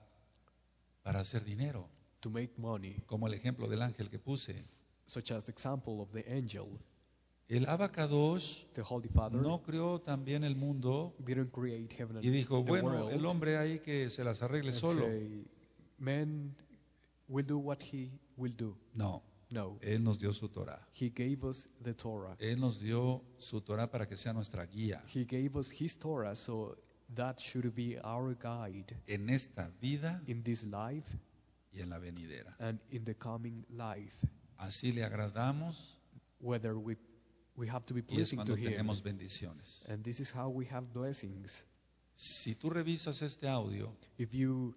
para 1.04 1.20
hacer 1.20 1.44
dinero, 1.44 1.90
to 2.22 2.30
make 2.30 2.54
money, 2.58 3.04
como 3.06 3.28
el 3.28 3.34
ejemplo 3.34 3.68
del 3.68 3.82
ángel 3.82 4.10
que 4.10 4.18
puse. 4.18 4.64
such 5.06 5.32
as 5.32 5.44
the 5.46 5.52
example 5.52 6.02
of 6.02 6.10
the 6.14 6.24
angel. 6.34 6.80
El 7.50 7.68
Abacadosh 7.68 8.64
The 8.74 8.82
Holy 8.82 9.10
Father 9.10 9.42
no 9.42 9.62
creó 9.62 10.00
también 10.00 10.46
el 10.46 10.56
mundo 10.56 11.14
y 11.20 12.30
dijo, 12.30 12.64
the 12.64 12.72
bueno, 12.72 12.88
world 12.88 13.12
el 13.12 13.26
hombre 13.26 13.58
ahí 13.58 13.80
que 13.80 14.10
se 14.10 14.24
las 14.24 14.42
arregle 14.42 14.72
solo. 14.72 15.06
man 16.00 16.56
will 17.28 17.46
do 17.46 17.58
what 17.58 17.80
he 17.82 18.10
will 18.38 18.56
do. 18.56 18.78
No, 18.94 19.22
No, 19.52 19.78
Él 19.82 20.04
nos 20.04 20.20
dio 20.20 20.32
su 20.32 20.48
Torah. 20.48 20.80
he 21.00 21.10
gave 21.10 21.44
us 21.44 21.70
the 21.84 21.94
Torah. 21.94 22.36
Él 22.40 22.60
nos 22.62 22.80
dio 22.80 23.22
su 23.38 23.60
Torah 23.62 23.92
para 23.92 24.08
que 24.08 24.16
sea 24.16 24.32
nuestra 24.34 24.66
guía 24.66 25.04
He 25.14 25.26
gave 25.26 25.56
us 25.60 25.70
his 25.70 26.00
Torah, 26.00 26.36
so 26.36 26.78
that 27.16 27.40
should 27.40 27.74
be 27.76 27.98
our 28.04 28.36
guide 28.36 28.96
en 29.08 29.30
esta 29.30 29.70
vida 29.82 30.22
in 30.28 30.44
this 30.44 30.66
life 30.66 31.08
y 31.74 31.82
en 31.82 31.90
la 31.90 32.00
venidera. 32.00 32.54
and 32.60 32.80
in 32.92 33.04
the 33.04 33.14
coming 33.16 33.66
life. 33.70 34.16
Así 34.60 34.94
le 34.94 35.04
agradamos 35.04 35.76
Whether 36.40 36.78
we 36.78 36.96
we 37.56 37.68
have 37.68 37.86
to 37.86 37.94
be 37.94 38.02
y 38.02 38.04
es 38.04 38.08
pleasing 38.30 38.38
cuando 38.38 38.56
to 38.56 38.60
him. 38.62 38.72
tenemos 38.72 39.02
bendiciones. 39.02 39.88
And 39.90 40.04
this 40.04 40.20
is 40.20 40.32
how 40.32 40.50
we 40.50 40.66
have 40.66 40.92
blessings. 40.94 41.64
Si 42.16 42.54
tú 42.56 42.70
revisas 42.70 43.22
este 43.22 43.48
audio, 43.48 43.92
If 44.18 44.34
you 44.34 44.76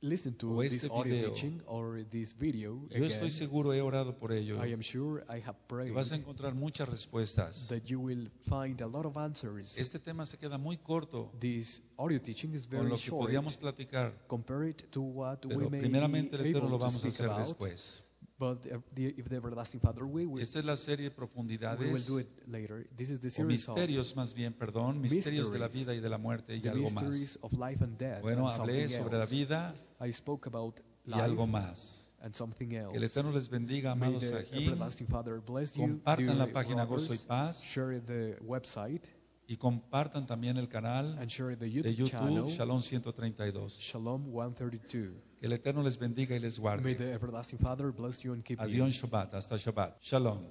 listen 0.00 0.34
to 0.34 0.58
O 0.58 0.62
this 0.62 0.84
este 0.84 0.90
audio 0.90 1.14
video. 1.14 1.30
teaching 1.30 1.62
or 1.66 2.04
this 2.10 2.36
video 2.36 2.86
yo 2.90 3.04
estoy 3.04 3.30
seguro, 3.30 3.72
he 3.72 3.80
orado 3.80 4.16
por 4.18 4.32
ello, 4.32 4.62
I 4.62 4.72
am 4.72 4.80
sure 4.82 5.24
I 5.28 5.40
have 5.40 5.56
prayed 5.66 5.92
vas 5.92 6.12
a 6.12 6.16
encontrar 6.16 6.54
muchas 6.54 6.88
respuestas. 6.88 7.68
that 7.68 7.84
you 7.86 8.00
will 8.00 8.30
find 8.42 8.80
a 8.82 8.86
lot 8.86 9.06
of 9.06 9.16
answers. 9.16 9.78
Este 9.78 9.98
tema 9.98 10.26
se 10.26 10.38
queda 10.38 10.58
muy 10.58 10.76
corto 10.76 11.32
This 11.40 11.82
audio 11.96 12.20
teaching 12.20 12.52
is 12.54 12.66
con 12.66 12.78
very 12.78 12.90
lo 12.90 12.96
que 12.96 13.02
short 13.02 13.26
podíamos 13.26 13.56
platicar, 13.56 14.12
compared 14.26 14.76
to 14.90 15.00
what 15.00 15.44
we 15.44 15.54
pero 15.54 15.70
may 15.70 15.80
primeramente 15.80 16.36
el 16.36 16.52
lo 16.52 16.78
vamos 16.78 17.04
a 17.04 17.08
hacer 17.08 17.26
about. 17.26 17.40
después. 17.40 18.05
But 18.38 18.66
if 18.66 18.82
the, 18.94 19.14
if 19.16 19.28
the 19.30 19.36
everlasting 19.36 19.80
Father, 19.80 20.04
we 20.04 20.26
will, 20.26 20.42
Esta 20.42 20.58
es 20.58 20.64
la 20.66 20.76
serie 20.76 21.08
we 21.08 21.08
will 21.08 21.16
Profundidades 21.16 22.06
do 22.06 22.18
it 22.18 22.28
later. 22.46 22.86
This 22.94 23.08
is 23.08 23.20
the 23.20 23.28
o 23.28 23.30
series 23.30 23.68
of 23.68 23.76
misterios 23.76 24.14
más 24.14 24.34
bien, 24.34 24.52
perdón, 24.52 25.00
misterios 25.00 25.50
de 25.50 25.58
la 25.58 25.68
vida 25.68 25.94
y 25.94 26.00
de 26.00 26.08
la 26.10 26.18
muerte 26.18 26.54
y 26.54 26.68
algo 26.68 26.90
más. 26.90 27.38
of 27.40 27.52
life 27.54 27.82
and 27.82 27.96
death. 27.96 28.20
Bueno, 28.20 28.46
and 28.46 28.60
hablé 28.60 28.88
sobre 28.90 29.16
la 29.16 29.24
vida 29.24 29.74
I 30.00 30.12
spoke 30.12 30.46
about 30.48 30.80
y 31.06 31.10
life 31.12 31.22
algo 31.22 31.46
más. 31.46 32.12
and 32.20 32.34
something 32.34 32.72
else. 32.72 32.92
Que 32.92 32.98
el 32.98 33.04
Eterno 33.04 33.32
les 33.32 33.48
bendiga, 33.48 33.92
amados 33.92 34.22
you. 35.74 35.82
Compartan 35.82 36.38
la 36.38 36.46
página 36.48 36.84
Gozo 36.84 37.14
y. 37.14 37.18
Paz 37.26 37.62
Share 37.62 38.00
the 38.00 38.36
website 38.42 39.08
y 39.48 39.56
compartan 39.56 40.26
también 40.26 40.58
el 40.58 40.68
canal 40.68 41.16
and 41.18 41.30
share 41.30 41.56
the 41.56 41.66
de 41.66 41.70
YouTube, 41.70 41.96
YouTube 41.96 42.10
channel. 42.10 42.46
Shalom 42.48 42.82
132. 42.82 43.78
Shalom 43.78 44.26
132. 44.26 45.25
El 45.42 45.52
Eterno 45.52 45.82
les 45.82 45.98
bendiga 45.98 46.34
y 46.34 46.38
les 46.40 46.58
May 46.58 46.62
guarde. 46.62 46.94
the 46.96 47.12
everlasting 47.12 47.58
Father 47.58 47.92
bless 47.92 48.24
you 48.24 48.32
and 48.32 48.42
keep 48.44 48.58
you. 48.60 48.64
Adiós 48.66 48.94
Shabbat, 48.94 49.34
hasta 49.34 49.56
Shabbat. 49.58 49.96
Shalom. 50.00 50.46